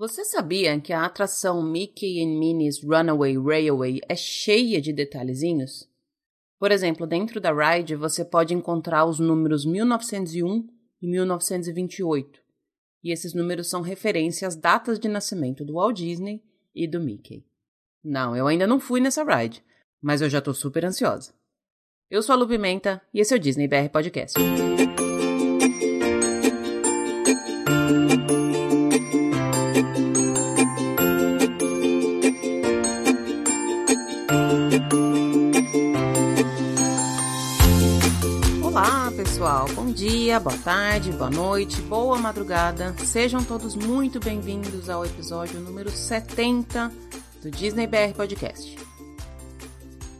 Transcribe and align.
Você 0.00 0.24
sabia 0.24 0.80
que 0.80 0.94
a 0.94 1.04
atração 1.04 1.62
Mickey 1.62 2.24
and 2.24 2.38
Minnie's 2.38 2.82
Runaway 2.82 3.36
Railway 3.36 4.00
é 4.08 4.16
cheia 4.16 4.80
de 4.80 4.94
detalhezinhos? 4.94 5.86
Por 6.58 6.72
exemplo, 6.72 7.06
dentro 7.06 7.38
da 7.38 7.52
ride 7.52 7.94
você 7.96 8.24
pode 8.24 8.54
encontrar 8.54 9.04
os 9.04 9.18
números 9.18 9.66
1901 9.66 10.66
e 11.02 11.06
1928. 11.06 12.40
E 13.04 13.12
esses 13.12 13.34
números 13.34 13.68
são 13.68 13.82
referência 13.82 14.48
às 14.48 14.56
datas 14.56 14.98
de 14.98 15.06
nascimento 15.06 15.66
do 15.66 15.74
Walt 15.74 15.98
Disney 15.98 16.42
e 16.74 16.88
do 16.88 16.98
Mickey. 16.98 17.44
Não, 18.02 18.34
eu 18.34 18.46
ainda 18.46 18.66
não 18.66 18.80
fui 18.80 19.02
nessa 19.02 19.22
ride, 19.22 19.62
mas 20.00 20.22
eu 20.22 20.30
já 20.30 20.40
tô 20.40 20.54
super 20.54 20.82
ansiosa. 20.82 21.34
Eu 22.10 22.22
sou 22.22 22.32
a 22.32 22.36
Lu 22.36 22.48
Pimenta 22.48 23.02
e 23.12 23.20
esse 23.20 23.34
é 23.34 23.36
o 23.36 23.40
Disney 23.40 23.68
BR 23.68 23.90
Podcast. 23.92 24.34
Bom 39.90 39.94
dia, 39.94 40.38
boa 40.38 40.56
tarde, 40.58 41.10
boa 41.10 41.30
noite, 41.30 41.82
boa 41.82 42.16
madrugada. 42.16 42.94
Sejam 42.98 43.42
todos 43.42 43.74
muito 43.74 44.20
bem-vindos 44.20 44.88
ao 44.88 45.04
episódio 45.04 45.58
número 45.58 45.90
70 45.90 46.92
do 47.42 47.50
Disney 47.50 47.88
BR 47.88 48.14
Podcast. 48.14 48.78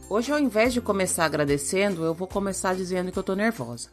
Hoje, 0.09 0.29
ao 0.29 0.37
invés 0.37 0.73
de 0.73 0.81
começar 0.81 1.23
agradecendo, 1.23 2.03
eu 2.03 2.13
vou 2.13 2.27
começar 2.27 2.75
dizendo 2.75 3.13
que 3.13 3.17
eu 3.17 3.23
tô 3.23 3.33
nervosa. 3.33 3.89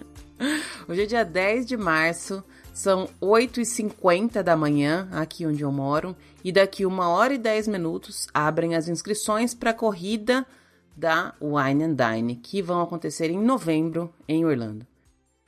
Hoje 0.86 1.04
é 1.04 1.06
dia 1.06 1.24
10 1.24 1.64
de 1.64 1.78
março, 1.78 2.44
são 2.74 3.08
8h50 3.18 4.42
da 4.42 4.58
manhã, 4.58 5.08
aqui 5.10 5.46
onde 5.46 5.62
eu 5.62 5.72
moro, 5.72 6.14
e 6.44 6.52
daqui 6.52 6.84
uma 6.84 7.08
hora 7.08 7.32
e 7.32 7.38
10 7.38 7.66
minutos 7.68 8.28
abrem 8.34 8.74
as 8.74 8.88
inscrições 8.88 9.54
para 9.54 9.70
a 9.70 9.74
corrida 9.74 10.46
da 10.94 11.32
Wine 11.40 11.84
and 11.84 11.94
Dine, 11.94 12.36
que 12.36 12.60
vão 12.60 12.82
acontecer 12.82 13.30
em 13.30 13.38
novembro 13.38 14.12
em 14.28 14.44
Orlando. 14.44 14.87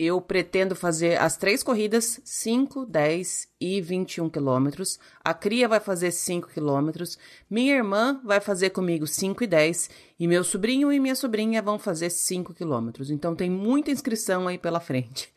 Eu 0.02 0.18
pretendo 0.18 0.74
fazer 0.74 1.20
as 1.20 1.36
três 1.36 1.62
corridas, 1.62 2.22
5, 2.24 2.86
10 2.86 3.48
e 3.60 3.82
21 3.82 4.30
quilômetros. 4.30 4.98
A 5.22 5.34
Cria 5.34 5.68
vai 5.68 5.78
fazer 5.78 6.10
5 6.10 6.48
quilômetros. 6.48 7.18
Minha 7.50 7.74
irmã 7.74 8.18
vai 8.24 8.40
fazer 8.40 8.70
comigo 8.70 9.06
5 9.06 9.44
e 9.44 9.46
10. 9.46 9.90
E 10.18 10.26
meu 10.26 10.42
sobrinho 10.42 10.90
e 10.90 10.98
minha 10.98 11.14
sobrinha 11.14 11.60
vão 11.60 11.78
fazer 11.78 12.08
5 12.08 12.54
quilômetros. 12.54 13.10
Então 13.10 13.36
tem 13.36 13.50
muita 13.50 13.90
inscrição 13.90 14.48
aí 14.48 14.56
pela 14.56 14.80
frente. 14.80 15.30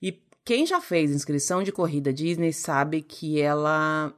E 0.00 0.18
quem 0.42 0.64
já 0.64 0.80
fez 0.80 1.10
inscrição 1.10 1.62
de 1.62 1.70
corrida 1.70 2.10
Disney 2.10 2.54
sabe 2.54 3.02
que 3.02 3.38
ela. 3.38 4.14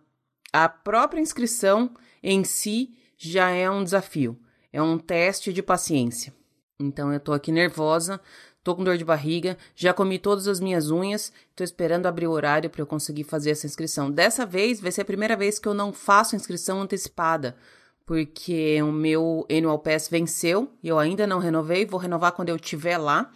A 0.53 0.69
própria 0.69 1.21
inscrição 1.21 1.91
em 2.23 2.45
si 2.45 2.95
já 3.19 3.51
é 3.51 3.69
um 3.69 3.83
desafio 3.83 4.39
é 4.73 4.81
um 4.81 4.99
teste 4.99 5.53
de 5.53 5.63
paciência. 5.63 6.33
Então 6.79 7.13
eu 7.13 7.21
tô 7.21 7.33
aqui 7.33 7.53
nervosa, 7.53 8.21
tô 8.63 8.75
com 8.75 8.85
dor 8.85 8.97
de 8.97 9.05
barriga, 9.05 9.57
já 9.75 9.93
comi 9.93 10.19
todas 10.19 10.47
as 10.47 10.61
minhas 10.61 10.91
unhas, 10.91 11.33
tô 11.57 11.65
esperando 11.65 12.07
abrir 12.07 12.27
o 12.27 12.33
horário 12.33 12.69
para 12.69 12.83
eu 12.83 12.87
conseguir 12.87 13.25
fazer 13.25 13.51
essa 13.51 13.67
inscrição. 13.67 14.11
Dessa 14.11 14.45
vez 14.45 14.81
vai 14.81 14.93
ser 14.93 15.03
a 15.03 15.05
primeira 15.05 15.37
vez 15.37 15.59
que 15.59 15.69
eu 15.69 15.75
não 15.75 15.93
faço 15.93 16.37
inscrição 16.37 16.81
antecipada, 16.81 17.57
porque 18.05 18.83
o 18.83 18.93
meu 18.93 19.47
Annual 19.51 19.79
Pass 19.79 20.09
venceu 20.09 20.71
e 20.83 20.89
eu 20.89 20.99
ainda 20.99 21.27
não 21.27 21.39
renovei, 21.39 21.87
vou 21.87 22.01
renovar 22.01 22.33
quando 22.33 22.49
eu 22.49 22.57
estiver 22.57 22.99
lá. 22.99 23.33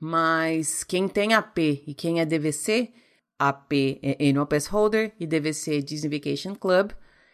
Mas 0.00 0.84
quem 0.84 1.08
tem 1.08 1.34
AP 1.34 1.58
e 1.58 1.94
quem 1.94 2.20
é 2.20 2.26
DVC, 2.26 2.92
AP 3.38 3.72
é 4.02 4.28
Annual 4.28 4.46
Pass 4.46 4.66
Holder 4.66 5.12
e 5.18 5.26
DVC 5.26 5.78
é 5.78 5.80
Disney 5.80 6.18
Vacation 6.18 6.54
Club, 6.54 6.92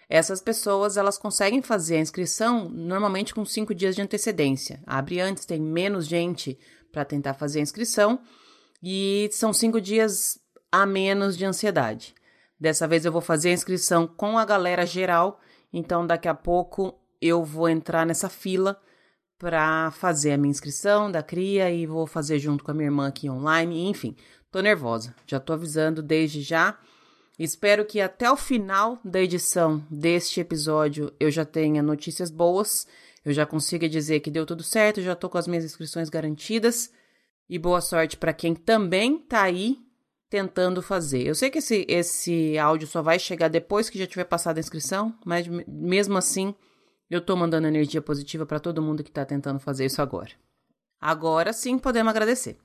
essas 0.08 0.40
pessoas 0.40 0.96
elas 0.96 1.18
conseguem 1.18 1.62
fazer 1.62 1.96
a 1.96 2.00
inscrição 2.00 2.68
normalmente 2.68 3.34
com 3.34 3.44
cinco 3.44 3.74
dias 3.74 3.94
de 3.94 4.02
antecedência. 4.02 4.80
Abre 4.86 5.20
antes, 5.20 5.44
tem 5.44 5.60
menos 5.60 6.06
gente 6.06 6.58
para 6.94 7.04
tentar 7.04 7.34
fazer 7.34 7.58
a 7.58 7.62
inscrição 7.62 8.20
e 8.80 9.28
são 9.32 9.52
cinco 9.52 9.80
dias 9.80 10.38
a 10.70 10.86
menos 10.86 11.36
de 11.36 11.44
ansiedade. 11.44 12.14
Dessa 12.58 12.86
vez 12.86 13.04
eu 13.04 13.10
vou 13.10 13.20
fazer 13.20 13.50
a 13.50 13.52
inscrição 13.52 14.06
com 14.06 14.38
a 14.38 14.44
galera 14.44 14.86
geral, 14.86 15.40
então 15.72 16.06
daqui 16.06 16.28
a 16.28 16.34
pouco 16.34 16.94
eu 17.20 17.44
vou 17.44 17.68
entrar 17.68 18.06
nessa 18.06 18.28
fila 18.28 18.80
para 19.36 19.90
fazer 19.90 20.32
a 20.32 20.38
minha 20.38 20.52
inscrição 20.52 21.10
da 21.10 21.22
cria 21.22 21.68
e 21.68 21.84
vou 21.84 22.06
fazer 22.06 22.38
junto 22.38 22.62
com 22.62 22.70
a 22.70 22.74
minha 22.74 22.86
irmã 22.86 23.08
aqui 23.08 23.28
online, 23.28 23.88
enfim, 23.88 24.14
tô 24.50 24.60
nervosa. 24.60 25.14
Já 25.26 25.40
tô 25.40 25.52
avisando 25.52 26.00
desde 26.00 26.42
já. 26.42 26.78
Espero 27.36 27.84
que 27.84 28.00
até 28.00 28.30
o 28.30 28.36
final 28.36 29.00
da 29.04 29.20
edição 29.20 29.84
deste 29.90 30.40
episódio 30.40 31.12
eu 31.18 31.28
já 31.32 31.44
tenha 31.44 31.82
notícias 31.82 32.30
boas, 32.30 32.86
eu 33.24 33.32
já 33.32 33.46
consiga 33.46 33.88
dizer 33.88 34.20
que 34.20 34.30
deu 34.30 34.44
tudo 34.44 34.62
certo, 34.62 35.00
já 35.00 35.14
tô 35.14 35.30
com 35.30 35.38
as 35.38 35.48
minhas 35.48 35.64
inscrições 35.64 36.08
garantidas. 36.08 36.92
E 37.48 37.58
boa 37.58 37.80
sorte 37.80 38.16
para 38.16 38.32
quem 38.32 38.54
também 38.54 39.18
tá 39.18 39.42
aí 39.42 39.78
tentando 40.28 40.82
fazer. 40.82 41.26
Eu 41.26 41.34
sei 41.34 41.50
que 41.50 41.58
esse, 41.58 41.86
esse 41.88 42.58
áudio 42.58 42.88
só 42.88 43.02
vai 43.02 43.18
chegar 43.18 43.48
depois 43.48 43.88
que 43.88 43.98
já 43.98 44.06
tiver 44.06 44.24
passado 44.24 44.56
a 44.56 44.60
inscrição, 44.60 45.16
mas 45.24 45.46
mesmo 45.66 46.16
assim 46.16 46.54
eu 47.08 47.20
tô 47.20 47.36
mandando 47.36 47.66
energia 47.66 48.02
positiva 48.02 48.44
para 48.44 48.58
todo 48.58 48.82
mundo 48.82 49.04
que 49.04 49.10
tá 49.10 49.24
tentando 49.24 49.60
fazer 49.60 49.84
isso 49.86 50.02
agora. 50.02 50.30
Agora 51.00 51.52
sim 51.52 51.78
podemos 51.78 52.10
agradecer. 52.10 52.56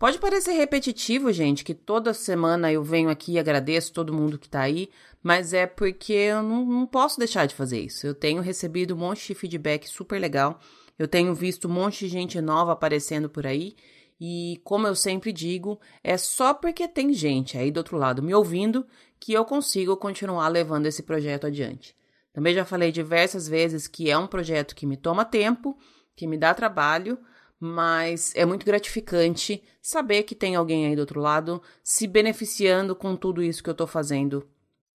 Pode 0.00 0.18
parecer 0.18 0.52
repetitivo, 0.52 1.30
gente, 1.30 1.62
que 1.62 1.74
toda 1.74 2.14
semana 2.14 2.72
eu 2.72 2.82
venho 2.82 3.10
aqui 3.10 3.32
e 3.32 3.38
agradeço 3.38 3.92
todo 3.92 4.14
mundo 4.14 4.38
que 4.38 4.48
tá 4.48 4.62
aí, 4.62 4.88
mas 5.22 5.52
é 5.52 5.66
porque 5.66 6.14
eu 6.14 6.42
não, 6.42 6.64
não, 6.64 6.86
posso 6.86 7.18
deixar 7.18 7.44
de 7.44 7.54
fazer 7.54 7.80
isso. 7.80 8.06
Eu 8.06 8.14
tenho 8.14 8.40
recebido 8.40 8.94
um 8.94 8.96
monte 8.96 9.26
de 9.26 9.34
feedback 9.34 9.86
super 9.86 10.18
legal, 10.18 10.58
eu 10.98 11.06
tenho 11.06 11.34
visto 11.34 11.68
um 11.68 11.70
monte 11.70 12.06
de 12.06 12.08
gente 12.08 12.40
nova 12.40 12.72
aparecendo 12.72 13.28
por 13.28 13.46
aí, 13.46 13.76
e 14.18 14.58
como 14.64 14.86
eu 14.86 14.94
sempre 14.94 15.34
digo, 15.34 15.78
é 16.02 16.16
só 16.16 16.54
porque 16.54 16.88
tem 16.88 17.12
gente 17.12 17.58
aí 17.58 17.70
do 17.70 17.76
outro 17.76 17.98
lado 17.98 18.22
me 18.22 18.34
ouvindo 18.34 18.86
que 19.20 19.34
eu 19.34 19.44
consigo 19.44 19.94
continuar 19.98 20.48
levando 20.48 20.86
esse 20.86 21.02
projeto 21.02 21.46
adiante. 21.46 21.94
Também 22.32 22.54
já 22.54 22.64
falei 22.64 22.90
diversas 22.90 23.46
vezes 23.46 23.86
que 23.86 24.10
é 24.10 24.16
um 24.16 24.26
projeto 24.26 24.74
que 24.74 24.86
me 24.86 24.96
toma 24.96 25.26
tempo, 25.26 25.76
que 26.16 26.26
me 26.26 26.38
dá 26.38 26.54
trabalho, 26.54 27.18
mas 27.60 28.32
é 28.34 28.46
muito 28.46 28.64
gratificante 28.64 29.62
saber 29.82 30.22
que 30.22 30.34
tem 30.34 30.56
alguém 30.56 30.86
aí 30.86 30.96
do 30.96 31.00
outro 31.00 31.20
lado 31.20 31.60
se 31.84 32.06
beneficiando 32.06 32.96
com 32.96 33.14
tudo 33.14 33.42
isso 33.42 33.62
que 33.62 33.68
eu 33.68 33.74
tô 33.74 33.86
fazendo 33.86 34.48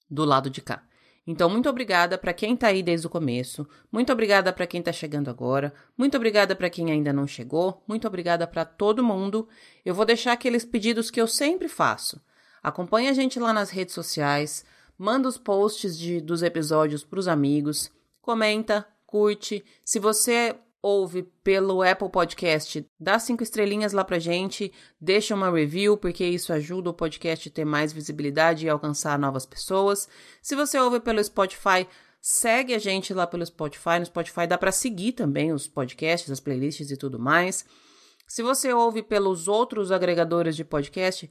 do 0.09 0.25
lado 0.25 0.49
de 0.49 0.61
cá. 0.61 0.83
Então, 1.27 1.49
muito 1.49 1.67
obrigada 1.69 2.17
para 2.17 2.33
quem 2.33 2.55
tá 2.55 2.67
aí 2.67 2.83
desde 2.83 3.07
o 3.07 3.09
começo, 3.09 3.67
muito 3.91 4.11
obrigada 4.11 4.53
para 4.53 4.67
quem 4.67 4.81
tá 4.81 4.91
chegando 4.91 5.29
agora, 5.29 5.73
muito 5.97 6.15
obrigada 6.15 6.55
para 6.55 6.69
quem 6.69 6.91
ainda 6.91 7.11
não 7.11 7.25
chegou, 7.25 7.83
muito 7.87 8.07
obrigada 8.07 8.45
para 8.45 8.63
todo 8.63 9.03
mundo. 9.03 9.47
Eu 9.83 9.95
vou 9.95 10.05
deixar 10.05 10.33
aqueles 10.33 10.63
pedidos 10.63 11.09
que 11.09 11.19
eu 11.19 11.27
sempre 11.27 11.67
faço. 11.67 12.21
Acompanhe 12.61 13.09
a 13.09 13.13
gente 13.13 13.39
lá 13.39 13.51
nas 13.53 13.71
redes 13.71 13.95
sociais, 13.95 14.65
manda 14.97 15.27
os 15.27 15.37
posts 15.37 15.97
de, 15.97 16.21
dos 16.21 16.43
episódios 16.43 17.03
para 17.03 17.19
os 17.19 17.27
amigos, 17.27 17.91
comenta, 18.21 18.87
curte. 19.05 19.65
Se 19.83 19.97
você 19.97 20.55
ouve 20.85 21.23
pelo 21.43 21.81
Apple 21.81 22.11
Podcast, 22.11 22.87
dá 22.99 23.17
cinco 23.17 23.41
estrelinhas 23.41 23.91
lá 23.91 24.03
pra 24.03 24.19
gente, 24.19 24.71
deixa 25.01 25.33
uma 25.33 25.49
review, 25.49 25.97
porque 25.97 26.23
isso 26.23 26.53
ajuda 26.53 26.91
o 26.91 26.93
podcast 26.93 27.49
a 27.49 27.51
ter 27.51 27.65
mais 27.65 27.91
visibilidade 27.91 28.67
e 28.67 28.69
alcançar 28.69 29.17
novas 29.17 29.47
pessoas. 29.47 30.07
Se 30.43 30.55
você 30.55 30.77
ouve 30.77 30.99
pelo 30.99 31.23
Spotify, 31.23 31.87
segue 32.21 32.75
a 32.75 32.77
gente 32.77 33.15
lá 33.15 33.25
pelo 33.25 33.43
Spotify. 33.43 33.97
No 33.97 34.05
Spotify 34.05 34.45
dá 34.45 34.59
para 34.59 34.71
seguir 34.71 35.13
também 35.13 35.51
os 35.51 35.65
podcasts, 35.65 36.29
as 36.29 36.39
playlists 36.39 36.91
e 36.91 36.97
tudo 36.97 37.17
mais. 37.17 37.65
Se 38.27 38.43
você 38.43 38.71
ouve 38.71 39.01
pelos 39.01 39.47
outros 39.47 39.91
agregadores 39.91 40.55
de 40.55 40.63
podcast, 40.63 41.27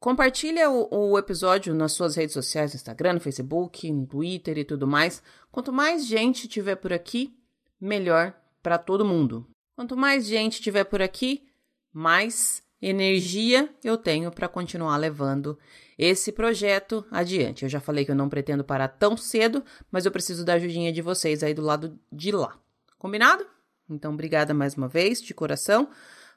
compartilha 0.00 0.68
o, 0.68 1.12
o 1.12 1.16
episódio 1.16 1.72
nas 1.76 1.92
suas 1.92 2.16
redes 2.16 2.34
sociais, 2.34 2.72
no 2.72 2.76
Instagram, 2.76 3.12
no 3.12 3.20
Facebook, 3.20 3.88
no 3.92 4.04
Twitter 4.04 4.58
e 4.58 4.64
tudo 4.64 4.84
mais. 4.84 5.22
Quanto 5.52 5.72
mais 5.72 6.04
gente 6.04 6.48
tiver 6.48 6.74
por 6.74 6.92
aqui, 6.92 7.38
melhor 7.80 8.34
para 8.66 8.78
todo 8.78 9.04
mundo. 9.04 9.46
Quanto 9.76 9.96
mais 9.96 10.26
gente 10.26 10.60
tiver 10.60 10.82
por 10.82 11.00
aqui, 11.00 11.46
mais 11.92 12.64
energia 12.82 13.72
eu 13.84 13.96
tenho 13.96 14.28
para 14.32 14.48
continuar 14.48 14.96
levando 14.96 15.56
esse 15.96 16.32
projeto 16.32 17.06
adiante. 17.08 17.62
Eu 17.62 17.68
já 17.68 17.78
falei 17.78 18.04
que 18.04 18.10
eu 18.10 18.16
não 18.16 18.28
pretendo 18.28 18.64
parar 18.64 18.88
tão 18.88 19.16
cedo, 19.16 19.64
mas 19.88 20.04
eu 20.04 20.10
preciso 20.10 20.44
da 20.44 20.54
ajudinha 20.54 20.92
de 20.92 21.00
vocês 21.00 21.44
aí 21.44 21.54
do 21.54 21.62
lado 21.62 21.96
de 22.10 22.32
lá. 22.32 22.58
Combinado? 22.98 23.46
Então, 23.88 24.12
obrigada 24.12 24.52
mais 24.52 24.74
uma 24.74 24.88
vez, 24.88 25.22
de 25.22 25.32
coração. 25.32 25.88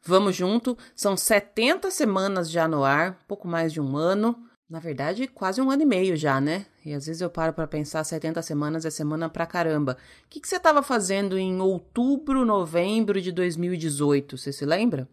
Vamos 0.03 0.35
junto. 0.35 0.77
São 0.95 1.17
70 1.17 1.89
semanas 1.89 2.51
já 2.51 2.67
no 2.67 2.83
ar, 2.83 3.17
pouco 3.27 3.47
mais 3.47 3.73
de 3.73 3.81
um 3.81 3.97
ano. 3.97 4.47
Na 4.69 4.79
verdade, 4.79 5.27
quase 5.27 5.59
um 5.59 5.71
ano 5.71 5.81
e 5.81 5.85
meio 5.85 6.15
já, 6.15 6.39
né? 6.39 6.67
E 6.85 6.93
às 6.93 7.07
vezes 7.07 7.23
eu 7.23 7.29
paro 7.29 7.51
para 7.51 7.65
pensar, 7.65 8.03
70 8.03 8.39
semanas 8.43 8.85
é 8.85 8.91
semana 8.91 9.27
pra 9.27 9.47
caramba. 9.47 9.97
O 10.25 10.29
que, 10.29 10.39
que 10.39 10.47
você 10.47 10.57
estava 10.57 10.83
fazendo 10.83 11.39
em 11.39 11.59
outubro, 11.59 12.45
novembro 12.45 13.19
de 13.19 13.31
2018? 13.31 14.37
Você 14.37 14.53
se 14.53 14.65
lembra? 14.65 15.09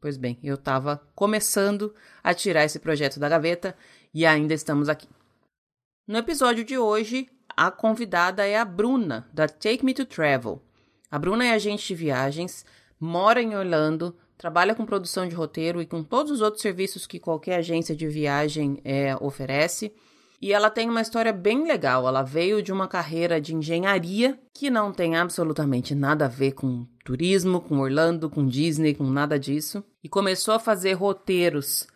Pois 0.00 0.16
bem, 0.16 0.38
eu 0.44 0.54
estava 0.54 1.02
começando 1.12 1.92
a 2.22 2.32
tirar 2.32 2.64
esse 2.64 2.78
projeto 2.78 3.18
da 3.18 3.28
gaveta 3.28 3.74
e 4.14 4.24
ainda 4.24 4.54
estamos 4.54 4.88
aqui. 4.88 5.08
No 6.06 6.16
episódio 6.16 6.64
de 6.64 6.78
hoje, 6.78 7.28
a 7.56 7.68
convidada 7.68 8.46
é 8.46 8.56
a 8.56 8.64
Bruna, 8.64 9.28
da 9.32 9.48
Take 9.48 9.84
Me 9.84 9.92
to 9.92 10.06
Travel. 10.06 10.62
A 11.10 11.18
Bruna 11.18 11.44
é 11.44 11.52
agente 11.52 11.88
de 11.88 11.94
viagens, 11.96 12.64
mora 12.98 13.42
em 13.42 13.56
Orlando, 13.56 14.16
trabalha 14.40 14.74
com 14.74 14.86
produção 14.86 15.28
de 15.28 15.34
roteiro 15.34 15.82
e 15.82 15.86
com 15.86 16.02
todos 16.02 16.32
os 16.32 16.40
outros 16.40 16.62
serviços 16.62 17.06
que 17.06 17.20
qualquer 17.20 17.56
agência 17.56 17.94
de 17.94 18.08
viagem 18.08 18.80
é, 18.82 19.14
oferece. 19.20 19.92
E 20.40 20.50
ela 20.50 20.70
tem 20.70 20.88
uma 20.88 21.02
história 21.02 21.30
bem 21.30 21.64
legal. 21.64 22.08
Ela 22.08 22.22
veio 22.22 22.62
de 22.62 22.72
uma 22.72 22.88
carreira 22.88 23.38
de 23.38 23.54
engenharia 23.54 24.40
que 24.54 24.70
não 24.70 24.92
tem 24.92 25.14
absolutamente 25.14 25.94
nada 25.94 26.24
a 26.24 26.28
ver 26.28 26.52
com 26.52 26.86
turismo, 27.04 27.60
com 27.60 27.80
Orlando, 27.80 28.30
com 28.30 28.46
Disney, 28.46 28.94
com 28.94 29.04
nada 29.04 29.38
disso. 29.38 29.84
E 30.02 30.08
começou 30.08 30.54
a 30.54 30.58
fazer 30.58 30.94
roteiros 30.94 31.86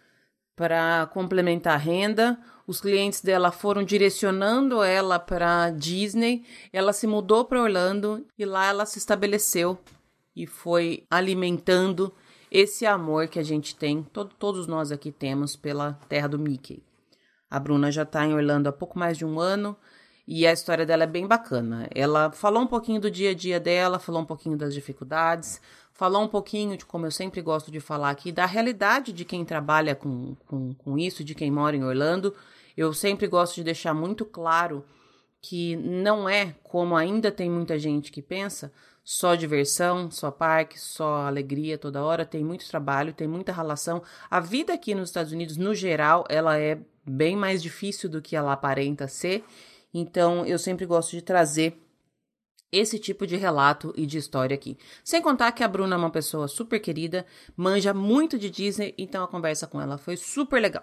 para 0.55 1.09
complementar 1.15 1.77
a 1.77 1.79
renda. 1.79 2.39
Os 2.67 2.79
clientes 2.79 3.23
dela 3.23 3.51
foram 3.53 3.83
direcionando 3.83 4.83
ela 4.83 5.19
para 5.19 5.71
Disney. 5.71 6.45
Ela 6.71 6.93
se 6.93 7.07
mudou 7.07 7.47
para 7.47 7.63
Orlando 7.63 8.27
e 8.39 8.45
lá 8.45 8.67
ela 8.67 8.85
se 8.85 8.99
estabeleceu 8.99 9.79
e 10.37 10.47
foi 10.47 11.07
alimentando 11.11 12.13
esse 12.55 12.87
amor 12.87 13.27
que 13.27 13.41
a 13.41 13.43
gente 13.43 13.75
tem, 13.75 14.01
todo, 14.01 14.33
todos 14.39 14.69
nós 14.69 14.93
aqui 14.93 15.11
temos 15.11 15.57
pela 15.57 15.99
terra 16.09 16.29
do 16.29 16.39
Mickey. 16.39 16.81
A 17.51 17.59
Bruna 17.59 17.91
já 17.91 18.05
está 18.05 18.25
em 18.25 18.33
Orlando 18.33 18.69
há 18.69 18.73
pouco 18.73 18.97
mais 18.97 19.19
de 19.19 19.25
um 19.25 19.41
ano 19.41 19.77
e 20.25 20.47
a 20.47 20.53
história 20.53 20.87
dela 20.87 21.03
é 21.03 21.07
bem 21.09 21.27
bacana. 21.27 21.89
Ela 21.93 22.31
falou 22.31 22.63
um 22.63 22.67
pouquinho 22.69 23.01
do 23.01 23.11
dia 23.11 23.33
a 23.33 23.35
dia 23.35 23.59
dela, 23.59 23.99
falou 23.99 24.23
um 24.23 24.25
pouquinho 24.25 24.57
das 24.57 24.73
dificuldades, 24.73 25.61
falou 25.93 26.23
um 26.23 26.29
pouquinho 26.29 26.77
de 26.77 26.87
como 26.87 27.07
eu 27.07 27.11
sempre 27.11 27.43
gosto 27.43 27.73
de 27.73 27.81
falar 27.81 28.11
aqui, 28.11 28.31
da 28.31 28.47
realidade 28.47 29.13
de 29.13 29.25
quem 29.25 29.45
trabalha 29.45 29.97
com, 29.97 30.37
com, 30.47 30.75
com 30.75 30.97
isso, 30.97 31.25
de 31.25 31.35
quem 31.35 31.51
mora 31.51 31.75
em 31.75 31.83
Orlando. 31.83 32.33
Eu 32.77 32.95
sempre 32.95 33.27
gosto 33.27 33.57
de 33.57 33.65
deixar 33.65 33.95
muito 33.95 34.25
claro 34.25 34.85
que 35.43 35.75
não 35.75 36.29
é 36.29 36.55
como 36.63 36.95
ainda 36.95 37.33
tem 37.33 37.51
muita 37.51 37.81
gente 37.81 38.13
que 38.13 38.23
pensa, 38.23 38.73
só 39.05 39.35
diversão, 39.35 40.11
só 40.11 40.31
parque, 40.31 40.81
só 40.81 41.27
alegria 41.27 41.77
toda 41.77 42.03
hora, 42.03 42.25
tem 42.25 42.43
muito 42.43 42.67
trabalho, 42.67 43.13
tem 43.13 43.29
muita 43.29 43.53
relação. 43.53 44.03
A 44.31 44.41
vida 44.41 44.73
aqui 44.73 44.95
nos 44.95 45.11
Estados 45.11 45.33
Unidos, 45.33 45.59
no 45.59 45.75
geral, 45.75 46.25
ela 46.31 46.59
é 46.59 46.81
bem 47.07 47.37
mais 47.37 47.63
difícil 47.63 48.09
do 48.09 48.23
que 48.23 48.35
ela 48.35 48.55
aparenta 48.55 49.07
ser. 49.07 49.45
Então, 49.93 50.47
eu 50.47 50.59
sempre 50.59 50.87
gosto 50.87 51.11
de 51.11 51.21
trazer 51.21 51.79
esse 52.73 52.99
tipo 52.99 53.27
de 53.27 53.37
relato 53.37 53.93
e 53.97 54.07
de 54.07 54.19
história 54.19 54.55
aqui. 54.55 54.77
Sem 55.05 55.21
contar 55.21 55.53
que 55.53 55.63
a 55.63 55.69
Bruna 55.69 55.95
é 55.95 55.99
uma 55.99 56.11
pessoa 56.11 56.49
super 56.49 56.81
querida, 56.81 57.27
manja 57.55 57.95
muito 57.95 58.39
de 58.39 58.51
Disney, 58.51 58.95
então 58.99 59.23
a 59.23 59.29
conversa 59.29 59.67
com 59.67 59.81
ela 59.81 59.99
foi 59.99 60.17
super 60.17 60.61
legal. 60.61 60.83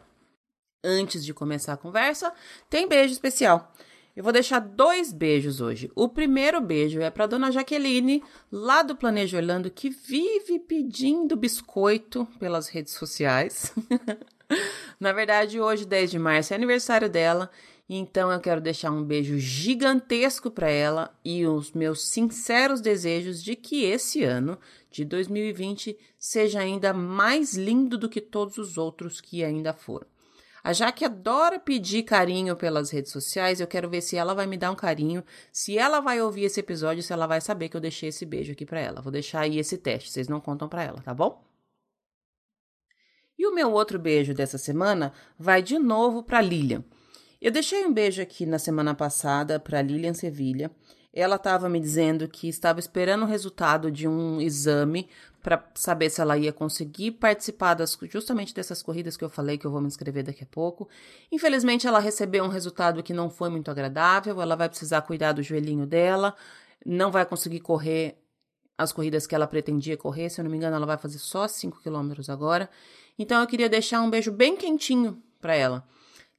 Antes 0.83 1.25
de 1.25 1.33
começar 1.33 1.73
a 1.73 1.77
conversa, 1.77 2.33
tem 2.69 2.87
beijo 2.87 3.13
especial. 3.13 3.73
Eu 4.21 4.23
vou 4.23 4.31
deixar 4.31 4.59
dois 4.59 5.11
beijos 5.11 5.61
hoje. 5.61 5.89
O 5.95 6.07
primeiro 6.07 6.61
beijo 6.61 7.01
é 7.01 7.09
para 7.09 7.25
dona 7.25 7.51
Jaqueline, 7.51 8.23
lá 8.51 8.83
do 8.83 8.95
Planejo 8.95 9.35
Orlando, 9.35 9.71
que 9.71 9.89
vive 9.89 10.59
pedindo 10.59 11.35
biscoito 11.35 12.27
pelas 12.37 12.67
redes 12.67 12.93
sociais. 12.93 13.73
Na 15.01 15.11
verdade, 15.11 15.59
hoje, 15.59 15.87
10 15.87 16.11
de 16.11 16.19
março, 16.19 16.53
é 16.53 16.55
aniversário 16.55 17.09
dela, 17.09 17.49
então 17.89 18.31
eu 18.31 18.39
quero 18.39 18.61
deixar 18.61 18.91
um 18.91 19.03
beijo 19.03 19.39
gigantesco 19.39 20.51
para 20.51 20.69
ela 20.69 21.11
e 21.25 21.47
os 21.47 21.71
meus 21.71 22.07
sinceros 22.07 22.79
desejos 22.79 23.43
de 23.43 23.55
que 23.55 23.85
esse 23.85 24.23
ano 24.23 24.55
de 24.91 25.03
2020 25.03 25.97
seja 26.19 26.59
ainda 26.59 26.93
mais 26.93 27.55
lindo 27.55 27.97
do 27.97 28.07
que 28.07 28.21
todos 28.21 28.59
os 28.59 28.77
outros 28.77 29.19
que 29.19 29.43
ainda 29.43 29.73
foram. 29.73 30.05
A 30.63 30.73
Jaque 30.73 31.03
adora 31.03 31.59
pedir 31.59 32.03
carinho 32.03 32.55
pelas 32.55 32.91
redes 32.91 33.11
sociais. 33.11 33.59
Eu 33.59 33.67
quero 33.67 33.89
ver 33.89 34.01
se 34.01 34.15
ela 34.15 34.33
vai 34.33 34.45
me 34.45 34.57
dar 34.57 34.71
um 34.71 34.75
carinho, 34.75 35.23
se 35.51 35.77
ela 35.77 35.99
vai 35.99 36.21
ouvir 36.21 36.43
esse 36.43 36.59
episódio, 36.59 37.01
se 37.01 37.11
ela 37.11 37.25
vai 37.25 37.41
saber 37.41 37.69
que 37.69 37.77
eu 37.77 37.81
deixei 37.81 38.09
esse 38.09 38.25
beijo 38.25 38.51
aqui 38.51 38.65
para 38.65 38.79
ela. 38.79 39.01
Vou 39.01 39.11
deixar 39.11 39.41
aí 39.41 39.57
esse 39.57 39.77
teste, 39.77 40.11
vocês 40.11 40.27
não 40.27 40.39
contam 40.39 40.69
para 40.69 40.83
ela, 40.83 41.01
tá 41.01 41.13
bom? 41.13 41.43
E 43.37 43.47
o 43.47 43.55
meu 43.55 43.71
outro 43.71 43.97
beijo 43.97 44.35
dessa 44.35 44.59
semana 44.59 45.11
vai 45.37 45.63
de 45.63 45.79
novo 45.79 46.21
para 46.21 46.41
Lilian. 46.41 46.83
Eu 47.41 47.51
deixei 47.51 47.83
um 47.83 47.91
beijo 47.91 48.21
aqui 48.21 48.45
na 48.45 48.59
semana 48.59 48.93
passada 48.93 49.59
para 49.59 49.81
Lilian 49.81 50.13
Sevilha. 50.13 50.69
Ela 51.11 51.37
estava 51.37 51.67
me 51.67 51.79
dizendo 51.79 52.27
que 52.27 52.47
estava 52.47 52.79
esperando 52.79 53.23
o 53.23 53.27
resultado 53.27 53.89
de 53.89 54.07
um 54.07 54.39
exame 54.39 55.09
para 55.41 55.63
saber 55.75 56.09
se 56.09 56.21
ela 56.21 56.37
ia 56.37 56.53
conseguir 56.53 57.11
participar 57.11 57.73
das, 57.73 57.97
justamente 58.09 58.53
dessas 58.53 58.83
corridas 58.83 59.17
que 59.17 59.23
eu 59.23 59.29
falei 59.29 59.57
que 59.57 59.65
eu 59.65 59.71
vou 59.71 59.81
me 59.81 59.87
inscrever 59.87 60.23
daqui 60.23 60.43
a 60.43 60.47
pouco. 60.47 60.87
Infelizmente, 61.31 61.87
ela 61.87 61.99
recebeu 61.99 62.43
um 62.43 62.47
resultado 62.47 63.01
que 63.01 63.13
não 63.13 63.29
foi 63.29 63.49
muito 63.49 63.71
agradável. 63.71 64.41
Ela 64.41 64.55
vai 64.55 64.69
precisar 64.69 65.01
cuidar 65.01 65.33
do 65.33 65.41
joelhinho 65.41 65.85
dela, 65.85 66.35
não 66.85 67.11
vai 67.11 67.25
conseguir 67.25 67.59
correr 67.59 68.17
as 68.77 68.91
corridas 68.91 69.27
que 69.27 69.35
ela 69.35 69.47
pretendia 69.47 69.97
correr. 69.97 70.29
Se 70.29 70.39
eu 70.39 70.43
não 70.43 70.51
me 70.51 70.57
engano, 70.57 70.75
ela 70.75 70.85
vai 70.85 70.97
fazer 70.97 71.17
só 71.17 71.47
5 71.47 71.81
quilômetros 71.81 72.29
agora. 72.29 72.69
Então 73.17 73.41
eu 73.41 73.47
queria 73.47 73.69
deixar 73.69 74.01
um 74.01 74.09
beijo 74.09 74.31
bem 74.31 74.55
quentinho 74.55 75.21
para 75.39 75.55
ela. 75.55 75.87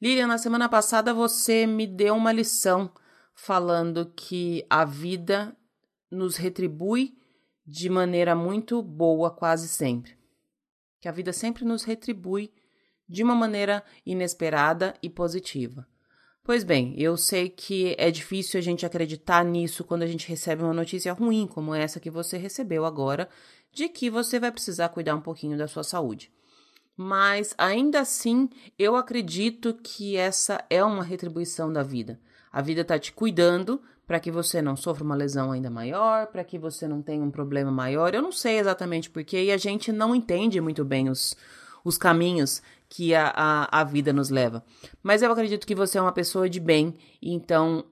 Lilian, 0.01 0.27
na 0.27 0.39
semana 0.39 0.69
passada 0.69 1.15
você 1.15 1.67
me 1.67 1.87
deu 1.87 2.15
uma 2.15 2.33
lição 2.33 2.91
falando 3.35 4.13
que 4.17 4.67
a 4.69 4.85
vida 4.85 5.57
nos 6.11 6.37
retribui 6.37 7.17
de 7.73 7.89
maneira 7.89 8.35
muito 8.35 8.83
boa 8.83 9.31
quase 9.31 9.67
sempre. 9.67 10.13
Que 11.01 11.09
a 11.09 11.13
vida 11.13 11.33
sempre 11.33 11.65
nos 11.65 11.85
retribui 11.85 12.53
de 13.09 13.23
uma 13.23 13.35
maneira 13.35 13.83
inesperada 14.05 14.95
e 15.03 15.09
positiva. 15.09 15.87
Pois 16.45 16.65
bem, 16.65 16.95
eu 17.01 17.17
sei 17.17 17.49
que 17.49 17.95
é 17.99 18.11
difícil 18.11 18.59
a 18.59 18.63
gente 18.63 18.85
acreditar 18.85 19.43
nisso 19.43 19.85
quando 19.85 20.03
a 20.03 20.07
gente 20.07 20.29
recebe 20.29 20.63
uma 20.63 20.75
notícia 20.75 21.15
ruim 21.15 21.47
como 21.47 21.75
essa 21.75 21.99
que 21.99 22.11
você 22.11 22.37
recebeu 22.37 22.85
agora, 22.85 23.27
de 23.73 23.89
que 23.89 24.11
você 24.11 24.39
vai 24.39 24.53
precisar 24.53 24.91
cuidar 24.91 25.17
um 25.17 25.23
pouquinho 25.23 25.57
da 25.57 25.67
sua 25.67 25.83
saúde 25.83 26.31
mas 26.95 27.55
ainda 27.57 28.01
assim 28.01 28.51
eu 28.79 28.97
acredito 28.97 29.75
que 29.83 30.17
essa 30.17 30.65
é 30.69 30.85
uma 30.85 31.03
retribuição 31.03 31.73
da 31.73 31.83
vida. 31.83 32.21
A 32.53 32.61
vida 32.61 32.83
está 32.83 32.99
te 32.99 33.13
cuidando 33.13 33.81
para 34.13 34.21
que 34.21 34.31
você 34.31 34.61
não 34.61 34.77
sofra 34.77 35.03
uma 35.03 35.15
lesão 35.15 35.53
ainda 35.53 35.71
maior, 35.71 36.27
para 36.27 36.45
que 36.45 36.59
você 36.59 36.87
não 36.87 37.01
tenha 37.01 37.25
um 37.25 37.31
problema 37.31 37.71
maior. 37.71 38.15
Eu 38.15 38.21
não 38.21 38.31
sei 38.31 38.59
exatamente 38.59 39.09
porquê 39.09 39.45
e 39.45 39.51
a 39.51 39.57
gente 39.57 39.91
não 39.91 40.15
entende 40.15 40.61
muito 40.61 40.85
bem 40.85 41.09
os, 41.09 41.35
os 41.83 41.97
caminhos 41.97 42.61
que 42.91 43.15
a, 43.15 43.33
a, 43.35 43.81
a 43.81 43.85
vida 43.85 44.13
nos 44.13 44.29
leva. 44.29 44.63
Mas 45.03 45.23
eu 45.23 45.33
acredito 45.33 45.67
que 45.67 45.75
você 45.75 45.97
é 45.97 46.03
uma 46.03 46.13
pessoa 46.13 46.47
de 46.47 46.61
bem, 46.61 46.95
então, 47.23 47.87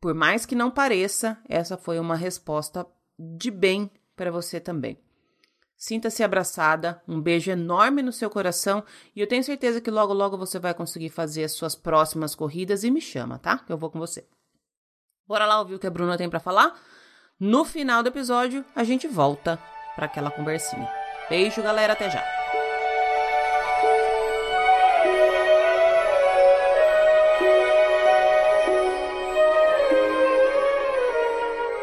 por 0.00 0.14
mais 0.14 0.46
que 0.46 0.54
não 0.54 0.70
pareça, 0.70 1.36
essa 1.48 1.76
foi 1.76 1.98
uma 1.98 2.14
resposta 2.14 2.86
de 3.18 3.50
bem 3.50 3.90
para 4.14 4.30
você 4.30 4.60
também. 4.60 4.96
Sinta-se 5.76 6.22
abraçada, 6.22 7.02
um 7.08 7.20
beijo 7.20 7.50
enorme 7.50 8.02
no 8.02 8.12
seu 8.12 8.30
coração 8.30 8.84
e 9.16 9.20
eu 9.20 9.26
tenho 9.26 9.42
certeza 9.42 9.80
que 9.80 9.90
logo 9.90 10.12
logo 10.12 10.38
você 10.38 10.60
vai 10.60 10.72
conseguir 10.72 11.08
fazer 11.08 11.42
as 11.42 11.50
suas 11.50 11.74
próximas 11.74 12.36
corridas 12.36 12.84
e 12.84 12.90
me 12.92 13.00
chama, 13.00 13.36
tá? 13.40 13.64
Eu 13.68 13.76
vou 13.76 13.90
com 13.90 13.98
você. 13.98 14.24
Bora 15.26 15.44
lá 15.44 15.58
ouvir 15.58 15.74
o 15.74 15.78
que 15.78 15.86
a 15.86 15.90
Bruna 15.90 16.16
tem 16.16 16.30
para 16.30 16.38
falar? 16.38 16.72
No 17.38 17.64
final 17.64 18.02
do 18.02 18.08
episódio, 18.08 18.64
a 18.74 18.84
gente 18.84 19.08
volta 19.08 19.58
para 19.94 20.06
aquela 20.06 20.30
conversinha. 20.30 20.88
Beijo, 21.28 21.60
galera, 21.62 21.94
até 21.94 22.08
já. 22.08 22.45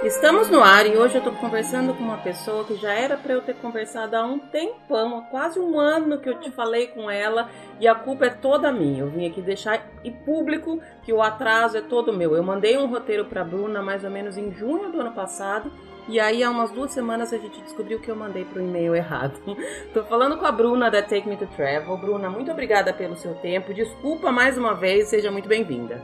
Estamos 0.03 0.49
no 0.49 0.61
ar 0.61 0.85
e 0.85 0.97
hoje 0.97 1.15
eu 1.15 1.19
estou 1.19 1.33
conversando 1.33 1.93
com 1.93 2.03
uma 2.03 2.17
pessoa 2.17 2.65
que 2.65 2.75
já 2.75 2.91
era 2.91 3.15
para 3.15 3.35
eu 3.35 3.41
ter 3.41 3.55
conversado 3.55 4.17
há 4.17 4.25
um 4.25 4.37
tempão, 4.37 5.17
há 5.17 5.21
quase 5.21 5.57
um 5.57 5.79
ano 5.79 6.19
que 6.19 6.27
eu 6.27 6.37
te 6.41 6.51
falei 6.51 6.87
com 6.87 7.09
ela 7.09 7.49
e 7.79 7.87
a 7.87 7.95
culpa 7.95 8.25
é 8.25 8.29
toda 8.29 8.69
minha. 8.69 8.99
Eu 8.99 9.09
vim 9.09 9.25
aqui 9.25 9.41
deixar 9.41 9.81
e 10.03 10.11
público 10.11 10.81
que 11.03 11.13
o 11.13 11.21
atraso 11.21 11.77
é 11.77 11.81
todo 11.81 12.11
meu. 12.11 12.35
Eu 12.35 12.43
mandei 12.43 12.77
um 12.77 12.87
roteiro 12.87 13.23
para 13.25 13.45
Bruna 13.45 13.81
mais 13.81 14.03
ou 14.03 14.09
menos 14.09 14.37
em 14.37 14.51
junho 14.51 14.91
do 14.91 14.99
ano 14.99 15.13
passado 15.13 15.71
e 16.09 16.19
aí 16.19 16.43
há 16.43 16.49
umas 16.49 16.69
duas 16.71 16.91
semanas 16.91 17.31
a 17.31 17.37
gente 17.37 17.61
descobriu 17.61 17.97
que 18.01 18.11
eu 18.11 18.15
mandei 18.15 18.43
para 18.43 18.61
o 18.61 18.65
e-mail 18.65 18.93
errado. 18.93 19.39
Estou 19.87 20.03
falando 20.03 20.37
com 20.37 20.45
a 20.45 20.51
Bruna 20.51 20.91
da 20.91 21.01
Take 21.01 21.29
Me 21.29 21.37
to 21.37 21.47
Travel. 21.55 21.95
Bruna, 21.95 22.29
muito 22.29 22.51
obrigada 22.51 22.91
pelo 22.91 23.15
seu 23.15 23.35
tempo. 23.35 23.73
Desculpa 23.73 24.33
mais 24.33 24.57
uma 24.57 24.73
vez, 24.73 25.07
seja 25.07 25.31
muito 25.31 25.47
bem-vinda. 25.47 26.01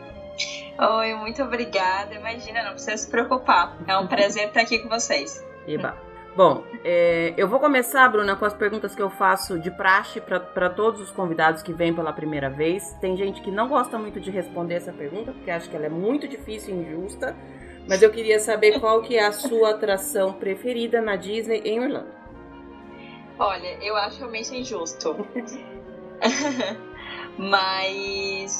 Oi, 0.79 1.13
muito 1.15 1.43
obrigada. 1.43 2.15
Imagina, 2.15 2.63
não 2.63 2.71
precisa 2.71 2.95
se 2.95 3.09
preocupar. 3.09 3.77
É 3.85 3.97
um 3.97 4.07
prazer 4.07 4.47
estar 4.47 4.61
aqui 4.61 4.79
com 4.79 4.87
vocês. 4.87 5.45
Eba. 5.67 5.97
Bom, 6.37 6.63
é, 6.85 7.33
eu 7.35 7.49
vou 7.49 7.59
começar, 7.59 8.07
Bruna, 8.07 8.37
com 8.37 8.45
as 8.45 8.53
perguntas 8.53 8.95
que 8.95 9.01
eu 9.01 9.09
faço 9.09 9.59
de 9.59 9.69
praxe 9.69 10.21
para 10.21 10.69
todos 10.69 11.01
os 11.01 11.11
convidados 11.11 11.61
que 11.61 11.73
vêm 11.73 11.93
pela 11.93 12.13
primeira 12.13 12.49
vez. 12.49 12.93
Tem 13.01 13.17
gente 13.17 13.41
que 13.41 13.51
não 13.51 13.67
gosta 13.67 13.97
muito 13.97 14.21
de 14.21 14.31
responder 14.31 14.75
essa 14.75 14.93
pergunta, 14.93 15.33
porque 15.33 15.51
acha 15.51 15.69
que 15.69 15.75
ela 15.75 15.87
é 15.87 15.89
muito 15.89 16.29
difícil 16.29 16.73
e 16.73 16.77
injusta. 16.77 17.35
Mas 17.85 18.01
eu 18.01 18.09
queria 18.09 18.39
saber 18.39 18.79
qual 18.79 19.01
que 19.01 19.17
é 19.17 19.25
a 19.25 19.33
sua 19.33 19.71
atração 19.71 20.31
preferida 20.31 21.01
na 21.01 21.17
Disney 21.17 21.61
em 21.65 21.81
Orlando. 21.81 22.13
Olha, 23.37 23.77
eu 23.83 23.97
acho 23.97 24.19
realmente 24.19 24.55
injusto. 24.55 25.27
Mas 27.37 28.58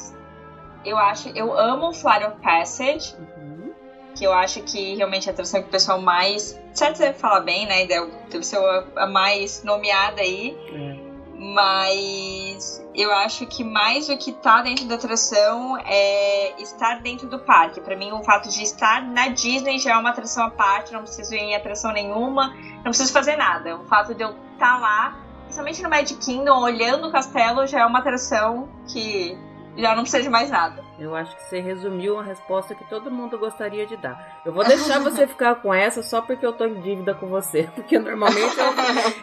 eu 0.89 0.97
acho, 0.97 1.29
eu 1.29 1.57
amo 1.57 1.93
Flight 1.93 2.25
of 2.25 2.37
Passage. 2.41 3.15
Uhum. 3.17 3.73
Que 4.15 4.25
eu 4.25 4.33
acho 4.33 4.61
que 4.63 4.95
realmente 4.95 5.27
é 5.27 5.31
a 5.31 5.33
atração 5.33 5.61
que 5.61 5.67
o 5.67 5.71
pessoal 5.71 6.01
mais. 6.01 6.59
Certo, 6.73 6.97
você 6.97 7.13
fala 7.13 7.39
bem, 7.39 7.65
né? 7.65 7.85
Deve 7.85 8.43
ser 8.43 8.59
a 8.95 9.07
mais 9.07 9.63
nomeada 9.63 10.21
aí. 10.21 10.57
É. 10.73 11.09
Mas 11.41 12.85
eu 12.93 13.13
acho 13.13 13.45
que 13.47 13.63
mais 13.63 14.07
do 14.07 14.17
que 14.17 14.31
estar 14.31 14.57
tá 14.57 14.61
dentro 14.63 14.85
da 14.85 14.95
atração 14.95 15.77
é 15.85 16.61
estar 16.61 17.01
dentro 17.01 17.29
do 17.29 17.39
parque. 17.39 17.79
Para 17.79 17.95
mim, 17.95 18.11
o 18.11 18.21
fato 18.23 18.49
de 18.49 18.61
estar 18.61 19.01
na 19.01 19.29
Disney 19.29 19.79
já 19.79 19.93
é 19.93 19.97
uma 19.97 20.09
atração 20.09 20.47
à 20.47 20.49
parte, 20.49 20.91
não 20.91 21.03
preciso 21.03 21.33
ir 21.33 21.39
em 21.39 21.55
atração 21.55 21.93
nenhuma, 21.93 22.53
não 22.75 22.83
preciso 22.83 23.13
fazer 23.13 23.37
nada. 23.37 23.77
O 23.77 23.85
fato 23.85 24.13
de 24.13 24.21
eu 24.21 24.31
estar 24.31 24.73
tá 24.73 24.77
lá, 24.77 25.17
principalmente 25.43 25.81
no 25.81 25.89
Magic 25.89 26.15
Kingdom, 26.19 26.59
olhando 26.59 27.07
o 27.07 27.11
castelo, 27.11 27.65
já 27.65 27.79
é 27.79 27.85
uma 27.85 27.99
atração 27.99 28.67
que 28.91 29.37
já 29.77 29.95
não 29.95 30.03
precisa 30.03 30.23
de 30.23 30.29
mais 30.29 30.49
nada. 30.49 30.83
Eu 30.99 31.15
acho 31.15 31.35
que 31.35 31.43
você 31.43 31.59
resumiu 31.59 32.19
a 32.19 32.23
resposta 32.23 32.75
que 32.75 32.83
todo 32.89 33.09
mundo 33.09 33.37
gostaria 33.37 33.85
de 33.85 33.95
dar. 33.95 34.41
Eu 34.45 34.51
vou 34.51 34.63
deixar 34.63 34.99
você 34.99 35.25
ficar 35.27 35.55
com 35.55 35.73
essa 35.73 36.03
só 36.03 36.21
porque 36.21 36.45
eu 36.45 36.53
tô 36.53 36.65
em 36.65 36.81
dívida 36.81 37.13
com 37.13 37.27
você. 37.27 37.69
Porque 37.79 37.97
normalmente 37.97 38.57
eu, 38.57 38.65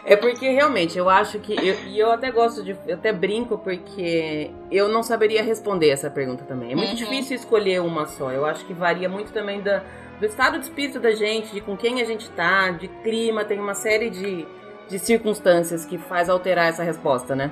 é 0.03 0.15
porque 0.15 0.49
realmente 0.49 0.97
eu 0.97 1.09
acho 1.09 1.39
que. 1.39 1.53
Eu, 1.53 1.75
e 1.85 1.99
eu 1.99 2.11
até 2.11 2.31
gosto 2.31 2.63
de. 2.63 2.75
Eu 2.85 2.95
até 2.95 3.13
brinco 3.13 3.57
porque 3.57 4.51
eu 4.71 4.87
não 4.87 5.03
saberia 5.03 5.43
responder 5.43 5.89
essa 5.89 6.09
pergunta 6.09 6.43
também. 6.43 6.71
É 6.71 6.75
muito 6.75 6.89
uhum. 6.89 6.95
difícil 6.95 7.35
escolher 7.35 7.81
uma 7.81 8.05
só. 8.07 8.31
Eu 8.31 8.45
acho 8.45 8.65
que 8.65 8.73
varia 8.73 9.07
muito 9.07 9.31
também 9.31 9.61
da, 9.61 9.83
do 10.19 10.25
estado 10.25 10.57
de 10.57 10.65
espírito 10.65 10.99
da 10.99 11.11
gente, 11.11 11.53
de 11.53 11.61
com 11.61 11.77
quem 11.77 12.01
a 12.01 12.05
gente 12.05 12.29
tá, 12.31 12.71
de 12.71 12.87
clima, 12.87 13.45
tem 13.45 13.59
uma 13.59 13.73
série 13.73 14.09
de, 14.09 14.45
de 14.89 14.99
circunstâncias 14.99 15.85
que 15.85 15.97
faz 15.97 16.29
alterar 16.29 16.67
essa 16.67 16.83
resposta, 16.83 17.35
né? 17.35 17.51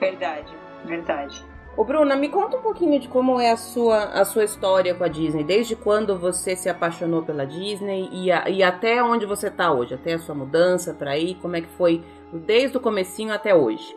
Verdade, 0.00 0.52
verdade. 0.84 1.49
Ô 1.80 1.84
Bruna, 1.84 2.14
me 2.14 2.28
conta 2.28 2.58
um 2.58 2.60
pouquinho 2.60 3.00
de 3.00 3.08
como 3.08 3.40
é 3.40 3.52
a 3.52 3.56
sua, 3.56 4.04
a 4.12 4.22
sua 4.22 4.44
história 4.44 4.94
com 4.94 5.02
a 5.02 5.08
Disney. 5.08 5.42
Desde 5.42 5.74
quando 5.74 6.18
você 6.18 6.54
se 6.54 6.68
apaixonou 6.68 7.22
pela 7.22 7.46
Disney 7.46 8.06
e, 8.12 8.30
a, 8.30 8.50
e 8.50 8.62
até 8.62 9.02
onde 9.02 9.24
você 9.24 9.46
está 9.46 9.72
hoje? 9.72 9.94
Até 9.94 10.12
a 10.12 10.18
sua 10.18 10.34
mudança 10.34 10.92
para 10.92 11.12
aí? 11.12 11.36
Como 11.36 11.56
é 11.56 11.62
que 11.62 11.68
foi 11.78 12.04
desde 12.34 12.76
o 12.76 12.80
comecinho 12.80 13.32
até 13.32 13.54
hoje? 13.54 13.96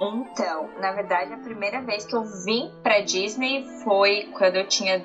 Então, 0.00 0.70
na 0.80 0.92
verdade, 0.92 1.34
a 1.34 1.36
primeira 1.36 1.82
vez 1.82 2.06
que 2.06 2.16
eu 2.16 2.24
vim 2.24 2.72
pra 2.82 3.02
Disney 3.02 3.66
foi 3.84 4.30
quando 4.38 4.56
eu 4.56 4.66
tinha 4.66 5.04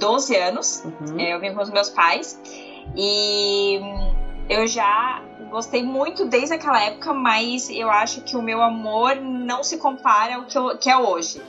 12 0.00 0.36
anos. 0.36 0.84
Uhum. 0.84 1.20
Eu 1.20 1.38
vim 1.38 1.54
com 1.54 1.62
os 1.62 1.70
meus 1.70 1.90
pais. 1.90 2.40
E 2.96 3.78
eu 4.50 4.66
já 4.66 5.22
gostei 5.48 5.82
muito 5.82 6.24
desde 6.24 6.54
aquela 6.54 6.82
época, 6.82 7.14
mas 7.14 7.70
eu 7.70 7.88
acho 7.88 8.20
que 8.22 8.36
o 8.36 8.42
meu 8.42 8.60
amor 8.60 9.14
não 9.14 9.62
se 9.62 9.78
compara 9.78 10.34
ao 10.34 10.44
que, 10.44 10.58
eu, 10.58 10.76
que 10.76 10.90
é 10.90 10.96
hoje. 10.96 11.40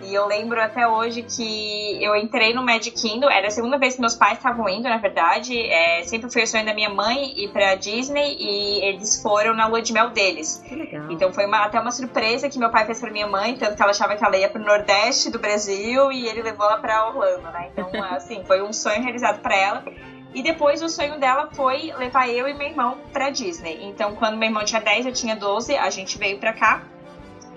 E 0.00 0.14
eu 0.14 0.26
lembro 0.26 0.62
até 0.62 0.86
hoje 0.86 1.22
que 1.22 2.02
eu 2.02 2.14
entrei 2.16 2.54
no 2.54 2.62
Magic 2.62 2.92
Kingdom, 2.92 3.28
era 3.28 3.48
a 3.48 3.50
segunda 3.50 3.76
vez 3.76 3.96
que 3.96 4.00
meus 4.00 4.14
pais 4.14 4.38
estavam 4.38 4.68
indo, 4.68 4.88
na 4.88 4.96
verdade. 4.96 5.60
É, 5.60 6.02
sempre 6.04 6.30
foi 6.30 6.44
o 6.44 6.46
sonho 6.46 6.64
da 6.64 6.72
minha 6.72 6.88
mãe 6.88 7.34
ir 7.36 7.48
pra 7.48 7.74
Disney 7.74 8.36
e 8.38 8.80
eles 8.84 9.20
foram 9.20 9.52
na 9.52 9.66
lua 9.66 9.82
de 9.82 9.92
mel 9.92 10.08
deles. 10.10 10.62
Que 10.66 10.74
legal. 10.74 11.10
Então 11.10 11.32
foi 11.32 11.44
uma, 11.44 11.64
até 11.64 11.78
uma 11.78 11.90
surpresa 11.90 12.48
que 12.48 12.58
meu 12.58 12.70
pai 12.70 12.86
fez 12.86 13.00
pra 13.00 13.10
minha 13.10 13.26
mãe, 13.26 13.56
tanto 13.56 13.76
que 13.76 13.82
ela 13.82 13.90
achava 13.90 14.16
que 14.16 14.24
ela 14.24 14.36
ia 14.38 14.48
pro 14.48 14.62
Nordeste 14.62 15.30
do 15.30 15.38
Brasil 15.38 16.12
e 16.12 16.28
ele 16.28 16.42
levou 16.42 16.64
ela 16.64 16.78
pra 16.78 17.08
Orlando, 17.08 17.50
né? 17.50 17.68
Então, 17.72 17.90
assim, 18.04 18.42
foi 18.44 18.62
um 18.62 18.72
sonho 18.72 19.02
realizado 19.02 19.40
para 19.40 19.54
ela. 19.54 19.84
E 20.34 20.42
depois 20.42 20.82
o 20.82 20.88
sonho 20.88 21.18
dela 21.18 21.48
foi 21.52 21.92
levar 21.96 22.28
eu 22.28 22.46
e 22.46 22.54
meu 22.54 22.68
irmão 22.68 22.98
pra 23.12 23.30
Disney. 23.30 23.78
Então, 23.82 24.14
quando 24.14 24.36
meu 24.36 24.48
irmão 24.48 24.64
tinha 24.64 24.80
10, 24.80 25.06
eu 25.06 25.12
tinha 25.12 25.34
12, 25.34 25.76
a 25.76 25.90
gente 25.90 26.18
veio 26.18 26.38
pra 26.38 26.52
cá. 26.52 26.82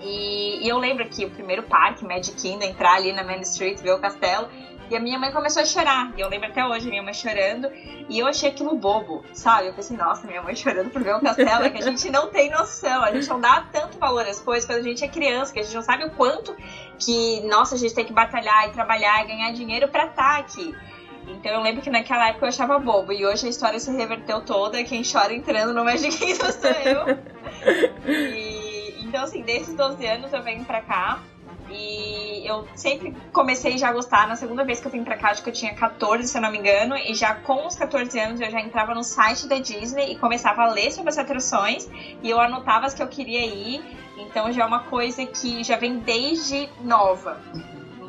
E, 0.00 0.64
e 0.64 0.68
eu 0.68 0.78
lembro 0.78 1.08
que 1.08 1.24
o 1.24 1.30
primeiro 1.30 1.62
parque, 1.62 2.04
Magic 2.04 2.40
Kingdom, 2.40 2.64
entrar 2.64 2.94
ali 2.94 3.12
na 3.12 3.22
Main 3.22 3.40
Street, 3.42 3.80
ver 3.80 3.92
o 3.92 4.00
castelo. 4.00 4.48
E 4.90 4.96
a 4.96 5.00
minha 5.00 5.18
mãe 5.18 5.32
começou 5.32 5.62
a 5.62 5.64
chorar. 5.64 6.12
E 6.16 6.20
eu 6.20 6.28
lembro 6.28 6.48
até 6.48 6.66
hoje, 6.66 6.88
minha 6.88 7.02
mãe 7.02 7.14
chorando. 7.14 7.70
E 8.08 8.18
eu 8.18 8.26
achei 8.26 8.50
aquilo 8.50 8.76
bobo, 8.76 9.24
sabe? 9.32 9.68
Eu 9.68 9.74
pensei, 9.74 9.96
nossa, 9.96 10.26
minha 10.26 10.42
mãe 10.42 10.54
chorando 10.56 10.90
por 10.90 11.02
ver 11.02 11.14
um 11.14 11.20
castelo. 11.20 11.64
É 11.64 11.70
que 11.70 11.78
a 11.78 11.82
gente 11.82 12.10
não 12.10 12.28
tem 12.28 12.50
noção. 12.50 13.02
A 13.02 13.12
gente 13.12 13.28
não 13.28 13.40
dá 13.40 13.66
tanto 13.72 13.98
valor 13.98 14.26
às 14.26 14.40
coisas 14.40 14.66
quando 14.66 14.80
a 14.80 14.82
gente 14.82 15.04
é 15.04 15.08
criança, 15.08 15.52
que 15.52 15.60
a 15.60 15.62
gente 15.62 15.74
não 15.74 15.82
sabe 15.82 16.04
o 16.04 16.10
quanto 16.10 16.54
que, 16.98 17.40
nossa, 17.42 17.74
a 17.74 17.78
gente 17.78 17.94
tem 17.94 18.04
que 18.04 18.12
batalhar 18.12 18.68
e 18.68 18.72
trabalhar 18.72 19.24
e 19.24 19.28
ganhar 19.28 19.52
dinheiro 19.52 19.88
pra 19.88 20.06
estar 20.06 20.34
tá 20.34 20.38
aqui. 20.38 20.74
Então 21.26 21.52
eu 21.52 21.60
lembro 21.60 21.82
que 21.82 21.90
naquela 21.90 22.28
época 22.28 22.46
eu 22.46 22.48
achava 22.48 22.78
bobo. 22.78 23.12
E 23.12 23.24
hoje 23.24 23.46
a 23.46 23.50
história 23.50 23.78
se 23.78 23.90
reverteu 23.90 24.40
toda. 24.42 24.82
Quem 24.84 25.02
chora 25.04 25.32
entrando 25.32 25.72
no 25.72 25.84
Magic 25.84 26.16
Kingdom 26.16 26.52
sou 26.52 26.70
eu. 26.70 27.18
e, 28.06 29.04
então, 29.04 29.24
assim, 29.24 29.42
desde 29.42 29.70
os 29.70 29.76
12 29.76 30.06
anos 30.06 30.32
eu 30.32 30.42
venho 30.42 30.64
pra 30.64 30.80
cá. 30.80 31.20
E 31.70 32.46
eu 32.46 32.66
sempre 32.74 33.14
comecei 33.32 33.78
já 33.78 33.88
a 33.88 33.92
gostar. 33.92 34.26
Na 34.26 34.36
segunda 34.36 34.64
vez 34.64 34.80
que 34.80 34.86
eu 34.86 34.90
vim 34.90 35.04
pra 35.04 35.16
cá, 35.16 35.30
acho 35.30 35.42
que 35.42 35.48
eu 35.48 35.54
tinha 35.54 35.74
14, 35.74 36.28
se 36.28 36.36
eu 36.36 36.42
não 36.42 36.50
me 36.50 36.58
engano. 36.58 36.96
E 36.96 37.14
já 37.14 37.34
com 37.34 37.66
os 37.66 37.74
14 37.76 38.18
anos 38.18 38.40
eu 38.40 38.50
já 38.50 38.60
entrava 38.60 38.94
no 38.94 39.02
site 39.02 39.46
da 39.46 39.58
Disney 39.58 40.12
e 40.12 40.18
começava 40.18 40.62
a 40.62 40.68
ler 40.68 40.90
sobre 40.92 41.10
as 41.10 41.18
atrações. 41.18 41.88
E 42.22 42.28
eu 42.28 42.40
anotava 42.40 42.86
as 42.86 42.94
que 42.94 43.02
eu 43.02 43.08
queria 43.08 43.44
ir. 43.46 43.82
Então 44.18 44.52
já 44.52 44.62
é 44.64 44.66
uma 44.66 44.84
coisa 44.84 45.24
que 45.24 45.64
já 45.64 45.76
vem 45.76 45.98
desde 45.98 46.68
nova. 46.80 47.40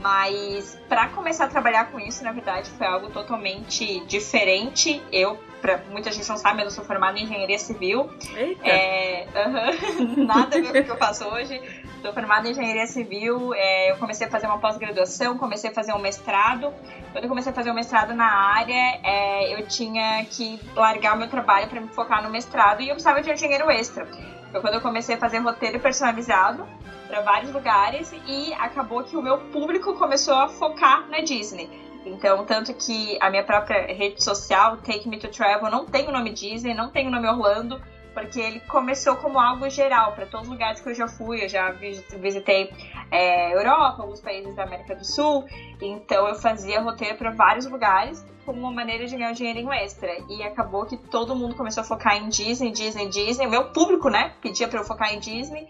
Mas 0.03 0.77
para 0.89 1.07
começar 1.07 1.45
a 1.45 1.48
trabalhar 1.48 1.86
com 1.86 1.98
isso, 1.98 2.25
na 2.25 2.33
verdade, 2.33 2.69
foi 2.72 2.86
algo 2.86 3.10
totalmente 3.10 4.01
diferente. 4.01 5.01
Eu, 5.13 5.39
pra, 5.62 5.81
muita 5.89 6.12
gente 6.12 6.27
não 6.27 6.36
sabe, 6.36 6.62
eu 6.62 6.69
sou 6.69 6.83
formada 6.83 7.17
em 7.17 7.24
engenharia 7.24 7.57
civil. 7.57 8.10
Eita. 8.36 8.67
É, 8.67 9.25
uh 9.33 9.50
-huh, 10.12 10.25
nada 10.25 10.57
a 10.57 10.62
ver 10.62 10.74
com 10.74 10.79
o 10.79 10.83
que 10.83 10.91
eu 10.91 10.98
faço 10.98 11.24
hoje. 11.25 11.62
Sou 12.01 12.12
formada 12.12 12.45
em 12.45 12.51
engenharia 12.51 12.86
civil. 12.86 13.53
É, 13.53 13.91
eu 13.91 13.95
comecei 13.95 14.27
a 14.27 14.29
fazer 14.29 14.45
uma 14.45 14.60
pós-graduação, 14.60 15.38
comecei 15.38 15.69
a 15.69 15.74
fazer 15.74 15.93
um 15.93 16.00
mestrado. 16.00 16.74
Quando 17.13 17.24
eu 17.24 17.29
comecei 17.29 17.53
a 17.53 17.55
fazer 17.55 17.72
um 17.72 17.74
mestrado 17.74 18.13
na 18.13 18.29
área, 18.29 19.00
é, 19.03 19.53
eu 19.53 19.65
tinha 19.67 20.25
que 20.25 20.60
largar 20.75 21.15
o 21.15 21.17
meu 21.17 21.29
trabalho 21.29 21.69
para 21.69 21.79
me 21.79 21.88
focar 21.88 22.22
no 22.22 22.29
mestrado 22.29 22.81
e 22.81 22.89
eu 22.89 22.95
precisava 22.95 23.22
de 23.22 23.31
um 23.31 23.36
dinheiro 23.36 23.72
extra. 23.72 24.05
Foi 24.53 24.62
quando 24.62 24.75
eu 24.75 24.81
comecei 24.81 25.15
a 25.15 25.17
fazer 25.17 25.39
roteiro 25.39 25.79
personalizado 25.79 26.63
para 27.07 27.22
vários 27.22 27.51
lugares 27.51 28.13
e 28.27 28.53
acabou 28.53 29.03
que 29.03 29.17
o 29.17 29.22
meu 29.22 29.39
público 29.50 29.95
começou 29.95 30.36
a 30.36 30.48
focar 30.48 31.10
na 31.10 31.22
Disney. 31.22 31.67
Então, 32.05 32.45
tanto 32.45 32.72
que 32.75 33.17
a 33.19 33.31
minha 33.31 33.43
própria 33.43 33.91
rede 33.91 34.24
social, 34.24 34.77
Take 34.77 35.10
Me 35.10 35.17
to 35.17 35.27
Travel, 35.29 35.72
não 35.72 35.88
tem 35.88 36.07
o 36.07 36.12
nome 36.12 36.29
Disney, 36.29 36.75
não 36.75 36.91
tem 36.91 37.07
o 37.07 37.10
nome 37.10 37.27
Orlando, 37.27 37.81
porque 38.13 38.39
ele 38.39 38.60
começou 38.60 39.15
como 39.15 39.39
algo 39.39 39.67
geral 39.72 40.12
para 40.12 40.27
todos 40.27 40.45
os 40.45 40.53
lugares 40.53 40.79
que 40.81 40.88
eu 40.88 40.93
já 40.93 41.07
fui. 41.07 41.43
Eu 41.43 41.50
já 41.50 41.72
visitei 41.72 42.72
é, 43.10 43.55
Europa, 43.55 44.03
alguns 44.03 44.22
países 44.22 44.55
da 44.55 44.65
América 44.65 44.93
do 44.93 45.03
Sul, 45.03 45.48
então 45.81 46.27
eu 46.27 46.36
fazia 46.36 46.79
roteiro 46.79 47.17
para 47.17 47.31
vários 47.31 47.65
lugares 47.65 48.24
como 48.45 48.59
uma 48.59 48.71
maneira 48.71 49.05
de 49.05 49.15
ganhar 49.15 49.31
um 49.31 49.33
dinheirinho 49.33 49.71
extra. 49.71 50.12
E 50.29 50.43
acabou 50.43 50.85
que 50.85 50.97
todo 50.97 51.35
mundo 51.35 51.55
começou 51.55 51.81
a 51.81 51.83
focar 51.85 52.17
em 52.17 52.29
Disney, 52.29 52.71
Disney, 52.71 53.09
Disney. 53.09 53.47
O 53.47 53.50
meu 53.50 53.71
público, 53.71 54.09
né, 54.09 54.33
pedia 54.41 54.67
para 54.67 54.79
eu 54.79 54.85
focar 54.85 55.13
em 55.13 55.19
Disney. 55.19 55.67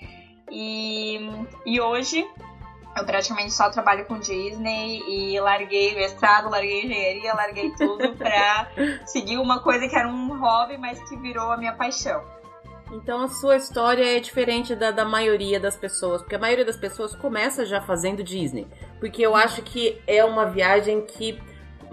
E, 0.52 1.20
e 1.66 1.82
hoje 1.82 2.26
eu 2.96 3.06
praticamente 3.06 3.52
só 3.52 3.70
trabalho 3.70 4.06
com 4.06 4.20
Disney 4.20 5.02
e 5.08 5.40
larguei 5.40 5.96
mestrado, 5.96 6.50
larguei 6.50 6.86
engenharia, 6.86 7.34
larguei 7.34 7.72
tudo 7.72 8.14
pra 8.18 8.70
seguir 9.06 9.38
uma 9.38 9.60
coisa 9.62 9.88
que 9.88 9.96
era 9.96 10.08
um 10.08 10.40
hobby, 10.40 10.78
mas 10.78 11.02
que 11.10 11.18
virou 11.18 11.52
a 11.52 11.58
minha 11.58 11.74
paixão. 11.74 12.22
Então 12.92 13.24
a 13.24 13.28
sua 13.28 13.56
história 13.56 14.18
é 14.18 14.20
diferente 14.20 14.76
da, 14.76 14.92
da 14.92 15.04
maioria 15.04 15.60
das 15.60 15.76
pessoas, 15.76 16.22
porque 16.22 16.36
a 16.36 16.40
maioria 16.40 16.64
das 16.64 16.78
pessoas 16.78 17.16
começa 17.16 17.66
já 17.66 17.82
fazendo 17.82 18.24
Disney. 18.24 18.68
Porque 19.00 19.26
eu 19.26 19.36
acho 19.36 19.64
que 19.64 20.00
é 20.06 20.24
uma 20.24 20.46
viagem 20.46 21.02
que 21.02 21.42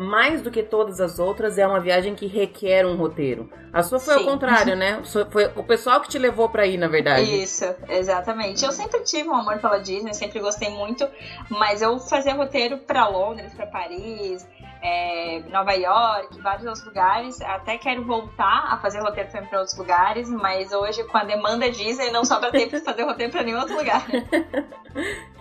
mais 0.00 0.40
do 0.40 0.50
que 0.50 0.62
todas 0.62 0.98
as 0.98 1.18
outras, 1.18 1.58
é 1.58 1.66
uma 1.66 1.78
viagem 1.78 2.14
que 2.14 2.26
requer 2.26 2.86
um 2.86 2.96
roteiro. 2.96 3.50
A 3.70 3.82
sua 3.82 4.00
foi 4.00 4.14
Sim. 4.14 4.20
ao 4.20 4.26
contrário, 4.32 4.74
né? 4.76 5.02
Foi 5.30 5.52
o 5.54 5.62
pessoal 5.62 6.00
que 6.00 6.08
te 6.08 6.18
levou 6.18 6.48
para 6.48 6.66
ir, 6.66 6.78
na 6.78 6.88
verdade. 6.88 7.42
Isso, 7.42 7.66
exatamente. 7.86 8.64
Eu 8.64 8.72
sempre 8.72 9.00
tive 9.00 9.28
um 9.28 9.34
amor 9.34 9.58
pela 9.58 9.76
Disney, 9.76 10.14
sempre 10.14 10.40
gostei 10.40 10.70
muito, 10.70 11.06
mas 11.50 11.82
eu 11.82 11.98
fazia 11.98 12.32
roteiro 12.32 12.78
para 12.78 13.06
Londres, 13.08 13.52
para 13.52 13.66
Paris, 13.66 14.48
é, 14.82 15.40
Nova 15.50 15.72
York, 15.72 16.40
vários 16.40 16.66
outros 16.66 16.84
lugares. 16.84 17.40
Até 17.42 17.78
quero 17.78 18.04
voltar 18.04 18.66
a 18.72 18.78
fazer 18.78 19.00
roteiro 19.00 19.30
também 19.30 19.48
para 19.48 19.58
outros 19.58 19.76
lugares, 19.76 20.28
mas 20.28 20.72
hoje, 20.72 21.04
com 21.04 21.18
a 21.18 21.24
demanda 21.24 21.70
Disney, 21.70 22.10
não 22.10 22.24
sobra 22.24 22.50
tempo 22.52 22.76
de 22.76 22.80
fazer 22.80 23.02
roteiro 23.02 23.32
para 23.32 23.42
nenhum 23.42 23.58
outro 23.58 23.76
lugar. 23.76 24.04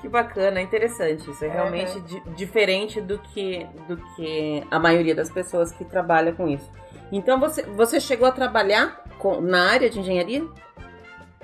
que 0.01 0.09
bacana, 0.09 0.61
interessante. 0.61 1.29
Isso 1.29 1.43
é 1.45 1.47
realmente 1.47 1.97
uhum. 1.97 2.33
diferente 2.33 2.99
do 3.01 3.17
que, 3.19 3.65
do 3.87 3.97
que 4.15 4.63
a 4.69 4.79
maioria 4.79 5.15
das 5.15 5.29
pessoas 5.29 5.71
que 5.71 5.85
trabalha 5.85 6.33
com 6.33 6.47
isso. 6.47 6.69
Então, 7.11 7.39
você, 7.39 7.63
você 7.63 7.99
chegou 7.99 8.27
a 8.27 8.31
trabalhar 8.31 9.03
com, 9.17 9.41
na 9.41 9.71
área 9.71 9.89
de 9.89 9.99
engenharia? 9.99 10.45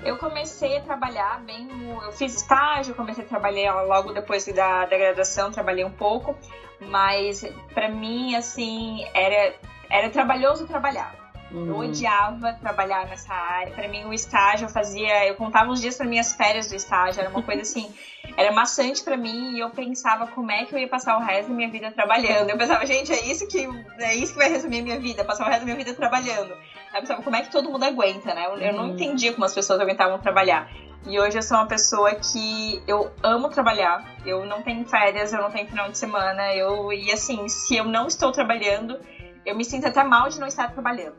Eu 0.04 0.18
comecei 0.18 0.76
a 0.76 0.82
trabalhar 0.82 1.40
bem, 1.40 1.68
eu 2.04 2.12
fiz 2.12 2.34
estágio, 2.34 2.94
comecei 2.94 3.24
a 3.24 3.26
trabalhar 3.26 3.80
logo 3.82 4.12
depois 4.12 4.44
da, 4.46 4.84
da 4.84 4.96
graduação, 4.96 5.50
trabalhei 5.50 5.84
um 5.84 5.90
pouco, 5.90 6.36
mas 6.80 7.44
para 7.72 7.88
mim, 7.88 8.36
assim, 8.36 9.06
era, 9.14 9.54
era 9.88 10.10
trabalhoso 10.10 10.66
trabalhar. 10.66 11.26
Uhum. 11.50 11.66
Eu 11.68 11.76
odiava 11.78 12.54
trabalhar 12.54 13.06
nessa 13.06 13.32
área. 13.32 13.72
Para 13.72 13.88
mim, 13.88 14.04
o 14.04 14.12
estágio 14.12 14.66
eu 14.66 14.68
fazia. 14.68 15.26
Eu 15.26 15.36
contava 15.36 15.70
os 15.70 15.80
dias 15.80 15.96
para 15.96 16.06
minhas 16.06 16.32
férias 16.32 16.68
do 16.68 16.74
estágio. 16.74 17.20
Era 17.20 17.30
uma 17.30 17.42
coisa 17.42 17.62
assim. 17.62 17.92
Era 18.36 18.52
maçante 18.52 19.02
para 19.02 19.16
mim 19.16 19.54
e 19.54 19.60
eu 19.60 19.70
pensava 19.70 20.26
como 20.26 20.50
é 20.50 20.64
que 20.64 20.74
eu 20.74 20.78
ia 20.78 20.88
passar 20.88 21.16
o 21.16 21.20
resto 21.20 21.48
da 21.48 21.54
minha 21.54 21.70
vida 21.70 21.90
trabalhando. 21.92 22.50
Eu 22.50 22.58
pensava, 22.58 22.84
gente, 22.84 23.12
é 23.12 23.24
isso 23.26 23.46
que, 23.46 23.66
é 23.98 24.14
isso 24.14 24.32
que 24.32 24.38
vai 24.38 24.50
resumir 24.50 24.80
a 24.80 24.82
minha 24.82 25.00
vida, 25.00 25.24
passar 25.24 25.46
o 25.46 25.48
resto 25.48 25.60
da 25.60 25.66
minha 25.66 25.76
vida 25.76 25.94
trabalhando. 25.94 26.56
Pensava, 27.00 27.22
como 27.22 27.36
é 27.36 27.42
que 27.42 27.50
todo 27.50 27.70
mundo 27.70 27.84
aguenta, 27.84 28.34
né? 28.34 28.46
Eu, 28.46 28.56
eu 28.58 28.72
não 28.72 28.84
uhum. 28.84 28.94
entendia 28.94 29.32
como 29.32 29.44
as 29.44 29.54
pessoas 29.54 29.80
aguentavam 29.80 30.18
trabalhar. 30.18 30.68
E 31.06 31.20
hoje 31.20 31.38
eu 31.38 31.42
sou 31.42 31.56
uma 31.56 31.66
pessoa 31.66 32.14
que 32.16 32.82
eu 32.86 33.12
amo 33.22 33.48
trabalhar. 33.48 34.16
Eu 34.24 34.44
não 34.44 34.62
tenho 34.62 34.84
férias, 34.86 35.32
eu 35.32 35.40
não 35.40 35.50
tenho 35.50 35.68
final 35.68 35.88
de 35.88 35.96
semana. 35.96 36.52
Eu, 36.54 36.92
e 36.92 37.12
assim, 37.12 37.48
se 37.48 37.76
eu 37.76 37.84
não 37.84 38.08
estou 38.08 38.32
trabalhando, 38.32 38.98
eu 39.44 39.56
me 39.56 39.64
sinto 39.64 39.86
até 39.86 40.02
mal 40.02 40.28
de 40.28 40.40
não 40.40 40.48
estar 40.48 40.72
trabalhando. 40.72 41.16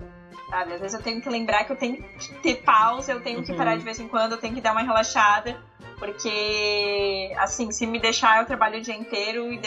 Sabe? 0.50 0.74
Às 0.74 0.81
vezes 0.81 0.98
eu 0.98 1.03
tenho 1.03 1.22
que 1.22 1.29
lembrar 1.29 1.63
que 1.63 1.72
eu 1.72 1.77
tenho 1.77 2.03
que 2.03 2.34
ter 2.36 2.55
pausa, 2.63 3.13
eu 3.13 3.22
tenho 3.22 3.43
que 3.43 3.53
parar 3.53 3.72
uhum. 3.72 3.77
de 3.77 3.84
vez 3.86 4.00
em 4.00 4.07
quando, 4.07 4.34
eu 4.34 4.38
tenho 4.38 4.53
que 4.53 4.62
dar 4.62 4.74
uma 4.74 4.81
relaxada. 4.81 5.57
Porque, 6.00 7.34
assim, 7.38 7.72
se 7.72 7.88
me 7.88 8.00
deixar, 8.00 8.39
eu 8.39 8.46
trabalho 8.46 8.77
o 8.77 8.81
dia 8.81 8.96
inteiro 8.96 9.51
e 9.51 9.60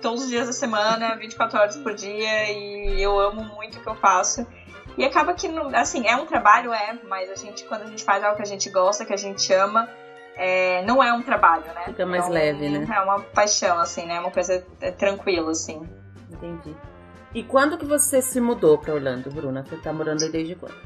todos 0.00 0.22
os 0.22 0.28
dias 0.30 0.46
da 0.46 0.52
semana, 0.52 1.14
24 1.16 1.58
horas 1.58 1.76
por 1.76 1.94
dia, 1.94 2.50
e 2.52 3.02
eu 3.02 3.18
amo 3.20 3.44
muito 3.54 3.78
o 3.78 3.82
que 3.82 3.88
eu 3.88 3.94
faço. 3.96 4.46
E 4.96 5.04
acaba 5.04 5.34
que, 5.34 5.48
assim, 5.74 6.06
é 6.06 6.16
um 6.16 6.26
trabalho, 6.26 6.72
é, 6.72 6.98
mas 7.08 7.30
a 7.30 7.34
gente, 7.34 7.64
quando 7.64 7.82
a 7.82 7.86
gente 7.86 8.04
faz 8.04 8.22
algo 8.22 8.36
que 8.36 8.42
a 8.42 8.46
gente 8.46 8.70
gosta, 8.70 9.04
que 9.04 9.12
a 9.12 9.16
gente 9.16 9.52
ama, 9.52 9.88
é, 10.36 10.82
não 10.84 11.02
é 11.02 11.12
um 11.12 11.22
trabalho, 11.22 11.64
né? 11.66 11.84
Fica 11.86 12.06
mais 12.06 12.24
é 12.24 12.28
um, 12.28 12.30
leve, 12.30 12.68
né? 12.68 12.86
É 12.92 13.00
uma 13.00 13.20
paixão, 13.20 13.78
assim, 13.78 14.06
né? 14.06 14.16
É 14.16 14.20
uma 14.20 14.30
coisa 14.30 14.64
é, 14.80 14.90
tranquila, 14.90 15.50
assim. 15.50 15.88
Entendi. 16.30 16.76
E 17.34 17.42
quando 17.42 17.76
que 17.76 17.84
você 17.84 18.22
se 18.22 18.40
mudou 18.40 18.78
para 18.78 18.94
Orlando, 18.94 19.30
Bruna? 19.30 19.64
Você 19.64 19.76
tá 19.76 19.92
morando 19.92 20.22
aí 20.22 20.30
desde 20.30 20.54
quando? 20.54 20.76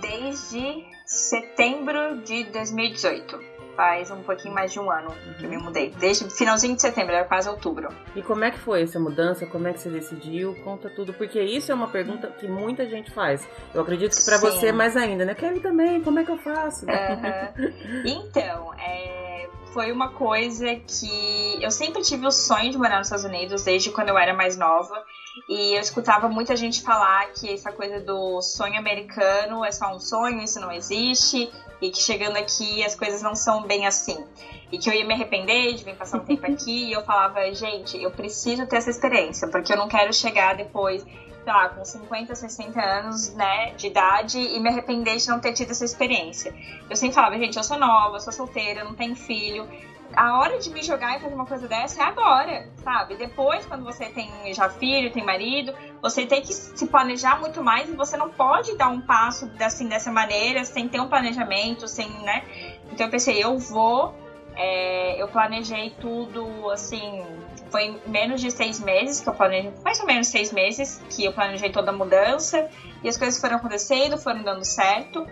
Desde 0.00 0.84
setembro 1.04 2.18
de 2.22 2.44
2018 2.44 3.57
faz 3.78 4.10
um 4.10 4.24
pouquinho 4.24 4.52
mais 4.52 4.72
de 4.72 4.80
um 4.80 4.90
ano 4.90 5.14
que 5.38 5.44
eu 5.44 5.48
me 5.48 5.56
mudei. 5.56 5.94
Desde 6.00 6.28
finalzinho 6.28 6.74
de 6.74 6.82
setembro, 6.82 7.14
era 7.14 7.24
quase 7.24 7.48
outubro. 7.48 7.88
E 8.16 8.20
como 8.20 8.42
é 8.42 8.50
que 8.50 8.58
foi 8.58 8.82
essa 8.82 8.98
mudança? 8.98 9.46
Como 9.46 9.68
é 9.68 9.72
que 9.72 9.78
você 9.78 9.88
decidiu? 9.88 10.56
Conta 10.64 10.90
tudo, 10.90 11.14
porque 11.14 11.40
isso 11.40 11.70
é 11.70 11.74
uma 11.76 11.86
pergunta 11.86 12.26
que 12.26 12.48
muita 12.48 12.88
gente 12.88 13.12
faz. 13.12 13.46
Eu 13.72 13.82
acredito 13.82 14.16
que 14.16 14.24
para 14.24 14.36
você 14.38 14.72
mais 14.72 14.96
ainda, 14.96 15.24
né? 15.24 15.32
Quero 15.32 15.60
também, 15.60 16.02
como 16.02 16.18
é 16.18 16.24
que 16.24 16.32
eu 16.32 16.38
faço? 16.38 16.86
Uhum. 16.86 18.02
então, 18.04 18.74
é, 18.74 19.48
foi 19.72 19.92
uma 19.92 20.08
coisa 20.08 20.74
que 20.74 21.62
eu 21.62 21.70
sempre 21.70 22.02
tive 22.02 22.26
o 22.26 22.32
sonho 22.32 22.72
de 22.72 22.78
morar 22.78 22.98
nos 22.98 23.06
Estados 23.06 23.24
Unidos 23.24 23.62
desde 23.62 23.92
quando 23.92 24.08
eu 24.08 24.18
era 24.18 24.34
mais 24.34 24.56
nova. 24.56 25.04
E 25.48 25.76
eu 25.76 25.80
escutava 25.80 26.28
muita 26.28 26.56
gente 26.56 26.82
falar 26.82 27.26
que 27.28 27.52
essa 27.52 27.70
coisa 27.70 28.00
do 28.00 28.42
sonho 28.42 28.76
americano 28.76 29.64
é 29.64 29.70
só 29.70 29.94
um 29.94 30.00
sonho, 30.00 30.42
isso 30.42 30.58
não 30.58 30.72
existe, 30.72 31.48
e 31.80 31.90
que 31.90 31.98
chegando 31.98 32.36
aqui 32.36 32.84
as 32.84 32.94
coisas 32.94 33.22
não 33.22 33.34
são 33.34 33.62
bem 33.62 33.86
assim. 33.86 34.24
E 34.70 34.78
que 34.78 34.88
eu 34.88 34.94
ia 34.94 35.06
me 35.06 35.14
arrepender 35.14 35.74
de 35.74 35.84
vir 35.84 35.96
passar 35.96 36.18
um 36.18 36.24
tempo 36.24 36.44
aqui, 36.46 36.88
e 36.88 36.92
eu 36.92 37.02
falava, 37.02 37.52
gente, 37.54 38.00
eu 38.02 38.10
preciso 38.10 38.66
ter 38.66 38.76
essa 38.76 38.90
experiência, 38.90 39.48
porque 39.48 39.72
eu 39.72 39.76
não 39.76 39.88
quero 39.88 40.12
chegar 40.12 40.54
depois, 40.56 41.02
sei 41.02 41.52
lá, 41.52 41.68
com 41.70 41.84
50, 41.84 42.34
60 42.34 42.80
anos, 42.80 43.34
né, 43.34 43.72
de 43.74 43.86
idade, 43.86 44.38
e 44.38 44.60
me 44.60 44.68
arrepender 44.68 45.16
de 45.16 45.28
não 45.28 45.40
ter 45.40 45.52
tido 45.52 45.70
essa 45.70 45.84
experiência. 45.84 46.54
Eu 46.88 46.96
sempre 46.96 47.14
falava, 47.14 47.38
gente, 47.38 47.56
eu 47.56 47.64
sou 47.64 47.78
nova, 47.78 48.16
eu 48.16 48.20
sou 48.20 48.32
solteira, 48.32 48.80
eu 48.80 48.84
não 48.84 48.94
tenho 48.94 49.16
filho, 49.16 49.66
a 50.14 50.38
hora 50.38 50.58
de 50.58 50.70
me 50.70 50.82
jogar 50.82 51.16
e 51.16 51.20
fazer 51.20 51.34
uma 51.34 51.46
coisa 51.46 51.68
dessa 51.68 52.02
é 52.02 52.04
agora, 52.04 52.68
sabe? 52.82 53.16
Depois, 53.16 53.64
quando 53.66 53.84
você 53.84 54.06
tem 54.06 54.28
já 54.54 54.68
filho, 54.68 55.12
tem 55.12 55.24
marido, 55.24 55.72
você 56.00 56.26
tem 56.26 56.40
que 56.40 56.52
se 56.52 56.86
planejar 56.86 57.38
muito 57.38 57.62
mais 57.62 57.88
e 57.88 57.92
você 57.92 58.16
não 58.16 58.28
pode 58.30 58.74
dar 58.76 58.88
um 58.88 59.00
passo 59.00 59.50
assim 59.60 59.88
dessa 59.88 60.10
maneira 60.10 60.64
sem 60.64 60.88
ter 60.88 61.00
um 61.00 61.08
planejamento, 61.08 61.86
sem, 61.86 62.08
né? 62.22 62.42
Então 62.90 63.06
eu 63.06 63.10
pensei, 63.10 63.42
eu 63.42 63.58
vou, 63.58 64.14
é, 64.56 65.20
eu 65.20 65.28
planejei 65.28 65.90
tudo 66.00 66.70
assim. 66.70 67.24
Foi 67.70 68.00
menos 68.06 68.40
de 68.40 68.50
seis 68.50 68.80
meses 68.80 69.20
que 69.20 69.28
eu 69.28 69.34
planejei, 69.34 69.72
mais 69.84 70.00
ou 70.00 70.06
menos 70.06 70.28
seis 70.28 70.50
meses 70.50 71.02
que 71.10 71.26
eu 71.26 71.32
planejei 71.32 71.70
toda 71.70 71.90
a 71.90 71.94
mudança 71.94 72.66
e 73.04 73.08
as 73.08 73.18
coisas 73.18 73.38
foram 73.38 73.56
acontecendo, 73.56 74.16
foram 74.16 74.42
dando 74.42 74.64
certo. 74.64 75.26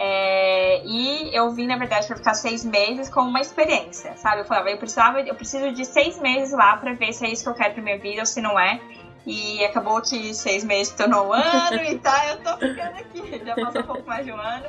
É, 0.00 0.80
e 0.84 1.34
eu 1.34 1.50
vim, 1.50 1.66
na 1.66 1.76
verdade, 1.76 2.06
para 2.06 2.16
ficar 2.16 2.34
seis 2.34 2.64
meses 2.64 3.08
com 3.08 3.20
uma 3.22 3.40
experiência, 3.40 4.16
sabe? 4.16 4.42
Eu 4.42 4.44
falava, 4.44 4.70
eu 4.70 4.78
precisava, 4.78 5.20
eu 5.20 5.34
preciso 5.34 5.72
de 5.72 5.84
seis 5.84 6.20
meses 6.20 6.52
lá 6.52 6.76
para 6.76 6.94
ver 6.94 7.12
se 7.12 7.26
é 7.26 7.30
isso 7.32 7.42
que 7.42 7.50
eu 7.50 7.54
quero 7.54 7.74
pra 7.74 7.82
minha 7.82 7.98
vida 7.98 8.20
ou 8.20 8.26
se 8.26 8.40
não 8.40 8.58
é. 8.58 8.80
E 9.26 9.64
acabou 9.64 10.00
que 10.00 10.32
seis 10.32 10.62
meses 10.62 10.92
tornou 10.94 11.26
um 11.26 11.32
ano 11.32 11.82
e 11.82 11.98
tá, 11.98 12.28
eu 12.28 12.38
tô 12.38 12.56
ficando 12.58 12.96
aqui. 12.96 13.42
Já 13.44 13.54
passou 13.56 13.82
um 13.82 13.86
pouco 13.86 14.08
mais 14.08 14.24
de 14.24 14.32
um 14.32 14.40
ano. 14.40 14.66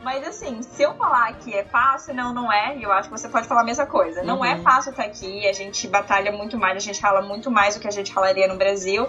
Mas 0.00 0.26
assim, 0.26 0.62
se 0.62 0.82
eu 0.82 0.94
falar 0.94 1.32
que 1.34 1.52
é 1.52 1.64
fácil, 1.64 2.14
não, 2.14 2.32
não 2.32 2.50
é. 2.50 2.76
E 2.76 2.84
eu 2.84 2.92
acho 2.92 3.10
que 3.10 3.18
você 3.18 3.28
pode 3.28 3.48
falar 3.48 3.62
a 3.62 3.64
mesma 3.64 3.84
coisa. 3.84 4.22
Não 4.22 4.44
é 4.44 4.54
uhum. 4.54 4.62
fácil 4.62 4.90
estar 4.90 5.02
aqui. 5.02 5.46
A 5.48 5.52
gente 5.52 5.88
batalha 5.88 6.30
muito 6.30 6.56
mais, 6.56 6.76
a 6.76 6.80
gente 6.80 7.02
rala 7.02 7.20
muito 7.20 7.50
mais 7.50 7.74
do 7.74 7.80
que 7.80 7.88
a 7.88 7.90
gente 7.90 8.12
ralaria 8.12 8.46
no 8.46 8.56
Brasil. 8.56 9.08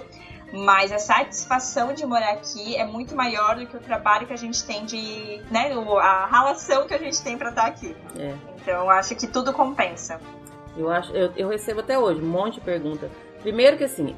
Mas 0.51 0.91
a 0.91 0.97
satisfação 0.97 1.93
de 1.93 2.05
morar 2.05 2.31
aqui 2.31 2.75
é 2.75 2.85
muito 2.85 3.15
maior 3.15 3.55
do 3.55 3.67
que 3.67 3.77
o 3.77 3.79
trabalho 3.79 4.25
que 4.25 4.33
a 4.33 4.37
gente 4.37 4.63
tem 4.63 4.85
de. 4.85 5.41
né, 5.51 5.71
a 6.01 6.25
relação 6.25 6.87
que 6.87 6.93
a 6.93 6.97
gente 6.97 7.21
tem 7.21 7.37
para 7.37 7.49
estar 7.49 7.65
aqui. 7.65 7.95
É. 8.17 8.33
Então 8.57 8.83
eu 8.83 8.89
acho 8.89 9.15
que 9.15 9.27
tudo 9.27 9.53
compensa. 9.53 10.19
Eu, 10.75 10.89
acho, 10.89 11.11
eu, 11.13 11.31
eu 11.35 11.49
recebo 11.49 11.81
até 11.81 11.97
hoje 11.97 12.21
um 12.21 12.27
monte 12.27 12.55
de 12.55 12.61
pergunta. 12.61 13.09
Primeiro 13.41 13.77
que 13.77 13.83
assim, 13.83 14.15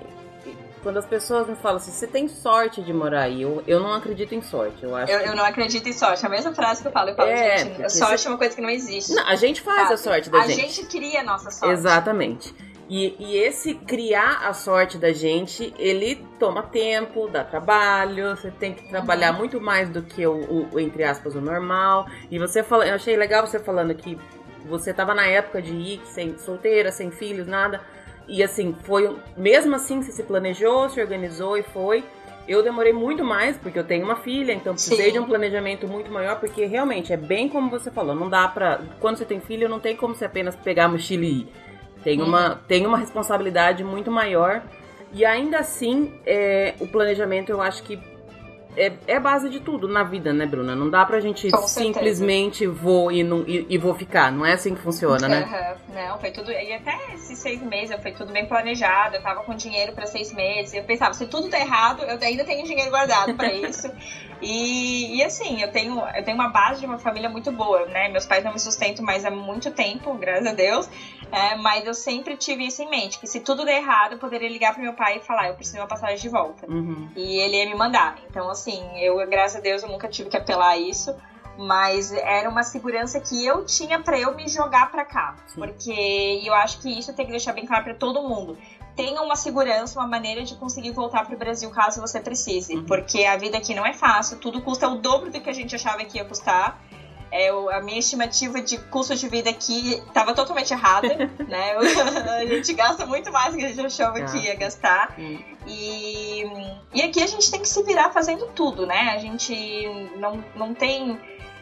quando 0.81 0.97
as 0.97 1.05
pessoas 1.05 1.47
me 1.47 1.55
falam 1.55 1.77
assim, 1.77 1.91
você 1.91 2.07
tem 2.07 2.27
sorte 2.27 2.81
de 2.81 2.93
morar 2.93 3.23
aí, 3.23 3.41
eu, 3.41 3.63
eu 3.67 3.79
não 3.79 3.93
acredito 3.93 4.33
em 4.33 4.41
sorte. 4.41 4.83
Eu, 4.83 4.95
acho 4.95 5.11
eu, 5.11 5.19
que... 5.19 5.27
eu 5.27 5.35
não 5.35 5.43
acredito 5.43 5.87
em 5.87 5.93
sorte. 5.93 6.23
É 6.23 6.27
a 6.27 6.31
mesma 6.31 6.53
frase 6.53 6.81
que 6.81 6.87
eu 6.87 6.91
falo. 6.91 7.09
Eu 7.09 7.15
falo, 7.15 7.29
é, 7.29 7.57
gente, 7.57 7.89
sorte 7.91 8.21
você... 8.21 8.27
é 8.27 8.31
uma 8.31 8.37
coisa 8.37 8.55
que 8.55 8.61
não 8.61 8.69
existe. 8.69 9.13
Não, 9.13 9.27
a 9.27 9.35
gente 9.35 9.61
faz 9.61 9.81
sabe? 9.81 9.93
a 9.93 9.97
sorte 9.97 10.29
da 10.29 10.39
a 10.39 10.47
gente. 10.47 10.59
A 10.59 10.63
gente 10.63 10.85
cria 10.85 11.21
a 11.21 11.23
nossa 11.23 11.51
sorte. 11.51 11.73
Exatamente. 11.73 12.70
E, 12.93 13.15
e, 13.19 13.37
esse 13.37 13.73
criar 13.73 14.45
a 14.45 14.53
sorte 14.53 14.97
da 14.97 15.13
gente, 15.13 15.73
ele 15.79 16.27
toma 16.37 16.61
tempo, 16.61 17.29
dá 17.29 17.41
trabalho, 17.41 18.35
você 18.35 18.51
tem 18.51 18.73
que 18.73 18.83
trabalhar 18.89 19.31
uhum. 19.31 19.37
muito 19.37 19.61
mais 19.61 19.87
do 19.87 20.01
que 20.01 20.27
o, 20.27 20.67
o, 20.73 20.77
entre 20.77 21.05
aspas, 21.05 21.33
o 21.33 21.39
normal. 21.39 22.05
E 22.29 22.37
você 22.37 22.61
fala, 22.61 22.85
eu 22.85 22.93
achei 22.93 23.15
legal 23.15 23.47
você 23.47 23.61
falando 23.61 23.95
que 23.95 24.17
você 24.65 24.93
tava 24.93 25.15
na 25.15 25.25
época 25.25 25.61
de 25.61 25.71
ir 25.71 26.01
sem 26.03 26.37
solteira, 26.37 26.91
sem 26.91 27.11
filhos, 27.11 27.47
nada. 27.47 27.79
E 28.27 28.43
assim, 28.43 28.75
foi 28.83 29.15
mesmo 29.37 29.73
assim 29.73 30.03
você 30.03 30.11
se 30.11 30.23
planejou, 30.23 30.89
se 30.89 30.99
organizou 30.99 31.57
e 31.57 31.63
foi. 31.63 32.03
Eu 32.45 32.61
demorei 32.61 32.91
muito 32.91 33.23
mais, 33.23 33.55
porque 33.55 33.79
eu 33.79 33.85
tenho 33.85 34.03
uma 34.03 34.17
filha, 34.17 34.51
então 34.51 34.73
precisei 34.73 35.05
Sim. 35.05 35.11
de 35.13 35.19
um 35.19 35.25
planejamento 35.25 35.87
muito 35.87 36.11
maior, 36.11 36.41
porque 36.41 36.65
realmente 36.65 37.13
é 37.13 37.17
bem 37.17 37.47
como 37.47 37.69
você 37.69 37.89
falou, 37.89 38.13
não 38.13 38.27
dá 38.27 38.49
pra. 38.49 38.81
Quando 38.99 39.15
você 39.15 39.23
tem 39.23 39.39
filho, 39.39 39.69
não 39.69 39.79
tem 39.79 39.95
como 39.95 40.13
você 40.13 40.25
apenas 40.25 40.57
pegar 40.57 40.85
a 40.85 40.89
mochila 40.89 41.23
e 41.23 41.39
ir. 41.39 41.70
Tem, 42.03 42.21
uma, 42.21 42.61
tem 42.67 42.85
uma 42.85 42.97
responsabilidade 42.97 43.83
muito 43.83 44.11
maior. 44.11 44.61
E 45.13 45.25
ainda 45.25 45.59
assim, 45.59 46.13
é, 46.25 46.73
o 46.79 46.87
planejamento 46.87 47.51
eu 47.51 47.61
acho 47.61 47.83
que 47.83 47.99
é, 48.75 48.93
é 49.07 49.19
base 49.19 49.49
de 49.49 49.59
tudo 49.59 49.87
na 49.87 50.03
vida, 50.03 50.31
né, 50.31 50.45
Bruna? 50.45 50.75
Não 50.75 50.89
dá 50.89 51.05
pra 51.05 51.19
gente 51.19 51.49
Com 51.49 51.67
simplesmente 51.67 52.59
certeza. 52.59 52.81
vou 52.81 53.11
e, 53.11 53.23
não, 53.23 53.43
e, 53.45 53.65
e, 53.69 53.77
vou 53.77 53.93
ficar. 53.93 54.31
Não 54.31 54.45
é 54.45 54.53
assim 54.53 54.73
que 54.73 54.81
funciona, 54.81 55.27
né? 55.27 55.77
Uhum. 55.89 55.95
Não, 55.95 56.17
foi 56.19 56.31
tudo. 56.31 56.51
E 56.51 56.73
até 56.73 56.97
esses 57.13 57.37
seis 57.37 57.61
meses 57.61 57.95
foi 58.01 58.13
tudo 58.13 58.31
bem 58.31 58.45
planejado. 58.45 59.15
Eu 59.15 59.21
tava 59.21 59.43
com 59.43 59.53
dinheiro 59.55 59.91
para 59.91 60.05
seis 60.05 60.33
meses. 60.33 60.73
Eu 60.73 60.83
pensava, 60.83 61.13
se 61.13 61.27
tudo 61.27 61.49
tá 61.49 61.59
errado, 61.59 62.03
eu 62.03 62.17
ainda 62.21 62.45
tenho 62.45 62.65
dinheiro 62.65 62.89
guardado 62.89 63.33
para 63.33 63.51
isso. 63.53 63.91
e, 64.41 65.17
e 65.17 65.23
assim, 65.23 65.61
eu 65.61 65.71
tenho, 65.71 66.01
eu 66.15 66.23
tenho 66.23 66.37
uma 66.37 66.49
base 66.49 66.79
de 66.79 66.85
uma 66.85 66.97
família 66.97 67.29
muito 67.29 67.51
boa, 67.51 67.85
né? 67.87 68.07
Meus 68.07 68.25
pais 68.25 68.43
não 68.43 68.53
me 68.53 68.59
sustentam 68.59 69.03
mais 69.03 69.25
há 69.25 69.31
muito 69.31 69.69
tempo, 69.71 70.13
graças 70.13 70.47
a 70.47 70.53
Deus. 70.53 70.89
É, 71.31 71.55
mas 71.55 71.85
eu 71.85 71.93
sempre 71.93 72.35
tive 72.35 72.67
isso 72.67 72.81
em 72.81 72.89
mente, 72.89 73.19
que 73.19 73.27
se 73.27 73.39
tudo 73.39 73.63
der 73.63 73.77
errado, 73.77 74.13
eu 74.13 74.19
poderia 74.19 74.49
ligar 74.49 74.73
pro 74.73 74.83
meu 74.83 74.93
pai 74.93 75.17
e 75.17 75.19
falar, 75.21 75.47
eu 75.47 75.55
preciso 75.55 75.77
de 75.77 75.81
uma 75.81 75.87
passagem 75.87 76.17
de 76.17 76.29
volta. 76.29 76.69
Uhum. 76.69 77.09
E 77.15 77.39
ele 77.39 77.57
ia 77.57 77.65
me 77.65 77.75
mandar. 77.75 78.17
Então, 78.29 78.49
assim, 78.49 78.83
eu, 78.99 79.15
graças 79.29 79.57
a 79.57 79.59
Deus, 79.59 79.81
eu 79.81 79.89
nunca 79.89 80.07
tive 80.07 80.29
que 80.29 80.37
apelar 80.37 80.71
a 80.71 80.77
isso. 80.77 81.15
Mas 81.57 82.11
era 82.13 82.49
uma 82.49 82.63
segurança 82.63 83.19
que 83.19 83.45
eu 83.45 83.65
tinha 83.65 83.99
para 83.99 84.17
eu 84.17 84.33
me 84.33 84.47
jogar 84.47 84.89
para 84.89 85.03
cá. 85.03 85.35
Sim. 85.47 85.59
Porque 85.59 86.41
eu 86.43 86.53
acho 86.53 86.79
que 86.81 86.97
isso 86.97 87.13
tem 87.13 87.25
que 87.25 87.31
deixar 87.31 87.51
bem 87.51 87.67
claro 87.67 87.83
para 87.83 87.93
todo 87.93 88.23
mundo 88.23 88.57
tenha 88.95 89.21
uma 89.21 89.35
segurança, 89.35 89.99
uma 89.99 90.07
maneira 90.07 90.43
de 90.43 90.55
conseguir 90.55 90.91
voltar 90.91 91.25
para 91.25 91.35
o 91.35 91.37
Brasil 91.37 91.69
caso 91.71 92.01
você 92.01 92.19
precise. 92.19 92.75
Uhum. 92.75 92.85
Porque 92.85 93.23
a 93.23 93.37
vida 93.37 93.57
aqui 93.57 93.73
não 93.73 93.85
é 93.85 93.93
fácil, 93.93 94.37
tudo 94.37 94.61
custa 94.61 94.87
o 94.87 94.97
dobro 94.97 95.31
do 95.31 95.39
que 95.39 95.49
a 95.49 95.53
gente 95.53 95.75
achava 95.75 96.03
que 96.03 96.17
ia 96.17 96.25
custar. 96.25 96.79
É, 97.31 97.49
a 97.49 97.81
minha 97.81 97.99
estimativa 97.99 98.61
de 98.61 98.77
custo 98.77 99.15
de 99.15 99.29
vida 99.29 99.49
aqui 99.49 99.93
estava 99.93 100.33
totalmente 100.33 100.73
errada, 100.73 101.07
né? 101.47 101.75
a 101.79 102.45
gente 102.45 102.73
gasta 102.73 103.05
muito 103.05 103.31
mais 103.31 103.53
do 103.53 103.59
que 103.59 103.65
a 103.65 103.69
gente 103.69 103.85
achava 103.85 104.21
que 104.21 104.37
ia 104.37 104.55
gastar. 104.55 105.15
E, 105.65 106.43
e 106.93 107.01
aqui 107.01 107.23
a 107.23 107.27
gente 107.27 107.49
tem 107.49 107.61
que 107.61 107.69
se 107.69 107.81
virar 107.83 108.11
fazendo 108.11 108.47
tudo, 108.47 108.85
né? 108.85 109.13
A 109.15 109.17
gente 109.17 109.87
não, 110.17 110.43
não 110.55 110.73
tem. 110.73 111.19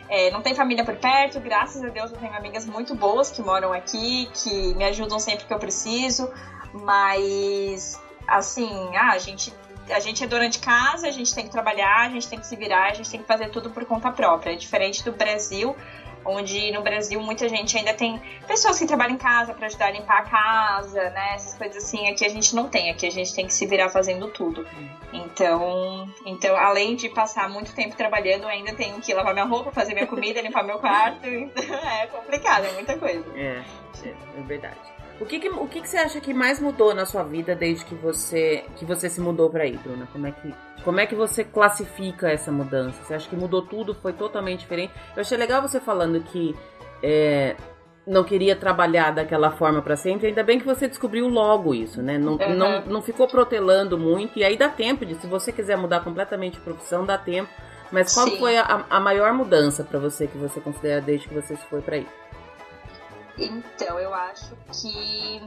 É, 0.10 0.32
não 0.32 0.42
tem 0.42 0.56
família 0.56 0.84
por 0.84 0.96
perto, 0.96 1.40
graças 1.40 1.84
a 1.84 1.90
Deus 1.90 2.10
eu 2.10 2.18
tenho 2.18 2.34
amigas 2.36 2.66
muito 2.66 2.96
boas 2.96 3.30
que 3.30 3.44
moram 3.44 3.72
aqui, 3.72 4.28
que 4.34 4.74
me 4.74 4.84
ajudam 4.86 5.20
sempre 5.20 5.46
que 5.46 5.54
eu 5.54 5.60
preciso, 5.60 6.32
mas 6.74 8.02
assim, 8.28 8.72
ah, 8.96 9.12
a 9.12 9.20
gente 9.20 9.54
a 9.92 10.00
gente 10.00 10.24
é 10.24 10.28
dona 10.28 10.50
de 10.50 10.60
casa, 10.60 11.08
a 11.08 11.12
gente 11.12 11.34
tem 11.34 11.46
que 11.46 11.52
trabalhar, 11.52 12.08
a 12.08 12.10
gente 12.10 12.28
tem 12.28 12.40
que 12.40 12.48
se 12.48 12.56
virar, 12.56 12.92
a 12.92 12.94
gente 12.94 13.10
tem 13.10 13.22
que 13.22 13.28
fazer 13.28 13.50
tudo 13.50 13.70
por 13.70 13.86
conta 13.86 14.12
própria. 14.12 14.54
É 14.54 14.56
diferente 14.56 15.04
do 15.04 15.12
Brasil, 15.12 15.76
onde 16.26 16.72
no 16.72 16.82
Brasil 16.82 17.20
muita 17.22 17.48
gente 17.48 17.78
ainda 17.78 17.94
tem 17.94 18.22
pessoas 18.48 18.78
que 18.78 18.86
trabalham 18.86 19.16
em 19.16 19.18
casa 19.18 19.54
para 19.54 19.68
ajudar 19.68 19.88
a 19.88 19.92
limpar 19.92 20.20
a 20.20 20.24
casa, 20.24 21.10
né? 21.10 21.36
Essas 21.36 21.56
coisas 21.56 21.84
assim. 21.84 22.08
Aqui 22.10 22.26
a 22.26 22.30
gente 22.30 22.56
não 22.56 22.68
tem, 22.68 22.90
aqui 22.90 23.06
a 23.06 23.12
gente 23.12 23.34
tem 23.34 23.46
que 23.46 23.54
se 23.54 23.66
virar 23.66 23.90
fazendo 23.90 24.28
tudo. 24.30 24.66
Então, 25.12 26.08
então 26.26 26.56
além 26.56 26.96
de 26.96 27.10
passar 27.10 27.50
muito 27.50 27.74
tempo 27.74 27.96
trabalhando, 27.96 28.48
ainda 28.48 28.74
tenho 28.74 29.00
que 29.02 29.14
lavar 29.14 29.34
minha 29.34 29.46
roupa, 29.46 29.72
fazer 29.72 29.94
minha 29.94 30.08
comida, 30.08 30.42
limpar 30.42 30.64
meu 30.64 30.80
quarto. 30.80 31.28
Então 31.30 31.76
é 31.76 32.08
complicado, 32.08 32.66
é 32.66 32.72
muita 32.74 32.98
coisa. 32.98 33.26
É, 33.36 33.64
é, 34.06 34.10
é 34.10 34.42
verdade. 34.44 34.99
O 35.20 35.26
que, 35.26 35.40
que 35.40 35.50
o 35.50 35.68
que, 35.68 35.82
que, 35.82 35.90
você 35.90 35.98
acha 35.98 36.20
que 36.22 36.34
mais 36.34 36.60
mudou 36.60 36.96
na 36.96 37.06
sua 37.06 37.24
vida 37.24 37.54
desde 37.54 37.84
que 37.84 37.96
você 37.96 38.64
que 38.78 38.86
você 38.86 39.10
se 39.10 39.20
mudou 39.20 39.50
para 39.50 39.64
aí, 39.64 39.78
Bruna? 39.78 40.08
Como 40.12 40.28
é 40.28 40.32
que 40.32 40.54
como 40.84 41.00
é 41.00 41.06
que 41.06 41.16
você 41.16 41.44
classifica 41.44 42.30
essa 42.30 42.52
mudança? 42.52 43.04
Você 43.04 43.14
acha 43.14 43.30
que 43.30 43.36
mudou 43.36 43.62
tudo? 43.62 43.94
Foi 43.94 44.14
totalmente 44.14 44.62
diferente? 44.62 44.94
Eu 45.16 45.22
achei 45.22 45.38
legal 45.38 45.62
você 45.62 45.80
falando 45.80 46.22
que 46.22 46.56
é, 47.04 47.56
não 48.08 48.24
queria 48.24 48.56
trabalhar 48.56 49.12
daquela 49.12 49.52
forma 49.52 49.82
para 49.82 49.96
sempre. 49.96 50.28
Ainda 50.28 50.44
bem 50.44 50.60
que 50.60 50.66
você 50.66 50.88
descobriu 50.88 51.28
logo 51.28 51.76
isso, 51.76 52.02
né? 52.02 52.18
Não, 52.18 52.34
uhum. 52.34 52.56
não, 52.56 52.82
não 52.86 53.02
ficou 53.02 53.28
protelando 53.28 53.98
muito. 53.98 54.40
E 54.40 54.44
aí 54.44 54.58
dá 54.58 54.70
tempo 54.70 55.06
de, 55.06 55.16
se 55.16 55.28
você 55.28 55.52
quiser 55.52 55.78
mudar 55.78 56.00
completamente 56.00 56.54
de 56.54 56.62
profissão, 56.62 57.06
dá 57.06 57.18
tempo. 57.18 57.50
Mas 57.92 58.14
qual 58.14 58.28
Sim. 58.28 58.38
foi 58.38 58.58
a, 58.58 58.86
a 58.90 59.00
maior 59.00 59.34
mudança 59.34 59.84
para 59.84 60.00
você 60.00 60.28
que 60.28 60.38
você 60.38 60.60
considera 60.60 61.02
desde 61.02 61.28
que 61.28 61.34
você 61.34 61.56
foi 61.56 61.82
para 61.82 61.96
aí? 61.98 62.08
Então, 63.46 64.00
eu 64.00 64.14
acho 64.14 64.56
que 64.72 65.42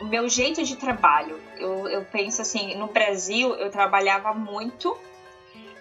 o 0.00 0.04
meu 0.04 0.28
jeito 0.28 0.62
de 0.64 0.76
trabalho, 0.76 1.38
eu, 1.56 1.88
eu 1.88 2.02
penso 2.02 2.42
assim, 2.42 2.74
no 2.74 2.88
Brasil 2.88 3.54
eu 3.54 3.70
trabalhava 3.70 4.32
muito 4.32 4.96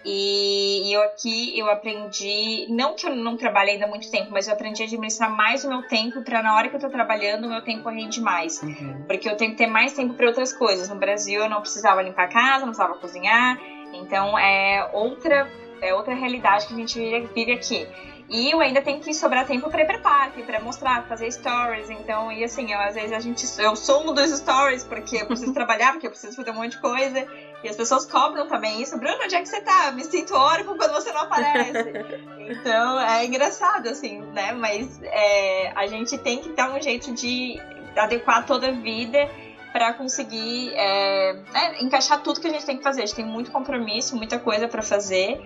e, 0.03 0.89
e, 0.89 0.93
eu 0.93 1.01
aqui 1.01 1.57
eu 1.57 1.69
aprendi, 1.69 2.65
não 2.69 2.95
que 2.95 3.05
eu 3.05 3.15
não 3.15 3.37
trabalhei 3.37 3.75
ainda 3.75 3.85
muito 3.85 4.09
tempo, 4.09 4.29
mas 4.31 4.47
eu 4.47 4.53
aprendi 4.53 4.81
a 4.81 4.85
administrar 4.85 5.29
mais 5.29 5.63
o 5.63 5.69
meu 5.69 5.83
tempo 5.83 6.21
para 6.23 6.41
na 6.41 6.55
hora 6.55 6.69
que 6.69 6.75
eu 6.75 6.79
tô 6.79 6.89
trabalhando, 6.89 7.45
o 7.45 7.49
meu 7.49 7.61
tempo 7.61 7.87
rende 7.89 8.19
mais. 8.19 8.61
Uhum. 8.61 9.03
Porque 9.07 9.29
eu 9.29 9.35
tenho 9.35 9.51
que 9.51 9.57
ter 9.57 9.67
mais 9.67 9.93
tempo 9.93 10.13
para 10.15 10.27
outras 10.27 10.51
coisas. 10.51 10.87
No 10.87 10.95
Brasil 10.95 11.41
eu 11.41 11.49
não 11.49 11.61
precisava 11.61 12.01
limpar 12.01 12.25
a 12.25 12.27
casa, 12.27 12.65
não 12.65 12.73
precisava 12.73 12.95
cozinhar. 12.95 13.59
Então 13.93 14.37
é 14.37 14.89
outra 14.91 15.47
é 15.81 15.93
outra 15.93 16.13
realidade 16.13 16.67
que 16.67 16.73
a 16.73 16.77
gente 16.77 16.99
vive 17.33 17.51
aqui. 17.51 17.87
E 18.31 18.49
eu 18.49 18.61
ainda 18.61 18.81
tenho 18.81 19.01
que 19.01 19.13
sobrar 19.13 19.45
tempo 19.45 19.69
para 19.69 19.81
ir 19.81 19.85
pra 19.85 19.99
parque, 19.99 20.41
para 20.41 20.57
mostrar, 20.61 21.03
fazer 21.03 21.29
stories. 21.29 21.89
Então, 21.89 22.31
e 22.31 22.45
assim, 22.45 22.71
eu, 22.71 22.79
às 22.79 22.95
vezes 22.95 23.11
a 23.11 23.19
gente. 23.19 23.45
Eu 23.59 23.73
um 23.73 24.13
dos 24.13 24.31
stories, 24.31 24.85
porque 24.85 25.17
eu 25.17 25.25
preciso 25.25 25.51
trabalhar, 25.53 25.91
porque 25.91 26.07
eu 26.07 26.11
preciso 26.11 26.33
fazer 26.37 26.51
um 26.51 26.53
monte 26.53 26.71
de 26.71 26.77
coisa. 26.77 27.27
E 27.61 27.67
as 27.67 27.75
pessoas 27.75 28.05
cobram 28.05 28.47
também 28.47 28.81
isso. 28.81 28.97
Bruno, 28.97 29.17
onde 29.21 29.35
é 29.35 29.41
que 29.41 29.49
você 29.49 29.59
tá? 29.59 29.91
Me 29.91 30.05
sinto 30.05 30.33
órfão 30.33 30.77
quando 30.77 30.93
você 30.93 31.11
não 31.11 31.23
aparece. 31.23 31.91
então, 32.49 33.01
é 33.01 33.25
engraçado, 33.25 33.89
assim, 33.89 34.21
né? 34.31 34.53
Mas 34.53 35.01
é, 35.03 35.73
a 35.75 35.85
gente 35.87 36.17
tem 36.17 36.39
que 36.39 36.53
dar 36.53 36.71
um 36.71 36.81
jeito 36.81 37.13
de 37.13 37.61
adequar 37.97 38.45
toda 38.45 38.69
a 38.69 38.71
vida 38.71 39.29
para 39.73 39.93
conseguir 39.93 40.71
é, 40.75 41.35
é, 41.53 41.83
encaixar 41.83 42.21
tudo 42.21 42.39
que 42.39 42.47
a 42.47 42.49
gente 42.51 42.65
tem 42.65 42.77
que 42.77 42.83
fazer. 42.83 43.01
A 43.01 43.05
gente 43.05 43.15
tem 43.15 43.25
muito 43.25 43.51
compromisso, 43.51 44.15
muita 44.15 44.39
coisa 44.39 44.69
para 44.69 44.81
fazer. 44.81 45.37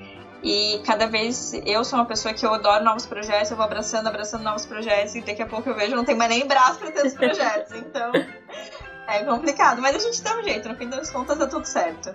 E 0.45 0.79
cada 0.85 1.07
vez 1.07 1.53
eu 1.65 1.83
sou 1.83 1.97
uma 1.97 2.05
pessoa 2.05 2.31
que 2.31 2.45
eu 2.45 2.53
adoro 2.53 2.85
novos 2.85 3.07
projetos, 3.07 3.49
eu 3.49 3.57
vou 3.57 3.65
abraçando, 3.65 4.05
abraçando 4.05 4.43
novos 4.43 4.63
projetos, 4.63 5.15
e 5.15 5.21
daqui 5.21 5.41
a 5.41 5.47
pouco 5.47 5.67
eu 5.67 5.73
vejo 5.73 5.95
não 5.95 6.05
tem 6.05 6.15
mais 6.15 6.29
nem 6.29 6.47
braço 6.47 6.77
para 6.77 6.91
ter 6.91 7.03
os 7.03 7.15
projetos. 7.15 7.73
Então 7.73 8.11
é 9.09 9.23
complicado, 9.23 9.81
mas 9.81 9.95
a 9.95 9.99
gente 9.99 10.21
dá 10.21 10.37
um 10.37 10.43
jeito, 10.43 10.69
no 10.69 10.75
fim 10.75 10.87
das 10.87 11.09
contas 11.09 11.39
tá 11.39 11.47
tudo 11.47 11.65
certo. 11.65 12.13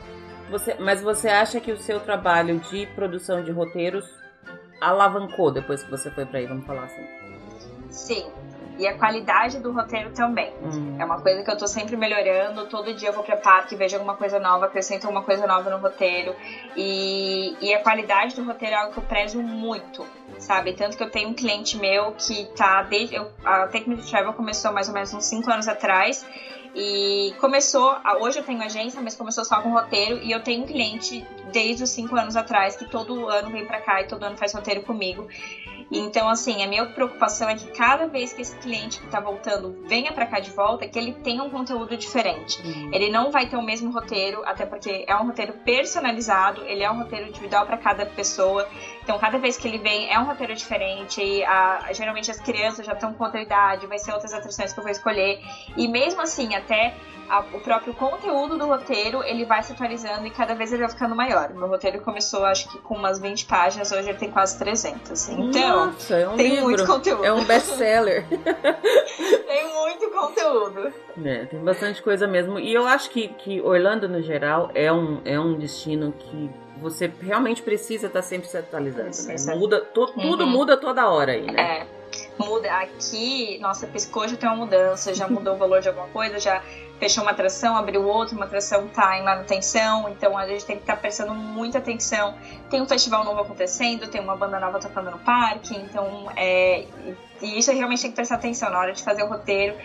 Você, 0.48 0.76
mas 0.78 1.02
você 1.02 1.28
acha 1.28 1.60
que 1.60 1.72
o 1.72 1.76
seu 1.76 1.98
trabalho 1.98 2.60
de 2.60 2.86
produção 2.94 3.42
de 3.42 3.50
roteiros 3.50 4.08
alavancou 4.80 5.50
depois 5.50 5.82
que 5.82 5.90
você 5.90 6.08
foi 6.12 6.24
para 6.24 6.38
aí, 6.38 6.46
vamos 6.46 6.64
falar 6.64 6.84
assim? 6.84 7.04
Sim, 7.90 8.30
e 8.80 8.86
a 8.86 8.94
qualidade 8.94 9.58
do 9.58 9.70
roteiro 9.70 10.08
também. 10.10 10.50
Uhum. 10.62 10.96
É 10.98 11.04
uma 11.04 11.20
coisa 11.20 11.42
que 11.42 11.50
eu 11.50 11.56
tô 11.56 11.66
sempre 11.66 11.96
melhorando. 11.96 12.64
Todo 12.64 12.94
dia 12.94 13.10
eu 13.10 13.12
vou 13.12 13.22
pra 13.22 13.36
parque, 13.36 13.76
vejo 13.76 13.94
alguma 13.94 14.14
coisa 14.14 14.38
nova, 14.38 14.64
acrescento 14.64 15.04
alguma 15.04 15.22
coisa 15.22 15.46
nova 15.46 15.68
no 15.68 15.76
roteiro. 15.76 16.34
E, 16.74 17.54
e 17.60 17.74
a 17.74 17.78
qualidade 17.78 18.34
do 18.34 18.42
roteiro 18.42 18.74
é 18.74 18.78
algo 18.78 18.92
que 18.92 18.98
eu 18.98 19.02
prezo 19.02 19.38
muito, 19.42 20.06
sabe? 20.38 20.72
Tanto 20.72 20.96
que 20.96 21.02
eu 21.02 21.10
tenho 21.10 21.28
um 21.28 21.34
cliente 21.34 21.76
meu 21.76 22.12
que 22.12 22.46
tá 22.56 22.80
desde. 22.80 23.16
Eu, 23.16 23.30
a 23.44 23.66
Technical 23.66 24.06
Travel 24.06 24.32
começou 24.32 24.72
mais 24.72 24.88
ou 24.88 24.94
menos 24.94 25.12
uns 25.12 25.26
5 25.26 25.50
anos 25.50 25.68
atrás. 25.68 26.24
E 26.74 27.34
começou, 27.38 27.94
hoje 28.20 28.38
eu 28.38 28.44
tenho 28.44 28.62
agência, 28.62 29.02
mas 29.02 29.14
começou 29.14 29.44
só 29.44 29.60
com 29.60 29.70
roteiro. 29.70 30.20
E 30.22 30.30
eu 30.30 30.40
tenho 30.40 30.62
um 30.62 30.66
cliente 30.66 31.22
desde 31.52 31.82
os 31.82 31.90
5 31.90 32.16
anos 32.16 32.34
atrás 32.34 32.76
que 32.76 32.88
todo 32.88 33.28
ano 33.28 33.50
vem 33.50 33.66
pra 33.66 33.78
cá 33.80 34.00
e 34.00 34.06
todo 34.06 34.22
ano 34.22 34.38
faz 34.38 34.54
roteiro 34.54 34.80
comigo. 34.80 35.28
Então, 35.90 36.28
assim, 36.28 36.62
a 36.62 36.68
minha 36.68 36.86
preocupação 36.86 37.48
é 37.48 37.54
que 37.54 37.66
cada 37.72 38.06
vez 38.06 38.32
que 38.32 38.42
esse 38.42 38.56
cliente 38.56 39.00
que 39.00 39.08
tá 39.08 39.20
voltando 39.20 39.76
venha 39.86 40.12
para 40.12 40.26
cá 40.26 40.38
de 40.38 40.50
volta, 40.50 40.86
que 40.86 40.98
ele 40.98 41.12
tenha 41.14 41.42
um 41.42 41.50
conteúdo 41.50 41.96
diferente. 41.96 42.60
Uhum. 42.62 42.90
Ele 42.92 43.10
não 43.10 43.30
vai 43.30 43.48
ter 43.48 43.56
o 43.56 43.62
mesmo 43.62 43.90
roteiro, 43.90 44.42
até 44.44 44.64
porque 44.64 45.04
é 45.06 45.16
um 45.16 45.26
roteiro 45.26 45.54
personalizado, 45.64 46.64
ele 46.64 46.82
é 46.82 46.90
um 46.90 46.98
roteiro 46.98 47.28
individual 47.28 47.66
para 47.66 47.76
cada 47.76 48.06
pessoa. 48.06 48.68
Então, 49.10 49.18
cada 49.18 49.38
vez 49.38 49.56
que 49.56 49.66
ele 49.66 49.78
vem, 49.78 50.08
é 50.08 50.16
um 50.20 50.24
roteiro 50.24 50.54
diferente. 50.54 51.20
E 51.20 51.42
a, 51.42 51.92
geralmente 51.92 52.30
as 52.30 52.38
crianças 52.38 52.86
já 52.86 52.92
estão 52.92 53.12
com 53.12 53.24
outra 53.24 53.42
idade, 53.42 53.84
vai 53.88 53.98
ser 53.98 54.12
outras 54.12 54.32
atrações 54.32 54.72
que 54.72 54.78
eu 54.78 54.84
vou 54.84 54.92
escolher. 54.92 55.40
E 55.76 55.88
mesmo 55.88 56.22
assim, 56.22 56.54
até 56.54 56.94
a, 57.28 57.40
o 57.40 57.58
próprio 57.58 57.92
conteúdo 57.92 58.56
do 58.56 58.68
roteiro, 58.68 59.20
ele 59.24 59.44
vai 59.44 59.64
se 59.64 59.72
atualizando 59.72 60.28
e 60.28 60.30
cada 60.30 60.54
vez 60.54 60.72
ele 60.72 60.82
vai 60.82 60.92
ficando 60.92 61.16
maior. 61.16 61.52
Meu 61.52 61.66
roteiro 61.66 62.00
começou, 62.02 62.44
acho 62.44 62.70
que 62.70 62.78
com 62.78 62.94
umas 62.94 63.18
20 63.18 63.46
páginas, 63.46 63.90
hoje 63.90 64.10
ele 64.10 64.18
tem 64.18 64.30
quase 64.30 64.56
300. 64.60 65.28
Então, 65.30 65.86
Nossa, 65.86 66.14
é 66.14 66.28
um 66.28 66.36
tem 66.36 66.50
livro. 66.50 66.64
muito 66.66 66.86
conteúdo. 66.86 67.24
É 67.24 67.32
um 67.32 67.44
best-seller. 67.44 68.24
tem 68.30 69.74
muito 69.74 70.08
conteúdo. 70.10 70.92
É, 71.24 71.46
tem 71.46 71.58
bastante 71.58 72.00
coisa 72.00 72.28
mesmo. 72.28 72.60
E 72.60 72.72
eu 72.72 72.86
acho 72.86 73.10
que, 73.10 73.26
que 73.26 73.60
Orlando, 73.60 74.08
no 74.08 74.22
geral, 74.22 74.70
é 74.72 74.92
um, 74.92 75.20
é 75.24 75.40
um 75.40 75.58
destino 75.58 76.12
que 76.12 76.48
você 76.80 77.12
realmente 77.20 77.62
precisa 77.62 78.06
estar 78.06 78.22
sempre 78.22 78.48
se 78.48 78.56
atualizando. 78.56 79.10
Né? 79.26 79.54
Muda, 79.54 79.80
to, 79.80 80.00
uhum. 80.00 80.30
Tudo 80.30 80.46
muda 80.46 80.76
toda 80.76 81.08
hora 81.08 81.32
aí, 81.32 81.50
né? 81.50 81.62
É. 81.62 82.00
Muda 82.38 82.72
aqui, 82.72 83.58
nossa, 83.60 83.86
piscou 83.86 84.26
já 84.26 84.36
tem 84.36 84.48
uma 84.48 84.56
mudança, 84.56 85.14
já 85.14 85.28
mudou 85.28 85.54
o 85.54 85.58
valor 85.58 85.80
de 85.80 85.88
alguma 85.88 86.08
coisa, 86.08 86.40
já 86.40 86.60
fechou 86.98 87.22
uma 87.22 87.30
atração, 87.30 87.76
abriu 87.76 88.04
outra, 88.06 88.34
uma 88.34 88.46
atração 88.46 88.86
está 88.86 89.16
em 89.18 89.22
manutenção, 89.22 90.08
então 90.08 90.36
a 90.36 90.46
gente 90.46 90.64
tem 90.64 90.76
que 90.76 90.82
estar 90.82 90.96
tá 90.96 91.00
prestando 91.00 91.34
muita 91.34 91.78
atenção. 91.78 92.34
Tem 92.68 92.82
um 92.82 92.88
festival 92.88 93.24
novo 93.24 93.40
acontecendo, 93.40 94.08
tem 94.08 94.20
uma 94.20 94.36
banda 94.36 94.58
nova 94.58 94.80
tocando 94.80 95.10
no 95.10 95.18
parque, 95.18 95.76
então 95.76 96.30
é, 96.34 96.86
e 97.40 97.58
isso 97.58 97.70
realmente 97.72 98.02
tem 98.02 98.10
que 98.10 98.16
prestar 98.16 98.36
atenção 98.36 98.70
na 98.70 98.78
hora 98.80 98.92
de 98.92 99.02
fazer 99.02 99.22
o 99.22 99.26
roteiro. 99.26 99.76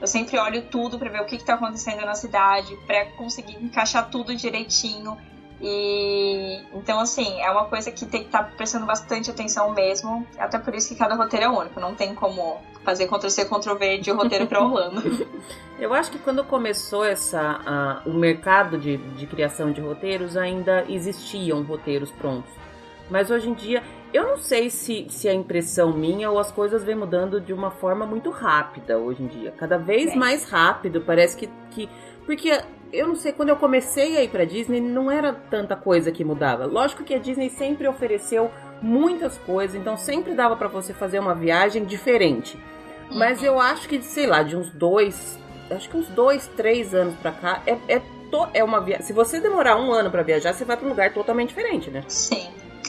Eu 0.00 0.06
sempre 0.06 0.38
olho 0.38 0.62
tudo 0.62 0.98
para 0.98 1.10
ver 1.10 1.20
o 1.20 1.26
que 1.26 1.36
está 1.36 1.54
acontecendo 1.54 2.04
na 2.04 2.14
cidade, 2.14 2.76
para 2.86 3.06
conseguir 3.12 3.56
encaixar 3.62 4.10
tudo 4.10 4.34
direitinho 4.34 5.16
e 5.60 6.62
então, 6.72 7.00
assim, 7.00 7.40
é 7.40 7.50
uma 7.50 7.64
coisa 7.64 7.90
que 7.90 8.06
tem 8.06 8.20
que 8.20 8.26
estar 8.26 8.44
tá 8.44 8.50
prestando 8.56 8.86
bastante 8.86 9.30
atenção 9.30 9.72
mesmo. 9.72 10.26
Até 10.38 10.58
por 10.58 10.74
isso 10.74 10.88
que 10.88 10.94
cada 10.94 11.14
roteiro 11.14 11.46
é 11.46 11.48
único. 11.48 11.80
Não 11.80 11.94
tem 11.94 12.14
como 12.14 12.60
fazer 12.84 13.06
Ctrl-C, 13.08 13.44
Ctrl-V 13.44 13.98
de 13.98 14.10
roteiro 14.10 14.46
para 14.46 14.62
Orlando. 14.62 15.26
Eu 15.78 15.92
acho 15.94 16.10
que 16.10 16.18
quando 16.18 16.44
começou 16.44 17.04
essa, 17.04 18.02
o 18.04 18.12
mercado 18.12 18.78
de, 18.78 18.96
de 18.96 19.26
criação 19.26 19.70
de 19.70 19.80
roteiros, 19.80 20.36
ainda 20.36 20.84
existiam 20.88 21.62
roteiros 21.62 22.10
prontos. 22.10 22.50
Mas 23.08 23.30
hoje 23.30 23.48
em 23.48 23.54
dia, 23.54 23.82
eu 24.12 24.26
não 24.26 24.36
sei 24.38 24.70
se, 24.70 25.06
se 25.08 25.28
é 25.28 25.32
impressão 25.32 25.92
minha 25.92 26.30
ou 26.30 26.38
as 26.38 26.50
coisas 26.50 26.82
vêm 26.82 26.96
mudando 26.96 27.40
de 27.40 27.52
uma 27.52 27.70
forma 27.70 28.04
muito 28.04 28.30
rápida 28.30 28.98
hoje 28.98 29.22
em 29.22 29.26
dia. 29.26 29.52
Cada 29.56 29.78
vez 29.78 30.12
é. 30.12 30.16
mais 30.16 30.44
rápido, 30.44 31.00
parece 31.00 31.36
que, 31.36 31.48
que. 31.70 31.88
Porque 32.26 32.60
eu 32.92 33.06
não 33.06 33.16
sei, 33.16 33.32
quando 33.32 33.50
eu 33.50 33.56
comecei 33.56 34.16
a 34.16 34.22
ir 34.22 34.28
pra 34.28 34.44
Disney, 34.44 34.80
não 34.80 35.10
era 35.10 35.32
tanta 35.32 35.76
coisa 35.76 36.10
que 36.10 36.24
mudava. 36.24 36.66
Lógico 36.66 37.04
que 37.04 37.14
a 37.14 37.18
Disney 37.18 37.50
sempre 37.50 37.86
ofereceu 37.86 38.50
muitas 38.80 39.36
coisas, 39.38 39.74
então 39.74 39.96
sempre 39.96 40.34
dava 40.34 40.56
para 40.56 40.68
você 40.68 40.92
fazer 40.92 41.18
uma 41.18 41.34
viagem 41.34 41.84
diferente. 41.84 42.58
Mas 43.10 43.42
eu 43.42 43.58
acho 43.60 43.88
que, 43.88 44.02
sei 44.02 44.26
lá, 44.26 44.42
de 44.42 44.56
uns 44.56 44.70
dois, 44.70 45.38
acho 45.70 45.88
que 45.88 45.96
uns 45.96 46.08
dois, 46.08 46.46
três 46.56 46.94
anos 46.94 47.14
pra 47.16 47.32
cá, 47.32 47.62
é, 47.66 47.76
é, 47.88 48.02
to, 48.30 48.48
é 48.52 48.62
uma 48.62 48.80
viagem. 48.80 49.06
Se 49.06 49.12
você 49.12 49.40
demorar 49.40 49.76
um 49.76 49.92
ano 49.92 50.10
para 50.10 50.22
viajar, 50.22 50.52
você 50.52 50.64
vai 50.64 50.76
pra 50.76 50.86
um 50.86 50.90
lugar 50.90 51.12
totalmente 51.12 51.48
diferente, 51.48 51.90
né? 51.90 52.04
Sim. 52.08 52.48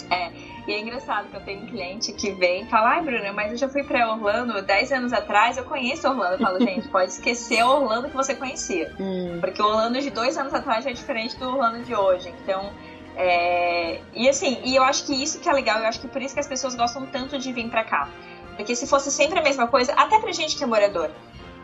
É. 0.10 0.32
E 0.70 0.72
é 0.72 0.80
engraçado 0.82 1.30
que 1.30 1.36
eu 1.36 1.42
tenho 1.42 1.64
um 1.64 1.66
cliente 1.66 2.14
que 2.14 2.30
vem 2.30 2.62
e 2.62 2.66
fala: 2.68 2.92
Ai, 2.92 3.02
Bruna, 3.02 3.34
mas 3.34 3.52
eu 3.52 3.58
já 3.58 3.68
fui 3.68 3.84
pra 3.84 4.12
Orlando 4.14 4.62
10 4.62 4.92
anos 4.92 5.12
atrás, 5.12 5.58
eu 5.58 5.64
conheço 5.64 6.08
Orlando. 6.08 6.34
Eu 6.34 6.38
falo, 6.38 6.60
gente, 6.62 6.88
pode 6.90 7.12
esquecer 7.12 7.64
o 7.64 7.70
Orlando 7.70 8.08
que 8.08 8.16
você 8.16 8.36
conhecia. 8.36 8.94
Hum. 9.00 9.40
Porque 9.42 9.60
o 9.60 9.66
Orlando 9.66 10.00
de 10.00 10.12
dois 10.12 10.38
anos 10.38 10.54
atrás 10.54 10.84
já 10.84 10.92
é 10.92 10.94
diferente 10.94 11.36
do 11.38 11.48
Orlando 11.48 11.84
de 11.84 11.96
hoje. 11.96 12.32
Então. 12.44 12.72
É... 13.16 14.00
E 14.14 14.30
assim, 14.30 14.62
e 14.64 14.76
eu 14.76 14.84
acho 14.84 15.08
que 15.08 15.24
isso 15.24 15.40
que 15.40 15.50
é 15.50 15.54
legal, 15.54 15.80
eu 15.80 15.88
acho 15.88 16.00
que 16.00 16.08
por 16.08 16.22
isso 16.22 16.36
que 16.36 16.40
as 16.40 16.48
pessoas 16.48 16.76
gostam 16.76 17.04
tanto 17.08 17.40
de 17.40 17.52
vir 17.52 17.68
pra 17.68 17.84
cá. 17.84 18.08
Porque 18.56 18.76
se 18.76 18.86
fosse 18.86 19.12
sempre 19.12 19.40
a 19.40 19.42
mesma 19.42 19.66
coisa, 19.66 19.92
até 19.94 20.20
pra 20.20 20.32
gente 20.32 20.56
que 20.56 20.64
é 20.64 20.68
morador, 20.68 21.10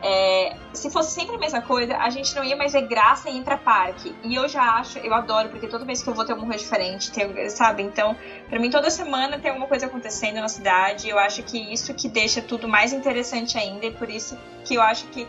É, 0.08 0.56
se 0.72 0.88
fosse 0.91 1.15
sempre 1.15 1.36
a 1.36 1.39
mesma 1.39 1.63
coisa, 1.63 1.98
a 1.98 2.12
gente 2.12 2.36
não 2.36 2.44
ia 2.44 2.56
mais 2.56 2.74
ver 2.74 2.84
graça 2.84 3.28
em 3.28 3.39
ir 3.39 3.44
pra 3.44 3.58
parque. 3.58 4.15
E 4.24 4.36
eu 4.36 4.48
já 4.48 4.62
acho, 4.76 5.00
eu 5.00 5.12
adoro, 5.12 5.50
porque 5.50 5.65
toda 5.68 5.84
vez 5.84 6.04
que 6.04 6.08
eu 6.08 6.13
vou 6.13 6.24
ter 6.24 6.34
alguma 6.34 6.50
coisa 6.50 6.63
diferente, 6.63 7.12
tem, 7.12 7.50
sabe? 7.50 7.82
Então, 7.82 8.15
pra 8.48 8.60
mim, 8.60 8.70
toda 8.70 8.91
semana 8.91 9.39
tem 9.39 9.50
alguma 9.50 9.68
coisa 9.68 9.88
acontecendo 9.88 10.36
na 10.36 10.48
cidade. 10.48 11.10
Eu 11.10 11.18
acho 11.18 11.41
que 11.41 11.58
isso 11.74 11.91
que 11.96 12.08
deixa 12.08 12.39
tudo 12.39 12.68
mais 12.68 12.94
interessante 12.94 13.58
ainda, 13.58 13.88
e 13.88 13.91
por 13.91 14.08
isso 14.08 14.38
que 14.63 14.76
eu 14.76 14.82
acho 14.84 15.08
que 15.08 15.28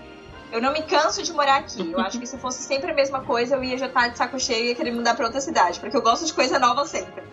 eu 0.52 0.60
não 0.60 0.74
me 0.74 0.82
canso 0.82 1.22
de 1.22 1.32
morar 1.32 1.56
aqui. 1.56 1.90
Eu 1.90 2.00
acho 2.00 2.20
que 2.20 2.26
se 2.26 2.36
fosse 2.36 2.62
sempre 2.62 2.90
a 2.90 2.94
mesma 2.94 3.22
coisa, 3.22 3.56
eu 3.56 3.64
ia 3.64 3.78
já 3.78 3.86
estar 3.86 4.08
de 4.08 4.18
saco 4.18 4.38
cheio 4.38 4.66
e 4.66 4.68
ia 4.68 4.74
querer 4.74 4.92
mudar 4.92 5.14
pra 5.14 5.24
outra 5.24 5.40
cidade, 5.40 5.80
porque 5.80 5.96
eu 5.96 6.02
gosto 6.02 6.26
de 6.26 6.34
coisa 6.34 6.58
nova 6.58 6.84
sempre. 6.84 7.24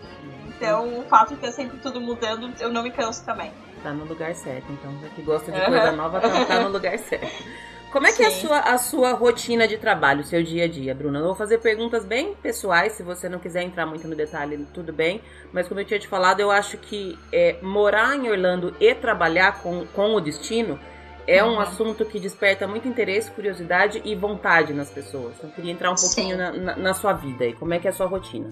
Então, 0.48 0.98
o 0.98 1.02
fato 1.04 1.34
de 1.34 1.40
ter 1.40 1.52
sempre 1.52 1.76
tudo 1.76 2.00
mudando, 2.00 2.50
eu 2.58 2.72
não 2.72 2.82
me 2.82 2.90
canso 2.90 3.22
também. 3.22 3.52
Tá 3.84 3.92
no 3.92 4.06
lugar 4.06 4.34
certo, 4.34 4.72
então. 4.72 4.98
Já 5.02 5.08
que 5.10 5.20
gosta 5.20 5.52
de 5.52 5.60
coisa 5.60 5.92
nova, 5.92 6.18
tá, 6.18 6.44
tá 6.46 6.60
no 6.60 6.70
lugar 6.70 6.96
certo. 6.98 7.44
Como 7.92 8.06
é 8.06 8.12
que 8.12 8.22
é 8.22 8.26
a 8.26 8.30
sua, 8.30 8.58
a 8.58 8.78
sua 8.78 9.12
rotina 9.12 9.68
de 9.68 9.76
trabalho, 9.76 10.24
seu 10.24 10.42
dia 10.42 10.64
a 10.64 10.68
dia, 10.68 10.94
Bruna? 10.94 11.18
Eu 11.18 11.26
vou 11.26 11.34
fazer 11.34 11.58
perguntas 11.58 12.02
bem 12.02 12.34
pessoais, 12.34 12.94
se 12.94 13.02
você 13.02 13.28
não 13.28 13.38
quiser 13.38 13.62
entrar 13.62 13.84
muito 13.84 14.08
no 14.08 14.16
detalhe, 14.16 14.66
tudo 14.72 14.90
bem. 14.90 15.20
Mas 15.52 15.68
como 15.68 15.80
eu 15.80 15.84
tinha 15.84 16.00
te 16.00 16.08
falado, 16.08 16.40
eu 16.40 16.50
acho 16.50 16.78
que 16.78 17.16
é, 17.30 17.56
morar 17.60 18.16
em 18.16 18.28
Orlando 18.30 18.74
e 18.80 18.94
trabalhar 18.94 19.62
com, 19.62 19.86
com 19.88 20.14
o 20.14 20.20
destino 20.20 20.80
é 21.26 21.44
uhum. 21.44 21.54
um 21.54 21.60
assunto 21.60 22.04
que 22.04 22.18
desperta 22.18 22.66
muito 22.66 22.88
interesse, 22.88 23.30
curiosidade 23.30 24.00
e 24.04 24.14
vontade 24.14 24.72
nas 24.72 24.90
pessoas. 24.90 25.34
Então, 25.36 25.50
eu 25.50 25.54
queria 25.54 25.72
entrar 25.72 25.90
um 25.90 25.94
pouquinho 25.94 26.36
na, 26.36 26.52
na, 26.52 26.76
na, 26.76 26.94
sua 26.94 27.12
vida 27.12 27.44
e 27.44 27.52
como 27.52 27.74
é 27.74 27.78
que 27.78 27.86
é 27.86 27.90
a 27.90 27.94
sua 27.94 28.06
rotina. 28.06 28.50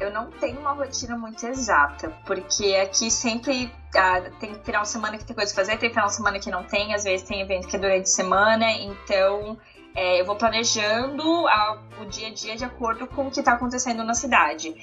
Eu 0.00 0.10
não 0.10 0.30
tenho 0.30 0.58
uma 0.58 0.72
rotina 0.72 1.14
muito 1.14 1.46
exata, 1.46 2.10
porque 2.24 2.74
aqui 2.74 3.10
sempre 3.10 3.70
ah, 3.94 4.22
tem 4.40 4.54
final 4.54 4.82
de 4.82 4.88
semana 4.88 5.18
que 5.18 5.24
tem 5.24 5.36
coisa 5.36 5.52
pra 5.52 5.62
fazer, 5.62 5.78
tem 5.78 5.90
final 5.90 6.06
de 6.06 6.14
semana 6.14 6.38
que 6.38 6.50
não 6.50 6.64
tem, 6.64 6.94
às 6.94 7.04
vezes 7.04 7.28
tem 7.28 7.40
evento 7.40 7.68
que 7.68 7.76
é 7.76 7.78
durante 7.78 8.04
a 8.04 8.06
semana, 8.06 8.70
então 8.70 9.58
é, 9.94 10.20
eu 10.20 10.24
vou 10.24 10.36
planejando 10.36 11.22
a, 11.48 11.78
o 12.00 12.06
dia 12.06 12.28
a 12.28 12.32
dia 12.32 12.56
de 12.56 12.64
acordo 12.64 13.06
com 13.06 13.26
o 13.26 13.30
que 13.30 13.40
está 13.40 13.52
acontecendo 13.52 14.02
na 14.02 14.14
cidade. 14.14 14.74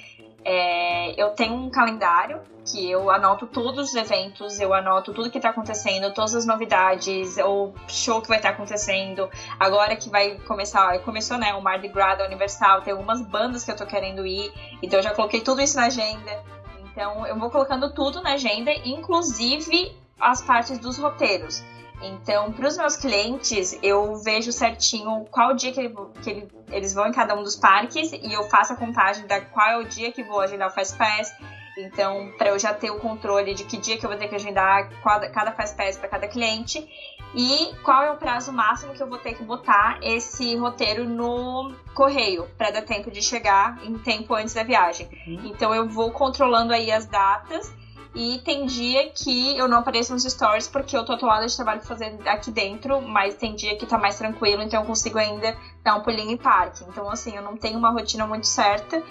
É, 0.50 1.12
eu 1.22 1.28
tenho 1.32 1.52
um 1.52 1.68
calendário 1.68 2.40
que 2.64 2.90
eu 2.90 3.10
anoto 3.10 3.46
todos 3.46 3.90
os 3.90 3.94
eventos, 3.94 4.58
eu 4.58 4.72
anoto 4.72 5.12
tudo 5.12 5.30
que 5.30 5.38
tá 5.38 5.50
acontecendo, 5.50 6.10
todas 6.14 6.34
as 6.34 6.46
novidades, 6.46 7.36
o 7.36 7.74
show 7.86 8.22
que 8.22 8.28
vai 8.28 8.38
estar 8.38 8.48
tá 8.48 8.54
acontecendo. 8.54 9.28
Agora 9.60 9.94
que 9.94 10.08
vai 10.08 10.38
começar, 10.46 10.98
começou, 11.00 11.36
né, 11.36 11.52
o 11.52 11.60
Mardi 11.60 11.88
Gras 11.88 12.16
da 12.16 12.24
Universal, 12.24 12.80
tem 12.80 12.92
algumas 12.92 13.20
bandas 13.20 13.62
que 13.62 13.70
eu 13.70 13.76
tô 13.76 13.84
querendo 13.84 14.26
ir, 14.26 14.50
então 14.82 14.98
eu 14.98 15.02
já 15.02 15.12
coloquei 15.14 15.42
tudo 15.42 15.60
isso 15.60 15.76
na 15.76 15.84
agenda. 15.84 16.42
Então 16.90 17.26
eu 17.26 17.38
vou 17.38 17.50
colocando 17.50 17.92
tudo 17.92 18.22
na 18.22 18.32
agenda, 18.32 18.72
inclusive 18.86 19.94
as 20.18 20.40
partes 20.40 20.78
dos 20.78 20.96
roteiros. 20.96 21.62
Então, 22.02 22.52
para 22.52 22.68
os 22.68 22.76
meus 22.76 22.96
clientes, 22.96 23.76
eu 23.82 24.16
vejo 24.16 24.52
certinho 24.52 25.26
qual 25.30 25.54
dia 25.54 25.72
que, 25.72 25.80
ele, 25.80 25.96
que 26.22 26.30
ele, 26.30 26.48
eles 26.70 26.94
vão 26.94 27.08
em 27.08 27.12
cada 27.12 27.34
um 27.34 27.42
dos 27.42 27.56
parques 27.56 28.12
e 28.12 28.32
eu 28.32 28.44
faço 28.44 28.72
a 28.72 28.76
contagem 28.76 29.26
da 29.26 29.40
qual 29.40 29.68
é 29.68 29.76
o 29.78 29.84
dia 29.84 30.12
que 30.12 30.22
vou 30.22 30.40
agendar 30.40 30.68
o 30.68 30.70
Fast 30.70 30.96
Pass. 30.96 31.34
Então, 31.76 32.32
para 32.36 32.50
eu 32.50 32.58
já 32.58 32.72
ter 32.72 32.90
o 32.90 32.98
controle 32.98 33.54
de 33.54 33.64
que 33.64 33.76
dia 33.76 33.96
que 33.96 34.04
eu 34.04 34.10
vou 34.10 34.18
ter 34.18 34.28
que 34.28 34.34
agendar 34.34 34.90
cada 35.32 35.52
Fast 35.52 35.76
Pass 35.76 35.96
para 35.96 36.08
cada 36.08 36.28
cliente 36.28 36.88
e 37.34 37.74
qual 37.82 38.02
é 38.02 38.10
o 38.10 38.16
prazo 38.16 38.52
máximo 38.52 38.94
que 38.94 39.02
eu 39.02 39.08
vou 39.08 39.18
ter 39.18 39.34
que 39.34 39.44
botar 39.44 39.98
esse 40.02 40.56
roteiro 40.56 41.04
no 41.04 41.72
correio 41.94 42.48
para 42.56 42.70
dar 42.70 42.82
tempo 42.82 43.10
de 43.10 43.22
chegar 43.22 43.78
em 43.84 43.98
tempo 43.98 44.34
antes 44.34 44.54
da 44.54 44.62
viagem. 44.62 45.08
Uhum. 45.26 45.42
Então, 45.44 45.74
eu 45.74 45.88
vou 45.88 46.10
controlando 46.10 46.72
aí 46.72 46.90
as 46.90 47.06
datas 47.06 47.72
e 48.14 48.38
tem 48.44 48.66
dia 48.66 49.08
que 49.10 49.56
eu 49.56 49.68
não 49.68 49.78
apareço 49.78 50.12
nos 50.12 50.24
stories 50.24 50.66
porque 50.66 50.96
eu 50.96 51.04
tô 51.04 51.12
atuada 51.12 51.46
de 51.46 51.54
trabalho 51.54 51.80
fazendo 51.82 52.26
aqui 52.26 52.50
dentro, 52.50 53.00
mas 53.02 53.34
tem 53.34 53.54
dia 53.54 53.76
que 53.76 53.86
tá 53.86 53.98
mais 53.98 54.16
tranquilo, 54.16 54.62
então 54.62 54.80
eu 54.80 54.86
consigo 54.86 55.18
ainda 55.18 55.56
dar 55.82 55.94
um 55.94 56.00
pulinho 56.00 56.30
em 56.30 56.36
parque. 56.36 56.84
Então, 56.84 57.08
assim, 57.10 57.36
eu 57.36 57.42
não 57.42 57.56
tenho 57.56 57.78
uma 57.78 57.90
rotina 57.90 58.26
muito 58.26 58.46
certa. 58.46 59.02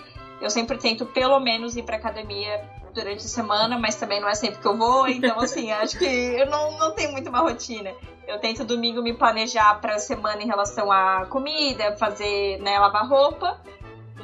Eu 0.42 0.50
sempre 0.50 0.78
tento 0.78 1.06
pelo 1.06 1.40
menos 1.40 1.76
ir 1.76 1.84
pra 1.84 1.98
academia 1.98 2.62
durante 2.94 3.26
a 3.26 3.30
semana, 3.30 3.78
mas 3.78 3.96
também 3.96 4.20
não 4.20 4.28
é 4.28 4.34
sempre 4.34 4.60
que 4.60 4.68
eu 4.68 4.76
vou, 4.76 5.08
então 5.08 5.40
assim, 5.42 5.72
acho 5.72 5.98
que 5.98 6.06
eu 6.06 6.48
não, 6.48 6.78
não 6.78 6.92
tenho 6.92 7.12
muito 7.12 7.30
uma 7.30 7.40
rotina. 7.40 7.94
Eu 8.28 8.40
tento 8.40 8.66
domingo 8.66 9.02
me 9.02 9.14
planejar 9.14 9.80
para 9.80 9.96
a 9.96 10.00
semana 10.00 10.42
em 10.42 10.48
relação 10.48 10.92
à 10.92 11.26
comida, 11.28 11.96
fazer, 11.98 12.60
né, 12.60 12.78
lavar 12.78 13.08
roupa, 13.08 13.58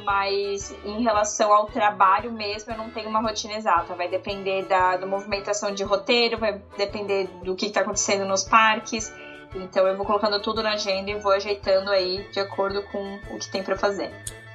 mas 0.03 0.73
em 0.83 1.01
relação 1.03 1.53
ao 1.53 1.67
trabalho 1.67 2.31
mesmo, 2.31 2.71
eu 2.71 2.77
não 2.77 2.89
tenho 2.89 3.09
uma 3.09 3.21
rotina 3.21 3.53
exata. 3.53 3.95
Vai 3.95 4.07
depender 4.07 4.65
da, 4.65 4.97
movimentação 5.05 5.73
de 5.73 5.83
roteiro, 5.83 6.37
vai 6.37 6.61
depender 6.77 7.27
do 7.43 7.55
que 7.55 7.67
está 7.67 7.81
acontecendo 7.81 8.25
nos 8.25 8.43
parques. 8.43 9.13
Então 9.55 9.87
eu 9.87 9.95
vou 9.95 10.05
colocando 10.05 10.41
tudo 10.41 10.63
na 10.63 10.73
agenda 10.73 11.11
e 11.11 11.19
vou 11.19 11.31
ajeitando 11.31 11.91
aí 11.91 12.27
de 12.31 12.39
acordo 12.39 12.81
com 12.83 13.19
o 13.31 13.37
que 13.37 13.51
tem 13.51 13.63
para 13.63 13.77
fazer. 13.77 14.11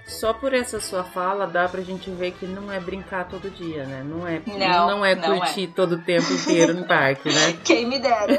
Só 0.09 0.33
por 0.33 0.55
essa 0.55 0.81
sua 0.81 1.05
fala 1.05 1.47
dá 1.47 1.69
pra 1.69 1.83
gente 1.83 2.11
ver 2.11 2.33
que 2.33 2.47
não 2.47 2.73
é 2.73 2.81
brincar 2.81 3.29
todo 3.29 3.51
dia, 3.51 3.85
né? 3.85 4.03
Não 4.03 4.27
é, 4.27 4.41
não, 4.47 4.89
não 4.89 5.05
é 5.05 5.15
curtir 5.15 5.67
não 5.67 5.69
é. 5.69 5.75
todo 5.77 5.93
o 5.97 5.99
tempo 5.99 6.33
inteiro 6.33 6.73
no 6.73 6.87
parque, 6.87 7.29
né? 7.29 7.59
Quem 7.63 7.87
me 7.87 7.99
dera. 7.99 8.39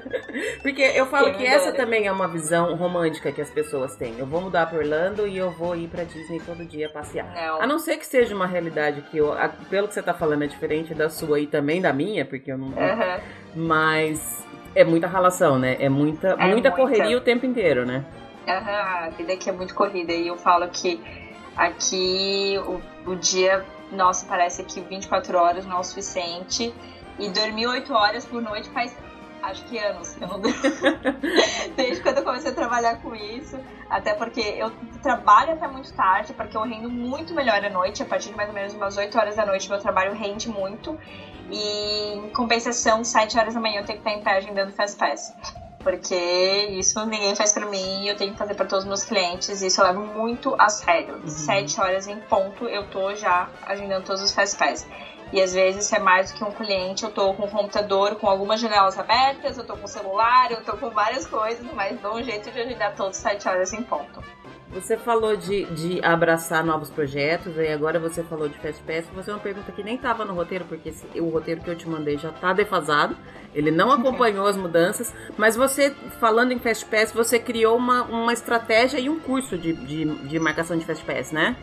Porque 0.62 0.80
eu 0.80 1.04
falo 1.06 1.26
Quem 1.26 1.34
que 1.34 1.46
essa 1.46 1.70
dera. 1.70 1.84
também 1.84 2.06
é 2.06 2.12
uma 2.12 2.26
visão 2.26 2.74
romântica 2.76 3.30
que 3.30 3.42
as 3.42 3.50
pessoas 3.50 3.94
têm. 3.94 4.18
Eu 4.18 4.24
vou 4.24 4.40
mudar 4.40 4.64
pra 4.66 4.78
Orlando 4.78 5.26
e 5.26 5.36
eu 5.36 5.50
vou 5.50 5.76
ir 5.76 5.86
pra 5.88 6.02
Disney 6.02 6.40
todo 6.40 6.64
dia 6.64 6.88
passear. 6.88 7.30
Não. 7.34 7.60
A 7.60 7.66
não 7.66 7.78
ser 7.78 7.98
que 7.98 8.06
seja 8.06 8.34
uma 8.34 8.46
realidade 8.46 9.02
que, 9.02 9.18
eu, 9.18 9.36
pelo 9.68 9.88
que 9.88 9.94
você 9.94 10.02
tá 10.02 10.14
falando, 10.14 10.44
é 10.44 10.46
diferente 10.46 10.94
da 10.94 11.10
sua 11.10 11.38
e 11.38 11.46
também 11.46 11.82
da 11.82 11.92
minha, 11.92 12.24
porque 12.24 12.50
eu 12.50 12.56
não. 12.56 12.68
Uhum. 12.68 13.20
Mas 13.54 14.46
é 14.74 14.82
muita 14.82 15.06
relação, 15.06 15.58
né? 15.58 15.76
É 15.78 15.90
muita, 15.90 16.28
é 16.28 16.30
muita, 16.36 16.48
muita 16.48 16.70
correria 16.70 17.18
o 17.18 17.20
tempo 17.20 17.44
inteiro, 17.44 17.84
né? 17.84 18.02
A 18.46 19.10
vida 19.10 19.32
aqui 19.32 19.48
é 19.48 19.52
muito 19.52 19.74
corrida 19.74 20.12
e 20.12 20.28
eu 20.28 20.36
falo 20.36 20.68
que 20.68 21.00
aqui 21.56 22.58
o, 22.66 23.10
o 23.10 23.16
dia, 23.16 23.64
nossa, 23.90 24.26
parece 24.26 24.64
que 24.64 24.80
24 24.80 25.36
horas 25.38 25.66
não 25.66 25.76
é 25.76 25.80
o 25.80 25.84
suficiente. 25.84 26.74
E 27.18 27.28
dormir 27.28 27.66
8 27.66 27.92
horas 27.92 28.24
por 28.24 28.40
noite 28.40 28.68
faz 28.70 28.96
acho 29.42 29.64
que 29.64 29.76
anos 29.78 30.16
eu 30.20 30.28
não. 30.28 30.40
Desde 31.76 32.02
quando 32.02 32.18
eu 32.18 32.24
comecei 32.24 32.50
a 32.50 32.54
trabalhar 32.54 33.02
com 33.02 33.14
isso. 33.14 33.58
Até 33.90 34.14
porque 34.14 34.40
eu 34.40 34.72
trabalho 35.02 35.52
até 35.52 35.66
muito 35.68 35.92
tarde, 35.92 36.32
porque 36.32 36.56
eu 36.56 36.62
rendo 36.62 36.88
muito 36.88 37.34
melhor 37.34 37.62
à 37.62 37.68
noite. 37.68 38.02
A 38.02 38.06
partir 38.06 38.30
de 38.30 38.36
mais 38.36 38.48
ou 38.48 38.54
menos 38.54 38.72
umas 38.74 38.96
8 38.96 39.18
horas 39.18 39.36
da 39.36 39.44
noite, 39.44 39.68
meu 39.68 39.78
trabalho 39.78 40.14
rende 40.14 40.48
muito. 40.48 40.98
E 41.50 42.14
em 42.14 42.30
compensação, 42.30 43.04
7 43.04 43.38
horas 43.38 43.54
da 43.54 43.60
manhã 43.60 43.80
eu 43.80 43.84
tenho 43.84 44.00
que 44.00 44.08
estar 44.08 44.18
em 44.18 44.22
pé 44.22 44.38
agendando 44.38 44.72
Fast 44.72 44.96
Pass 44.96 45.34
porque 45.82 46.14
isso 46.70 47.04
ninguém 47.06 47.34
faz 47.34 47.52
para 47.52 47.66
mim 47.66 48.06
eu 48.06 48.16
tenho 48.16 48.32
que 48.32 48.38
fazer 48.38 48.54
para 48.54 48.66
todos 48.66 48.84
os 48.84 48.88
meus 48.88 49.04
clientes. 49.04 49.62
E 49.62 49.66
isso 49.66 49.80
eu 49.80 49.86
levo 49.86 50.00
muito 50.00 50.54
a 50.58 50.68
sério. 50.68 51.16
Uhum. 51.16 51.28
Sete 51.28 51.80
horas 51.80 52.06
em 52.06 52.18
ponto 52.20 52.66
eu 52.66 52.86
tô 52.88 53.14
já 53.14 53.48
agendando 53.66 54.04
todos 54.04 54.22
os 54.22 54.32
fast 54.32 54.56
pass. 54.56 54.86
E 55.32 55.40
às 55.40 55.54
vezes 55.54 55.90
é 55.92 55.98
mais 55.98 56.30
do 56.30 56.36
que 56.36 56.44
um 56.44 56.50
cliente, 56.50 57.04
eu 57.04 57.10
tô 57.10 57.32
com 57.32 57.44
o 57.44 57.50
computador 57.50 58.16
com 58.16 58.28
algumas 58.28 58.60
janelas 58.60 58.98
abertas, 58.98 59.56
eu 59.56 59.64
tô 59.64 59.74
com 59.74 59.86
o 59.86 59.88
celular, 59.88 60.50
eu 60.52 60.62
tô 60.62 60.76
com 60.76 60.90
várias 60.90 61.26
coisas, 61.26 61.64
mas 61.72 61.98
dou 62.00 62.16
um 62.16 62.22
jeito 62.22 62.50
de 62.50 62.60
agendar 62.60 62.94
todos 62.94 63.16
sete 63.16 63.48
horas 63.48 63.72
em 63.72 63.82
ponto. 63.82 64.22
Você 64.72 64.96
falou 64.96 65.36
de, 65.36 65.66
de 65.66 66.02
abraçar 66.02 66.64
novos 66.64 66.88
projetos, 66.88 67.58
aí 67.58 67.70
agora 67.70 67.98
você 67.98 68.22
falou 68.22 68.48
de 68.48 68.58
Fast 68.58 68.82
Pass. 68.82 69.06
Você 69.14 69.30
é 69.30 69.34
uma 69.34 69.40
pergunta 69.40 69.70
que 69.70 69.82
nem 69.82 69.96
estava 69.96 70.24
no 70.24 70.32
roteiro, 70.32 70.64
porque 70.64 70.88
esse, 70.88 71.06
o 71.20 71.28
roteiro 71.28 71.60
que 71.60 71.68
eu 71.68 71.76
te 71.76 71.86
mandei 71.86 72.16
já 72.16 72.30
está 72.30 72.54
defasado. 72.54 73.14
Ele 73.54 73.70
não 73.70 73.92
acompanhou 73.92 74.46
as 74.46 74.56
mudanças. 74.56 75.12
Mas 75.36 75.56
você, 75.56 75.90
falando 76.18 76.52
em 76.52 76.58
Fast 76.58 76.84
Pass, 76.86 77.12
você 77.12 77.38
criou 77.38 77.76
uma, 77.76 78.02
uma 78.04 78.32
estratégia 78.32 78.98
e 78.98 79.08
um 79.08 79.18
curso 79.20 79.58
de, 79.58 79.72
de, 79.72 80.04
de 80.04 80.38
marcação 80.38 80.76
de 80.76 80.84
Fast 80.84 81.04
Pass, 81.04 81.32
né? 81.32 81.56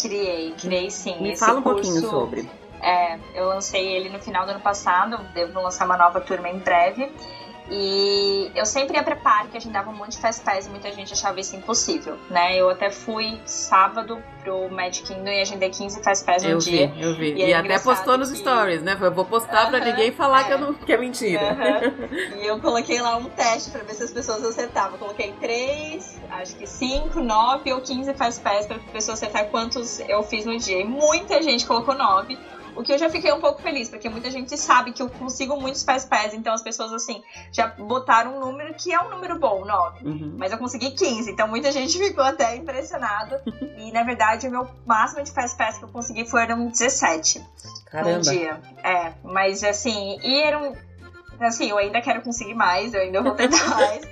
Criei, 0.00 0.52
criei 0.52 0.90
sim. 0.90 1.20
Me 1.20 1.32
Esse 1.32 1.40
fala 1.40 1.58
um 1.58 1.62
curso, 1.62 1.82
pouquinho 1.82 2.10
sobre. 2.10 2.48
É, 2.82 3.18
eu 3.34 3.46
lancei 3.46 3.86
ele 3.96 4.10
no 4.10 4.18
final 4.18 4.44
do 4.44 4.52
ano 4.52 4.60
passado, 4.60 5.18
devo 5.32 5.60
lançar 5.60 5.86
uma 5.86 5.96
nova 5.96 6.20
turma 6.20 6.48
em 6.48 6.58
breve. 6.58 7.10
E 7.68 8.50
eu 8.54 8.64
sempre 8.64 8.96
ia 8.96 9.02
pra 9.02 9.16
parque, 9.16 9.56
agendava 9.56 9.90
um 9.90 9.94
monte 9.94 10.12
de 10.12 10.18
fast 10.18 10.42
pass 10.42 10.66
e 10.66 10.70
muita 10.70 10.92
gente 10.92 11.12
achava 11.12 11.40
isso 11.40 11.56
impossível, 11.56 12.16
né? 12.30 12.56
Eu 12.56 12.70
até 12.70 12.90
fui 12.90 13.40
sábado 13.44 14.22
pro 14.42 14.70
Magic 14.70 15.06
Kingdom 15.06 15.30
e 15.30 15.40
agendei 15.40 15.70
15 15.70 16.02
fast 16.02 16.24
pass 16.24 16.42
no 16.44 16.50
eu 16.50 16.58
dia. 16.58 16.88
Vi, 16.88 17.02
eu 17.02 17.16
vi, 17.16 17.32
E, 17.32 17.46
e 17.46 17.54
até 17.54 17.78
postou 17.80 18.16
nos 18.16 18.30
que... 18.30 18.38
stories, 18.38 18.82
né? 18.82 18.96
Eu 19.00 19.12
vou 19.12 19.24
postar 19.24 19.64
uh 19.64 19.66
-huh, 19.66 19.70
pra 19.70 19.80
ninguém 19.80 20.12
falar 20.12 20.42
é. 20.42 20.44
que, 20.44 20.52
eu 20.52 20.58
não, 20.58 20.74
que 20.74 20.92
é 20.92 20.96
mentira. 20.96 21.52
Uh 21.52 21.56
-huh. 22.36 22.42
E 22.42 22.46
eu 22.46 22.60
coloquei 22.60 23.00
lá 23.00 23.16
um 23.16 23.24
teste 23.24 23.70
pra 23.70 23.82
ver 23.82 23.94
se 23.94 24.04
as 24.04 24.12
pessoas 24.12 24.44
acertavam. 24.44 24.92
Eu 24.92 24.98
coloquei 24.98 25.32
3, 25.40 26.20
acho 26.30 26.54
que 26.54 26.66
5, 26.66 27.20
9 27.20 27.72
ou 27.72 27.80
15 27.80 28.14
fast 28.14 28.40
pass 28.42 28.66
pra 28.66 28.78
pessoa 28.92 29.14
acertar 29.14 29.46
quantos 29.46 29.98
eu 30.08 30.22
fiz 30.22 30.44
no 30.44 30.56
dia. 30.56 30.80
E 30.80 30.84
muita 30.84 31.42
gente 31.42 31.66
colocou 31.66 31.94
9. 31.94 32.38
O 32.76 32.82
que 32.82 32.92
eu 32.92 32.98
já 32.98 33.08
fiquei 33.08 33.32
um 33.32 33.40
pouco 33.40 33.62
feliz, 33.62 33.88
porque 33.88 34.08
muita 34.08 34.30
gente 34.30 34.56
sabe 34.56 34.92
que 34.92 35.02
eu 35.02 35.08
consigo 35.08 35.58
muitos 35.60 35.82
pés 35.82 36.04
pés, 36.04 36.34
então 36.34 36.52
as 36.52 36.62
pessoas, 36.62 36.92
assim, 36.92 37.22
já 37.50 37.68
botaram 37.68 38.36
um 38.36 38.40
número 38.40 38.74
que 38.74 38.92
é 38.92 39.00
um 39.00 39.10
número 39.10 39.38
bom, 39.38 39.64
9. 39.64 40.06
Uhum. 40.06 40.34
Mas 40.38 40.52
eu 40.52 40.58
consegui 40.58 40.90
15, 40.90 41.30
então 41.30 41.48
muita 41.48 41.72
gente 41.72 41.96
ficou 41.98 42.24
até 42.24 42.56
impressionada. 42.56 43.42
e 43.78 43.90
na 43.90 44.02
verdade, 44.02 44.46
o 44.46 44.50
meu 44.50 44.68
máximo 44.84 45.24
de 45.24 45.32
pés 45.32 45.54
pés 45.54 45.78
que 45.78 45.84
eu 45.84 45.88
consegui 45.88 46.28
foram 46.28 46.68
17 46.68 47.42
Caramba. 47.86 48.18
um 48.18 48.20
dia. 48.20 48.60
É, 48.82 49.12
mas 49.24 49.64
assim, 49.64 50.18
e 50.22 50.42
eram 50.42 50.74
Assim, 51.40 51.70
eu 51.70 51.78
ainda 51.78 52.00
quero 52.00 52.22
conseguir 52.22 52.54
mais, 52.54 52.94
eu 52.94 53.00
ainda 53.00 53.22
vou 53.22 53.34
tentar 53.34 53.68
mais. 53.70 54.02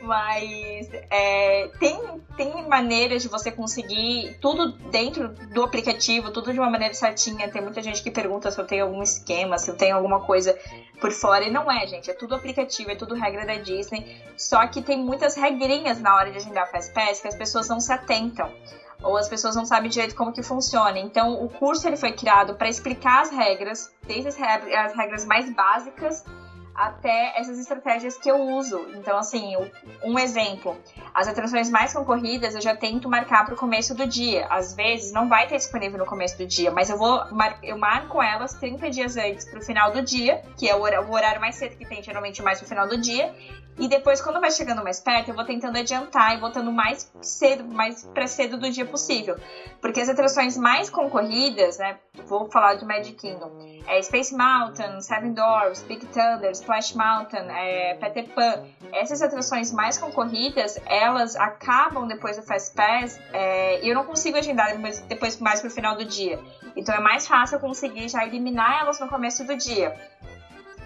Mas 0.00 0.90
é, 1.10 1.70
tem, 1.78 1.98
tem 2.36 2.68
maneiras 2.68 3.22
de 3.22 3.28
você 3.28 3.50
conseguir 3.50 4.36
tudo 4.40 4.72
dentro 4.90 5.28
do 5.28 5.62
aplicativo, 5.62 6.30
tudo 6.32 6.52
de 6.52 6.58
uma 6.58 6.70
maneira 6.70 6.94
certinha. 6.94 7.50
Tem 7.50 7.62
muita 7.62 7.82
gente 7.82 8.02
que 8.02 8.10
pergunta 8.10 8.50
se 8.50 8.60
eu 8.60 8.66
tenho 8.66 8.84
algum 8.84 9.02
esquema, 9.02 9.58
se 9.58 9.70
eu 9.70 9.76
tenho 9.76 9.96
alguma 9.96 10.20
coisa 10.20 10.58
por 11.00 11.12
fora. 11.12 11.44
E 11.44 11.50
não 11.50 11.70
é, 11.70 11.86
gente. 11.86 12.10
É 12.10 12.14
tudo 12.14 12.34
aplicativo, 12.34 12.90
é 12.90 12.96
tudo 12.96 13.14
regra 13.14 13.46
da 13.46 13.54
Disney. 13.56 14.20
Só 14.36 14.66
que 14.66 14.82
tem 14.82 14.98
muitas 14.98 15.36
regrinhas 15.36 16.00
na 16.00 16.14
hora 16.16 16.30
de 16.30 16.38
agendar 16.38 16.70
Fastpass 16.70 17.20
que 17.20 17.28
as 17.28 17.36
pessoas 17.36 17.68
não 17.68 17.80
se 17.80 17.92
atentam 17.92 18.50
ou 19.02 19.16
as 19.16 19.28
pessoas 19.28 19.56
não 19.56 19.66
sabem 19.66 19.90
direito 19.90 20.14
como 20.14 20.32
que 20.32 20.42
funciona. 20.42 20.98
Então, 20.98 21.44
o 21.44 21.48
curso 21.48 21.86
ele 21.86 21.96
foi 21.96 22.12
criado 22.12 22.54
para 22.54 22.68
explicar 22.68 23.22
as 23.22 23.30
regras, 23.30 23.92
desde 24.06 24.28
as 24.28 24.96
regras 24.96 25.24
mais 25.24 25.52
básicas 25.52 26.24
até 26.82 27.38
essas 27.38 27.58
estratégias 27.58 28.16
que 28.18 28.28
eu 28.28 28.36
uso. 28.36 28.88
Então, 28.94 29.16
assim, 29.16 29.54
um 30.02 30.18
exemplo: 30.18 30.76
as 31.14 31.28
atrações 31.28 31.70
mais 31.70 31.92
concorridas 31.92 32.54
eu 32.54 32.60
já 32.60 32.74
tento 32.74 33.08
marcar 33.08 33.44
para 33.44 33.54
o 33.54 33.56
começo 33.56 33.94
do 33.94 34.06
dia. 34.06 34.46
Às 34.50 34.74
vezes 34.74 35.12
não 35.12 35.28
vai 35.28 35.46
ter 35.46 35.56
disponível 35.56 35.98
no 35.98 36.06
começo 36.06 36.36
do 36.36 36.46
dia, 36.46 36.70
mas 36.70 36.90
eu 36.90 36.96
vou 36.96 37.22
eu 37.62 37.78
marco 37.78 38.20
elas 38.20 38.54
30 38.54 38.90
dias 38.90 39.16
antes 39.16 39.48
para 39.48 39.60
o 39.60 39.62
final 39.62 39.92
do 39.92 40.02
dia, 40.02 40.42
que 40.58 40.68
é 40.68 40.74
o 40.74 40.80
horário 40.82 41.40
mais 41.40 41.54
cedo 41.54 41.76
que 41.76 41.86
tem, 41.86 42.02
geralmente 42.02 42.42
mais 42.42 42.60
no 42.60 42.66
final 42.66 42.88
do 42.88 43.00
dia. 43.00 43.32
E 43.78 43.88
depois, 43.88 44.20
quando 44.20 44.40
vai 44.40 44.50
chegando 44.50 44.82
mais 44.82 45.00
perto, 45.00 45.28
eu 45.28 45.34
vou 45.34 45.44
tentando 45.44 45.78
adiantar 45.78 46.36
e 46.36 46.40
botando 46.40 46.70
mais 46.70 47.10
cedo, 47.22 47.64
mais 47.64 48.04
para 48.04 48.26
cedo 48.26 48.58
do 48.58 48.70
dia 48.70 48.84
possível. 48.84 49.36
Porque 49.80 50.00
as 50.00 50.08
atrações 50.08 50.56
mais 50.56 50.90
concorridas, 50.90 51.78
né? 51.78 51.98
Vou 52.26 52.50
falar 52.50 52.74
de 52.74 52.84
Magic 52.84 53.14
Kingdom. 53.14 53.50
É 53.86 54.00
Space 54.02 54.34
Mountain, 54.36 55.00
Seven 55.00 55.32
Dwarfs, 55.32 55.82
Big 55.82 56.04
Thunder, 56.06 56.50
Splash 56.50 56.94
Mountain, 56.94 57.46
é, 57.50 57.94
Peter 57.94 58.28
Pan. 58.28 58.64
Essas 58.92 59.22
atrações 59.22 59.72
mais 59.72 59.96
concorridas, 59.96 60.78
elas 60.86 61.34
acabam 61.34 62.06
depois 62.06 62.36
do 62.36 62.42
Fast 62.42 62.74
Pass 62.74 63.18
é, 63.32 63.82
e 63.82 63.88
eu 63.88 63.94
não 63.94 64.04
consigo 64.04 64.36
agendar 64.36 64.76
depois 65.08 65.38
mais 65.40 65.60
pro 65.60 65.70
final 65.70 65.96
do 65.96 66.04
dia. 66.04 66.38
Então 66.76 66.94
é 66.94 67.00
mais 67.00 67.26
fácil 67.26 67.56
eu 67.56 67.60
conseguir 67.60 68.08
já 68.08 68.24
eliminar 68.24 68.82
elas 68.82 69.00
no 69.00 69.08
começo 69.08 69.44
do 69.44 69.56
dia. 69.56 69.98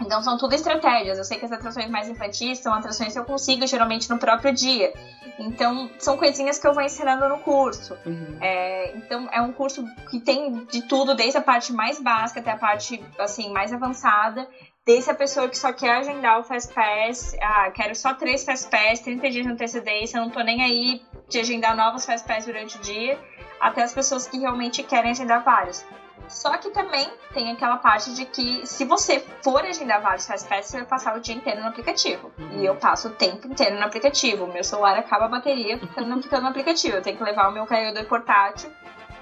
Então 0.00 0.22
são 0.22 0.36
tudo 0.36 0.54
estratégias. 0.54 1.18
Eu 1.18 1.24
sei 1.24 1.38
que 1.38 1.44
as 1.44 1.52
atrações 1.52 1.88
mais 1.88 2.08
infantis 2.08 2.58
são 2.58 2.72
atrações 2.72 3.12
que 3.12 3.18
eu 3.18 3.24
consigo 3.24 3.66
geralmente 3.66 4.08
no 4.10 4.18
próprio 4.18 4.52
dia. 4.52 4.92
Então 5.38 5.90
são 5.98 6.16
coisinhas 6.16 6.58
que 6.58 6.66
eu 6.66 6.72
vou 6.72 6.82
ensinando 6.82 7.28
no 7.28 7.38
curso. 7.38 7.96
Uhum. 8.04 8.38
É, 8.40 8.96
então 8.96 9.28
é 9.32 9.40
um 9.40 9.52
curso 9.52 9.84
que 10.10 10.20
tem 10.20 10.64
de 10.66 10.82
tudo, 10.82 11.14
desde 11.14 11.38
a 11.38 11.42
parte 11.42 11.72
mais 11.72 12.00
básica 12.00 12.40
até 12.40 12.52
a 12.52 12.56
parte 12.56 13.02
assim 13.18 13.52
mais 13.52 13.72
avançada. 13.72 14.48
Desde 14.84 15.10
a 15.10 15.14
pessoa 15.14 15.48
que 15.48 15.58
só 15.58 15.72
quer 15.72 15.96
agendar 15.96 16.38
o 16.38 16.44
Fast 16.44 16.72
Pass, 16.72 17.36
ah, 17.42 17.70
quero 17.72 17.92
só 17.96 18.14
três 18.14 18.44
Fast 18.44 18.70
Pass, 18.70 19.00
30 19.00 19.30
dias 19.30 19.44
de 19.44 19.52
antecedência, 19.52 20.20
não 20.20 20.30
tô 20.30 20.40
nem 20.40 20.62
aí 20.62 21.02
de 21.28 21.40
agendar 21.40 21.76
novos 21.76 22.06
Fast 22.06 22.24
Pass 22.24 22.46
durante 22.46 22.76
o 22.76 22.80
dia, 22.80 23.18
até 23.58 23.82
as 23.82 23.92
pessoas 23.92 24.28
que 24.28 24.38
realmente 24.38 24.84
querem 24.84 25.10
agendar 25.10 25.42
vários. 25.42 25.84
Só 26.28 26.56
que 26.58 26.70
também 26.70 27.08
tem 27.32 27.50
aquela 27.50 27.76
parte 27.76 28.12
de 28.14 28.24
que 28.24 28.66
se 28.66 28.84
você 28.84 29.20
for 29.42 29.64
agendar 29.64 30.00
vários 30.00 30.26
fastpass, 30.26 30.66
você 30.66 30.76
vai 30.78 30.86
passar 30.86 31.14
o 31.14 31.20
dia 31.20 31.34
inteiro 31.34 31.60
no 31.60 31.68
aplicativo. 31.68 32.32
Uhum. 32.38 32.60
E 32.60 32.66
eu 32.66 32.74
passo 32.74 33.08
o 33.08 33.10
tempo 33.10 33.46
inteiro 33.46 33.76
no 33.76 33.84
aplicativo. 33.84 34.46
Meu 34.46 34.64
celular 34.64 34.96
acaba 34.96 35.26
a 35.26 35.28
bateria 35.28 35.78
ficando, 35.78 36.20
ficando 36.22 36.42
no 36.42 36.48
aplicativo. 36.48 36.96
Eu 36.96 37.02
tenho 37.02 37.16
que 37.16 37.22
levar 37.22 37.48
o 37.48 37.52
meu 37.52 37.66
carregador 37.66 38.04
portátil 38.04 38.70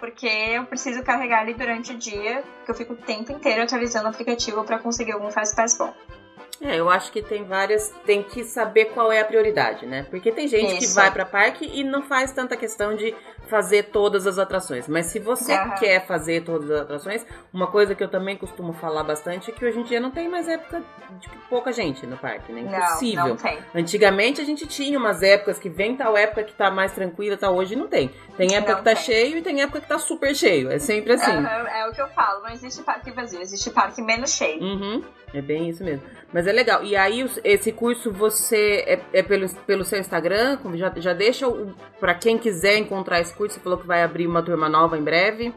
porque 0.01 0.27
eu 0.27 0.65
preciso 0.65 1.03
carregar 1.03 1.41
ali 1.41 1.55
durante 1.55 1.93
o 1.93 1.97
dia, 1.97 2.43
que 2.65 2.71
eu 2.71 2.75
fico 2.75 2.93
o 2.93 2.97
tempo 2.97 3.33
inteiro 3.33 3.63
atualizando 3.63 4.07
o 4.07 4.11
aplicativo 4.11 4.63
para 4.63 4.79
conseguir 4.79 5.13
algum 5.13 5.31
fastpass 5.31 5.79
bom. 5.79 5.95
É, 6.61 6.79
eu 6.79 6.89
acho 6.89 7.11
que 7.11 7.21
tem 7.21 7.45
várias. 7.45 7.93
Tem 8.07 8.23
que 8.23 8.45
saber 8.45 8.87
qual 8.87 9.11
é 9.11 9.21
a 9.21 9.25
prioridade, 9.25 9.87
né? 9.87 10.07
Porque 10.09 10.31
tem 10.31 10.47
gente 10.49 10.79
Isso. 10.79 10.89
que 10.89 10.95
vai 10.95 11.11
para 11.11 11.27
parque 11.27 11.67
e 11.67 11.83
não 11.83 12.03
faz 12.03 12.33
tanta 12.33 12.57
questão 12.57 12.95
de 12.95 13.15
fazer 13.49 13.85
todas 13.85 14.27
as 14.27 14.39
atrações. 14.39 14.89
Mas 14.89 15.07
se 15.07 15.19
você 15.19 15.53
uhum. 15.53 15.75
quer 15.75 16.07
fazer 16.07 16.43
todas 16.43 16.71
as 16.71 16.81
atrações, 16.81 17.27
uma 17.53 17.67
coisa 17.67 17.95
que 17.95 18.03
eu 18.03 18.09
também 18.09 18.37
costumo 18.37 18.73
falar 18.73 19.03
bastante 19.03 19.51
é 19.51 19.55
que 19.55 19.65
hoje 19.65 19.79
em 19.79 19.83
dia 19.83 20.01
não 20.01 20.11
tem 20.11 20.29
mais 20.29 20.49
época 20.49 20.83
de 21.21 21.29
pouca 21.51 21.73
gente 21.73 22.07
no 22.07 22.17
parque, 22.17 22.53
né? 22.53 22.61
Impossível. 22.61 23.23
Não, 23.23 23.29
não 23.31 23.37
tem. 23.37 23.59
Antigamente 23.75 24.41
a 24.41 24.45
gente 24.45 24.67
tinha 24.67 24.99
umas 24.99 25.23
épocas 25.23 25.59
que 25.59 25.69
vem 25.69 25.97
tal 25.97 26.17
época 26.17 26.45
que 26.45 26.55
tá 26.55 26.71
mais 26.71 26.93
tranquila, 26.93 27.37
tá 27.37 27.51
hoje 27.51 27.77
não 27.77 27.89
tem. 27.89 28.11
Tem 28.37 28.55
época 28.55 28.73
não 28.73 28.79
que 28.79 28.85
tá 28.85 28.95
tem. 28.95 29.05
cheio 29.05 29.37
e 29.37 29.43
tem 29.43 29.61
época 29.61 29.81
que 29.81 29.89
tá 29.89 29.99
super 29.99 30.35
cheio. 30.35 30.71
É 30.71 30.79
sempre 30.79 31.13
assim. 31.13 31.37
Uhum, 31.37 31.47
é 31.47 31.89
o 31.89 31.93
que 31.93 32.01
eu 32.01 32.09
falo, 32.09 32.43
não 32.43 32.51
existe 32.51 32.83
parque 32.83 33.11
vazio, 33.11 33.41
existe 33.41 33.71
parque 33.71 34.01
menos 34.01 34.31
cheio. 34.31 34.63
Uhum. 34.63 35.03
É 35.35 35.43
bem 35.43 35.69
isso 35.69 35.85
mesmo. 35.85 36.05
Mas 36.35 36.49
é 36.49 36.53
legal. 36.53 36.83
E 36.83 36.97
aí, 36.97 37.25
esse 37.45 37.71
curso 37.71 38.11
você 38.11 38.83
é, 38.89 39.21
é 39.21 39.23
pelo, 39.23 39.49
pelo 39.61 39.85
seu 39.85 40.01
Instagram? 40.01 40.59
Já, 40.75 40.93
já 40.97 41.13
deixa 41.13 41.47
para 42.01 42.13
quem 42.13 42.37
quiser 42.37 42.77
encontrar 42.77 43.21
esse 43.21 43.33
curso. 43.33 43.55
Você 43.55 43.61
falou 43.61 43.79
que 43.79 43.87
vai 43.87 44.03
abrir 44.03 44.27
uma 44.27 44.43
turma 44.43 44.69
nova 44.69 44.99
em 44.99 45.03
breve. 45.05 45.55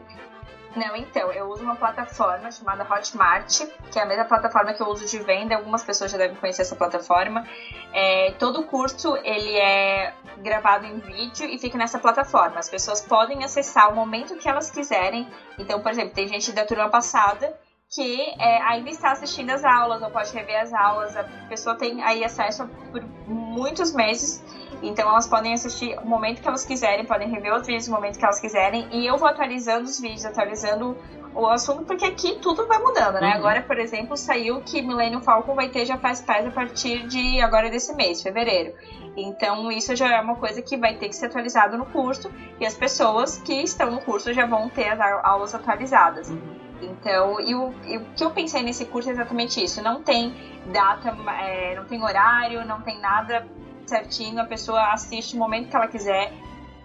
Não, 0.76 0.94
então, 0.94 1.32
eu 1.32 1.46
uso 1.48 1.64
uma 1.64 1.74
plataforma 1.74 2.52
chamada 2.52 2.84
Hotmart, 2.84 3.62
que 3.90 3.98
é 3.98 4.02
a 4.02 4.06
mesma 4.06 4.24
plataforma 4.24 4.72
que 4.72 4.80
eu 4.80 4.86
uso 4.86 5.04
de 5.04 5.18
venda. 5.18 5.56
Algumas 5.56 5.82
pessoas 5.82 6.12
já 6.12 6.16
devem 6.16 6.36
conhecer 6.36 6.62
essa 6.62 6.76
plataforma. 6.76 7.44
É, 7.92 8.30
todo 8.38 8.60
o 8.60 8.64
curso 8.64 9.16
ele 9.24 9.56
é 9.56 10.14
gravado 10.36 10.86
em 10.86 11.00
vídeo 11.00 11.44
e 11.46 11.58
fica 11.58 11.76
nessa 11.76 11.98
plataforma. 11.98 12.60
As 12.60 12.68
pessoas 12.68 13.00
podem 13.00 13.42
acessar 13.42 13.90
o 13.90 13.96
momento 13.96 14.36
que 14.36 14.48
elas 14.48 14.70
quiserem. 14.70 15.26
Então, 15.58 15.80
por 15.80 15.90
exemplo, 15.90 16.14
tem 16.14 16.28
gente 16.28 16.52
da 16.52 16.64
turma 16.64 16.88
passada 16.88 17.52
que 17.90 18.34
é, 18.38 18.62
ainda 18.62 18.90
está 18.90 19.12
assistindo 19.12 19.50
as 19.50 19.64
aulas 19.64 20.02
ou 20.02 20.10
pode 20.10 20.32
rever 20.32 20.60
as 20.60 20.72
aulas. 20.72 21.16
A 21.16 21.24
pessoa 21.48 21.74
tem 21.74 22.02
aí 22.02 22.22
acesso 22.22 22.68
por 22.90 23.02
muitos 23.26 23.94
meses. 23.94 24.44
Então 24.82 25.08
elas 25.08 25.26
podem 25.26 25.54
assistir 25.54 25.98
o 25.98 26.06
momento 26.06 26.40
que 26.40 26.48
elas 26.48 26.64
quiserem, 26.64 27.04
podem 27.04 27.28
rever 27.30 27.54
os 27.54 27.66
vídeos 27.66 27.88
no 27.88 27.94
momento 27.94 28.18
que 28.18 28.24
elas 28.24 28.40
quiserem. 28.40 28.86
E 28.92 29.06
eu 29.06 29.16
vou 29.16 29.28
atualizando 29.28 29.84
os 29.84 29.98
vídeos, 29.98 30.24
atualizando 30.24 30.96
o 31.34 31.46
assunto, 31.46 31.84
porque 31.84 32.04
aqui 32.04 32.38
tudo 32.40 32.66
vai 32.66 32.78
mudando, 32.78 33.14
né? 33.20 33.30
Uhum. 33.30 33.36
Agora, 33.36 33.62
por 33.62 33.78
exemplo, 33.78 34.16
saiu 34.16 34.60
que 34.62 34.82
Millennium 34.82 35.20
Falcon 35.20 35.54
vai 35.54 35.68
ter 35.68 35.84
já 35.84 35.96
faz 35.96 36.20
paz 36.20 36.46
a 36.46 36.50
partir 36.50 37.06
de 37.06 37.40
agora 37.40 37.70
desse 37.70 37.94
mês, 37.94 38.22
fevereiro. 38.22 38.74
Então, 39.16 39.70
isso 39.70 39.94
já 39.96 40.14
é 40.14 40.20
uma 40.20 40.36
coisa 40.36 40.62
que 40.62 40.76
vai 40.76 40.94
ter 40.96 41.08
que 41.08 41.16
ser 41.16 41.26
atualizado 41.26 41.76
no 41.76 41.86
curso 41.86 42.30
e 42.60 42.66
as 42.66 42.74
pessoas 42.74 43.38
que 43.38 43.62
estão 43.62 43.90
no 43.90 44.00
curso 44.00 44.32
já 44.32 44.46
vão 44.46 44.68
ter 44.68 44.88
as 44.88 45.00
aulas 45.24 45.54
atualizadas. 45.54 46.28
Uhum. 46.28 46.67
Então, 46.80 47.40
e 47.40 47.54
o, 47.54 47.72
e 47.84 47.98
o 47.98 48.04
que 48.14 48.24
eu 48.24 48.30
pensei 48.30 48.62
nesse 48.62 48.84
curso 48.86 49.08
é 49.08 49.12
exatamente 49.12 49.62
isso. 49.62 49.82
Não 49.82 50.02
tem 50.02 50.34
data, 50.66 51.16
é, 51.40 51.74
não 51.74 51.84
tem 51.84 52.02
horário, 52.02 52.64
não 52.64 52.80
tem 52.82 53.00
nada 53.00 53.46
certinho. 53.86 54.40
A 54.40 54.44
pessoa 54.44 54.92
assiste 54.92 55.34
o 55.34 55.38
momento 55.38 55.68
que 55.68 55.76
ela 55.76 55.88
quiser. 55.88 56.32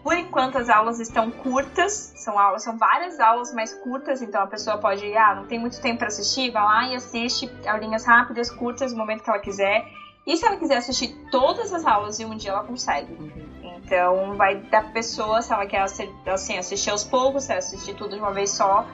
Por 0.04 0.18
enquanto 0.18 0.58
as 0.58 0.70
aulas 0.70 1.00
estão 1.00 1.32
curtas, 1.32 2.14
são 2.18 2.38
aulas, 2.38 2.64
são 2.64 2.78
várias 2.78 3.22
aulas 3.22 3.54
mais 3.54 3.74
curtas, 3.74 4.22
então 4.22 4.42
a 4.42 4.48
pessoa 4.48 4.78
pode, 4.78 5.16
ah, 5.16 5.36
não 5.36 5.46
tem 5.46 5.58
muito 5.58 5.80
tempo 5.80 6.00
para 6.00 6.08
assistir, 6.08 6.52
vai 6.52 6.62
lá 6.62 6.88
e 6.90 6.96
assiste 6.96 7.50
aulinhas 7.66 8.06
rápidas, 8.06 8.52
curtas, 8.52 8.92
no 8.92 8.98
momento 8.98 9.24
que 9.24 9.30
ela 9.30 9.40
quiser. 9.40 9.88
E 10.28 10.36
se 10.36 10.46
ela 10.46 10.58
quiser 10.58 10.78
assistir 10.78 11.16
todas 11.32 11.72
as 11.74 11.86
aulas 11.86 12.20
em 12.20 12.26
um 12.26 12.36
dia, 12.36 12.52
ela 12.52 12.64
consegue. 12.66 13.18
Então 13.62 14.36
vai 14.36 14.56
da 14.56 14.82
pessoa, 14.82 15.42
se 15.42 15.54
ela 15.54 15.66
quer 15.66 15.82
assim, 16.28 16.58
assistir 16.58 16.90
aos 16.90 17.06
poucos, 17.06 17.46
se 17.46 17.52
ela 17.52 17.60
assistir 17.60 17.94
tudo 17.96 18.16
de 18.16 18.20
uma 18.20 18.32
vez 18.34 18.52
só, 18.52 18.86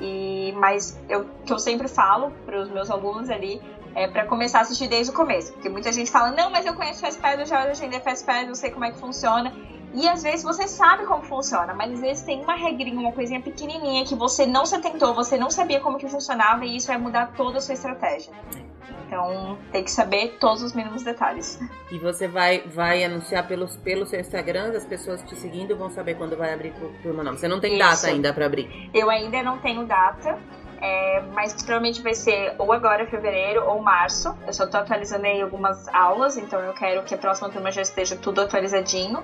e, 0.00 0.52
mas 0.56 0.96
eu 1.08 1.24
que 1.44 1.52
eu 1.52 1.58
sempre 1.58 1.88
falo 1.88 2.30
para 2.44 2.60
os 2.60 2.70
meus 2.70 2.90
alunos 2.90 3.30
ali 3.30 3.60
é 3.94 4.06
para 4.06 4.26
começar 4.26 4.58
a 4.58 4.60
assistir 4.60 4.88
desde 4.88 5.10
o 5.10 5.14
começo. 5.14 5.52
Porque 5.52 5.70
muita 5.70 5.90
gente 5.90 6.10
fala, 6.10 6.30
não, 6.30 6.50
mas 6.50 6.66
eu 6.66 6.74
conheço 6.74 7.00
Fastpad, 7.00 7.40
eu 7.40 7.46
já 7.46 7.62
agendei 7.62 7.98
Fastpad, 7.98 8.46
eu 8.46 8.54
sei 8.54 8.70
como 8.70 8.84
é 8.84 8.90
que 8.90 8.98
funciona. 8.98 9.50
E 9.96 10.06
às 10.06 10.22
vezes 10.22 10.42
você 10.42 10.68
sabe 10.68 11.06
como 11.06 11.22
funciona, 11.22 11.72
mas 11.72 11.90
às 11.94 12.00
vezes 12.00 12.22
tem 12.22 12.42
uma 12.42 12.54
regrinha, 12.54 13.00
uma 13.00 13.12
coisinha 13.12 13.40
pequenininha 13.40 14.04
que 14.04 14.14
você 14.14 14.44
não 14.44 14.66
se 14.66 14.74
atentou, 14.74 15.14
você 15.14 15.38
não 15.38 15.50
sabia 15.50 15.80
como 15.80 15.96
que 15.96 16.06
funcionava 16.06 16.66
e 16.66 16.76
isso 16.76 16.88
vai 16.88 16.98
mudar 16.98 17.32
toda 17.34 17.56
a 17.56 17.60
sua 17.62 17.72
estratégia. 17.72 18.30
Então 19.06 19.56
tem 19.72 19.82
que 19.82 19.90
saber 19.90 20.36
todos 20.38 20.62
os 20.62 20.74
mínimos 20.74 21.02
detalhes. 21.02 21.58
E 21.90 21.98
você 21.98 22.28
vai, 22.28 22.60
vai 22.66 23.04
anunciar 23.04 23.48
pelos, 23.48 23.74
pelo 23.78 24.04
seu 24.04 24.20
Instagram, 24.20 24.76
as 24.76 24.84
pessoas 24.84 25.22
te 25.22 25.34
seguindo 25.34 25.74
vão 25.74 25.88
saber 25.88 26.16
quando 26.16 26.36
vai 26.36 26.52
abrir 26.52 26.74
turma 27.02 27.22
nova. 27.22 27.38
Você 27.38 27.48
não 27.48 27.58
tem 27.58 27.78
Isso. 27.78 27.88
data 27.88 28.06
ainda 28.08 28.34
para 28.34 28.44
abrir? 28.44 28.90
Eu 28.92 29.08
ainda 29.08 29.42
não 29.42 29.56
tenho 29.58 29.86
data. 29.86 30.38
É, 30.80 31.20
mas 31.32 31.52
provavelmente 31.54 32.02
vai 32.02 32.14
ser 32.14 32.54
ou 32.58 32.72
agora, 32.72 33.06
fevereiro, 33.06 33.64
ou 33.64 33.80
março. 33.80 34.34
Eu 34.46 34.52
só 34.52 34.66
tô 34.66 34.76
atualizando 34.76 35.26
aí 35.26 35.40
algumas 35.40 35.88
aulas, 35.88 36.36
então 36.36 36.60
eu 36.60 36.72
quero 36.72 37.02
que 37.02 37.14
a 37.14 37.16
próxima 37.16 37.48
turma 37.48 37.70
já 37.70 37.82
esteja 37.82 38.14
tudo 38.16 38.40
atualizadinho. 38.40 39.22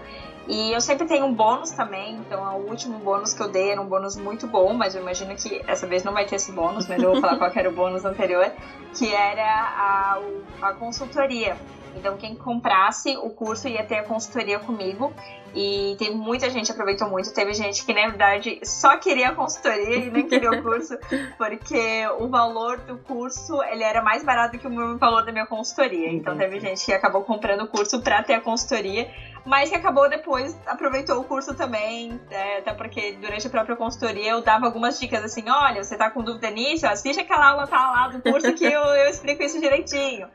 E 0.49 0.73
eu 0.73 0.81
sempre 0.81 1.07
tenho 1.07 1.25
um 1.25 1.33
bônus 1.33 1.71
também, 1.71 2.17
então 2.17 2.43
o 2.59 2.69
último 2.69 2.99
bônus 2.99 3.33
que 3.33 3.41
eu 3.41 3.47
dei 3.47 3.71
era 3.71 3.81
um 3.81 3.87
bônus 3.87 4.17
muito 4.17 4.47
bom, 4.47 4.73
mas 4.73 4.95
eu 4.95 5.01
imagino 5.01 5.37
que 5.37 5.63
essa 5.69 5.87
vez 5.87 6.03
não 6.03 6.13
vai 6.13 6.25
ter 6.25 6.35
esse 6.35 6.51
bônus, 6.51 6.87
mas 6.89 7.01
eu 7.01 7.13
vou 7.13 7.21
falar 7.21 7.39
qual 7.39 7.51
era 7.55 7.69
o 7.69 7.73
bônus 7.73 8.05
anterior, 8.05 8.51
que 8.99 9.13
era 9.13 9.45
a, 9.45 10.19
a 10.61 10.73
consultoria. 10.73 11.57
Então, 11.97 12.17
quem 12.17 12.35
comprasse 12.35 13.17
o 13.17 13.31
curso 13.31 13.69
ia 13.69 13.85
ter 13.85 13.99
a 13.99 14.05
consultoria 14.05 14.59
comigo. 14.59 15.13
E 15.55 15.97
teve 15.99 16.15
muita 16.15 16.49
gente 16.49 16.71
aproveitou 16.73 17.11
muito. 17.11 17.33
Teve 17.35 17.53
gente 17.53 17.85
que, 17.85 17.93
na 17.93 18.09
verdade, 18.09 18.59
só 18.65 18.97
queria 18.97 19.29
a 19.29 19.35
consultoria 19.35 19.97
e 19.97 20.11
nem 20.11 20.27
queria 20.27 20.51
o 20.51 20.63
curso, 20.63 20.97
porque 21.37 22.07
o 22.19 22.29
valor 22.29 22.79
do 22.79 22.97
curso 22.97 23.63
ele 23.65 23.83
era 23.83 24.03
mais 24.03 24.25
barato 24.25 24.59
que 24.59 24.67
o 24.67 24.99
valor 24.99 25.25
da 25.25 25.33
minha 25.33 25.47
consultoria. 25.47 26.11
Então, 26.11 26.37
teve 26.37 26.59
gente 26.59 26.85
que 26.85 26.93
acabou 26.93 27.23
comprando 27.23 27.63
o 27.63 27.69
curso 27.69 28.01
para 28.01 28.23
ter 28.23 28.35
a 28.35 28.41
consultoria, 28.41 29.11
mas 29.45 29.71
que 29.71 29.77
acabou 29.77 30.09
depois, 30.09 30.57
aproveitou 30.67 31.21
o 31.21 31.25
curso 31.25 31.55
também, 31.55 32.21
é, 32.31 32.59
até 32.59 32.73
porque 32.73 33.13
durante 33.21 33.47
a 33.47 33.51
própria 33.51 33.75
consultoria 33.75 34.31
eu 34.31 34.43
dava 34.43 34.67
algumas 34.67 34.99
dicas 34.99 35.25
assim: 35.25 35.49
olha, 35.49 35.83
você 35.83 35.97
tá 35.97 36.11
com 36.11 36.23
dúvida 36.23 36.51
nisso? 36.51 36.87
Assiste 36.87 37.21
aquela 37.21 37.51
aula 37.51 37.67
tá 37.67 37.91
lá 37.91 38.09
do 38.09 38.23
curso 38.23 38.53
que 38.55 38.65
eu, 38.65 38.83
eu 38.83 39.09
explico 39.09 39.43
isso 39.43 39.61
direitinho. 39.61 40.29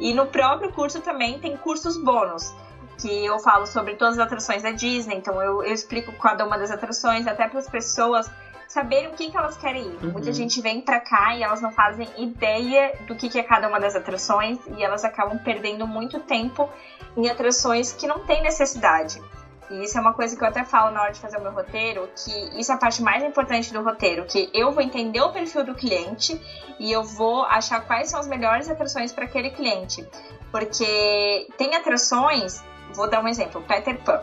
E 0.00 0.14
no 0.14 0.26
próprio 0.26 0.72
curso 0.72 1.00
também 1.00 1.38
tem 1.38 1.56
cursos 1.56 1.96
bônus 2.02 2.54
que 2.98 3.24
eu 3.24 3.38
falo 3.40 3.66
sobre 3.66 3.96
todas 3.96 4.18
as 4.18 4.24
atrações 4.24 4.62
da 4.62 4.70
Disney, 4.70 5.16
então 5.16 5.42
eu, 5.42 5.62
eu 5.64 5.74
explico 5.74 6.12
cada 6.12 6.44
uma 6.46 6.56
das 6.56 6.70
atrações, 6.70 7.26
até 7.26 7.48
para 7.48 7.58
as 7.58 7.68
pessoas 7.68 8.30
saberem 8.68 9.08
o 9.08 9.12
que, 9.12 9.30
que 9.30 9.36
elas 9.36 9.56
querem 9.56 9.82
ir. 9.82 10.04
Uhum. 10.04 10.12
Muita 10.12 10.32
gente 10.32 10.60
vem 10.60 10.80
pra 10.80 11.00
cá 11.00 11.34
e 11.34 11.42
elas 11.42 11.60
não 11.60 11.70
fazem 11.70 12.08
ideia 12.16 12.94
do 13.06 13.14
que, 13.14 13.28
que 13.28 13.38
é 13.38 13.42
cada 13.42 13.68
uma 13.68 13.78
das 13.78 13.94
atrações 13.94 14.58
e 14.76 14.82
elas 14.82 15.04
acabam 15.04 15.38
perdendo 15.38 15.86
muito 15.86 16.20
tempo 16.20 16.68
em 17.16 17.28
atrações 17.28 17.92
que 17.92 18.06
não 18.06 18.20
tem 18.20 18.42
necessidade. 18.42 19.22
E 19.70 19.84
isso 19.84 19.96
é 19.96 20.00
uma 20.00 20.12
coisa 20.12 20.36
que 20.36 20.42
eu 20.42 20.48
até 20.48 20.62
falo 20.62 20.90
na 20.90 21.02
hora 21.02 21.12
de 21.12 21.20
fazer 21.20 21.38
o 21.38 21.40
meu 21.40 21.52
roteiro, 21.52 22.08
que 22.14 22.60
isso 22.60 22.70
é 22.70 22.74
a 22.74 22.78
parte 22.78 23.02
mais 23.02 23.22
importante 23.22 23.72
do 23.72 23.82
roteiro, 23.82 24.26
que 24.26 24.50
eu 24.52 24.72
vou 24.72 24.82
entender 24.82 25.20
o 25.20 25.32
perfil 25.32 25.64
do 25.64 25.74
cliente 25.74 26.38
e 26.78 26.92
eu 26.92 27.02
vou 27.02 27.44
achar 27.44 27.80
quais 27.80 28.10
são 28.10 28.20
as 28.20 28.26
melhores 28.26 28.68
atrações 28.68 29.12
para 29.12 29.24
aquele 29.24 29.50
cliente. 29.50 30.06
Porque 30.52 31.48
tem 31.56 31.74
atrações 31.74 32.62
Vou 32.94 33.08
dar 33.08 33.22
um 33.22 33.28
exemplo: 33.28 33.62
Peter 33.62 33.98
Pan. 34.02 34.22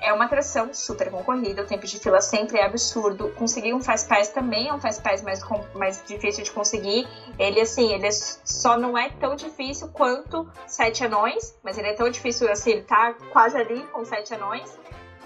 É 0.00 0.12
uma 0.12 0.26
atração 0.26 0.72
super 0.72 1.10
concorrida, 1.10 1.62
o 1.62 1.66
tempo 1.66 1.84
de 1.84 1.98
fila 1.98 2.20
sempre 2.20 2.58
é 2.58 2.64
absurdo. 2.64 3.30
Conseguir 3.30 3.74
um 3.74 3.80
Fast 3.80 4.08
Pass 4.08 4.28
também 4.28 4.68
é 4.68 4.74
um 4.74 4.80
Fast 4.80 5.02
Pass 5.02 5.22
mais, 5.22 5.40
mais 5.74 6.02
difícil 6.06 6.44
de 6.44 6.52
conseguir. 6.52 7.08
Ele, 7.38 7.60
assim, 7.60 7.92
ele 7.92 8.10
só 8.12 8.78
não 8.78 8.96
é 8.96 9.10
tão 9.10 9.34
difícil 9.34 9.88
quanto 9.88 10.48
Sete 10.66 11.04
Anões, 11.04 11.58
mas 11.62 11.76
ele 11.78 11.88
é 11.88 11.94
tão 11.94 12.08
difícil, 12.08 12.50
assim, 12.50 12.70
ele 12.70 12.82
tá 12.82 13.14
quase 13.32 13.56
ali 13.56 13.82
com 13.88 14.04
Sete 14.04 14.34
Anões. 14.34 14.78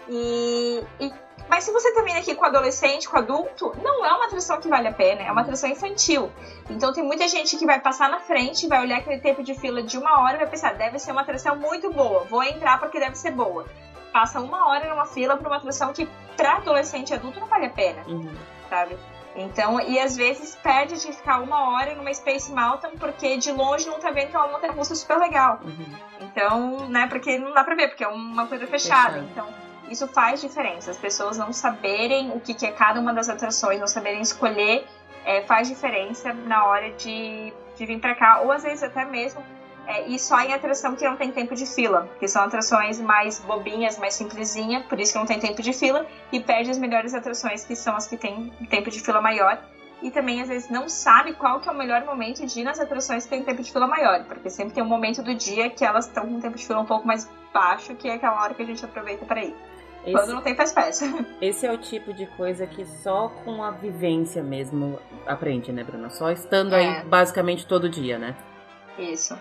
E, 0.09 0.83
e 0.99 1.13
mas 1.49 1.65
se 1.65 1.73
você 1.73 1.93
também 1.93 2.17
aqui 2.17 2.35
com 2.35 2.45
adolescente, 2.45 3.09
com 3.09 3.19
adulto, 3.19 3.73
não 3.83 4.05
é 4.07 4.13
uma 4.13 4.27
atração 4.27 4.59
que 4.59 4.69
vale 4.69 4.89
a 4.89 4.93
pena, 4.93 5.23
é 5.23 5.31
uma 5.31 5.43
atração 5.43 5.69
infantil. 5.69 6.31
Então 6.71 6.93
tem 6.93 7.05
muita 7.05 7.29
gente 7.29 7.57
que 7.57 7.67
vai 7.67 7.81
passar 7.81 8.09
na 8.09 8.21
frente, 8.21 8.67
vai 8.67 8.81
olhar 8.81 8.99
aquele 8.99 9.21
tempo 9.21 9.43
de 9.43 9.55
fila 9.55 9.83
de 9.83 9.99
uma 9.99 10.23
hora 10.23 10.37
e 10.37 10.39
vai 10.39 10.49
pensar, 10.49 10.75
deve 10.75 10.99
ser 10.99 11.13
uma 11.13 11.21
atração 11.21 11.57
muito 11.57 11.93
boa, 11.93 12.25
vou 12.25 12.43
entrar 12.43 12.81
porque 12.81 12.99
deve 12.99 13.17
ser 13.17 13.33
boa. 13.33 13.67
Passa 14.13 14.41
uma 14.41 14.69
hora 14.69 14.89
numa 14.89 15.07
fila 15.07 15.37
para 15.37 15.49
uma 15.49 15.57
atração 15.57 15.93
que 15.93 16.09
para 16.37 16.57
adolescente 16.57 17.11
e 17.11 17.15
adulto 17.15 17.41
não 17.41 17.47
vale 17.47 17.67
a 17.67 17.71
pena, 17.71 18.03
uhum. 18.07 18.35
sabe? 18.69 18.97
Então, 19.35 19.81
e 19.81 19.99
às 19.99 20.17
vezes 20.17 20.55
perde 20.57 21.01
de 21.01 21.13
ficar 21.13 21.41
uma 21.41 21.71
hora 21.71 21.95
numa 21.95 22.13
Space 22.13 22.53
Mountain 22.53 22.99
porque 22.99 23.39
de 23.39 23.51
longe 23.51 23.89
não 23.89 23.99
tá 23.99 24.11
vendo 24.11 24.29
que 24.29 24.37
é 24.37 24.39
uma 24.39 24.49
montanha 24.49 24.73
russa 24.73 24.95
super 24.95 25.17
legal. 25.17 25.61
Uhum. 25.65 25.87
Então, 26.21 26.89
né, 26.89 27.07
porque 27.07 27.39
não 27.39 27.55
dá 27.55 27.65
pra 27.65 27.75
ver, 27.75 27.89
porque 27.89 28.05
é 28.05 28.09
uma 28.09 28.47
coisa 28.47 28.67
fechada. 28.67 29.15
Fechado. 29.15 29.29
Então, 29.31 29.49
isso 29.89 30.07
faz 30.09 30.41
diferença. 30.41 30.91
As 30.91 30.99
pessoas 30.99 31.39
não 31.39 31.53
saberem 31.53 32.31
o 32.33 32.41
que, 32.41 32.65
é 32.65 32.73
cada 32.73 33.01
uma 33.01 33.13
das 33.13 33.29
atrações, 33.29 33.81
não 33.81 33.87
saberem 33.87 34.21
escolher, 34.21 34.87
é, 35.25 35.43
faz 35.43 35.69
diferença 35.69 36.33
na 36.33 36.65
hora 36.65 36.91
de, 36.93 37.53
de 37.77 37.87
vir 37.87 38.01
para 38.01 38.15
cá, 38.15 38.41
ou 38.41 38.53
às 38.53 38.63
vezes 38.63 38.83
até 38.83 39.05
mesmo 39.05 39.43
é, 39.87 40.09
e 40.09 40.19
só 40.19 40.41
em 40.41 40.53
atração 40.53 40.95
que 40.95 41.05
não 41.05 41.17
tem 41.17 41.31
tempo 41.33 41.55
de 41.55 41.67
fila, 41.67 42.09
que 42.19 42.29
são 42.29 42.43
atrações 42.43 43.01
mais 43.01 43.41
bobinhas, 43.41 43.99
mais 43.99 44.15
simplesinha, 44.15 44.85
por 44.89 45.01
isso 45.01 45.13
que 45.13 45.19
não 45.19 45.27
tem 45.27 45.39
tempo 45.39 45.61
de 45.61 45.73
fila, 45.73 46.07
e 46.31 46.41
perde 46.41 46.71
as 46.71 46.79
melhores 46.79 47.15
atrações, 47.15 47.65
que 47.65 47.75
são 47.75 47.97
as 47.97 48.07
que 48.07 48.17
têm 48.17 48.51
tempo 48.71 48.91
de 48.91 49.01
fila 49.01 49.21
maior. 49.21 49.59
E 50.01 50.11
também, 50.11 50.41
às 50.41 50.49
vezes, 50.49 50.69
não 50.69 50.89
sabe 50.89 51.33
qual 51.35 51.61
que 51.61 51.69
é 51.69 51.73
o 51.73 51.77
melhor 51.77 52.05
momento 52.05 52.45
de 52.45 52.61
ir 52.61 52.65
nas 52.65 52.81
atrações 52.81 53.25
que 53.25 53.31
tem 53.31 53.43
tempo 53.45 53.63
de 53.63 53.71
fila 53.71 53.87
maior, 53.87 54.25
porque 54.25 54.51
sempre 54.51 54.75
tem 54.75 54.83
um 54.83 54.89
momento 54.89 55.23
do 55.23 55.35
dia 55.35 55.71
que 55.71 55.85
elas 55.85 56.07
estão 56.07 56.27
com 56.27 56.41
tempo 56.41 56.57
de 56.57 56.67
fila 56.67 56.81
um 56.81 56.87
pouco 56.87 57.07
mais 57.07 57.31
baixo, 57.53 57.95
que 57.95 58.09
é 58.09 58.15
aquela 58.15 58.43
hora 58.43 58.55
que 58.55 58.63
a 58.63 58.67
gente 58.67 58.85
aproveita 58.85 59.25
para 59.25 59.45
ir. 59.45 59.55
Esse, 60.05 60.13
Quando 60.13 60.35
não 60.35 60.43
tem, 60.43 60.57
faz 60.57 60.73
peça. 60.73 61.07
Esse 61.41 61.65
é 61.65 61.73
o 61.73 61.79
tipo 61.79 62.13
de 62.13 62.27
coisa 62.27 62.67
que 62.67 62.85
só 62.85 63.29
com 63.45 63.63
a 63.63 63.71
vivência 63.71 64.43
mesmo 64.43 64.99
aprende, 65.25 65.71
né, 65.73 65.85
Bruna? 65.85 66.11
Só 66.11 66.31
estando 66.31 66.75
é. 66.75 66.79
aí 66.79 67.05
basicamente 67.05 67.65
todo 67.67 67.89
dia, 67.89 68.19
né? 68.19 68.37
Isso. 68.99 69.39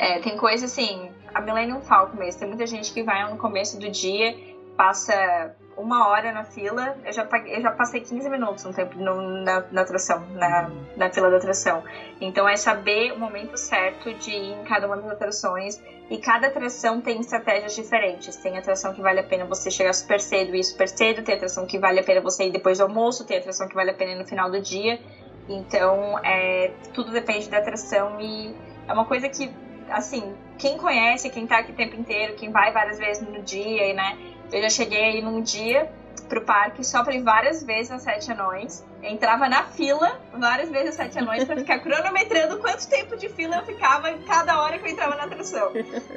É, 0.00 0.18
tem 0.18 0.34
coisa 0.34 0.64
assim, 0.64 1.10
a 1.34 1.42
Millennium 1.42 1.82
Falcon 1.82 2.16
mesmo, 2.16 2.40
tem 2.40 2.48
muita 2.48 2.66
gente 2.66 2.90
que 2.90 3.02
vai 3.02 3.30
no 3.30 3.36
começo 3.36 3.78
do 3.78 3.86
dia, 3.90 4.34
passa 4.74 5.54
uma 5.76 6.08
hora 6.08 6.32
na 6.32 6.42
fila, 6.42 6.96
eu 7.04 7.12
já, 7.12 7.28
eu 7.46 7.60
já 7.60 7.70
passei 7.70 8.00
15 8.00 8.30
minutos 8.30 8.64
no 8.64 8.72
tempo 8.72 8.96
no, 8.98 9.20
na, 9.44 9.62
na 9.70 9.82
atração, 9.82 10.26
na, 10.30 10.70
na 10.96 11.10
fila 11.10 11.28
da 11.28 11.36
atração. 11.36 11.84
Então 12.18 12.48
é 12.48 12.56
saber 12.56 13.12
o 13.12 13.18
momento 13.18 13.58
certo 13.58 14.14
de 14.14 14.30
ir 14.30 14.52
em 14.58 14.64
cada 14.64 14.86
uma 14.86 14.96
das 14.96 15.10
atrações. 15.10 15.78
E 16.08 16.16
cada 16.16 16.46
atração 16.46 17.02
tem 17.02 17.20
estratégias 17.20 17.74
diferentes. 17.76 18.36
Tem 18.36 18.56
atração 18.56 18.94
que 18.94 19.02
vale 19.02 19.20
a 19.20 19.22
pena 19.22 19.44
você 19.44 19.70
chegar 19.70 19.92
super 19.92 20.18
cedo 20.18 20.56
e 20.56 20.60
ir 20.60 20.64
super 20.64 20.88
cedo, 20.88 21.22
tem 21.22 21.34
atração 21.34 21.66
que 21.66 21.78
vale 21.78 22.00
a 22.00 22.02
pena 22.02 22.22
você 22.22 22.44
ir 22.44 22.52
depois 22.52 22.78
do 22.78 22.84
almoço, 22.84 23.26
tem 23.26 23.36
atração 23.36 23.68
que 23.68 23.74
vale 23.74 23.90
a 23.90 23.94
pena 23.94 24.12
ir 24.12 24.18
no 24.18 24.26
final 24.26 24.50
do 24.50 24.60
dia. 24.62 24.98
Então, 25.46 26.18
é, 26.24 26.72
tudo 26.94 27.12
depende 27.12 27.50
da 27.50 27.58
atração 27.58 28.18
e 28.18 28.54
é 28.88 28.92
uma 28.92 29.04
coisa 29.04 29.28
que, 29.28 29.48
assim, 29.90 30.34
quem 30.58 30.78
conhece, 30.78 31.30
quem 31.30 31.46
tá 31.46 31.58
aqui 31.58 31.72
o 31.72 31.74
tempo 31.74 31.96
inteiro, 31.96 32.34
quem 32.34 32.50
vai 32.50 32.72
várias 32.72 32.98
vezes 32.98 33.26
no 33.26 33.42
dia, 33.42 33.92
né? 33.94 34.16
Eu 34.52 34.62
já 34.62 34.68
cheguei 34.68 35.04
aí 35.04 35.22
num 35.22 35.40
dia 35.40 35.88
pro 36.30 36.42
parque 36.42 36.84
só 36.84 37.02
pra 37.02 37.12
ir 37.12 37.22
várias 37.22 37.62
vezes 37.64 37.90
nas 37.90 38.02
Sete 38.02 38.30
Anões. 38.30 38.84
Entrava 39.02 39.48
na 39.48 39.64
fila 39.64 40.20
várias 40.32 40.70
vezes 40.70 40.86
nas 40.86 40.94
Sete 40.94 41.18
Anões 41.18 41.44
pra 41.44 41.56
ficar 41.56 41.80
cronometrando 41.82 42.58
quanto 42.58 42.88
tempo 42.88 43.16
de 43.16 43.28
fila 43.28 43.56
eu 43.56 43.64
ficava 43.64 44.12
cada 44.26 44.62
hora 44.62 44.78
que 44.78 44.86
eu 44.86 44.92
entrava 44.92 45.16
na 45.16 45.24
atração. 45.24 45.72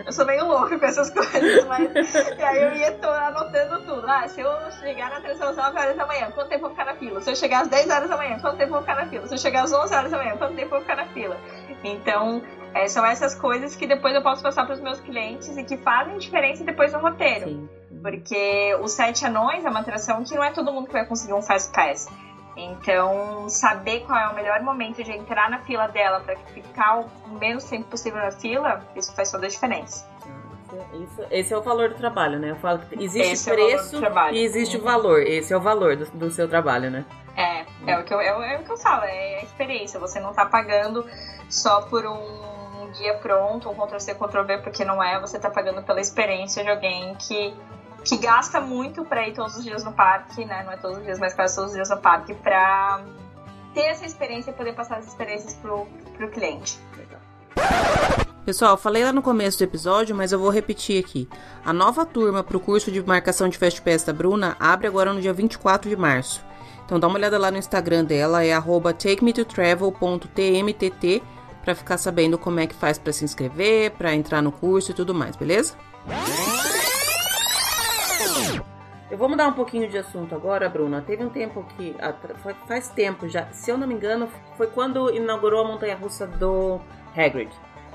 Eu 0.06 0.12
sou 0.14 0.26
meio 0.26 0.46
louca 0.46 0.78
com 0.78 0.86
essas 0.86 1.10
coisas, 1.14 1.66
mas. 1.66 2.14
E 2.38 2.44
aí 2.44 2.62
eu 2.62 2.74
ia 2.76 2.92
tô 2.94 3.10
anotando 3.10 3.82
tudo. 3.86 4.08
Ah, 4.08 4.28
se 4.28 4.40
eu 4.40 4.52
chegar 4.80 5.10
na 5.10 5.18
atração 5.18 5.50
às 5.50 5.58
9 5.58 5.80
horas 5.80 5.98
da 5.98 6.06
manhã, 6.06 6.32
quanto 6.32 6.50
tempo 6.50 6.66
eu 6.66 6.70
vou 6.70 6.72
ficar 6.72 6.86
na 6.86 6.96
fila? 6.96 7.22
Se 7.22 7.32
eu 7.32 7.36
chegar 7.36 7.62
às 7.62 7.68
10 7.68 7.90
horas 7.90 8.10
da 8.10 8.18
manhã, 8.18 8.40
quanto 8.40 8.58
tempo 8.58 8.70
eu 8.70 8.74
vou 8.74 8.82
ficar 8.82 8.96
na 8.96 9.08
fila? 9.08 9.28
Se 9.28 9.34
eu 9.34 9.38
chegar 9.40 9.64
às 9.64 9.74
11 9.74 9.96
horas 9.96 10.12
da 10.12 10.18
manhã, 10.18 10.38
quanto 10.38 10.56
tempo 10.56 10.68
eu 10.68 10.70
vou 10.70 10.82
ficar 10.82 10.96
na 10.96 11.06
fila? 11.08 11.40
Então, 11.84 12.44
é, 12.74 12.88
são 12.88 13.06
essas 13.06 13.36
coisas 13.36 13.76
que 13.76 13.86
depois 13.86 14.16
eu 14.16 14.22
posso 14.22 14.42
passar 14.42 14.66
para 14.66 14.74
os 14.74 14.82
meus 14.82 15.00
clientes 15.00 15.56
e 15.56 15.64
que 15.64 15.78
fazem 15.78 16.18
diferença 16.18 16.64
depois 16.64 16.92
no 16.94 17.00
roteiro. 17.00 17.46
Sim. 17.46 17.70
Porque 18.02 18.76
o 18.82 18.88
Sete 18.88 19.26
Anões 19.26 19.64
é 19.64 19.70
uma 19.70 19.80
atração 19.80 20.24
que 20.24 20.36
não 20.36 20.44
é 20.44 20.52
todo 20.52 20.72
mundo 20.72 20.88
que 20.88 20.94
vai 20.94 21.06
conseguir 21.06 21.34
um 21.34 21.42
Fast 21.42 21.72
Pass. 21.72 22.08
Então, 22.56 23.48
saber 23.50 24.02
qual 24.02 24.18
é 24.18 24.28
o 24.30 24.36
melhor 24.36 24.62
momento 24.62 25.04
de 25.04 25.12
entrar 25.12 25.50
na 25.50 25.60
fila 25.60 25.88
dela 25.88 26.20
para 26.20 26.36
ficar 26.36 27.00
o 27.00 27.10
menos 27.40 27.64
tempo 27.64 27.90
possível 27.90 28.20
na 28.20 28.32
fila, 28.32 28.82
isso 28.96 29.16
faz 29.16 29.32
toda 29.32 29.46
a 29.46 29.50
diferença. 29.50 30.08
Isso, 30.94 31.22
esse 31.30 31.54
é 31.54 31.58
o 31.58 31.62
valor 31.62 31.90
do 31.90 31.96
trabalho, 31.96 32.40
né? 32.40 32.52
Eu 32.52 32.56
falo 32.56 32.80
que 32.80 33.04
existe 33.04 33.34
esse 33.34 33.50
preço 33.50 34.04
é 34.04 34.34
e 34.34 34.44
existe 34.44 34.78
o 34.78 34.82
valor. 34.82 35.22
Esse 35.22 35.54
é 35.54 35.58
o 35.58 35.62
valor 35.62 35.96
do, 35.96 36.06
do 36.12 36.32
seu 36.32 36.48
trabalho, 36.48 36.90
né? 36.90 37.06
É, 37.36 37.66
é 37.88 38.00
o, 38.00 38.04
que 38.04 38.14
eu, 38.14 38.20
é, 38.20 38.54
é 38.54 38.60
o 38.60 38.64
que 38.64 38.72
eu 38.72 38.78
falo, 38.78 39.04
é 39.04 39.40
a 39.40 39.44
experiência. 39.44 40.00
Você 40.00 40.20
não 40.20 40.34
tá 40.34 40.46
pagando 40.46 41.06
só 41.50 41.82
por 41.84 42.06
um 42.06 42.53
guia 42.98 43.16
pronto, 43.16 43.70
um 43.70 43.74
Ctrl-C, 43.74 44.16
Ctrl-V, 44.16 44.60
porque 44.60 44.86
não 44.86 45.04
é, 45.04 45.20
você 45.20 45.40
tá 45.40 45.50
pagando 45.50 45.84
pela 45.84 46.00
experiência 46.00 46.64
de 46.64 46.70
alguém 46.70 47.16
que, 47.16 47.54
que 48.04 48.18
gasta 48.18 48.62
muito 48.62 49.04
pra 49.04 49.28
ir 49.28 49.34
todos 49.34 49.58
os 49.58 49.64
dias 49.64 49.84
no 49.84 49.94
parque, 49.94 50.46
né? 50.46 50.64
Não 50.64 50.72
é 50.72 50.78
todos 50.78 50.98
os 50.98 51.04
dias, 51.04 51.20
mas 51.20 51.34
quase 51.34 51.56
todos 51.56 51.72
os 51.72 51.76
dias 51.76 51.90
no 51.90 51.98
parque, 51.98 52.36
pra 52.36 53.04
ter 53.74 53.86
essa 53.86 54.06
experiência 54.06 54.52
e 54.52 54.54
poder 54.54 54.74
passar 54.74 54.98
as 54.98 55.08
experiências 55.08 55.56
pro, 55.56 55.88
pro 56.16 56.30
cliente. 56.30 56.78
Pessoal, 58.46 58.76
falei 58.76 59.06
lá 59.06 59.14
no 59.14 59.22
começo 59.22 59.58
do 59.58 59.64
episódio, 59.64 60.14
mas 60.14 60.34
eu 60.34 60.40
vou 60.40 60.50
repetir 60.50 61.02
aqui. 61.04 61.30
A 61.64 61.72
nova 61.72 62.06
turma 62.06 62.44
para 62.44 62.58
o 62.58 62.60
curso 62.60 62.92
de 62.92 63.02
marcação 63.02 63.48
de 63.48 63.58
Fast 63.58 63.82
Pass 63.82 64.04
da 64.04 64.12
Bruna 64.12 64.58
abre 64.60 64.86
agora 64.86 65.14
no 65.14 65.22
dia 65.22 65.32
24 65.32 65.90
de 65.90 65.96
março. 65.96 66.44
Então 66.86 67.00
dá 67.00 67.08
uma 67.08 67.18
olhada 67.18 67.38
lá 67.38 67.50
no 67.50 67.58
Instagram 67.58 68.04
dela, 68.04 68.44
é 68.44 68.54
takemetotravel.tmtt 68.60 71.24
para 71.64 71.74
ficar 71.74 71.98
sabendo 71.98 72.38
como 72.38 72.60
é 72.60 72.68
que 72.68 72.76
faz 72.76 72.98
para 72.98 73.14
se 73.14 73.24
inscrever, 73.24 73.92
para 73.92 74.14
entrar 74.14 74.42
no 74.42 74.52
curso 74.52 74.92
e 74.92 74.94
tudo 74.94 75.14
mais, 75.14 75.36
beleza? 75.36 75.76
Eu 79.10 79.18
vou 79.18 79.30
mudar 79.30 79.48
um 79.48 79.54
pouquinho 79.54 79.88
de 79.88 79.98
assunto 79.98 80.34
agora, 80.34 80.68
Bruna. 80.68 81.02
Teve 81.02 81.24
um 81.24 81.30
tempo 81.30 81.64
que. 81.78 81.96
Faz 82.68 82.90
tempo 82.90 83.30
já. 83.30 83.46
Se 83.52 83.70
eu 83.70 83.78
não 83.78 83.88
me 83.88 83.94
engano, 83.94 84.28
foi 84.58 84.68
quando 84.68 85.14
inaugurou 85.14 85.64
a 85.64 85.68
montanha 85.68 85.96
russa 85.96 86.26
do 86.26 86.82
Hagrid 87.16 87.52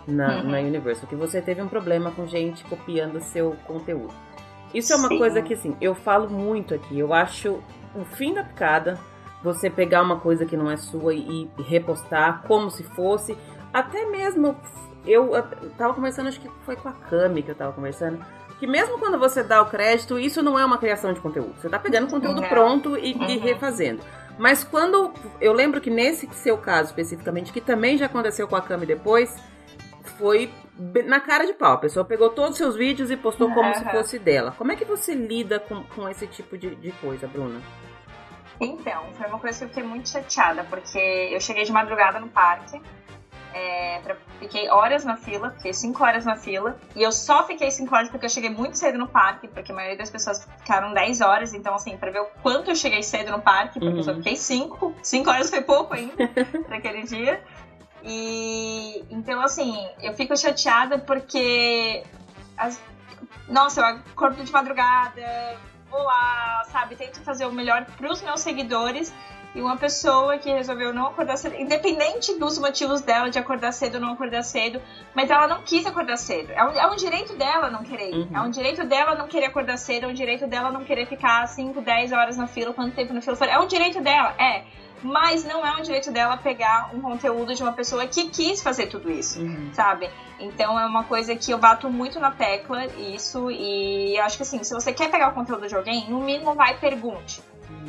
na, 0.06 0.36
uhum. 0.38 0.50
na 0.50 0.58
Universal. 0.58 1.08
Que 1.08 1.16
você 1.16 1.42
teve 1.42 1.60
um 1.60 1.66
problema 1.66 2.12
com 2.12 2.26
gente 2.26 2.64
copiando 2.64 3.20
seu 3.20 3.56
conteúdo. 3.66 4.14
Isso 4.72 4.92
é 4.92 4.96
uma 4.96 5.08
Sim. 5.08 5.18
coisa 5.18 5.42
que, 5.42 5.54
assim, 5.54 5.76
eu 5.80 5.94
falo 5.94 6.30
muito 6.30 6.72
aqui. 6.72 6.98
Eu 6.98 7.12
acho 7.12 7.58
o 7.96 8.04
fim 8.04 8.34
da 8.34 8.44
picada 8.44 8.98
você 9.42 9.68
pegar 9.70 10.02
uma 10.02 10.20
coisa 10.20 10.44
que 10.44 10.56
não 10.56 10.70
é 10.70 10.76
sua 10.76 11.14
e, 11.14 11.50
e 11.58 11.62
repostar 11.62 12.42
como 12.46 12.70
se 12.70 12.82
fosse 12.82 13.36
até 13.72 14.06
mesmo 14.06 14.56
eu, 15.06 15.34
eu 15.34 15.70
tava 15.76 15.94
conversando, 15.94 16.28
acho 16.28 16.40
que 16.40 16.50
foi 16.64 16.76
com 16.76 16.88
a 16.88 16.92
Cami 16.92 17.42
que 17.42 17.50
eu 17.50 17.54
tava 17.54 17.72
conversando, 17.72 18.24
que 18.58 18.66
mesmo 18.66 18.98
quando 18.98 19.18
você 19.18 19.42
dá 19.42 19.62
o 19.62 19.66
crédito, 19.66 20.18
isso 20.18 20.42
não 20.42 20.58
é 20.58 20.64
uma 20.64 20.78
criação 20.78 21.12
de 21.12 21.20
conteúdo. 21.20 21.54
Você 21.60 21.68
tá 21.68 21.78
pegando 21.78 22.08
conteúdo 22.10 22.40
Não. 22.40 22.48
pronto 22.48 22.96
e, 22.96 23.14
Uhum. 23.14 23.24
e 23.28 23.38
refazendo. 23.38 24.02
Mas 24.36 24.62
quando. 24.64 25.12
Eu 25.40 25.52
lembro 25.52 25.80
que 25.80 25.90
nesse 25.90 26.28
seu 26.32 26.58
caso 26.58 26.88
especificamente, 26.90 27.52
que 27.52 27.60
também 27.60 27.96
já 27.98 28.06
aconteceu 28.06 28.46
com 28.46 28.54
a 28.56 28.62
Cami 28.62 28.86
depois, 28.86 29.36
foi 30.16 30.50
na 31.06 31.20
cara 31.20 31.44
de 31.46 31.52
pau. 31.52 31.72
A 31.72 31.78
pessoa 31.78 32.04
pegou 32.04 32.30
todos 32.30 32.52
os 32.52 32.56
seus 32.56 32.76
vídeos 32.76 33.10
e 33.10 33.16
postou 33.16 33.52
como 33.52 33.74
se 33.74 33.82
Aham. 33.82 33.90
fosse 33.90 34.18
dela. 34.18 34.52
Como 34.56 34.70
é 34.72 34.76
que 34.76 34.84
você 34.84 35.12
lida 35.14 35.58
com, 35.60 35.82
com 35.84 36.08
esse 36.08 36.26
tipo 36.26 36.56
de, 36.58 36.74
de 36.76 36.92
coisa, 36.92 37.26
Bruna? 37.26 37.60
Então, 38.60 39.04
foi 39.16 39.26
uma 39.28 39.38
coisa 39.38 39.58
que 39.58 39.64
eu 39.64 39.68
fiquei 39.68 39.82
muito 39.84 40.08
chateada, 40.08 40.64
porque 40.64 40.98
eu 40.98 41.40
cheguei 41.40 41.64
de 41.64 41.70
madrugada 41.72 42.18
no 42.18 42.28
parque, 42.28 42.80
fiquei 44.39 44.68
horas 44.70 45.05
na 45.05 45.16
fila, 45.16 45.51
fiquei 45.51 45.72
5 45.72 46.03
horas 46.05 46.24
na 46.24 46.36
fila, 46.36 46.78
e 46.95 47.03
eu 47.03 47.11
só 47.12 47.45
fiquei 47.47 47.70
5 47.70 47.95
horas 47.95 48.09
porque 48.09 48.26
eu 48.26 48.30
cheguei 48.30 48.51
muito 48.51 48.78
cedo 48.78 48.97
no 48.99 49.09
parque, 49.09 49.49
porque 49.49 49.72
a 49.72 49.74
maioria 49.74 49.99
das 49.99 50.11
pessoas 50.11 50.47
ficaram 50.59 50.93
10 50.95 51.20
horas, 51.20 51.53
então 51.55 51.74
assim, 51.74 51.97
pra 51.97 52.11
ver 52.11 52.20
o 52.20 52.26
quanto 52.43 52.70
eu 52.70 52.76
cheguei 52.76 53.03
cedo 53.03 53.30
no 53.32 53.41
parque, 53.41 53.78
porque 53.80 53.99
eu 53.99 54.03
só 54.05 54.11
Uhum. 54.12 54.18
fiquei 54.18 54.36
5, 54.36 54.95
5 55.03 55.30
horas 55.30 55.51
foi 55.51 55.61
pouco 55.62 55.95
ainda 55.95 56.14
pra 56.66 56.76
aquele 56.78 57.03
dia. 57.03 57.43
E 58.05 59.05
então 59.11 59.41
assim, 59.41 59.76
eu 60.01 60.14
fico 60.14 60.36
chateada 60.36 60.99
porque 60.99 62.05
as- 62.57 62.80
nossa, 63.49 63.80
eu 63.80 63.84
acordo 63.86 64.43
de 64.45 64.53
madrugada, 64.53 65.57
vou 65.91 66.03
lá, 66.03 66.62
sabe, 66.70 66.95
tento 66.97 67.20
fazer 67.22 67.47
o 67.47 67.53
melhor 67.53 67.84
pros 67.97 68.22
meus 68.22 68.41
seguidores. 68.41 69.12
E 69.59 69.61
uma 69.61 69.76
pessoa 69.76 70.38
que 70.38 70.48
resolveu 70.48 70.94
não 70.94 71.09
acordar 71.09 71.36
cedo, 71.36 71.56
independente 71.56 72.38
dos 72.38 72.59
motivos 72.59 73.00
dela 73.00 73.28
de 73.28 73.40
acordar 73.40 73.72
cedo 73.72 73.96
ou 73.96 74.00
não 74.00 74.12
acordar 74.12 74.44
cedo, 74.44 74.80
mas 75.12 75.28
ela 75.30 75.48
não 75.48 75.62
quis 75.62 75.84
acordar 75.84 76.16
cedo. 76.16 76.52
É 76.52 76.64
um, 76.64 76.70
é 76.70 76.86
um 76.86 76.94
direito 76.94 77.34
dela 77.34 77.68
não 77.68 77.82
querer. 77.82 78.14
Uhum. 78.14 78.28
É 78.32 78.40
um 78.40 78.50
direito 78.50 78.84
dela 78.86 79.16
não 79.16 79.26
querer 79.26 79.46
acordar 79.46 79.76
cedo, 79.76 80.04
é 80.04 80.06
um 80.06 80.14
direito 80.14 80.46
dela 80.46 80.70
não 80.70 80.84
querer 80.84 81.06
ficar 81.06 81.44
5, 81.48 81.80
10 81.80 82.12
horas 82.12 82.36
na 82.36 82.46
fila, 82.46 82.72
quanto 82.72 82.94
tempo 82.94 83.12
na 83.12 83.20
fila 83.20 83.34
for. 83.34 83.48
É 83.48 83.59
um 83.59 83.66
direito 83.66 84.00
dela, 84.00 84.32
é. 84.38 84.62
Mas 85.02 85.44
não 85.44 85.66
é 85.66 85.72
um 85.72 85.82
direito 85.82 86.12
dela 86.12 86.36
pegar 86.36 86.90
um 86.94 87.00
conteúdo 87.00 87.52
de 87.52 87.61
uma 87.61 87.72
pessoa 87.72 88.06
que 88.06 88.28
quis 88.28 88.62
fazer 88.62 88.86
tudo 88.86 89.11
isso 89.11 89.40
Uhum. 89.40 89.70
sabe? 89.72 90.09
Então 90.38 90.78
é 90.78 90.86
uma 90.86 91.02
coisa 91.02 91.34
que 91.34 91.50
eu 91.50 91.59
bato 91.59 91.90
muito 91.90 92.20
na 92.20 92.30
tecla, 92.30 92.86
isso, 92.86 93.50
e 93.50 94.16
eu 94.16 94.22
acho 94.24 94.36
que 94.36 94.44
assim, 94.44 94.62
se 94.62 94.72
você 94.72 94.92
quer 94.92 95.11
pegar 95.11 95.30
o 95.30 95.34
conteúdo 95.34 95.66
de 95.66 95.74
alguém, 95.74 96.09
no 96.09 96.20
mínimo 96.20 96.54
vai 96.54 96.78
pergunte. 96.78 97.42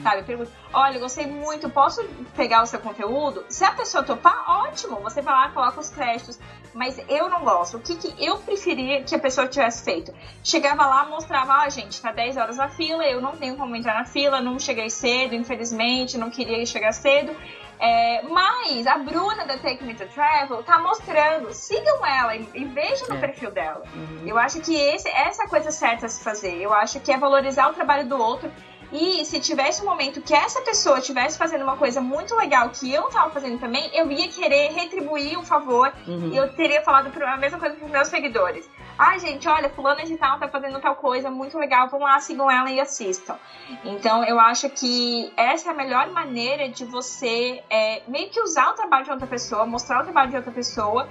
Sabe, 0.03 0.23
pergunte, 0.23 0.51
olha, 0.73 0.99
gostei 0.99 1.27
muito, 1.27 1.69
posso 1.69 2.03
pegar 2.35 2.63
o 2.63 2.65
seu 2.65 2.79
conteúdo? 2.79 3.43
Se 3.49 3.65
a 3.65 3.71
pessoa 3.71 4.03
topar, 4.03 4.43
ótimo, 4.47 4.97
você 5.01 5.21
vai 5.21 5.33
lá, 5.33 5.49
coloca 5.49 5.79
os 5.79 5.89
créditos. 5.89 6.39
Mas 6.73 6.99
eu 7.09 7.27
não 7.29 7.43
gosto. 7.43 7.77
O 7.77 7.79
que, 7.79 7.95
que 7.95 8.23
eu 8.23 8.37
preferia 8.37 9.03
que 9.03 9.15
a 9.15 9.19
pessoa 9.19 9.47
tivesse 9.47 9.83
feito? 9.83 10.13
Chegava 10.43 10.85
lá, 10.85 11.03
mostrava, 11.05 11.53
ah, 11.53 11.69
gente, 11.69 11.99
tá 11.99 12.11
10 12.11 12.37
horas 12.37 12.57
na 12.57 12.69
fila, 12.69 13.03
eu 13.05 13.19
não 13.19 13.35
tenho 13.35 13.57
como 13.57 13.75
entrar 13.75 13.95
na 13.95 14.05
fila, 14.05 14.39
não 14.39 14.59
cheguei 14.59 14.89
cedo, 14.89 15.33
infelizmente, 15.33 16.17
não 16.17 16.29
queria 16.29 16.63
chegar 16.65 16.91
cedo. 16.93 17.35
É, 17.81 18.21
mas 18.23 18.85
a 18.85 18.97
Bruna 18.97 19.45
da 19.45 19.57
Take 19.57 19.83
Me 19.83 19.95
to 19.95 20.05
Travel 20.07 20.61
tá 20.63 20.77
mostrando, 20.79 21.51
sigam 21.53 22.05
ela 22.05 22.35
e, 22.35 22.47
e 22.53 22.65
vejam 22.65 23.07
no 23.07 23.15
É. 23.15 23.19
perfil 23.19 23.51
dela. 23.51 23.83
Uhum. 23.95 24.23
Eu 24.27 24.37
acho 24.37 24.59
que 24.59 24.75
esse, 24.75 25.07
essa 25.09 25.43
é 25.43 25.45
a 25.45 25.49
coisa 25.49 25.71
certa 25.71 26.05
a 26.05 26.09
se 26.09 26.21
fazer. 26.23 26.55
Eu 26.61 26.73
acho 26.73 26.99
que 26.99 27.11
é 27.11 27.17
valorizar 27.17 27.69
o 27.69 27.73
trabalho 27.73 28.07
do 28.07 28.17
outro. 28.21 28.51
E 28.91 29.23
se 29.25 29.39
tivesse 29.39 29.81
um 29.81 29.85
momento 29.85 30.21
que 30.21 30.33
essa 30.33 30.61
pessoa 30.61 30.97
estivesse 30.97 31.37
fazendo 31.37 31.63
uma 31.63 31.77
coisa 31.77 32.01
muito 32.01 32.35
legal 32.35 32.69
que 32.69 32.91
eu 32.91 33.03
tava 33.03 33.29
fazendo 33.29 33.59
também, 33.59 33.89
eu 33.93 34.11
ia 34.11 34.27
querer 34.27 34.71
retribuir 34.71 35.37
o 35.37 35.43
favor 35.43 35.91
Uhum. 36.07 36.29
e 36.33 36.37
eu 36.37 36.51
teria 36.53 36.81
falado 36.81 37.11
a 37.23 37.37
mesma 37.37 37.59
coisa 37.59 37.75
pros 37.75 37.89
meus 37.91 38.07
seguidores. 38.07 38.67
Ah, 38.97 39.17
gente, 39.17 39.47
olha, 39.47 39.69
fulana 39.69 40.03
de 40.03 40.17
tal 40.17 40.39
tá 40.39 40.47
fazendo 40.49 40.79
tal 40.81 40.95
coisa 40.95 41.29
muito 41.31 41.57
legal, 41.57 41.87
vão 41.87 42.01
lá, 42.01 42.19
sigam 42.19 42.51
ela 42.51 42.69
e 42.69 42.81
assistam. 42.81 43.37
Então, 43.85 44.25
eu 44.25 44.39
acho 44.39 44.69
que 44.69 45.31
essa 45.37 45.69
é 45.69 45.71
a 45.71 45.75
melhor 45.75 46.09
maneira 46.09 46.67
de 46.67 46.83
você 46.83 47.63
é, 47.69 48.01
meio 48.07 48.29
que 48.29 48.41
usar 48.41 48.71
o 48.71 48.73
trabalho 48.73 49.05
de 49.05 49.11
outra 49.11 49.27
pessoa, 49.27 49.65
mostrar 49.65 50.01
o 50.01 50.03
trabalho 50.03 50.29
de 50.31 50.35
outra 50.35 50.51
pessoa 50.51 51.07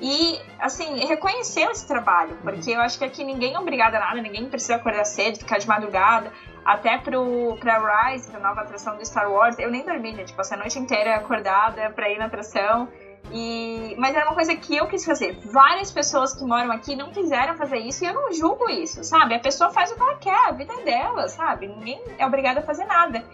e, 0.00 0.40
assim, 0.60 1.04
reconhecer 1.04 1.62
esse 1.70 1.86
trabalho. 1.86 2.36
Porque 2.42 2.70
eu 2.70 2.80
acho 2.80 2.98
que 2.98 3.04
aqui 3.04 3.24
ninguém 3.24 3.54
é 3.54 3.58
obrigado 3.58 3.94
a 3.96 4.00
nada, 4.00 4.20
ninguém 4.20 4.48
precisa 4.48 4.76
acordar 4.76 5.04
cedo, 5.04 5.38
ficar 5.38 5.58
de 5.58 5.66
madrugada. 5.66 6.32
Até 6.64 6.98
pro, 6.98 7.56
pra 7.58 8.10
Rise, 8.10 8.30
pra 8.30 8.38
nova 8.38 8.60
atração 8.60 8.96
do 8.96 9.04
Star 9.04 9.30
Wars, 9.30 9.58
eu 9.58 9.70
nem 9.70 9.84
dormi, 9.84 10.14
gente. 10.14 10.32
Passei 10.32 10.56
a 10.56 10.60
noite 10.60 10.78
inteira 10.78 11.16
acordada 11.16 11.90
pra 11.90 12.08
ir 12.08 12.18
na 12.18 12.26
atração. 12.26 12.88
E, 13.30 13.94
mas 13.98 14.14
era 14.14 14.26
uma 14.26 14.34
coisa 14.34 14.54
que 14.54 14.76
eu 14.76 14.86
quis 14.86 15.04
fazer. 15.04 15.38
Várias 15.44 15.90
pessoas 15.90 16.34
que 16.34 16.44
moram 16.44 16.70
aqui 16.70 16.94
não 16.94 17.10
quiseram 17.10 17.56
fazer 17.56 17.78
isso 17.78 18.04
e 18.04 18.08
eu 18.08 18.14
não 18.14 18.32
julgo 18.32 18.68
isso, 18.68 19.02
sabe? 19.04 19.34
A 19.34 19.38
pessoa 19.38 19.70
faz 19.70 19.90
o 19.90 19.94
que 19.94 20.02
ela 20.02 20.14
quer, 20.16 20.48
a 20.48 20.52
vida 20.52 20.72
é 20.74 20.84
dela, 20.84 21.28
sabe? 21.28 21.66
Ninguém 21.66 22.02
é 22.18 22.26
obrigado 22.26 22.58
a 22.58 22.62
fazer 22.62 22.84
nada. 22.84 23.24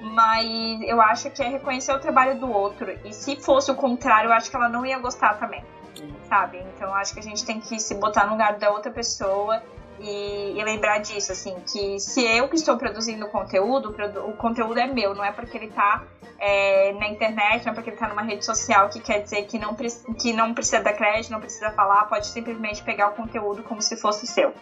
Mas 0.00 0.80
eu 0.82 1.00
acho 1.00 1.30
que 1.30 1.42
é 1.42 1.48
reconhecer 1.48 1.92
o 1.92 2.00
trabalho 2.00 2.38
do 2.38 2.50
outro. 2.50 2.90
E 3.04 3.12
se 3.12 3.36
fosse 3.36 3.70
o 3.70 3.74
contrário, 3.74 4.28
eu 4.28 4.32
acho 4.32 4.50
que 4.50 4.56
ela 4.56 4.68
não 4.68 4.84
ia 4.84 4.98
gostar 4.98 5.34
também, 5.34 5.64
sabe? 6.28 6.58
Então 6.74 6.92
acho 6.94 7.12
que 7.14 7.20
a 7.20 7.22
gente 7.22 7.44
tem 7.44 7.60
que 7.60 7.78
se 7.78 7.94
botar 7.94 8.26
no 8.26 8.32
lugar 8.32 8.56
da 8.56 8.70
outra 8.70 8.90
pessoa 8.90 9.62
e, 10.02 10.58
e 10.58 10.64
lembrar 10.64 10.98
disso, 10.98 11.32
assim, 11.32 11.54
que 11.72 11.98
se 12.00 12.24
eu 12.24 12.48
que 12.48 12.56
estou 12.56 12.76
produzindo 12.76 13.24
o 13.24 13.28
conteúdo, 13.28 13.94
o 14.26 14.32
conteúdo 14.36 14.78
é 14.78 14.86
meu, 14.86 15.14
não 15.14 15.24
é 15.24 15.32
porque 15.32 15.56
ele 15.56 15.68
tá 15.68 16.04
é, 16.38 16.92
na 16.94 17.08
internet, 17.08 17.64
não 17.64 17.72
é 17.72 17.74
porque 17.74 17.90
ele 17.90 17.96
tá 17.96 18.08
numa 18.08 18.22
rede 18.22 18.44
social 18.44 18.88
que 18.88 19.00
quer 19.00 19.20
dizer 19.22 19.44
que 19.44 19.58
não, 19.58 19.74
que 19.74 20.32
não 20.32 20.52
precisa 20.52 20.80
dar 20.82 20.92
crédito, 20.92 21.30
não 21.30 21.40
precisa 21.40 21.70
falar, 21.70 22.04
pode 22.06 22.26
simplesmente 22.26 22.82
pegar 22.82 23.08
o 23.08 23.12
conteúdo 23.12 23.62
como 23.62 23.80
se 23.80 23.96
fosse 23.96 24.26
seu. 24.26 24.52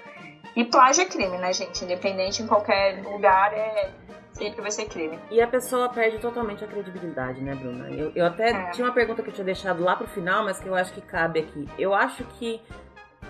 E 0.55 0.65
plágio 0.65 1.03
é 1.03 1.07
crime, 1.07 1.39
né, 1.39 1.53
gente? 1.53 1.85
Independente 1.85 2.43
em 2.43 2.47
qualquer 2.47 3.03
lugar, 3.03 3.53
é 3.55 3.91
sempre 4.33 4.61
vai 4.61 4.71
ser 4.71 4.87
crime. 4.87 5.19
E 5.31 5.41
a 5.41 5.47
pessoa 5.47 5.89
perde 5.89 6.19
totalmente 6.19 6.65
a 6.65 6.67
credibilidade, 6.67 7.41
né, 7.41 7.55
Bruna? 7.55 7.89
Eu, 7.91 8.13
eu 8.15 8.27
até 8.27 8.51
É. 8.51 8.71
tinha 8.71 8.87
uma 8.87 8.93
pergunta 8.93 9.23
que 9.23 9.29
eu 9.29 9.35
tinha 9.35 9.45
deixado 9.45 9.83
lá 9.83 9.97
pro 9.97 10.07
final, 10.07 10.45
mas 10.45 10.59
que 10.59 10.67
eu 10.69 10.75
acho 10.75 10.93
que 10.93 11.01
cabe 11.01 11.41
aqui. 11.41 11.69
Eu 11.79 11.95
acho 11.95 12.25
que 12.39 12.61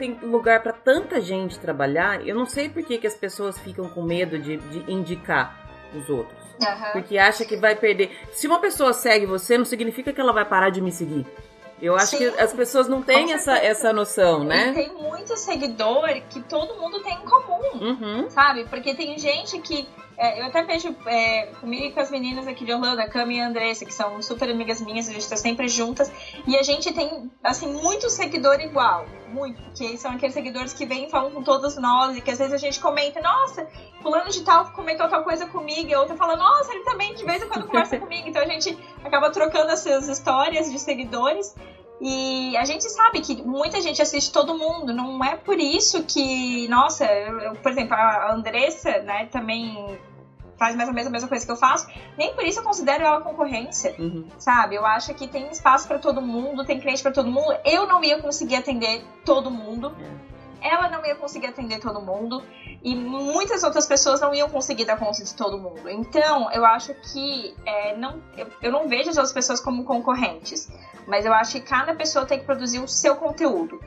tem 0.00 0.18
lugar 0.22 0.62
pra 0.62 0.72
tanta 0.72 1.20
gente 1.20 1.58
trabalhar. 1.58 2.26
Eu 2.26 2.34
não 2.34 2.46
sei 2.46 2.70
por 2.70 2.82
que, 2.82 2.96
que 2.96 3.06
as 3.06 3.14
pessoas 3.14 3.58
ficam 3.58 3.88
com 3.90 4.02
medo 4.02 4.38
de, 4.38 4.56
de 4.56 4.90
indicar 4.90 5.68
os 5.94 6.08
outros. 6.08 6.40
Porque 6.92 7.18
acha 7.18 7.44
que 7.44 7.56
vai 7.56 7.76
perder. 7.76 8.10
Se 8.32 8.46
uma 8.46 8.58
pessoa 8.58 8.92
segue 8.92 9.26
você, 9.26 9.58
não 9.58 9.64
significa 9.64 10.12
que 10.12 10.20
ela 10.20 10.32
vai 10.32 10.44
parar 10.44 10.70
de 10.70 10.80
me 10.80 10.90
seguir. 10.90 11.26
Eu 11.80 11.94
acho 11.96 12.16
Sim. 12.16 12.18
que 12.18 12.24
as 12.40 12.52
pessoas 12.52 12.88
não 12.88 13.02
têm 13.02 13.32
essa, 13.32 13.56
essa 13.56 13.92
noção, 13.92 14.42
E 14.42 14.46
né? 14.46 14.72
tem 14.72 14.92
muito 14.92 15.34
seguidor 15.36 16.08
que 16.28 16.40
todo 16.42 16.78
mundo 16.78 17.02
tem 17.02 17.14
em 17.14 17.24
comum. 17.24 17.80
Uhum. 17.80 18.30
sabe? 18.30 18.64
Porque 18.64 18.94
tem 18.94 19.18
gente 19.18 19.58
que. 19.60 19.88
É, 20.16 20.40
eu 20.40 20.46
até 20.46 20.62
vejo 20.62 20.94
é, 21.06 21.46
comigo 21.60 21.86
e 21.86 21.92
com 21.92 22.00
as 22.00 22.10
meninas 22.10 22.46
aqui 22.46 22.64
de 22.64 22.72
Orlando, 22.72 23.00
a 23.00 23.08
Cami 23.08 23.36
e 23.36 23.40
a 23.40 23.46
Andressa, 23.46 23.84
que 23.84 23.94
são 23.94 24.20
super 24.20 24.50
amigas 24.50 24.80
minhas, 24.80 25.08
a 25.08 25.12
gente 25.12 25.28
tá 25.28 25.36
sempre 25.36 25.66
juntas. 25.66 26.12
E 26.46 26.56
a 26.56 26.62
gente 26.62 26.92
tem, 26.92 27.30
assim, 27.42 27.72
muito 27.72 28.10
seguidor 28.10 28.60
igual. 28.60 29.06
Muito. 29.28 29.62
Que 29.72 29.96
são 29.96 30.12
aqueles 30.12 30.34
seguidores 30.34 30.72
que 30.72 30.84
vêm 30.84 31.06
e 31.06 31.10
falam 31.10 31.30
com 31.30 31.42
todos 31.42 31.76
nós. 31.76 32.16
E 32.16 32.20
que 32.20 32.30
às 32.30 32.38
vezes 32.38 32.52
a 32.52 32.58
gente 32.58 32.78
comenta, 32.80 33.20
nossa, 33.22 33.66
fulano 34.02 34.30
de 34.30 34.42
tal 34.42 34.70
comentou 34.72 35.08
tal 35.08 35.24
coisa 35.24 35.46
comigo. 35.46 35.88
E 35.88 35.94
a 35.94 36.00
outra 36.00 36.16
fala, 36.16 36.36
nossa, 36.36 36.70
ele 36.72 36.84
também 36.84 37.14
de 37.14 37.24
vez 37.24 37.42
em 37.42 37.48
quando 37.48 37.66
conversa 37.66 37.96
comigo. 38.00 38.28
Então 38.28 38.42
a 38.42 38.46
gente 38.46 38.76
acaba 39.02 39.30
trocando 39.30 39.70
essas 39.70 40.08
histórias 40.08 40.70
de 40.70 40.78
seguidores. 40.78 41.54
E 42.00 42.56
a 42.56 42.64
gente 42.64 42.88
sabe 42.88 43.20
que 43.20 43.42
muita 43.42 43.80
gente 43.80 44.00
assiste 44.00 44.32
todo 44.32 44.54
mundo, 44.56 44.92
não 44.92 45.22
é 45.22 45.36
por 45.36 45.58
isso 45.60 46.02
que, 46.04 46.66
nossa, 46.68 47.04
eu- 47.04 47.54
por 47.56 47.70
exemplo, 47.70 47.94
a 47.94 48.32
Andressa, 48.32 49.00
né, 49.02 49.26
também 49.30 49.98
faz 50.58 50.74
mais 50.76 50.88
ou 50.88 50.94
menos 50.94 51.08
a 51.08 51.10
mesma 51.10 51.28
coisa 51.28 51.44
que 51.44 51.52
eu 51.52 51.56
faço, 51.56 51.86
nem 52.18 52.34
por 52.34 52.44
isso 52.44 52.60
eu 52.60 52.64
considero 52.64 53.02
ela 53.04 53.20
concorrência, 53.20 53.94
Uhum. 53.98 54.26
sabe? 54.38 54.74
Eu 54.76 54.84
acho 54.84 55.14
que 55.14 55.26
tem 55.26 55.50
espaço 55.50 55.86
pra 55.88 55.98
todo 55.98 56.20
mundo, 56.20 56.64
tem 56.64 56.78
cliente 56.78 57.02
pra 57.02 57.12
todo 57.12 57.30
mundo. 57.30 57.54
Eu 57.64 57.86
não 57.86 58.02
ia 58.04 58.18
conseguir 58.20 58.56
atender 58.56 59.02
todo 59.24 59.50
mundo. 59.50 59.94
Ela 60.62 60.88
não 60.88 61.04
ia 61.04 61.14
conseguir 61.14 61.46
atender 61.46 61.80
todo 61.80 62.00
mundo 62.00 62.42
e 62.82 62.94
muitas 62.94 63.62
outras 63.62 63.86
pessoas 63.86 64.20
não 64.20 64.34
iam 64.34 64.48
conseguir 64.48 64.84
dar 64.84 64.98
conta 64.98 65.22
de 65.22 65.34
todo 65.34 65.58
mundo. 65.58 65.88
Então, 65.88 66.50
eu 66.52 66.64
acho 66.64 66.94
que 66.94 67.54
é, 67.64 67.96
não, 67.96 68.22
eu, 68.36 68.46
eu 68.62 68.72
não 68.72 68.88
vejo 68.88 69.10
as 69.10 69.16
outras 69.16 69.32
pessoas 69.32 69.60
como 69.60 69.84
concorrentes, 69.84 70.70
mas 71.06 71.26
eu 71.26 71.32
acho 71.32 71.52
que 71.52 71.60
cada 71.60 71.94
pessoa 71.94 72.24
tem 72.24 72.38
que 72.38 72.44
produzir 72.44 72.78
o 72.78 72.88
seu 72.88 73.16
conteúdo. 73.16 73.80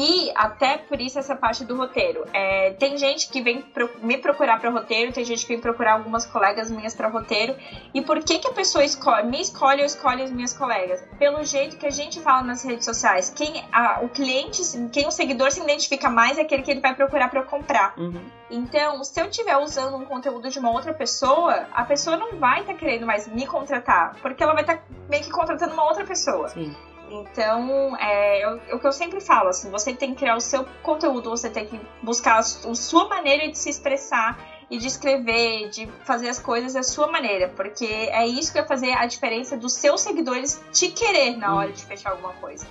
E 0.00 0.30
até 0.32 0.78
por 0.78 1.00
isso 1.00 1.18
essa 1.18 1.34
parte 1.34 1.64
do 1.64 1.76
roteiro. 1.76 2.24
É, 2.32 2.70
tem 2.74 2.96
gente 2.96 3.28
que 3.28 3.42
vem 3.42 3.60
pro- 3.60 3.90
me 4.00 4.16
procurar 4.16 4.60
para 4.60 4.70
roteiro, 4.70 5.12
tem 5.12 5.24
gente 5.24 5.42
que 5.44 5.48
vem 5.48 5.60
procurar 5.60 5.94
algumas 5.94 6.24
colegas 6.24 6.70
minhas 6.70 6.94
para 6.94 7.08
roteiro. 7.08 7.56
E 7.92 8.00
por 8.00 8.22
que, 8.22 8.38
que 8.38 8.46
a 8.46 8.52
pessoa 8.52 8.84
escolhe, 8.84 9.26
me 9.26 9.40
escolhe 9.40 9.80
ou 9.80 9.86
escolhe 9.86 10.22
as 10.22 10.30
minhas 10.30 10.52
colegas? 10.56 11.02
Pelo 11.18 11.42
jeito 11.42 11.76
que 11.76 11.84
a 11.86 11.90
gente 11.90 12.20
fala 12.20 12.42
nas 12.42 12.62
redes 12.62 12.84
sociais. 12.84 13.28
Quem 13.30 13.64
a- 13.72 13.98
o 14.02 14.08
cliente, 14.08 14.62
quem 14.92 15.08
o 15.08 15.10
seguidor 15.10 15.50
se 15.50 15.60
identifica 15.60 16.08
mais 16.08 16.38
é 16.38 16.42
aquele 16.42 16.62
que 16.62 16.70
ele 16.70 16.80
vai 16.80 16.94
procurar 16.94 17.28
para 17.28 17.42
comprar. 17.42 17.94
Uhum. 17.98 18.22
Então, 18.50 19.02
se 19.02 19.20
eu 19.20 19.26
estiver 19.26 19.56
usando 19.56 19.96
um 19.96 20.04
conteúdo 20.04 20.48
de 20.48 20.60
uma 20.60 20.70
outra 20.70 20.94
pessoa, 20.94 21.66
a 21.72 21.82
pessoa 21.84 22.16
não 22.16 22.36
vai 22.36 22.60
estar 22.60 22.74
querendo 22.74 23.04
mais 23.04 23.26
me 23.26 23.44
contratar, 23.46 24.14
porque 24.22 24.44
ela 24.44 24.52
vai 24.52 24.62
estar 24.62 24.80
meio 25.10 25.24
que 25.24 25.30
contratando 25.30 25.72
uma 25.74 25.84
outra 25.84 26.04
pessoa. 26.04 26.48
Sim. 26.50 26.72
Então, 27.10 27.96
é, 27.96 28.42
é, 28.42 28.74
o 28.74 28.78
que 28.78 28.86
eu 28.86 28.92
sempre 28.92 29.20
falo, 29.20 29.48
assim, 29.48 29.70
você 29.70 29.92
tem 29.92 30.10
que 30.12 30.20
criar 30.20 30.36
o 30.36 30.40
seu 30.40 30.64
conteúdo, 30.82 31.30
você 31.30 31.48
tem 31.48 31.64
que 31.64 31.80
buscar 32.02 32.38
a 32.38 32.42
sua 32.42 33.08
maneira 33.08 33.48
de 33.48 33.56
se 33.56 33.70
expressar 33.70 34.38
e 34.70 34.76
de 34.76 34.86
escrever, 34.86 35.68
de 35.70 35.86
fazer 36.04 36.28
as 36.28 36.38
coisas 36.38 36.74
da 36.74 36.82
sua 36.82 37.06
maneira, 37.06 37.48
porque 37.48 38.08
é 38.12 38.26
isso 38.26 38.52
que 38.52 38.58
vai 38.58 38.68
fazer 38.68 38.92
a 38.92 39.06
diferença 39.06 39.56
dos 39.56 39.72
seus 39.72 40.02
seguidores 40.02 40.60
te 40.72 40.88
querer 40.88 41.36
na 41.36 41.54
hora 41.54 41.72
de 41.72 41.82
fechar 41.84 42.10
alguma 42.10 42.34
coisa. 42.34 42.66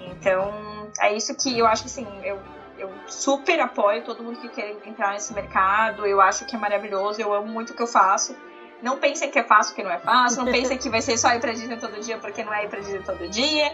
Então, 0.00 0.90
é 1.00 1.12
isso 1.12 1.34
que 1.34 1.58
eu 1.58 1.66
acho 1.66 1.82
que, 1.82 1.88
assim, 1.88 2.06
eu, 2.22 2.38
eu 2.78 2.88
super 3.08 3.58
apoio 3.58 4.02
todo 4.02 4.22
mundo 4.22 4.38
que 4.38 4.48
quer 4.48 4.76
entrar 4.86 5.12
nesse 5.12 5.32
mercado, 5.32 6.06
eu 6.06 6.20
acho 6.20 6.44
que 6.44 6.54
é 6.54 6.58
maravilhoso, 6.58 7.20
eu 7.20 7.32
amo 7.32 7.48
muito 7.48 7.70
o 7.70 7.74
que 7.74 7.82
eu 7.82 7.86
faço. 7.86 8.36
Não 8.82 8.98
pensem 8.98 9.30
que 9.30 9.38
é 9.38 9.44
fácil, 9.44 9.74
que 9.74 9.82
não 9.82 9.90
é 9.90 9.98
fácil. 9.98 10.44
Não 10.44 10.52
pensem 10.52 10.76
que 10.76 10.90
vai 10.90 11.00
ser 11.00 11.16
só 11.16 11.32
ir 11.32 11.40
pra 11.40 11.52
Disney 11.52 11.76
todo 11.76 12.00
dia, 12.00 12.18
porque 12.18 12.42
não 12.42 12.52
é 12.52 12.64
ir 12.64 12.68
pra 12.68 12.80
Disney 12.80 13.02
todo 13.02 13.28
dia. 13.28 13.72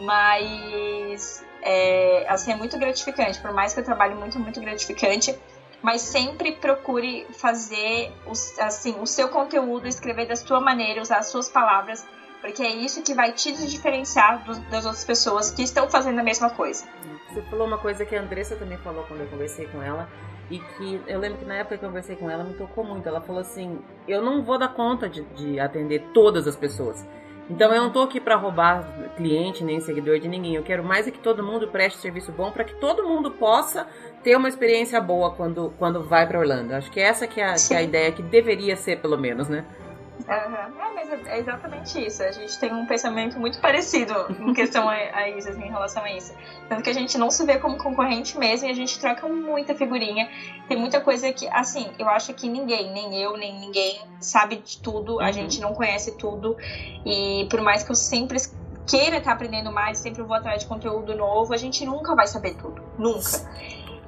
Mas, 0.00 1.44
é, 1.62 2.26
assim, 2.28 2.52
é 2.52 2.56
muito 2.56 2.76
gratificante. 2.76 3.40
Por 3.40 3.52
mais 3.52 3.72
que 3.72 3.80
eu 3.80 3.84
trabalhe 3.84 4.14
muito, 4.14 4.38
muito 4.38 4.60
gratificante. 4.60 5.38
Mas 5.80 6.00
sempre 6.02 6.52
procure 6.52 7.24
fazer, 7.34 8.12
os, 8.26 8.58
assim, 8.58 9.00
o 9.00 9.06
seu 9.06 9.28
conteúdo, 9.28 9.86
escrever 9.86 10.26
da 10.26 10.34
sua 10.34 10.60
maneira, 10.60 11.00
usar 11.00 11.18
as 11.18 11.28
suas 11.28 11.48
palavras. 11.48 12.04
Porque 12.40 12.62
é 12.62 12.70
isso 12.70 13.02
que 13.02 13.14
vai 13.14 13.32
te 13.32 13.52
diferenciar 13.52 14.44
do, 14.44 14.58
das 14.70 14.84
outras 14.84 15.04
pessoas 15.04 15.52
que 15.52 15.62
estão 15.62 15.88
fazendo 15.88 16.18
a 16.18 16.22
mesma 16.22 16.50
coisa. 16.50 16.84
Você 17.32 17.42
falou 17.42 17.66
uma 17.66 17.78
coisa 17.78 18.04
que 18.04 18.16
a 18.16 18.20
Andressa 18.20 18.56
também 18.56 18.78
falou 18.78 19.04
quando 19.04 19.20
eu 19.20 19.26
conversei 19.28 19.66
com 19.66 19.82
ela, 19.82 20.08
e 20.50 20.58
que 20.58 21.00
eu 21.06 21.18
lembro 21.18 21.38
que 21.38 21.44
na 21.44 21.56
época 21.56 21.76
que 21.76 21.84
eu 21.84 21.88
conversei 21.88 22.16
com 22.16 22.30
ela 22.30 22.44
me 22.44 22.54
tocou 22.54 22.84
muito. 22.84 23.08
Ela 23.08 23.20
falou 23.20 23.40
assim: 23.40 23.78
eu 24.06 24.22
não 24.22 24.42
vou 24.42 24.58
dar 24.58 24.68
conta 24.68 25.08
de, 25.08 25.22
de 25.34 25.60
atender 25.60 26.04
todas 26.12 26.46
as 26.46 26.56
pessoas. 26.56 27.06
Então 27.50 27.72
eu 27.74 27.82
não 27.82 27.90
tô 27.90 28.02
aqui 28.02 28.20
para 28.20 28.36
roubar 28.36 28.86
cliente 29.16 29.64
nem 29.64 29.80
seguidor 29.80 30.18
de 30.18 30.28
ninguém. 30.28 30.54
Eu 30.54 30.62
quero 30.62 30.84
mais 30.84 31.08
é 31.08 31.10
que 31.10 31.18
todo 31.18 31.42
mundo 31.42 31.68
preste 31.68 31.98
serviço 31.98 32.30
bom 32.30 32.50
para 32.50 32.62
que 32.62 32.74
todo 32.74 33.06
mundo 33.06 33.30
possa 33.30 33.86
ter 34.22 34.36
uma 34.36 34.48
experiência 34.48 35.00
boa 35.00 35.30
quando, 35.30 35.72
quando 35.78 36.02
vai 36.02 36.26
para 36.26 36.38
Orlando. 36.38 36.74
Acho 36.74 36.90
que 36.90 37.00
essa 37.00 37.26
que 37.26 37.40
é, 37.40 37.46
a, 37.46 37.54
que 37.54 37.72
é 37.72 37.78
a 37.78 37.82
ideia 37.82 38.12
que 38.12 38.22
deveria 38.22 38.76
ser 38.76 39.00
pelo 39.00 39.16
menos, 39.16 39.48
né? 39.48 39.64
Uhum. 40.26 40.34
É, 40.34 40.94
mas 40.94 41.26
é 41.26 41.38
exatamente 41.38 42.04
isso. 42.04 42.22
A 42.22 42.30
gente 42.30 42.58
tem 42.58 42.72
um 42.72 42.86
pensamento 42.86 43.38
muito 43.38 43.60
parecido 43.60 44.14
em 44.40 44.52
questão 44.52 44.88
a, 44.88 44.94
a 44.94 45.30
isso, 45.30 45.48
assim, 45.48 45.64
em 45.64 45.70
relação 45.70 46.02
a 46.02 46.12
isso. 46.12 46.34
Tanto 46.68 46.82
que 46.82 46.90
a 46.90 46.94
gente 46.94 47.16
não 47.16 47.30
se 47.30 47.44
vê 47.44 47.58
como 47.58 47.78
concorrente 47.78 48.38
mesmo 48.38 48.66
e 48.68 48.70
a 48.70 48.74
gente 48.74 48.98
troca 48.98 49.28
muita 49.28 49.74
figurinha. 49.74 50.28
Tem 50.66 50.76
muita 50.76 51.00
coisa 51.00 51.32
que, 51.32 51.48
assim, 51.48 51.90
eu 51.98 52.08
acho 52.08 52.34
que 52.34 52.48
ninguém, 52.48 52.92
nem 52.92 53.20
eu, 53.20 53.36
nem 53.36 53.58
ninguém, 53.58 54.00
sabe 54.20 54.56
de 54.56 54.78
tudo. 54.78 55.14
Uhum. 55.14 55.20
A 55.20 55.32
gente 55.32 55.60
não 55.60 55.74
conhece 55.74 56.16
tudo. 56.16 56.56
E 57.06 57.46
por 57.50 57.60
mais 57.60 57.82
que 57.82 57.90
eu 57.90 57.96
sempre 57.96 58.38
queira 58.86 59.18
estar 59.18 59.32
aprendendo 59.32 59.70
mais, 59.70 59.98
sempre 59.98 60.22
vou 60.22 60.34
atrás 60.34 60.60
de 60.60 60.66
conteúdo 60.66 61.14
novo, 61.14 61.52
a 61.52 61.58
gente 61.58 61.84
nunca 61.84 62.14
vai 62.14 62.26
saber 62.26 62.54
tudo. 62.54 62.82
Nunca. 62.98 63.46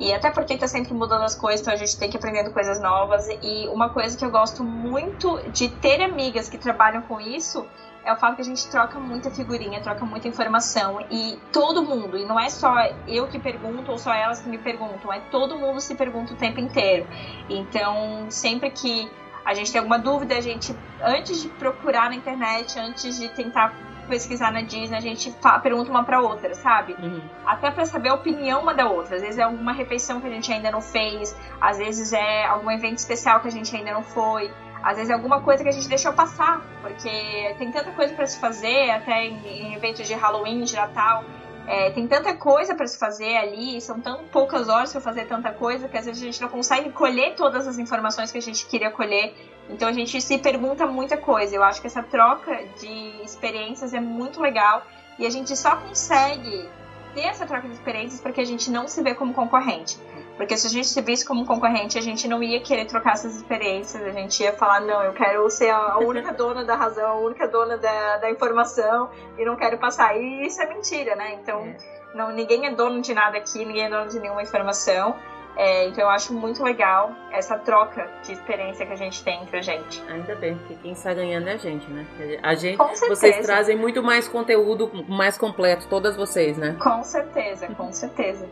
E 0.01 0.15
até 0.15 0.31
porque 0.31 0.57
tá 0.57 0.67
sempre 0.67 0.95
mudando 0.95 1.25
as 1.25 1.35
coisas, 1.35 1.61
então 1.61 1.75
a 1.75 1.77
gente 1.77 1.97
tem 1.99 2.09
que 2.09 2.17
ir 2.17 2.19
aprendendo 2.19 2.51
coisas 2.53 2.81
novas. 2.81 3.29
E 3.43 3.69
uma 3.69 3.91
coisa 3.91 4.17
que 4.17 4.25
eu 4.25 4.31
gosto 4.31 4.65
muito 4.65 5.39
de 5.51 5.69
ter 5.69 6.01
amigas 6.01 6.49
que 6.49 6.57
trabalham 6.57 7.03
com 7.03 7.21
isso 7.21 7.67
é 8.03 8.11
o 8.11 8.17
fato 8.17 8.37
que 8.37 8.41
a 8.41 8.45
gente 8.45 8.67
troca 8.71 8.99
muita 8.99 9.31
figurinha, 9.31 9.79
troca 9.83 10.03
muita 10.07 10.27
informação. 10.27 11.05
E 11.11 11.39
todo 11.53 11.83
mundo, 11.83 12.17
e 12.17 12.25
não 12.25 12.41
é 12.41 12.49
só 12.49 12.75
eu 13.07 13.29
que 13.29 13.39
pergunto 13.39 13.93
ou 13.93 13.99
só 13.99 14.15
elas 14.15 14.41
que 14.41 14.49
me 14.49 14.57
perguntam, 14.57 15.13
é 15.13 15.21
todo 15.31 15.59
mundo 15.59 15.81
se 15.83 15.95
pergunta 15.95 16.33
o 16.33 16.37
tempo 16.37 16.59
inteiro. 16.59 17.07
Então, 17.51 18.25
sempre 18.31 18.71
que 18.71 19.07
a 19.45 19.53
gente 19.53 19.71
tem 19.71 19.81
alguma 19.81 19.99
dúvida, 19.99 20.35
a 20.35 20.41
gente, 20.41 20.75
antes 21.03 21.43
de 21.43 21.49
procurar 21.51 22.09
na 22.09 22.15
internet, 22.15 22.79
antes 22.79 23.19
de 23.19 23.29
tentar 23.29 23.75
pesquisar 24.11 24.53
na 24.53 24.61
Disney, 24.61 24.97
a 24.97 25.01
gente 25.01 25.35
pergunta 25.63 25.91
uma 25.91 26.05
pra 26.05 26.21
outra, 26.21 26.53
sabe? 26.55 26.95
Uhum. 26.99 27.23
Até 27.47 27.71
para 27.71 27.87
saber 27.87 28.11
a 28.11 28.15
opinião 28.15 28.61
uma 28.61 28.75
da 28.75 28.91
outra. 28.91 29.17
Às 29.17 29.23
vezes 29.23 29.39
é 29.39 29.43
alguma 29.43 29.73
refeição 29.73 30.21
que 30.21 30.27
a 30.27 30.31
gente 30.31 30.53
ainda 30.53 30.71
não 30.71 30.83
fez, 30.83 31.35
às 31.61 31.79
vezes 31.79 32.13
é 32.13 32.47
algum 32.47 32.71
evento 32.71 32.99
especial 32.99 33.41
que 33.41 33.49
a 33.49 33.51
gente 33.51 33.75
ainda 33.75 33.93
não 33.93 34.03
foi. 34.03 34.51
Às 34.83 34.97
vezes 34.97 35.11
é 35.11 35.15
alguma 35.15 35.43
coisa 35.43 35.63
que 35.63 35.69
a 35.69 35.73
gente 35.73 35.89
deixou 35.89 36.13
passar, 36.13 36.63
porque 36.81 37.55
tem 37.59 37.71
tanta 37.71 37.91
coisa 37.93 38.15
para 38.15 38.27
se 38.27 38.41
fazer, 38.41 38.91
até 38.91 39.27
em, 39.27 39.37
em 39.47 39.75
eventos 39.75 40.07
de 40.07 40.15
Halloween, 40.15 40.63
de 40.65 40.75
Natal. 40.75 41.25
É, 41.67 41.91
tem 41.91 42.07
tanta 42.07 42.35
coisa 42.35 42.75
para 42.75 42.87
se 42.87 42.99
fazer 42.99 43.37
ali, 43.37 43.81
são 43.81 44.01
tão 44.01 44.25
poucas 44.25 44.69
horas 44.69 44.91
para 44.91 45.01
fazer 45.01 45.27
tanta 45.27 45.53
coisa 45.53 45.89
que 45.89 45.97
às 45.97 46.05
vezes 46.05 46.21
a 46.21 46.27
gente 46.27 46.41
não 46.41 46.49
consegue 46.49 46.91
colher 46.91 47.35
todas 47.37 47.67
as 47.67 47.79
informações 47.79 48.33
que 48.33 48.39
a 48.39 48.43
gente 48.43 48.67
queria 48.67 48.91
colher. 48.91 49.35
Então 49.69 49.89
a 49.89 49.93
gente 49.93 50.21
se 50.21 50.37
pergunta 50.39 50.87
muita 50.87 51.17
coisa. 51.17 51.55
Eu 51.55 51.63
acho 51.63 51.81
que 51.81 51.87
essa 51.87 52.03
troca 52.03 52.65
de 52.81 53.23
experiências 53.23 53.95
é 53.95 54.01
muito 54.01 54.41
legal 54.41 54.85
e 55.19 55.27
a 55.27 55.31
gente 55.31 55.55
só 55.57 55.77
consegue 55.77 56.69
ter 57.15 57.23
essa 57.23 57.47
troca 57.47 57.69
de 57.69 57.75
experiências 57.75 58.21
porque 58.21 58.41
a 58.41 58.45
gente 58.45 58.71
não 58.71 58.89
se 58.89 59.03
vê 59.03 59.15
como 59.15 59.33
concorrente. 59.33 59.99
Porque 60.41 60.57
se 60.57 60.67
a 60.67 60.71
gente 60.71 60.89
se 60.89 61.03
visse 61.03 61.23
como 61.23 61.45
concorrente, 61.45 61.99
a 61.99 62.01
gente 62.01 62.27
não 62.27 62.43
ia 62.43 62.63
querer 62.63 62.87
trocar 62.87 63.13
essas 63.13 63.37
experiências, 63.37 64.03
a 64.03 64.11
gente 64.11 64.43
ia 64.43 64.55
falar, 64.55 64.81
não, 64.81 65.03
eu 65.03 65.13
quero 65.13 65.51
ser 65.51 65.69
a 65.69 65.99
única 65.99 66.33
dona 66.33 66.65
da 66.65 66.75
razão, 66.75 67.11
a 67.11 67.15
única 67.17 67.47
dona 67.47 67.77
da, 67.77 68.17
da 68.17 68.31
informação 68.31 69.11
e 69.37 69.45
não 69.45 69.55
quero 69.55 69.77
passar. 69.77 70.17
E 70.17 70.47
isso 70.47 70.63
é 70.63 70.67
mentira, 70.67 71.15
né? 71.15 71.35
Então, 71.35 71.61
é. 71.61 71.77
não, 72.15 72.33
ninguém 72.33 72.65
é 72.65 72.75
dono 72.75 73.03
de 73.03 73.13
nada 73.13 73.37
aqui, 73.37 73.67
ninguém 73.67 73.85
é 73.85 73.91
dono 73.91 74.09
de 74.09 74.19
nenhuma 74.19 74.43
informação. 74.43 75.15
É, 75.59 75.89
então 75.89 76.05
eu 76.05 76.09
acho 76.09 76.33
muito 76.33 76.63
legal 76.63 77.13
essa 77.33 77.59
troca 77.59 78.09
de 78.23 78.33
experiência 78.33 78.87
que 78.87 78.95
a 78.95 78.97
gente 78.97 79.23
tem 79.23 79.43
entre 79.43 79.59
a 79.59 79.63
gente. 79.63 80.03
Ainda 80.09 80.35
bem, 80.37 80.57
porque 80.57 80.75
quem 80.77 80.93
está 80.93 81.13
ganhando 81.13 81.51
é 81.51 81.53
a 81.53 81.59
gente, 81.59 81.87
né? 81.91 82.07
A 82.43 82.55
gente, 82.55 82.79
vocês 82.79 83.45
trazem 83.45 83.77
muito 83.77 84.03
mais 84.03 84.27
conteúdo 84.27 84.91
mais 85.07 85.37
completo, 85.37 85.87
todas 85.87 86.17
vocês, 86.17 86.57
né? 86.57 86.79
Com 86.81 87.03
certeza, 87.03 87.67
com 87.75 87.93
certeza. 87.93 88.49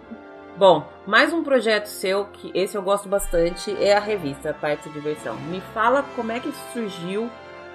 Bom, 0.59 0.85
mais 1.07 1.33
um 1.33 1.45
projeto 1.45 1.87
seu, 1.87 2.25
que 2.25 2.51
esse 2.53 2.77
eu 2.77 2.83
gosto 2.83 3.09
bastante, 3.09 3.71
é 3.81 3.97
a 3.97 4.01
revista 4.01 4.53
Parte 4.53 4.89
de 4.89 4.95
Diversão. 4.95 5.37
Me 5.37 5.61
fala 5.73 6.05
como 6.17 6.33
é 6.33 6.41
que 6.41 6.51
surgiu 6.73 7.31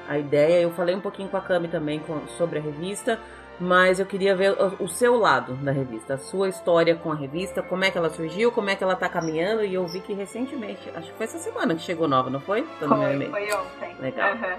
a 0.06 0.18
ideia. 0.18 0.62
Eu 0.62 0.70
falei 0.72 0.94
um 0.94 1.00
pouquinho 1.00 1.30
com 1.30 1.38
a 1.38 1.42
Cami 1.42 1.70
também 1.70 2.04
sobre 2.38 2.60
a 2.60 2.62
revista, 2.62 3.18
mas 3.58 4.02
eu 4.02 4.06
queria 4.06 4.36
ver 4.36 4.58
o, 4.82 4.88
seu 4.90 5.16
lado 5.16 5.54
da 5.54 5.72
revista, 5.72 6.16
a 6.16 6.18
sua 6.18 6.50
história 6.50 6.94
com 6.94 7.10
a 7.10 7.16
revista, 7.16 7.64
como 7.64 7.86
é 7.86 7.90
que 7.90 7.98
ela 7.98 8.10
surgiu, 8.10 8.52
como 8.52 8.70
é 8.70 8.76
que 8.76 8.84
ela 8.84 8.98
tá 8.98 9.08
caminhando, 9.08 9.64
e 9.64 9.76
eu 9.76 9.88
vi 9.88 10.02
que 10.02 10.12
recentemente, 10.12 10.92
acho 10.94 11.10
que 11.10 11.18
foi 11.18 11.26
essa 11.26 11.40
semana 11.40 11.76
que 11.76 11.82
chegou 11.82 12.06
nova, 12.06 12.30
não 12.30 12.42
foi? 12.42 12.68
Foi, 12.80 12.90
foi 13.30 13.54
ontem. 13.54 13.96
Legal. 14.02 14.34
Uhum. 14.34 14.58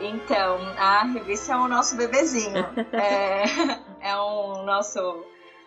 Então, 0.00 0.58
a 0.78 1.04
revista 1.04 1.52
é 1.52 1.56
o 1.56 1.68
nosso 1.68 1.98
bebezinho. 1.98 2.64
é, 2.94 3.44
é 4.00 4.16
um 4.16 4.64
nosso 4.64 5.22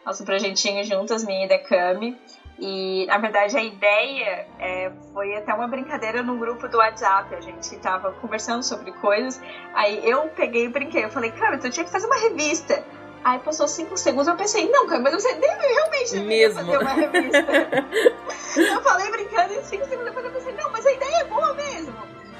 nosso 0.06 0.24
projetinho 0.24 0.84
juntas, 0.84 1.24
minha 1.26 1.46
e 1.46 1.50
da 1.50 1.58
Cami. 1.58 2.18
E, 2.58 3.06
na 3.08 3.18
verdade, 3.18 3.58
a 3.58 3.64
ideia 3.64 4.48
é, 4.60 4.92
foi 5.12 5.36
até 5.36 5.54
uma 5.54 5.68
brincadeira 5.68 6.24
no 6.24 6.38
grupo 6.38 6.68
do 6.70 6.78
WhatsApp. 6.78 7.34
A 7.36 7.42
gente 7.42 7.76
tava 7.78 8.14
conversando 8.14 8.64
sobre 8.64 8.92
coisas. 8.94 9.42
Aí 9.74 10.08
eu 10.08 10.30
peguei 10.30 10.66
e 10.66 10.70
brinquei. 10.70 11.04
Eu 11.04 11.10
falei, 11.10 11.32
cara, 11.32 11.58
tu 11.58 11.70
tinha 11.70 11.84
que 11.84 11.92
fazer 11.92 12.06
uma 12.06 12.18
revista. 12.18 12.82
Aí 13.26 13.40
passou 13.40 13.68
cinco 13.68 13.98
segundos, 13.98 14.28
eu 14.28 14.36
pensei, 14.36 14.70
não, 14.70 14.86
cara, 14.86 15.02
mas 15.02 15.16
você 15.16 15.34
deve 15.34 15.66
realmente 15.66 16.20
Mesmo. 16.20 16.60
fazer 16.60 16.78
uma 16.78 16.94
revista. 16.94 17.40
eu 18.62 18.82
falei 18.84 19.10
brincando 19.10 19.54
e 19.56 19.64
cinco 19.64 19.84
segundos 19.86 20.06
depois 20.06 20.26
eu 20.28 20.32
pensei, 20.32 20.54
não, 20.54 20.72
mas 20.72 20.86
a 20.86 20.92
ideia 20.92 21.22
é 21.22 21.24
boa 21.24 21.52
mesmo. 21.56 21.96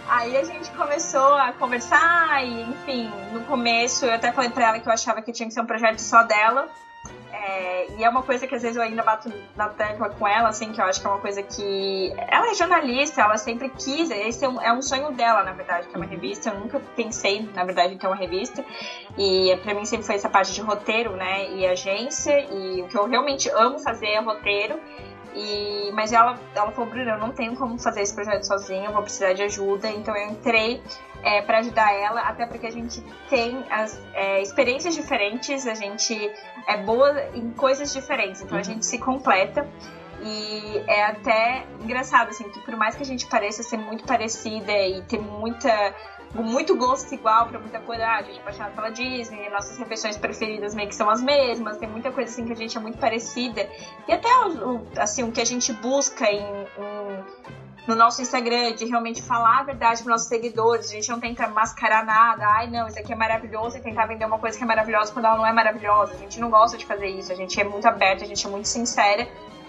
Aí 0.08 0.38
a 0.38 0.44
gente 0.44 0.70
começou 0.74 1.34
a 1.34 1.54
conversar 1.54 2.46
e, 2.46 2.62
enfim, 2.62 3.12
no 3.32 3.44
começo 3.46 4.06
eu 4.06 4.14
até 4.14 4.32
falei 4.32 4.52
pra 4.52 4.68
ela 4.68 4.80
que 4.80 4.88
eu 4.88 4.94
achava 4.94 5.24
que 5.24 5.32
tinha 5.32 5.48
que 5.48 5.56
ser 5.56 5.62
um 5.62 5.66
projeto 5.66 5.98
só 5.98 6.22
dela. 6.22 6.70
É, 7.32 7.88
e 7.98 8.04
é 8.04 8.10
uma 8.10 8.24
coisa 8.24 8.48
que 8.48 8.56
às 8.56 8.62
vezes 8.62 8.78
eu 8.78 8.84
ainda 8.84 9.04
bato 9.04 9.32
na 9.56 9.68
tecla 9.68 10.10
com 10.10 10.28
ela, 10.28 10.50
assim, 10.50 10.72
que 10.72 10.80
eu 10.80 10.86
acho 10.86 11.02
que 11.02 11.06
é 11.06 11.10
uma 11.10 11.20
coisa 11.20 11.44
que. 11.44 12.14
Ela 12.18 12.52
é 12.52 12.54
jornalista, 12.56 13.22
ela 13.22 13.38
sempre 13.38 13.70
quis, 13.70 14.10
esse 14.10 14.46
é 14.46 14.50
um, 14.50 14.62
é 14.62 14.74
um 14.74 14.82
sonho 14.82 15.12
dela, 15.12 15.44
na 15.44 15.52
verdade, 15.52 15.88
ter 15.88 15.98
uma 15.98 16.06
revista. 16.06 16.50
Eu 16.50 16.60
nunca 16.60 16.80
pensei, 16.96 17.48
na 17.54 17.64
verdade, 17.64 17.94
em 17.94 17.98
ter 17.98 18.08
uma 18.08 18.16
revista. 18.16 18.64
E 19.18 19.56
pra 19.64 19.74
mim 19.74 19.86
sempre 19.86 20.06
foi 20.06 20.16
essa 20.16 20.30
parte 20.30 20.54
de 20.54 20.62
roteiro, 20.62 21.16
né? 21.16 21.52
E 21.52 21.68
agência. 21.68 22.40
E 22.52 22.82
o 22.82 22.88
que 22.88 22.98
eu 22.98 23.06
realmente 23.08 23.50
amo 23.50 23.80
fazer 23.80 24.08
é 24.08 24.20
roteiro. 24.20 24.80
E, 25.36 25.92
mas 25.94 26.14
ela, 26.14 26.40
ela 26.56 26.72
falou, 26.72 26.90
Bruno, 26.90 27.10
eu 27.10 27.18
não 27.18 27.32
tenho 27.32 27.56
como 27.58 27.78
fazer 27.78 28.02
esse 28.02 28.16
projeto 28.16 28.44
sozinha, 28.44 28.86
eu 28.86 28.94
vou 28.94 29.02
precisar 29.02 29.34
de 29.34 29.44
ajuda. 29.44 29.90
Então 29.90 30.16
eu 30.16 30.30
entrei 30.30 30.82
é, 31.26 31.42
para 31.42 31.58
ajudar 31.58 31.92
ela, 31.92 32.22
até 32.22 32.46
porque 32.46 32.68
a 32.68 32.72
gente 32.72 33.04
tem 33.30 33.66
as 33.72 34.00
é, 34.14 34.44
experiências 34.44 34.94
diferentes, 34.94 35.66
a 35.66 35.74
gente 35.74 36.32
é 36.68 36.78
boa 36.78 37.20
em 37.34 37.50
coisas 37.52 37.92
diferentes, 37.92 38.42
então 38.42 38.54
uhum. 38.54 38.62
a 38.62 38.64
gente 38.64 38.86
se 38.86 39.00
completa. 39.00 39.68
E 40.22 40.84
é 40.88 41.04
até 41.04 41.66
engraçado, 41.82 42.30
assim, 42.30 42.50
que 42.50 42.60
por 42.62 42.76
mais 42.76 42.96
que 42.96 43.04
a 43.04 43.06
gente 43.06 43.26
pareça 43.28 43.62
ser 43.64 43.78
muito 43.78 44.06
parecida 44.06 44.72
e 44.72 45.02
ter 45.02 45.20
muita 45.20 45.94
muito 46.34 46.76
gosto 46.76 47.14
igual 47.14 47.48
para 47.48 47.60
muita 47.60 47.80
coisa. 47.80 48.06
Ah, 48.06 48.18
a 48.18 48.24
gente 48.24 48.38
é 48.38 48.42
apaixonado 48.42 48.76
pela 48.76 48.90
Disney, 48.90 49.50
nossas 49.50 49.78
refeições 49.78 50.18
preferidas 50.18 50.76
meio 50.76 50.90
que 50.90 50.96
são 50.96 51.10
as 51.10 51.22
mesmas, 51.22 51.78
tem 51.78 51.88
muita 51.88 52.12
coisa 52.12 52.30
assim 52.30 52.46
que 52.46 52.54
a 52.54 52.56
gente 52.56 52.78
é 52.78 52.80
muito 52.80 52.98
parecida. 52.98 53.70
E 54.08 54.12
até 54.12 54.28
o, 54.28 54.86
assim, 54.98 55.24
o 55.24 55.32
que 55.32 55.42
a 55.42 55.46
gente 55.46 55.72
busca 55.74 56.30
em, 56.30 56.44
em 56.44 57.24
no 57.88 57.96
nosso 57.96 58.22
Instagram, 58.22 58.74
de 58.74 58.86
realmente 58.86 59.22
falar 59.22 59.60
a 59.60 59.64
verdade 59.64 60.02
para 60.02 60.14
nossos 60.14 60.28
seguidores. 60.28 60.90
A 60.90 60.94
gente 60.94 61.10
não 61.10 61.20
tenta 61.20 61.48
mascarar 61.48 62.04
nada. 62.04 62.46
Ai, 62.48 62.68
não, 62.68 62.88
isso 62.88 63.00
aqui 63.00 63.14
é 63.14 63.16
maravilhoso 63.16 63.78
e 63.78 63.82
tentar 63.82 64.06
vender 64.06 64.26
uma 64.26 64.40
coisa 64.40 64.58
que 64.58 64.64
é 64.64 64.68
maravilhosa 64.68 65.14
quando 65.14 65.26
ela 65.26 65.38
não 65.38 65.46
é 65.46 65.54
maravilhosa. 65.54 66.14
A 66.14 66.18
gente 66.18 66.40
não 66.40 66.50
gosta 66.50 66.78
de 66.78 66.86
fazer 66.86 67.08
isso. 67.08 67.32
A 67.32 67.36
gente 67.36 67.60
é 67.60 67.64
muito 67.64 67.88
aberta, 67.88 68.24
a 68.24 68.28
gente 68.28 68.46
é 68.46 68.50
muito 68.50 68.68
sincera, 68.68 69.28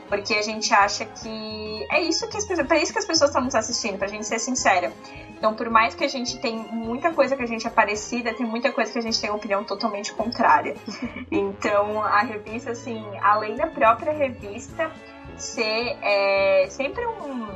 porque 0.09 0.35
a 0.35 0.43
gente 0.43 0.73
acha 0.73 1.05
que 1.05 1.87
é 1.91 2.01
isso 2.03 2.29
que 2.29 2.37
as 2.37 2.45
pessoas, 2.47 2.67
para 2.67 2.79
isso 2.79 2.93
que 2.93 2.99
as 2.99 3.05
pessoas 3.05 3.31
estão 3.31 3.45
nos 3.45 3.55
assistindo, 3.55 3.99
pra 3.99 4.09
gente 4.09 4.27
ser 4.27 4.39
sincera. 4.39 4.93
Então, 5.37 5.55
por 5.55 5.69
mais 5.69 5.95
que 5.95 6.03
a 6.03 6.09
gente 6.09 6.39
tem 6.41 6.57
muita 6.57 7.13
coisa 7.13 7.37
que 7.37 7.43
a 7.43 7.47
gente 7.47 7.67
é 7.67 7.71
parecida, 7.71 8.33
tem 8.33 8.47
muita 8.47 8.73
coisa 8.73 8.91
que 8.91 8.99
a 8.99 9.03
gente 9.03 9.21
tem 9.21 9.29
uma 9.29 9.37
opinião 9.37 9.63
totalmente 9.65 10.13
contrária. 10.13 10.75
Então, 11.31 12.03
a 12.03 12.21
revista, 12.21 12.71
assim, 12.71 13.05
além 13.21 13.57
da 13.57 13.67
própria 13.67 14.13
revista 14.13 14.91
ser 15.37 15.99
é, 16.01 16.67
sempre 16.71 17.05
um, 17.07 17.47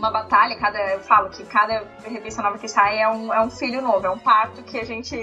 uma 0.00 0.10
batalha, 0.10 0.56
cada, 0.56 0.78
eu 0.94 1.00
falo 1.00 1.28
que 1.28 1.44
cada 1.44 1.86
revista 2.02 2.40
nova 2.42 2.58
que 2.58 2.66
sai 2.66 3.00
é 3.00 3.08
um, 3.08 3.32
é 3.32 3.40
um 3.42 3.50
filho 3.50 3.82
novo, 3.82 4.06
é 4.06 4.10
um 4.10 4.18
parto 4.18 4.62
que 4.62 4.78
a 4.78 4.84
gente. 4.84 5.14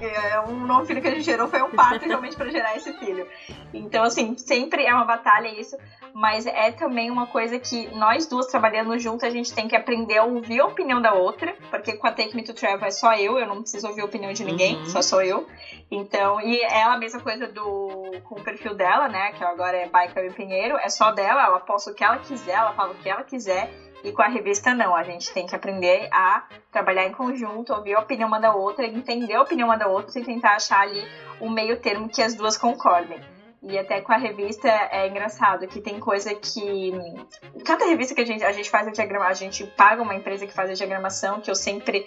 É 0.00 0.40
um 0.40 0.64
novo 0.64 0.86
filho 0.86 1.02
que 1.02 1.08
a 1.08 1.10
gente 1.10 1.24
gerou, 1.24 1.48
foi 1.48 1.60
um 1.60 1.70
parto 1.70 2.04
realmente 2.06 2.36
para 2.36 2.48
gerar 2.48 2.76
esse 2.76 2.92
filho. 2.92 3.26
Então, 3.74 4.04
assim, 4.04 4.38
sempre 4.38 4.86
é 4.86 4.94
uma 4.94 5.04
batalha 5.04 5.48
isso, 5.48 5.76
mas 6.14 6.46
é 6.46 6.70
também 6.70 7.10
uma 7.10 7.26
coisa 7.26 7.58
que 7.58 7.88
nós 7.96 8.26
duas 8.26 8.46
trabalhando 8.46 8.96
junto, 8.96 9.26
a 9.26 9.30
gente 9.30 9.52
tem 9.52 9.66
que 9.66 9.74
aprender 9.74 10.18
a 10.18 10.24
ouvir 10.24 10.60
a 10.60 10.66
opinião 10.66 11.02
da 11.02 11.14
outra, 11.14 11.56
porque 11.68 11.94
com 11.94 12.06
a 12.06 12.12
Take 12.12 12.36
Me 12.36 12.44
to 12.44 12.54
Travel 12.54 12.86
é 12.86 12.90
só 12.92 13.14
eu, 13.14 13.38
eu 13.38 13.46
não 13.46 13.60
preciso 13.60 13.88
ouvir 13.88 14.02
a 14.02 14.04
opinião 14.04 14.32
de 14.32 14.44
ninguém, 14.44 14.76
uhum. 14.76 14.86
só 14.86 15.02
sou 15.02 15.20
eu. 15.20 15.48
Então, 15.90 16.40
e 16.40 16.60
é 16.60 16.84
a 16.84 16.96
mesma 16.96 17.20
coisa 17.20 17.48
do 17.48 18.20
com 18.24 18.36
o 18.36 18.44
perfil 18.44 18.74
dela, 18.74 19.08
né, 19.08 19.32
que 19.32 19.42
agora 19.42 19.76
é 19.76 19.88
Baica 19.88 20.22
Pinheiro, 20.32 20.76
é 20.76 20.88
só 20.88 21.10
dela, 21.10 21.42
ela 21.42 21.58
posta 21.58 21.90
o 21.90 21.94
que 21.94 22.04
ela 22.04 22.18
quiser, 22.18 22.54
ela 22.54 22.72
fala 22.72 22.92
o 22.92 22.94
que 22.94 23.10
ela 23.10 23.24
quiser 23.24 23.91
e 24.04 24.12
com 24.12 24.22
a 24.22 24.28
revista, 24.28 24.74
não. 24.74 24.94
A 24.94 25.02
gente 25.02 25.32
tem 25.32 25.46
que 25.46 25.54
aprender 25.54 26.08
a 26.12 26.44
trabalhar 26.70 27.06
em 27.06 27.12
conjunto, 27.12 27.72
ouvir 27.72 27.94
a 27.94 28.00
opinião 28.00 28.28
uma 28.28 28.40
da 28.40 28.54
outra, 28.54 28.86
entender 28.86 29.34
a 29.34 29.42
opinião 29.42 29.68
uma 29.68 29.76
da 29.76 29.86
outra 29.86 30.18
e 30.18 30.24
tentar 30.24 30.56
achar 30.56 30.80
ali 30.80 31.02
um 31.40 31.50
meio 31.50 31.76
termo 31.78 32.08
que 32.08 32.22
as 32.22 32.34
duas 32.34 32.56
concordem. 32.56 33.20
E 33.62 33.78
até 33.78 34.00
com 34.00 34.12
a 34.12 34.16
revista 34.16 34.68
é 34.68 35.06
engraçado 35.06 35.68
que 35.68 35.80
tem 35.80 36.00
coisa 36.00 36.34
que. 36.34 36.92
Cada 37.64 37.84
revista 37.84 38.12
que 38.12 38.20
a 38.20 38.26
gente, 38.26 38.42
a 38.42 38.50
gente 38.50 38.68
faz 38.68 38.88
a 38.88 38.90
diagrama, 38.90 39.26
a 39.26 39.34
gente 39.34 39.64
paga 39.64 40.02
uma 40.02 40.16
empresa 40.16 40.44
que 40.46 40.52
faz 40.52 40.68
a 40.68 40.74
diagramação, 40.74 41.40
que 41.40 41.48
eu 41.48 41.54
sempre. 41.54 42.04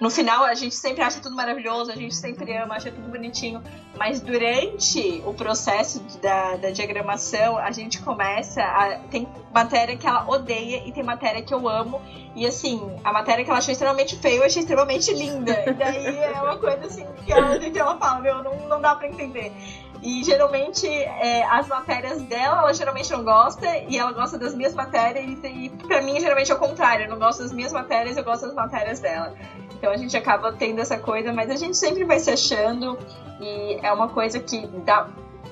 No 0.00 0.10
final, 0.10 0.44
a 0.44 0.54
gente 0.54 0.76
sempre 0.76 1.02
acha 1.02 1.20
tudo 1.20 1.34
maravilhoso, 1.34 1.90
a 1.90 1.96
gente 1.96 2.14
sempre 2.14 2.56
ama, 2.56 2.76
acha 2.76 2.90
tudo 2.90 3.08
bonitinho. 3.08 3.60
Mas 3.96 4.20
durante 4.20 5.22
o 5.26 5.34
processo 5.34 6.00
da, 6.22 6.56
da 6.56 6.70
diagramação, 6.70 7.58
a 7.58 7.72
gente 7.72 8.00
começa 8.00 8.62
a. 8.62 8.98
Tem 9.10 9.28
matéria 9.52 9.96
que 9.96 10.06
ela 10.06 10.28
odeia 10.28 10.86
e 10.86 10.92
tem 10.92 11.02
matéria 11.02 11.42
que 11.42 11.52
eu 11.52 11.68
amo. 11.68 12.00
E 12.36 12.46
assim, 12.46 12.80
a 13.02 13.12
matéria 13.12 13.44
que 13.44 13.50
ela 13.50 13.58
achou 13.58 13.72
extremamente 13.72 14.16
feia, 14.16 14.36
eu 14.36 14.44
achei 14.44 14.60
extremamente 14.60 15.12
linda. 15.12 15.64
E 15.66 15.72
daí 15.72 16.16
é 16.16 16.40
uma 16.40 16.56
coisa 16.56 16.86
assim 16.86 17.04
que 17.24 17.32
ela, 17.32 17.58
que 17.58 17.76
ela 17.76 17.98
fala, 17.98 18.20
meu, 18.20 18.40
não, 18.44 18.68
não 18.68 18.80
dá 18.80 18.94
pra 18.94 19.08
entender. 19.08 19.52
E 20.00 20.22
geralmente 20.22 20.86
é, 20.86 21.44
as 21.44 21.66
matérias 21.66 22.22
dela, 22.22 22.58
ela 22.58 22.72
geralmente 22.72 23.10
não 23.10 23.24
gosta, 23.24 23.66
e 23.88 23.98
ela 23.98 24.12
gosta 24.12 24.38
das 24.38 24.54
minhas 24.54 24.74
matérias, 24.74 25.24
e, 25.42 25.48
e 25.48 25.70
pra 25.70 26.00
mim 26.00 26.20
geralmente 26.20 26.52
é 26.52 26.54
o 26.54 26.58
contrário, 26.58 27.06
eu 27.06 27.10
não 27.10 27.18
gosto 27.18 27.42
das 27.42 27.52
minhas 27.52 27.72
matérias, 27.72 28.16
eu 28.16 28.22
gosto 28.22 28.46
das 28.46 28.54
matérias 28.54 29.00
dela. 29.00 29.34
Então 29.78 29.92
a 29.92 29.96
gente 29.96 30.16
acaba 30.16 30.52
tendo 30.52 30.80
essa 30.80 30.98
coisa, 30.98 31.32
mas 31.32 31.50
a 31.50 31.56
gente 31.56 31.76
sempre 31.76 32.04
vai 32.04 32.18
se 32.18 32.30
achando, 32.30 32.98
e 33.40 33.78
é 33.82 33.92
uma 33.92 34.08
coisa 34.08 34.40
que 34.40 34.66
dá, 34.84 35.08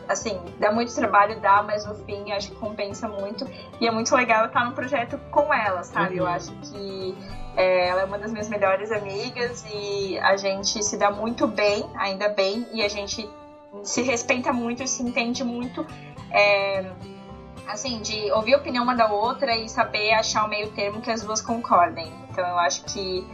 assim, 0.09 0.41
dá 0.59 0.72
muito 0.72 0.95
trabalho, 0.95 1.41
dá, 1.41 1.62
mas 1.62 1.87
no 1.87 1.95
fim 1.95 2.33
acho 2.33 2.51
que 2.51 2.57
compensa 2.57 3.09
muito. 3.09 3.47
E 3.81 3.87
é 3.87 3.91
muito 3.91 4.14
legal 4.14 4.47
estar 4.47 4.64
no 4.64 4.72
projeto 4.72 5.18
com 5.31 5.55
ela, 5.55 5.85
sabe? 5.85 6.14
Uhum. 6.14 6.27
Eu 6.27 6.27
acho 6.27 6.53
que 6.53 7.16
é, 7.57 7.89
ela 7.89 8.03
é 8.03 8.05
uma 8.05 8.18
das 8.18 8.33
minhas 8.33 8.49
melhores 8.49 8.91
amigas 8.91 9.64
e 9.72 10.18
a 10.18 10.37
gente 10.37 10.83
se 10.83 10.97
dá 10.97 11.11
muito 11.11 11.47
bem, 11.47 11.89
ainda 11.97 12.29
bem, 12.29 12.66
e 12.72 12.83
a 12.83 12.89
gente 12.89 13.29
se 13.83 14.03
respeita 14.03 14.53
muito, 14.53 14.87
se 14.89 15.03
entende 15.03 15.45
muito, 15.45 15.87
é, 16.31 16.91
assim, 17.68 18.01
de 18.01 18.31
ouvir 18.33 18.55
a 18.55 18.59
opinião 18.59 18.85
uma 18.85 18.95
da 18.95 19.11
outra 19.11 19.55
e 19.57 19.68
saber 19.68 20.12
achar 20.12 20.45
o 20.45 20.49
meio 20.49 20.70
termo 20.72 21.01
que 21.01 21.11
as 21.11 21.22
duas 21.22 21.41
concordem. 21.41 22.12
Então 22.31 22.47
eu 22.47 22.59
acho 22.59 22.85
que 22.85 23.27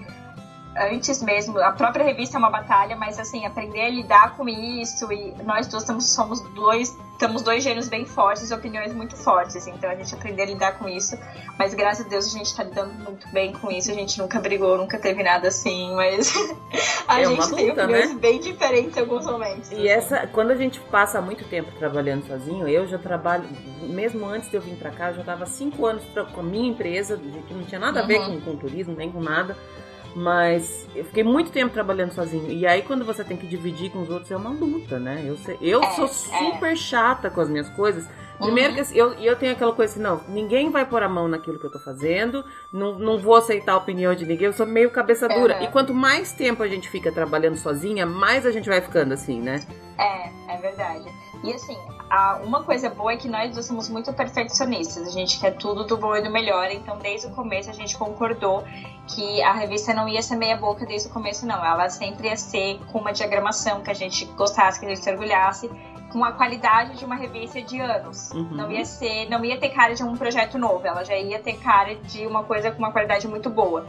antes 0.77 1.23
mesmo, 1.23 1.59
a 1.59 1.73
própria 1.73 2.05
revista 2.05 2.37
é 2.37 2.39
uma 2.39 2.51
batalha, 2.51 2.97
mas 2.97 3.19
assim, 3.19 3.45
aprender 3.45 3.83
a 3.83 3.91
lidar 3.91 4.37
com 4.37 4.49
isso 4.49 5.13
e 5.13 5.35
nós 5.45 5.67
duas 5.67 5.83
estamos, 5.83 6.11
somos 6.11 6.41
dois, 6.55 6.97
temos 7.19 7.43
dois 7.43 7.63
gênios 7.63 7.89
bem 7.89 8.07
fortes 8.07 8.51
opiniões 8.51 8.95
muito 8.95 9.17
fortes, 9.17 9.67
então 9.67 9.91
a 9.91 9.95
gente 9.95 10.15
aprender 10.15 10.43
a 10.43 10.47
lidar 10.47 10.79
com 10.79 10.89
isso, 10.89 11.19
mas 11.59 11.75
graças 11.75 12.07
a 12.07 12.09
Deus 12.09 12.27
a 12.27 12.39
gente 12.39 12.47
está 12.47 12.65
lidando 12.65 12.93
muito 12.95 13.29
bem 13.29 13.53
com 13.53 13.71
isso, 13.71 13.91
a 13.91 13.95
gente 13.95 14.19
nunca 14.19 14.41
brigou, 14.41 14.79
nunca 14.79 14.99
teve 14.99 15.23
nada 15.23 15.49
assim, 15.49 15.95
mas 15.95 16.33
a 17.07 17.21
é 17.21 17.27
gente 17.27 17.41
luta, 17.41 17.57
tem 17.57 17.71
opiniões 17.71 18.15
né? 18.15 18.19
bem 18.21 18.41
diferentes 18.41 18.97
em 18.97 19.01
alguns 19.01 19.27
momentos. 19.27 19.71
E 19.73 19.89
essa, 19.89 20.27
quando 20.27 20.53
a 20.53 20.57
gente 20.57 20.81
passa 20.81 21.21
muito 21.21 21.45
tempo 21.45 21.71
trabalhando 21.79 22.27
sozinho, 22.27 22.67
eu 22.67 22.87
já 22.87 22.99
trabalho, 22.99 23.45
mesmo 23.83 24.27
antes 24.27 24.51
de 24.51 24.57
eu 24.57 24.63
vir 24.63 24.77
para 24.77 24.91
cá, 24.91 25.09
eu 25.11 25.15
já 25.15 25.21
estava 25.21 25.47
cinco 25.47 25.85
anos 25.87 26.03
com 26.35 26.41
a 26.41 26.45
minha 26.45 26.71
empresa, 26.71 27.17
que 27.17 27.55
não 27.55 27.65
tinha 27.65 27.81
nada 27.81 28.01
a 28.01 28.07
ver 28.07 28.21
uhum. 28.21 28.41
com, 28.41 28.53
com 28.53 28.57
turismo, 28.57 28.95
nem 28.95 29.11
com 29.11 29.21
nada, 29.21 29.57
mas 30.15 30.87
eu 30.95 31.05
fiquei 31.05 31.25
muito 31.25 31.51
tempo 31.51 31.73
trabalhando 31.73 32.13
sozinho. 32.13 32.51
E 32.51 32.67
aí, 32.67 32.83
quando 32.83 33.05
você 33.05 33.25
tem 33.25 33.37
que 33.37 33.47
dividir 33.47 33.91
com 33.91 34.03
os 34.03 34.11
outros, 34.11 34.31
é 34.31 34.37
uma 34.37 34.51
luta, 34.51 34.99
né? 34.99 35.23
Eu, 35.25 35.37
sei, 35.37 35.59
eu 35.61 35.83
é, 35.83 35.91
sou 35.93 36.09
super 36.09 36.73
é. 36.73 36.77
chata 36.77 37.31
com 37.31 37.41
as 37.41 37.49
minhas 37.49 37.69
coisas. 37.71 38.09
Primeiro 38.39 38.71
uhum. 38.71 38.75
que 38.75 38.81
assim, 38.81 38.97
eu, 38.97 39.13
eu 39.15 39.37
tenho 39.37 39.53
aquela 39.53 39.73
coisa 39.73 39.93
assim, 39.93 40.03
não, 40.03 40.21
ninguém 40.29 40.69
vai 40.69 40.85
pôr 40.85 41.03
a 41.03 41.09
mão 41.09 41.29
naquilo 41.29 41.59
que 41.61 41.67
eu 41.67 41.71
tô 41.71 41.79
fazendo, 41.79 42.45
não, 42.73 42.99
não 42.99 43.19
vou 43.19 43.37
aceitar 43.37 43.75
a 43.75 43.77
opinião 43.77 44.13
de 44.15 44.27
ninguém, 44.27 44.47
eu 44.47 44.53
sou 44.53 44.67
meio 44.67 44.91
cabeça 44.91 45.29
dura. 45.29 45.59
Uhum. 45.59 45.65
E 45.65 45.69
quanto 45.69 45.95
mais 45.95 46.33
tempo 46.33 46.63
a 46.63 46.67
gente 46.67 46.89
fica 46.89 47.13
trabalhando 47.13 47.57
sozinha, 47.57 48.05
mais 48.05 48.45
a 48.45 48.51
gente 48.51 48.69
vai 48.69 48.81
ficando 48.81 49.15
assim, 49.15 49.41
né? 49.41 49.65
É, 49.97 50.55
é 50.55 50.57
verdade. 50.61 51.09
E 51.43 51.53
assim, 51.53 51.77
a, 52.09 52.41
uma 52.45 52.63
coisa 52.63 52.89
boa 52.89 53.13
é 53.13 53.17
que 53.17 53.29
nós 53.29 53.53
dois 53.53 53.67
somos 53.67 53.89
muito 53.89 54.13
perfeccionistas. 54.13 55.09
A 55.09 55.11
gente 55.11 55.41
quer 55.41 55.53
tudo 55.53 55.85
do 55.85 55.97
bom 55.97 56.15
e 56.15 56.23
do 56.23 56.31
melhor. 56.31 56.71
Então, 56.71 56.99
desde 56.99 57.27
o 57.27 57.31
começo, 57.31 57.69
a 57.69 57.73
gente 57.73 57.97
concordou 57.97 58.63
que 59.09 59.43
a 59.43 59.53
revista 59.53 59.93
não 59.93 60.09
ia 60.09 60.23
ser 60.23 60.37
meia 60.37 60.57
boca 60.57 60.87
desde 60.87 61.09
o 61.09 61.11
começo, 61.11 61.45
não. 61.45 61.65
Ela 61.65 61.89
sempre 61.89 62.29
ia 62.29 62.37
ser 62.37 62.79
com 62.93 62.99
uma 62.99 63.13
diagramação 63.13 63.81
que 63.81 63.91
a 63.91 63.95
gente 63.95 64.25
gostasse, 64.37 64.79
que 64.79 64.87
a 64.87 64.89
gente 64.89 65.03
se 65.03 65.11
orgulhasse, 65.11 65.71
com 66.13 66.23
a 66.25 66.33
qualidade 66.33 66.99
de 66.99 67.05
uma 67.05 67.17
revista 67.17 67.61
de 67.61 67.81
anos. 67.81 68.31
Uhum. 68.33 68.49
Não 68.51 68.71
ia 68.71 68.85
ser, 68.85 69.29
não 69.29 69.45
ia 69.45 69.59
ter 69.59 69.71
cara 69.71 69.95
de 69.95 70.05
um 70.05 70.15
projeto 70.17 70.59
novo. 70.59 70.87
Ela 70.87 71.03
já 71.03 71.17
ia 71.17 71.39
ter 71.39 71.55
cara 71.55 71.95
de 71.95 72.27
uma 72.27 72.45
coisa 72.45 72.71
com 72.71 72.79
uma 72.79 72.93
qualidade 72.93 73.27
muito 73.27 73.49
boa. 73.49 73.87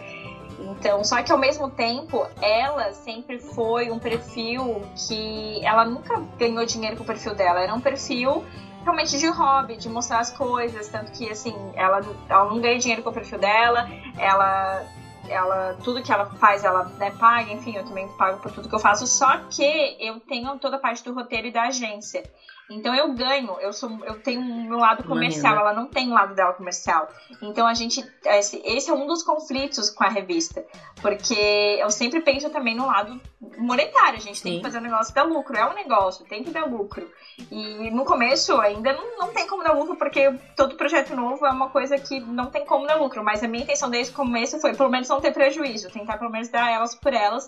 Então, 0.63 1.03
só 1.03 1.21
que 1.21 1.31
ao 1.31 1.37
mesmo 1.37 1.69
tempo, 1.69 2.25
ela 2.41 2.93
sempre 2.93 3.39
foi 3.39 3.91
um 3.91 3.99
perfil 3.99 4.81
que 5.07 5.63
ela 5.65 5.85
nunca 5.85 6.19
ganhou 6.37 6.65
dinheiro 6.65 6.95
com 6.95 7.03
o 7.03 7.05
perfil 7.05 7.35
dela. 7.35 7.61
Era 7.61 7.73
um 7.73 7.81
perfil 7.81 8.43
realmente 8.83 9.17
de 9.17 9.27
hobby, 9.27 9.77
de 9.77 9.89
mostrar 9.89 10.19
as 10.19 10.31
coisas, 10.31 10.87
tanto 10.89 11.11
que 11.11 11.29
assim, 11.29 11.55
ela, 11.75 12.01
ela 12.29 12.45
não 12.45 12.59
ganha 12.59 12.79
dinheiro 12.79 13.01
com 13.01 13.09
o 13.09 13.13
perfil 13.13 13.39
dela, 13.39 13.87
ela 14.17 14.85
ela 15.29 15.77
tudo 15.83 16.03
que 16.03 16.11
ela 16.11 16.25
faz 16.25 16.65
ela 16.65 16.83
né, 16.97 17.09
paga, 17.11 17.51
enfim, 17.53 17.75
eu 17.77 17.85
também 17.85 18.09
pago 18.17 18.39
por 18.39 18.51
tudo 18.51 18.67
que 18.67 18.75
eu 18.75 18.79
faço, 18.79 19.07
só 19.07 19.37
que 19.49 19.95
eu 19.97 20.19
tenho 20.19 20.57
toda 20.59 20.75
a 20.75 20.79
parte 20.79 21.01
do 21.03 21.13
roteiro 21.13 21.47
e 21.47 21.51
da 21.51 21.63
agência. 21.63 22.23
Então 22.69 22.95
eu 22.95 23.13
ganho, 23.13 23.57
eu 23.59 23.73
sou, 23.73 23.89
eu 24.05 24.21
tenho 24.21 24.41
o 24.41 24.63
meu 24.63 24.77
lado 24.77 25.03
comercial, 25.03 25.57
ela 25.57 25.73
não 25.73 25.87
tem 25.87 26.09
o 26.09 26.13
lado 26.13 26.33
dela 26.33 26.53
comercial. 26.53 27.07
Então 27.41 27.67
a 27.67 27.73
gente, 27.73 28.03
esse, 28.25 28.61
esse, 28.63 28.89
é 28.89 28.93
um 28.93 29.05
dos 29.05 29.21
conflitos 29.21 29.89
com 29.89 30.03
a 30.03 30.09
revista, 30.09 30.65
porque 31.01 31.77
eu 31.79 31.89
sempre 31.89 32.21
penso 32.21 32.49
também 32.49 32.75
no 32.75 32.87
lado 32.87 33.19
monetário, 33.57 34.17
a 34.17 34.21
gente 34.21 34.37
Sim. 34.37 34.43
tem 34.43 34.57
que 34.57 34.63
fazer 34.63 34.77
o 34.77 34.79
um 34.79 34.83
negócio 34.83 35.13
dar 35.13 35.23
lucro, 35.23 35.57
é 35.57 35.65
um 35.65 35.73
negócio, 35.73 36.25
tem 36.25 36.43
que 36.43 36.51
dar 36.51 36.65
lucro. 36.65 37.09
E 37.51 37.91
no 37.91 38.05
começo 38.05 38.59
ainda 38.59 38.93
não, 38.93 39.17
não 39.17 39.33
tem 39.33 39.45
como 39.45 39.63
dar 39.63 39.73
lucro, 39.73 39.97
porque 39.97 40.31
todo 40.55 40.75
projeto 40.75 41.15
novo 41.15 41.45
é 41.45 41.49
uma 41.49 41.69
coisa 41.69 41.97
que 41.97 42.19
não 42.21 42.45
tem 42.45 42.65
como 42.65 42.87
dar 42.87 42.95
lucro, 42.95 43.23
mas 43.23 43.43
a 43.43 43.47
minha 43.47 43.63
intenção 43.63 43.89
desde 43.89 44.13
o 44.13 44.15
começo 44.15 44.59
foi 44.59 44.73
pelo 44.73 44.89
menos 44.89 45.09
não 45.09 45.19
ter 45.19 45.33
prejuízo, 45.33 45.91
tentar 45.91 46.17
pelo 46.17 46.31
menos 46.31 46.47
dar 46.47 46.71
elas 46.71 46.95
por 46.95 47.13
elas. 47.13 47.45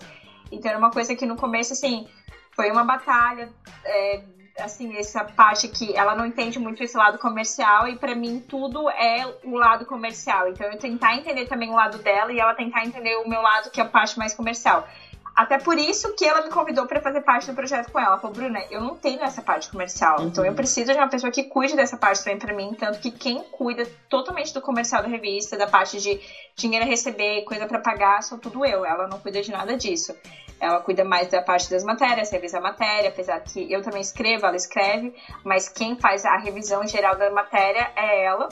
Então 0.51 0.69
era 0.69 0.77
uma 0.77 0.91
coisa 0.91 1.15
que 1.15 1.25
no 1.25 1.35
começo, 1.35 1.73
assim, 1.73 2.07
foi 2.55 2.71
uma 2.71 2.83
batalha. 2.83 3.49
É, 3.83 4.23
assim, 4.57 4.95
essa 4.97 5.23
parte 5.23 5.67
que 5.67 5.95
ela 5.95 6.15
não 6.15 6.25
entende 6.25 6.57
muito 6.59 6.83
esse 6.83 6.95
lado 6.95 7.17
comercial 7.17 7.87
e 7.87 7.97
para 7.97 8.15
mim 8.15 8.39
tudo 8.39 8.89
é 8.89 9.25
o 9.43 9.55
lado 9.55 9.85
comercial. 9.85 10.47
Então 10.47 10.67
eu 10.67 10.77
tentar 10.77 11.15
entender 11.15 11.45
também 11.45 11.69
o 11.69 11.75
lado 11.75 11.97
dela 11.97 12.31
e 12.31 12.39
ela 12.39 12.53
tentar 12.53 12.85
entender 12.85 13.15
o 13.17 13.27
meu 13.27 13.41
lado 13.41 13.69
que 13.69 13.81
é 13.81 13.83
a 13.83 13.87
parte 13.87 14.17
mais 14.17 14.33
comercial. 14.33 14.87
Até 15.35 15.57
por 15.57 15.77
isso 15.77 16.15
que 16.15 16.23
ela 16.23 16.43
me 16.43 16.49
convidou 16.49 16.87
para 16.87 17.01
fazer 17.01 17.19
parte 17.19 17.47
do 17.47 17.53
projeto 17.53 17.91
com 17.91 17.99
ela. 17.99 18.11
Ela 18.11 18.19
falou, 18.19 18.33
Bruna, 18.33 18.63
eu 18.71 18.79
não 18.79 18.95
tenho 18.95 19.21
essa 19.21 19.41
parte 19.41 19.69
comercial. 19.69 20.21
Uhum. 20.21 20.27
Então 20.27 20.45
eu 20.45 20.53
preciso 20.53 20.93
de 20.93 20.97
uma 20.97 21.09
pessoa 21.09 21.29
que 21.29 21.43
cuide 21.43 21.75
dessa 21.75 21.97
parte 21.97 22.23
também 22.23 22.39
para 22.39 22.53
mim. 22.53 22.73
Tanto 22.73 22.99
que 22.99 23.11
quem 23.11 23.43
cuida 23.51 23.85
totalmente 24.09 24.53
do 24.53 24.61
comercial 24.61 25.01
da 25.01 25.09
revista, 25.09 25.57
da 25.57 25.67
parte 25.67 25.99
de 25.99 26.21
dinheiro 26.55 26.85
a 26.85 26.87
receber, 26.87 27.43
coisa 27.43 27.67
para 27.67 27.79
pagar, 27.79 28.23
sou 28.23 28.37
tudo 28.37 28.65
eu. 28.65 28.85
Ela 28.85 29.09
não 29.09 29.19
cuida 29.19 29.41
de 29.41 29.51
nada 29.51 29.75
disso. 29.75 30.15
Ela 30.59 30.79
cuida 30.79 31.03
mais 31.03 31.27
da 31.27 31.41
parte 31.41 31.69
das 31.69 31.83
matérias, 31.83 32.31
revisa 32.31 32.57
a 32.57 32.61
matéria, 32.61 33.09
apesar 33.09 33.39
que 33.41 33.71
eu 33.71 33.81
também 33.81 34.01
escrevo, 34.01 34.45
ela 34.45 34.55
escreve, 34.55 35.13
mas 35.43 35.67
quem 35.67 35.99
faz 35.99 36.25
a 36.25 36.37
revisão 36.37 36.87
geral 36.87 37.15
da 37.17 37.29
matéria 37.29 37.91
é 37.95 38.23
ela. 38.23 38.49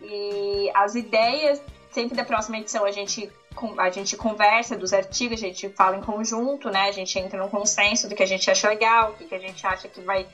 E 0.00 0.70
as 0.74 0.94
ideias 0.94 1.60
sempre 1.94 2.16
da 2.16 2.24
próxima 2.24 2.58
edição 2.58 2.84
a 2.84 2.90
gente, 2.90 3.30
a 3.78 3.90
gente 3.90 4.16
conversa 4.16 4.76
dos 4.76 4.92
artigos, 4.92 5.38
a 5.38 5.46
gente 5.46 5.68
fala 5.70 5.96
em 5.96 6.02
conjunto, 6.02 6.68
né? 6.68 6.88
A 6.88 6.92
gente 6.92 7.16
entra 7.18 7.38
num 7.38 7.48
consenso 7.48 8.08
do 8.08 8.14
que 8.14 8.22
a 8.22 8.26
gente 8.26 8.50
acha 8.50 8.68
legal, 8.68 9.12
o 9.12 9.14
que, 9.14 9.32
a 9.32 9.38
gente 9.38 9.64
acha 9.64 9.88
que 9.88 10.00
vai 10.00 10.26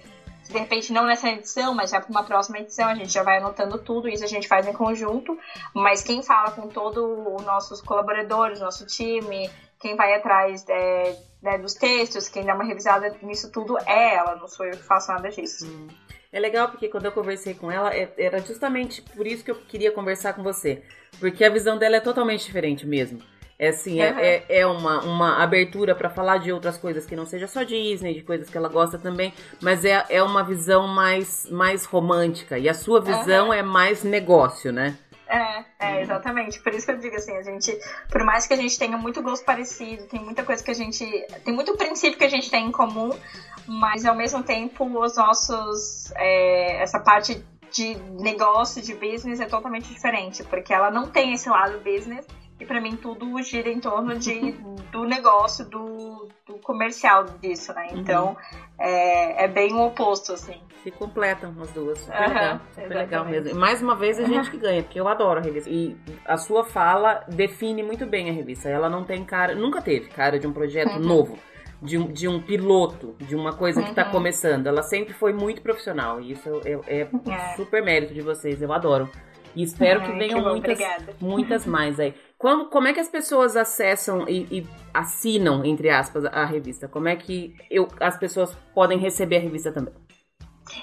de 0.49 0.59
repente 0.59 0.93
não 0.93 1.05
nessa 1.05 1.29
edição, 1.29 1.73
mas 1.75 1.91
já 1.91 2.01
para 2.01 2.11
uma 2.11 2.25
próxima 2.25 2.59
edição, 2.59 2.89
a 2.89 2.95
gente 2.95 3.13
já 3.13 3.23
vai 3.23 3.39
anotando 3.39 3.79
tudo, 3.79 4.09
isso 4.09 4.25
a 4.25 4.27
gente 4.27 4.49
faz 4.49 4.67
em 4.67 4.73
conjunto, 4.73 5.39
mas 5.73 6.03
quem 6.03 6.23
fala 6.23 6.51
com 6.51 6.67
todos 6.67 7.05
os 7.05 7.45
nossos 7.45 7.81
colaboradores, 7.81 8.59
nosso 8.59 8.85
time, 8.85 9.49
quem 9.81 9.97
vai 9.97 10.15
atrás 10.15 10.65
é, 10.69 11.17
né, 11.43 11.59
dos 11.59 11.75
textos, 11.75 12.29
quem 12.29 12.45
dá 12.45 12.55
uma 12.55 12.65
revisada 12.65 13.17
nisso 13.23 13.51
tudo 13.51 13.79
é 13.87 14.15
ela, 14.15 14.37
não 14.37 14.47
sou 14.47 14.67
eu 14.67 14.73
que 14.73 14.85
faço 14.85 15.11
nada 15.11 15.31
disso. 15.31 15.67
Hum. 15.67 15.89
É 16.33 16.39
legal 16.39 16.69
porque 16.69 16.89
quando 16.89 17.07
eu 17.07 17.13
conversei 17.13 17.55
com 17.55 17.73
ela, 17.73 17.93
é, 17.93 18.13
era 18.17 18.41
justamente 18.41 19.03
por 19.03 19.27
isso 19.27 19.43
que 19.43 19.51
eu 19.51 19.57
queria 19.57 19.91
conversar 19.91 20.35
com 20.35 20.43
você. 20.45 20.83
Porque 21.19 21.45
a 21.45 21.51
visão 21.51 21.77
dela 21.77 21.97
é 21.97 22.01
totalmente 22.01 22.45
diferente 22.45 22.87
mesmo. 22.87 23.21
É 23.59 23.69
assim, 23.69 24.01
uhum. 24.01 24.19
é, 24.19 24.45
é, 24.49 24.67
uma, 24.67 25.03
uma 25.03 25.43
abertura 25.43 25.95
para 25.95 26.09
falar 26.09 26.39
de 26.39 26.51
outras 26.51 26.79
coisas 26.79 27.05
que 27.05 27.17
não 27.17 27.27
seja 27.27 27.47
só 27.47 27.63
Disney, 27.63 28.15
de 28.15 28.23
coisas 28.23 28.49
que 28.49 28.57
ela 28.57 28.69
gosta 28.69 28.97
também, 28.99 29.35
mas 29.61 29.85
é, 29.85 30.03
é 30.09 30.23
uma 30.23 30.43
visão 30.43 30.87
mais, 30.87 31.47
mais 31.51 31.85
romântica. 31.85 32.59
E 32.59 32.69
a 32.69 32.75
sua 32.75 33.03
visão 33.03 33.49
uhum. 33.49 33.53
é 33.53 33.63
mais 33.63 34.03
negócio, 34.03 34.73
né? 34.73 34.97
É, 35.31 35.65
é, 35.79 36.03
exatamente. 36.03 36.61
Por 36.61 36.75
isso 36.75 36.85
que 36.85 36.93
eu 36.93 36.99
digo 36.99 37.15
assim, 37.15 37.37
a 37.37 37.43
gente, 37.43 37.79
por 38.11 38.25
mais 38.25 38.49
que 38.49 38.53
a 38.53 38.57
gente 38.57 38.77
tenha 38.77 38.99
muito 38.99 39.23
gosto 39.23 39.45
parecido, 39.45 40.05
tem 40.07 40.21
muita 40.21 40.43
coisa 40.43 40.63
que 40.63 40.73
a 40.73 40.75
gente. 40.75 41.05
Tem 41.45 41.55
muito 41.55 41.77
princípio 41.77 42.19
que 42.19 42.25
a 42.25 42.29
gente 42.29 42.51
tem 42.51 42.67
em 42.67 42.73
comum, 42.73 43.17
mas 43.65 44.05
ao 44.05 44.17
mesmo 44.17 44.43
tempo 44.43 44.85
os 45.01 45.17
nossos. 45.17 46.13
É, 46.17 46.83
essa 46.83 46.99
parte 46.99 47.45
de 47.71 47.95
negócio, 48.21 48.83
de 48.83 48.93
business 48.93 49.39
é 49.39 49.47
totalmente 49.47 49.89
diferente, 49.89 50.43
porque 50.43 50.75
ela 50.75 50.91
não 50.91 51.09
tem 51.09 51.33
esse 51.33 51.49
lado 51.49 51.79
business 51.79 52.27
e 52.61 52.67
para 52.67 52.81
mim 52.81 52.95
tudo 52.95 53.43
gira 53.43 53.71
em 53.71 53.81
torno 53.81 54.19
de, 54.19 54.53
do 54.93 55.05
negócio, 55.05 55.65
do, 55.65 56.29
do 56.47 56.55
comercial 56.59 57.25
disso, 57.41 57.73
né? 57.73 57.89
Então 57.93 58.29
uhum. 58.29 58.61
é, 58.79 59.45
é 59.45 59.49
bem 59.49 59.73
o 59.73 59.87
oposto, 59.87 60.35
assim. 60.35 60.61
Se 60.83 60.91
completam 60.91 61.55
as 61.61 61.71
duas. 61.73 61.99
Super 61.99 62.21
uhum, 62.21 62.29
legal. 62.29 62.61
Super 62.75 62.89
legal 62.89 63.25
mesmo. 63.25 63.51
E 63.51 63.55
mais 63.55 63.83
uma 63.83 63.97
vez 63.97 64.19
a 64.19 64.25
gente 64.25 64.51
que 64.51 64.59
ganha, 64.59 64.83
porque 64.83 65.01
eu 65.01 65.09
adoro 65.09 65.41
a 65.41 65.43
revista. 65.43 65.71
E 65.71 65.97
a 66.27 66.37
sua 66.37 66.65
fala 66.65 67.25
define 67.29 67.83
muito 67.83 68.05
bem 68.05 68.29
a 68.29 68.33
revista. 68.33 68.69
Ela 68.69 68.91
não 68.91 69.05
tem 69.05 69.25
cara, 69.25 69.55
nunca 69.55 69.81
teve 69.81 70.09
cara 70.09 70.39
de 70.39 70.47
um 70.47 70.53
projeto 70.53 70.97
uhum. 70.97 71.01
novo. 71.01 71.39
De 71.83 71.97
um, 71.97 72.13
de 72.13 72.29
um 72.29 72.43
piloto, 72.43 73.17
de 73.21 73.35
uma 73.35 73.55
coisa 73.55 73.83
que 73.83 73.89
está 73.89 74.05
uhum. 74.05 74.11
começando. 74.11 74.67
Ela 74.67 74.83
sempre 74.83 75.15
foi 75.15 75.33
muito 75.33 75.63
profissional. 75.63 76.21
E 76.21 76.33
isso 76.33 76.61
é, 76.67 77.01
é, 77.01 77.09
é 77.27 77.57
super 77.57 77.83
mérito 77.83 78.13
de 78.13 78.21
vocês. 78.21 78.61
Eu 78.61 78.71
adoro. 78.71 79.09
E 79.57 79.63
espero 79.63 80.03
que 80.03 80.13
venham 80.13 80.43
que 80.43 80.49
muitas, 80.49 80.79
muitas 81.21 81.67
mais 81.67 81.99
aí. 81.99 82.15
Como, 82.41 82.71
como 82.71 82.89
é 82.89 82.95
que 82.95 83.01
as 83.01 83.11
pessoas 83.11 83.55
acessam 83.55 84.27
e, 84.27 84.61
e, 84.61 84.67
assinam, 84.95 85.63
entre 85.63 85.91
aspas, 85.91 86.25
a 86.25 86.47
revista? 86.47 86.89
Como 86.89 87.07
é 87.07 87.15
que 87.15 87.55
eu, 87.71 87.87
as 88.01 88.17
pessoas 88.17 88.57
podem 88.75 88.99
receber 88.99 89.37
a 89.37 89.41
revista 89.41 89.71
também? 89.71 89.93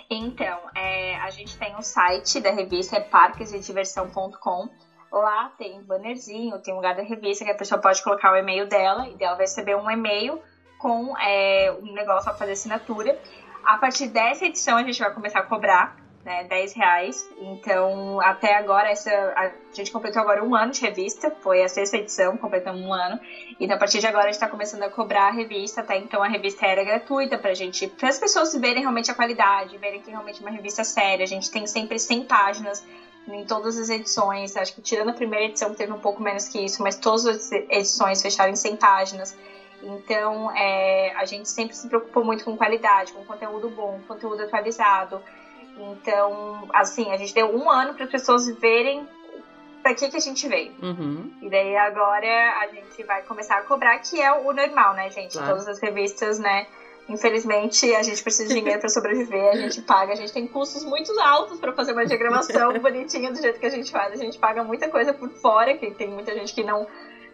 Então, 0.08 0.60
é, 0.76 1.16
a 1.16 1.32
gente 1.32 1.58
tem 1.58 1.74
o 1.74 1.80
um 1.80 1.82
site 1.82 2.40
da 2.40 2.52
revista, 2.52 2.98
é 2.98 3.00
parquesdediversão.com. 3.00 4.70
Lá 5.12 5.52
tem 5.58 5.80
um 5.80 5.84
bannerzinho, 5.84 6.62
tem 6.62 6.76
um 6.76 6.78
lugar 6.78 6.96
da 6.96 7.02
revista 7.02 7.44
que 7.44 7.50
a 7.50 7.56
pessoa 7.56 7.82
pode 7.82 8.04
colocar 8.04 8.34
o 8.34 8.36
e-mail 8.36 8.68
dela 8.68 9.08
e 9.08 9.16
ela 9.20 9.34
vai 9.34 9.46
receber 9.46 9.76
um 9.76 9.90
e-mail 9.90 10.40
com 10.78 11.18
é, 11.18 11.76
um 11.82 11.92
negócio 11.92 12.26
para 12.26 12.38
fazer 12.38 12.52
assinatura. 12.52 13.20
A 13.66 13.80
partir 13.80 14.10
dessa 14.10 14.46
edição 14.46 14.78
a 14.78 14.84
gente 14.84 15.00
vai 15.00 15.12
começar 15.12 15.40
a 15.40 15.44
cobrar 15.44 15.98
né, 16.28 16.44
10 16.44 16.74
reais. 16.74 17.30
Então, 17.38 18.20
até 18.20 18.54
agora, 18.56 18.90
essa, 18.90 19.10
a 19.10 19.50
gente 19.72 19.90
completou 19.90 20.22
agora 20.22 20.44
um 20.44 20.54
ano 20.54 20.74
de 20.74 20.82
revista, 20.82 21.34
foi 21.42 21.64
a 21.64 21.70
sexta 21.70 21.96
edição, 21.96 22.36
completamos 22.36 22.82
um 22.82 22.94
ano. 22.94 23.18
E 23.58 23.72
a 23.72 23.78
partir 23.78 24.00
de 24.00 24.08
agora 24.08 24.26
a 24.26 24.28
gente 24.28 24.34
está 24.34 24.48
começando 24.50 24.84
a 24.84 24.90
cobrar 24.90 25.30
a 25.30 25.32
revista, 25.32 25.80
até 25.80 25.98
então 25.98 26.22
a 26.22 26.28
revista 26.28 26.66
era 26.66 26.84
gratuita 26.84 27.38
pra 27.38 27.54
gente, 27.54 27.88
para 27.88 28.10
as 28.10 28.20
pessoas 28.20 28.54
verem 28.54 28.82
realmente 28.82 29.10
a 29.10 29.14
qualidade, 29.14 29.78
verem 29.78 30.02
que 30.02 30.12
realmente 30.12 30.44
é 30.44 30.46
uma 30.46 30.54
revista 30.54 30.84
séria. 30.84 31.24
A 31.24 31.28
gente 31.28 31.50
tem 31.50 31.66
sempre 31.66 31.98
100 31.98 32.26
páginas 32.26 32.86
em 33.26 33.46
todas 33.46 33.78
as 33.78 33.90
edições. 33.90 34.58
Acho 34.58 34.76
que 34.76 34.82
tirando 34.82 35.10
a 35.10 35.14
primeira 35.14 35.46
edição 35.46 35.74
teve 35.74 35.94
um 35.94 36.00
pouco 36.00 36.22
menos 36.22 36.50
que 36.50 36.60
isso, 36.60 36.84
mas 36.84 36.98
todas 36.98 37.26
as 37.26 37.52
edições 37.54 38.22
fecharam 38.22 38.52
em 38.52 38.58
100 38.58 38.76
páginas. 38.76 39.38
Então, 39.82 40.52
é, 40.58 41.14
a 41.16 41.24
gente 41.24 41.48
sempre 41.48 41.74
se 41.74 41.88
preocupou 41.88 42.26
muito 42.26 42.44
com 42.44 42.58
qualidade, 42.58 43.14
com 43.14 43.24
conteúdo 43.24 43.70
bom, 43.70 44.02
conteúdo 44.06 44.44
atualizado. 44.44 45.22
Então, 45.80 46.68
assim, 46.74 47.12
a 47.12 47.18
gente 47.18 47.34
deu 47.34 47.56
um 47.56 47.70
ano 47.70 47.94
para 47.94 48.06
as 48.06 48.12
pessoas 48.12 48.48
verem 48.60 49.08
para 49.84 49.94
que, 49.94 50.10
que 50.10 50.18
a 50.18 50.20
gente 50.20 50.48
veio. 50.48 50.74
Uhum. 50.82 51.32
E 51.42 51.50
daí 51.50 51.76
agora 51.78 52.60
a 52.62 52.68
gente 52.68 53.04
vai 53.04 53.22
começar 53.22 53.58
a 53.58 53.62
cobrar, 53.62 53.98
que 54.00 54.22
é 54.22 54.32
o 54.34 54.52
normal, 54.52 54.94
né, 54.94 55.10
gente? 55.10 55.34
Claro. 55.34 55.50
Todas 55.50 55.68
as 55.68 55.80
revistas, 55.80 56.40
né? 56.40 56.68
Infelizmente, 57.08 57.96
a 57.96 58.04
gente 58.04 58.22
precisa 58.22 58.50
de 58.50 58.56
dinheiro 58.56 58.82
para 58.82 58.90
sobreviver, 58.90 59.50
a 59.50 59.56
gente 59.56 59.82
paga, 59.82 60.12
a 60.12 60.16
gente 60.16 60.34
tem 60.34 60.46
custos 60.46 60.84
muito 60.84 61.18
altos 61.22 61.58
para 61.58 61.72
fazer 61.72 61.94
uma 61.94 62.06
diagramação 62.06 62.74
bonitinha 62.80 63.32
do 63.32 63.42
jeito 63.42 63.60
que 63.60 63.66
a 63.66 63.70
gente 63.70 63.90
faz. 63.90 64.12
A 64.12 64.18
gente 64.18 64.38
paga 64.38 64.62
muita 64.62 64.90
coisa 64.90 65.14
por 65.14 65.30
fora, 65.30 65.78
que 65.78 65.90
tem 65.92 66.10
muita 66.10 66.34
gente 66.34 66.54
que 66.54 66.64
não, 66.66 66.86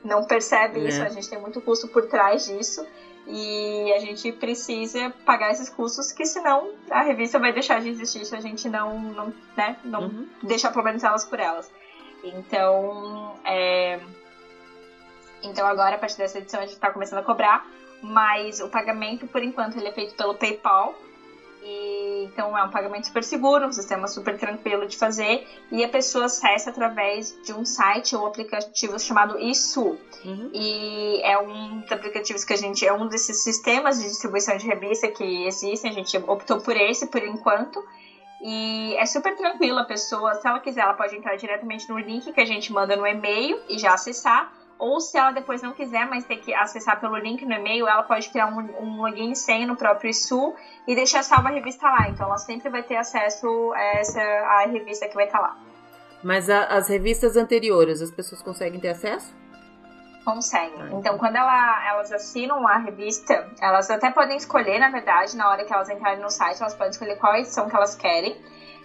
não 0.04 0.26
percebe 0.26 0.80
é. 0.80 0.90
isso, 0.90 1.02
a 1.02 1.10
gente 1.10 1.28
tem 1.28 1.40
muito 1.40 1.60
custo 1.60 1.88
por 1.88 2.06
trás 2.06 2.46
disso. 2.46 2.86
E 3.26 3.94
a 3.94 4.00
gente 4.00 4.32
precisa 4.34 5.10
pagar 5.26 5.52
esses 5.52 5.70
custos, 5.70 6.12
que 6.12 6.26
senão 6.26 6.72
a 6.92 7.04
revista 7.04 7.40
vai 7.40 7.54
deixar 7.54 7.80
de 7.80 7.90
existir 7.90 8.26
se 8.26 8.36
a 8.36 8.42
gente 8.42 8.68
não, 8.68 9.00
não, 9.00 9.34
né, 9.56 9.78
não 9.84 10.02
uhum. 10.02 10.28
deixar 10.44 10.72
pelo 10.72 10.84
menos 10.84 11.04
elas 11.04 11.24
por 11.24 11.40
elas. 11.40 11.72
Então, 12.24 13.36
é... 13.46 14.00
então 15.42 15.66
agora, 15.66 15.96
a 15.96 15.98
partir 15.98 16.18
dessa 16.18 16.40
edição, 16.40 16.60
a 16.60 16.64
gente 16.64 16.76
está 16.76 16.92
começando 16.92 17.20
a 17.20 17.24
cobrar, 17.24 17.66
mas 18.02 18.60
o 18.60 18.68
pagamento, 18.68 19.26
por 19.28 19.42
enquanto, 19.42 19.78
ele 19.78 19.88
é 19.88 19.94
feito 19.94 20.16
pelo 20.16 20.36
PayPal. 20.36 20.94
E, 21.66 22.26
então 22.26 22.58
é 22.58 22.64
um 22.64 22.70
pagamento 22.70 23.08
super 23.08 23.24
seguro, 23.24 23.68
um 23.68 23.72
sistema 23.72 24.08
super 24.08 24.38
tranquilo 24.38 24.86
de 24.86 24.98
fazer 24.98 25.48
e 25.72 25.84
a 25.84 25.88
pessoa 25.88 26.26
acessa 26.26 26.70
através 26.70 27.34
de 27.46 27.54
um 27.54 27.64
site 27.64 28.16
ou 28.16 28.26
aplicativo 28.26 29.00
chamado 29.00 29.40
ISU. 29.40 29.98
Uhum. 30.26 30.50
E 30.54 31.22
é 31.24 31.38
um 31.38 31.80
dos 31.80 31.92
aplicativos 31.92 32.44
que 32.44 32.54
a 32.54 32.58
gente 32.58 32.86
é 32.86 32.92
um 32.92 33.08
desses 33.08 33.44
sistemas 33.44 34.00
de 34.00 34.08
distribuição 34.08 34.58
de 34.58 34.66
revista 34.66 35.08
que 35.08 35.46
existem, 35.46 35.92
a 35.92 35.94
gente 35.94 36.18
optou 36.18 36.60
por 36.60 36.76
esse 36.76 37.08
por 37.08 37.24
enquanto. 37.24 37.84
E 38.42 38.94
é 38.98 39.06
super 39.06 39.34
tranquilo 39.38 39.80
a 39.80 39.86
pessoa, 39.86 40.36
se 40.36 40.46
ela 40.46 40.60
quiser, 40.60 40.82
ela 40.82 40.94
pode 40.94 41.16
entrar 41.16 41.38
diretamente 41.38 41.88
no 41.88 41.98
link 41.98 42.30
que 42.34 42.42
a 42.42 42.46
gente 42.46 42.74
manda 42.74 42.94
no 42.94 43.08
e-mail 43.08 43.58
e 43.70 43.78
já 43.78 43.94
acessar 43.94 44.52
ou 44.78 45.00
se 45.00 45.18
ela 45.18 45.32
depois 45.32 45.62
não 45.62 45.74
quiser, 45.74 46.08
mas 46.08 46.26
ter 46.26 46.38
que 46.38 46.54
acessar 46.54 47.00
pelo 47.00 47.18
link 47.18 47.46
no 47.46 47.54
e-mail, 47.54 47.88
ela 47.88 48.04
pode 48.04 48.30
criar 48.30 48.48
um, 48.48 48.60
um 48.82 49.02
login 49.02 49.34
senha 49.36 49.66
no 49.66 49.76
próprio 49.76 50.10
ISU 50.10 50.54
e 50.88 50.96
deixar 50.96 51.24
salva 51.24 51.50
a 51.50 51.52
revista 51.52 51.88
lá. 51.88 52.10
Então 52.10 52.26
ela 52.26 52.38
sempre 52.38 52.70
vai 52.70 52.84
ter 52.84 52.98
acesso 52.98 53.74
a 53.74 53.84
essa 53.98 54.22
a 54.22 54.68
revista 54.68 55.08
que 55.08 55.16
vai 55.16 55.26
estar 55.26 55.40
lá. 55.40 55.58
Mas 56.24 56.50
a, 56.50 56.66
as 56.66 56.88
revistas 56.88 57.36
anteriores, 57.36 58.02
as 58.02 58.10
pessoas 58.10 58.42
conseguem 58.42 58.80
ter 58.80 58.90
acesso? 58.90 59.36
Conseguem. 60.24 60.82
Ah, 60.82 60.86
então. 60.88 61.00
então, 61.00 61.18
quando 61.18 61.36
ela, 61.36 61.88
elas 61.90 62.12
assinam 62.12 62.66
a 62.66 62.78
revista, 62.78 63.52
elas 63.60 63.90
até 63.90 64.10
podem 64.10 64.38
escolher, 64.38 64.80
na 64.80 64.90
verdade, 64.90 65.36
na 65.36 65.50
hora 65.50 65.66
que 65.66 65.74
elas 65.74 65.90
entrarem 65.90 66.22
no 66.22 66.30
site, 66.30 66.62
elas 66.62 66.74
podem 66.74 66.92
escolher 66.92 67.18
qual 67.18 67.36
edição 67.36 67.70
que 67.70 67.76
elas 67.76 67.96
querem. 67.96 68.38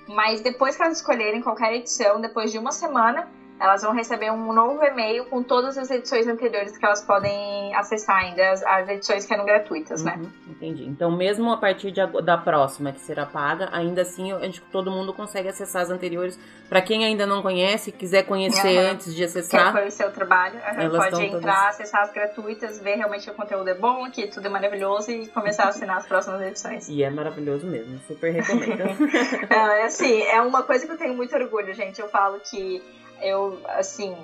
Mas 0.09 0.41
depois 0.41 0.75
que 0.77 0.83
elas 0.83 0.97
escolherem 0.97 1.41
qualquer 1.41 1.73
edição, 1.75 2.21
depois 2.21 2.51
de 2.51 2.59
uma 2.59 2.73
semana, 2.73 3.29
elas 3.61 3.83
vão 3.83 3.93
receber 3.93 4.31
um 4.31 4.53
novo 4.53 4.85
e-mail 4.85 5.25
com 5.27 5.43
todas 5.43 5.77
as 5.77 5.91
edições 5.91 6.27
anteriores 6.27 6.77
que 6.77 6.85
elas 6.85 7.03
podem 7.03 7.75
acessar 7.75 8.17
ainda, 8.17 8.51
as, 8.51 8.63
as 8.63 8.89
edições 8.89 9.27
que 9.27 9.35
eram 9.35 9.45
gratuitas, 9.45 10.03
né? 10.03 10.15
Uhum, 10.17 10.31
entendi. 10.49 10.85
Então, 10.85 11.11
mesmo 11.11 11.53
a 11.53 11.57
partir 11.57 11.91
de, 11.91 12.01
da 12.23 12.39
próxima, 12.39 12.93
que 12.93 13.01
será 13.01 13.27
paga, 13.27 13.69
ainda 13.73 14.03
assim, 14.03 14.33
a 14.33 14.39
gente, 14.41 14.61
todo 14.73 14.91
mundo 14.91 15.13
consegue 15.13 15.49
acessar 15.49 15.83
as 15.83 15.91
anteriores. 15.91 16.39
Para 16.69 16.83
quem 16.83 17.05
ainda 17.05 17.27
não 17.27 17.43
conhece, 17.43 17.91
quiser 17.91 18.25
conhecer 18.25 18.79
uhum. 18.79 18.91
antes 18.93 19.15
de 19.15 19.25
acessar. 19.25 19.73
Quer 19.73 19.81
conhecer 19.81 20.07
o 20.07 20.11
trabalho, 20.11 20.61
pode 20.91 21.25
entrar, 21.25 21.41
todas... 21.41 21.69
acessar 21.69 22.03
as 22.03 22.13
gratuitas, 22.13 22.79
ver 22.79 22.97
realmente 22.97 23.25
que 23.25 23.31
o 23.31 23.35
conteúdo 23.35 23.69
é 23.69 23.75
bom, 23.75 24.09
que 24.11 24.27
tudo 24.29 24.47
é 24.47 24.51
maravilhoso 24.51 25.11
e 25.11 25.27
começar 25.29 25.65
a 25.65 25.69
assinar 25.69 25.97
as 25.97 26.07
próximas 26.07 26.43
edições. 26.43 26.89
E 26.89 27.03
é 27.03 27.11
maravilhoso 27.11 27.67
mesmo, 27.67 27.99
super 28.07 28.33
recomendo. 28.33 28.83
é, 29.51 29.85
assim, 29.85 30.23
é 30.23 30.41
uma 30.43 30.63
coisa 30.63 30.87
que 30.87 30.93
eu 30.93 30.99
tenho 30.99 31.15
muito 31.15 31.35
orgulho, 31.35 31.73
gente. 31.75 32.01
Eu 32.01 32.09
falo 32.09 32.39
que 32.41 32.83
eu, 33.21 33.61
assim, 33.67 34.15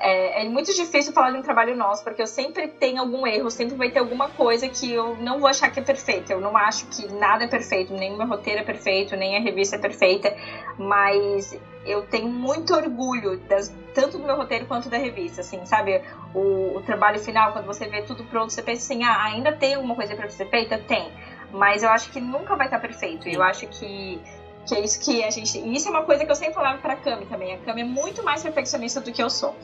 é, 0.00 0.42
é, 0.42 0.48
muito 0.48 0.74
difícil 0.74 1.12
falar 1.12 1.30
de 1.30 1.36
um 1.36 1.42
trabalho 1.42 1.76
nosso, 1.76 2.02
porque 2.02 2.22
eu 2.22 2.26
sempre 2.26 2.66
tenho 2.68 3.00
algum 3.00 3.26
erro, 3.26 3.50
sempre 3.50 3.76
vai 3.76 3.90
ter 3.90 3.98
alguma 3.98 4.28
coisa 4.28 4.66
que 4.66 4.90
eu 4.90 5.14
não 5.16 5.38
vou 5.38 5.46
achar 5.46 5.68
que 5.70 5.78
é 5.78 5.82
perfeita. 5.82 6.32
Eu 6.32 6.40
não 6.40 6.56
acho 6.56 6.86
que 6.86 7.06
nada 7.12 7.44
é 7.44 7.46
perfeito, 7.46 7.92
nem 7.92 8.10
o 8.10 8.16
meu 8.16 8.26
roteiro 8.26 8.60
é 8.60 8.62
perfeito, 8.62 9.14
nem 9.14 9.36
a 9.36 9.40
revista 9.40 9.76
é 9.76 9.78
perfeita, 9.78 10.34
mas 10.78 11.54
eu 11.84 12.02
tenho 12.02 12.28
muito 12.28 12.74
orgulho 12.74 13.36
das, 13.36 13.70
tanto 13.94 14.16
do 14.16 14.24
meu 14.24 14.36
roteiro 14.36 14.64
quanto 14.64 14.88
da 14.88 14.96
revista, 14.96 15.42
assim, 15.42 15.64
sabe? 15.66 16.00
O, 16.34 16.76
o 16.76 16.80
trabalho 16.80 17.18
final, 17.18 17.52
quando 17.52 17.66
você 17.66 17.86
vê 17.86 18.00
tudo 18.00 18.24
pronto, 18.24 18.52
você 18.52 18.62
pensa 18.62 18.82
assim, 18.82 19.04
ah, 19.04 19.22
ainda 19.22 19.52
tem 19.52 19.74
alguma 19.74 19.94
coisa 19.94 20.14
para 20.14 20.28
ser 20.30 20.48
feita? 20.48 20.78
Tem. 20.78 21.12
Mas 21.52 21.82
eu 21.82 21.90
acho 21.90 22.10
que 22.10 22.20
nunca 22.20 22.56
vai 22.56 22.68
estar 22.68 22.78
perfeito. 22.78 23.28
Eu 23.28 23.42
acho 23.42 23.66
que 23.66 24.18
Que 24.66 24.74
é 24.74 24.80
isso 24.80 25.00
que 25.00 25.24
a 25.24 25.30
gente. 25.30 25.58
E 25.58 25.74
isso 25.74 25.88
é 25.88 25.90
uma 25.90 26.02
coisa 26.02 26.24
que 26.24 26.30
eu 26.30 26.36
sempre 26.36 26.54
falava 26.54 26.78
pra 26.78 26.96
Cami 26.96 27.26
também. 27.26 27.54
A 27.54 27.58
Cami 27.58 27.80
é 27.80 27.84
muito 27.84 28.22
mais 28.22 28.42
perfeccionista 28.42 29.00
do 29.00 29.10
que 29.10 29.22
eu 29.22 29.30
sou. 29.30 29.54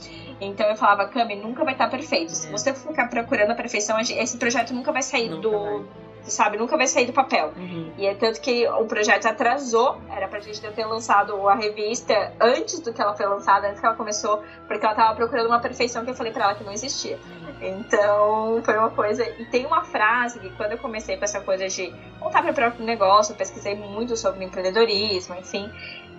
Então 0.41 0.67
eu 0.67 0.77
falava, 0.77 1.07
Cami, 1.09 1.37
nunca 1.37 1.65
vai 1.65 1.75
estar 1.75 1.89
perfeito. 1.89 2.33
Se 2.33 2.51
você 2.51 2.75
ficar 2.75 3.09
procurando 3.09 3.51
a 3.51 3.55
perfeição, 3.55 3.99
esse 4.01 4.37
projeto 4.37 4.73
nunca 4.73 4.93
vai 4.93 5.03
sair 5.03 5.29
nunca 5.29 5.43
do. 5.43 5.51
Vai 5.51 5.85
sabe? 6.31 6.57
Nunca 6.57 6.77
vai 6.77 6.87
sair 6.87 7.07
do 7.07 7.13
papel. 7.13 7.53
Uhum. 7.57 7.93
E 7.97 8.07
é 8.07 8.15
tanto 8.15 8.41
que 8.41 8.67
o 8.69 8.85
projeto 8.85 9.27
atrasou, 9.27 10.01
era 10.11 10.29
pra 10.29 10.41
gente 10.41 10.61
ter 10.61 10.85
lançado 10.85 11.49
a 11.49 11.55
revista 11.55 12.33
antes 12.41 12.81
do 12.81 12.93
que 12.93 13.01
ela 13.01 13.15
foi 13.15 13.27
lançada, 13.27 13.69
antes 13.69 13.81
que 13.81 13.87
ela 13.87 13.97
começou, 13.97 14.43
porque 14.67 14.85
ela 14.85 14.95
tava 14.95 15.15
procurando 15.15 15.47
uma 15.47 15.61
perfeição 15.61 16.05
que 16.05 16.11
eu 16.11 16.15
falei 16.15 16.33
pra 16.33 16.45
ela 16.45 16.55
que 16.55 16.65
não 16.65 16.73
existia. 16.73 17.19
Então, 17.61 18.61
foi 18.65 18.77
uma 18.77 18.91
coisa. 18.91 19.25
E 19.39 19.45
tem 19.47 19.65
uma 19.67 19.85
frase 19.85 20.39
que 20.39 20.51
quando 20.51 20.73
eu 20.73 20.79
comecei 20.79 21.17
com 21.17 21.25
essa 21.25 21.41
coisa 21.41 21.69
de 21.69 21.93
montar 22.21 22.43
meu 22.43 22.55
próprio 22.55 22.85
negócio, 22.85 23.33
eu 23.33 23.37
pesquisei 23.37 23.75
muito 23.75 24.17
sobre 24.17 24.45
empreendedorismo, 24.45 25.35
enfim. 25.35 25.71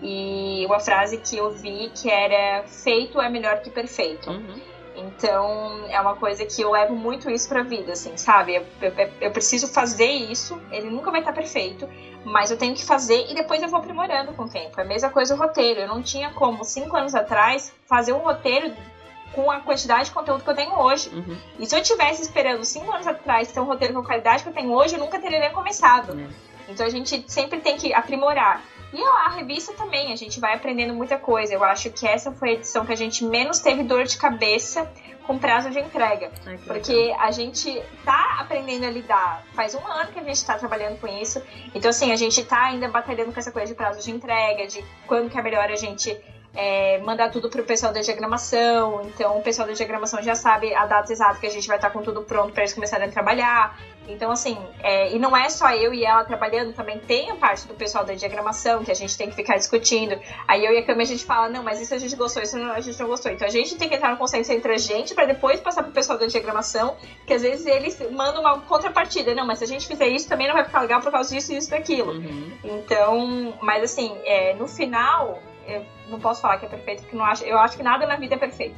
E 0.01 0.65
uma 0.65 0.79
frase 0.79 1.17
que 1.17 1.37
eu 1.37 1.51
vi 1.51 1.91
que 1.93 2.09
era 2.09 2.63
feito 2.67 3.19
é 3.19 3.29
melhor 3.29 3.61
que 3.61 3.69
perfeito. 3.69 4.29
Uhum. 4.29 4.61
Então, 4.97 5.85
é 5.89 6.01
uma 6.01 6.15
coisa 6.15 6.43
que 6.43 6.61
eu 6.61 6.71
levo 6.71 6.95
muito 6.95 7.29
isso 7.29 7.47
pra 7.47 7.61
vida, 7.61 7.93
assim, 7.93 8.17
sabe? 8.17 8.55
Eu, 8.55 8.65
eu, 8.81 9.11
eu 9.21 9.31
preciso 9.31 9.67
fazer 9.67 10.09
isso, 10.09 10.59
ele 10.71 10.89
nunca 10.89 11.11
vai 11.11 11.19
estar 11.19 11.33
perfeito, 11.33 11.87
mas 12.25 12.49
eu 12.49 12.57
tenho 12.57 12.73
que 12.73 12.83
fazer 12.83 13.29
e 13.29 13.35
depois 13.35 13.61
eu 13.61 13.69
vou 13.69 13.79
aprimorando 13.79 14.33
com 14.33 14.43
o 14.43 14.49
tempo. 14.49 14.79
É 14.79 14.83
a 14.83 14.87
mesma 14.87 15.09
coisa 15.09 15.35
o 15.35 15.37
roteiro. 15.37 15.79
Eu 15.79 15.87
não 15.87 16.01
tinha 16.01 16.31
como, 16.31 16.65
cinco 16.65 16.97
anos 16.97 17.13
atrás, 17.13 17.71
fazer 17.85 18.11
um 18.11 18.19
roteiro 18.19 18.73
com 19.33 19.51
a 19.51 19.59
quantidade 19.59 20.05
de 20.05 20.11
conteúdo 20.11 20.43
que 20.43 20.49
eu 20.49 20.55
tenho 20.55 20.79
hoje. 20.79 21.09
Uhum. 21.09 21.37
E 21.59 21.65
se 21.65 21.75
eu 21.75 21.83
tivesse 21.83 22.23
esperando 22.23 22.65
cinco 22.65 22.91
anos 22.91 23.05
atrás 23.05 23.51
ter 23.51 23.59
um 23.59 23.65
roteiro 23.65 23.93
com 23.93 23.99
a 23.99 24.05
qualidade 24.05 24.41
que 24.41 24.49
eu 24.49 24.53
tenho 24.53 24.71
hoje, 24.71 24.95
eu 24.95 24.99
nunca 24.99 25.19
teria 25.19 25.39
nem 25.39 25.51
começado. 25.51 26.13
Uhum. 26.13 26.27
Então 26.67 26.85
a 26.85 26.89
gente 26.89 27.23
sempre 27.27 27.59
tem 27.59 27.77
que 27.77 27.93
aprimorar. 27.93 28.63
E 28.93 29.03
a 29.03 29.29
revista 29.29 29.73
também, 29.73 30.13
a 30.13 30.15
gente 30.15 30.39
vai 30.39 30.53
aprendendo 30.53 30.93
muita 30.93 31.17
coisa. 31.17 31.53
Eu 31.53 31.63
acho 31.63 31.89
que 31.89 32.07
essa 32.07 32.31
foi 32.31 32.49
a 32.49 32.53
edição 32.53 32.85
que 32.85 32.93
a 32.93 32.95
gente 32.95 33.23
menos 33.25 33.59
teve 33.59 33.83
dor 33.83 34.05
de 34.05 34.17
cabeça 34.17 34.89
com 35.25 35.37
prazo 35.37 35.69
de 35.69 35.79
entrega. 35.79 36.31
Ai, 36.45 36.57
porque 36.65 36.93
legal. 36.93 37.19
a 37.19 37.31
gente 37.31 37.83
tá 38.05 38.37
aprendendo 38.39 38.85
a 38.85 38.89
lidar. 38.89 39.43
Faz 39.53 39.75
um 39.75 39.85
ano 39.85 40.11
que 40.11 40.19
a 40.19 40.23
gente 40.23 40.43
tá 40.45 40.57
trabalhando 40.57 40.99
com 40.99 41.07
isso. 41.07 41.41
Então, 41.75 41.89
assim, 41.89 42.13
a 42.13 42.15
gente 42.15 42.43
tá 42.45 42.63
ainda 42.63 42.87
batalhando 42.87 43.33
com 43.33 43.39
essa 43.39 43.51
coisa 43.51 43.67
de 43.67 43.75
prazo 43.75 44.01
de 44.01 44.09
entrega, 44.09 44.65
de 44.65 44.83
quando 45.05 45.29
que 45.29 45.37
é 45.37 45.41
melhor 45.41 45.69
a 45.69 45.75
gente 45.75 46.17
é, 46.55 46.97
mandar 46.99 47.29
tudo 47.29 47.49
pro 47.49 47.63
pessoal 47.63 47.91
da 47.91 47.99
diagramação. 47.99 49.01
Então, 49.03 49.37
o 49.37 49.41
pessoal 49.41 49.67
da 49.67 49.73
diagramação 49.73 50.23
já 50.23 50.33
sabe 50.33 50.73
a 50.73 50.85
data 50.85 51.11
exata 51.11 51.39
que 51.39 51.45
a 51.45 51.51
gente 51.51 51.67
vai 51.67 51.75
estar 51.75 51.89
tá 51.89 51.93
com 51.93 52.01
tudo 52.01 52.23
pronto 52.23 52.53
para 52.53 52.63
eles 52.63 52.73
começarem 52.73 53.09
a 53.09 53.11
trabalhar. 53.11 53.77
Então, 54.07 54.31
assim, 54.31 54.57
é, 54.81 55.13
e 55.13 55.19
não 55.19 55.35
é 55.35 55.49
só 55.49 55.69
eu 55.71 55.93
e 55.93 56.05
ela 56.05 56.23
trabalhando, 56.23 56.73
também 56.73 56.99
tem 56.99 57.29
a 57.29 57.35
parte 57.35 57.67
do 57.67 57.73
pessoal 57.73 58.05
da 58.05 58.13
diagramação 58.13 58.83
que 58.83 58.91
a 58.91 58.95
gente 58.95 59.17
tem 59.17 59.29
que 59.29 59.35
ficar 59.35 59.57
discutindo. 59.57 60.19
Aí 60.47 60.65
eu 60.65 60.73
e 60.73 60.77
a 60.77 60.85
Cami 60.85 61.03
a 61.03 61.05
gente 61.05 61.25
fala, 61.25 61.49
não, 61.49 61.63
mas 61.63 61.81
isso 61.81 61.93
a 61.93 61.97
gente 61.97 62.15
gostou, 62.15 62.41
isso 62.41 62.57
a 62.57 62.79
gente 62.79 62.99
não 62.99 63.07
gostou. 63.07 63.31
Então 63.31 63.47
a 63.47 63.51
gente 63.51 63.75
tem 63.75 63.89
que 63.89 63.95
entrar 63.95 64.11
no 64.11 64.17
consenso 64.17 64.51
entre 64.51 64.73
a 64.73 64.77
gente 64.77 65.13
para 65.13 65.25
depois 65.25 65.59
passar 65.59 65.83
pro 65.83 65.91
pessoal 65.91 66.17
da 66.17 66.25
diagramação, 66.25 66.95
que 67.25 67.33
às 67.33 67.41
vezes 67.41 67.65
eles 67.65 67.99
mandam 68.11 68.41
uma 68.41 68.59
contrapartida. 68.61 69.35
Não, 69.35 69.45
mas 69.45 69.59
se 69.59 69.65
a 69.65 69.67
gente 69.67 69.87
fizer 69.87 70.07
isso 70.07 70.27
também 70.27 70.47
não 70.47 70.55
vai 70.55 70.63
ficar 70.63 70.81
legal 70.81 71.01
por 71.01 71.11
causa 71.11 71.33
disso, 71.33 71.53
isso 71.53 71.67
e 71.67 71.71
daquilo. 71.71 72.13
Uhum. 72.13 72.51
Então, 72.63 73.57
mas 73.61 73.83
assim, 73.83 74.17
é, 74.23 74.53
no 74.53 74.67
final, 74.67 75.41
eu 75.67 75.85
não 76.07 76.19
posso 76.19 76.41
falar 76.41 76.57
que 76.57 76.65
é 76.65 76.69
perfeito, 76.69 77.01
porque 77.01 77.15
não 77.15 77.25
acho, 77.25 77.43
eu 77.43 77.57
acho 77.57 77.75
que 77.75 77.83
nada 77.83 78.05
na 78.07 78.15
vida 78.15 78.35
é 78.35 78.37
perfeito. 78.37 78.75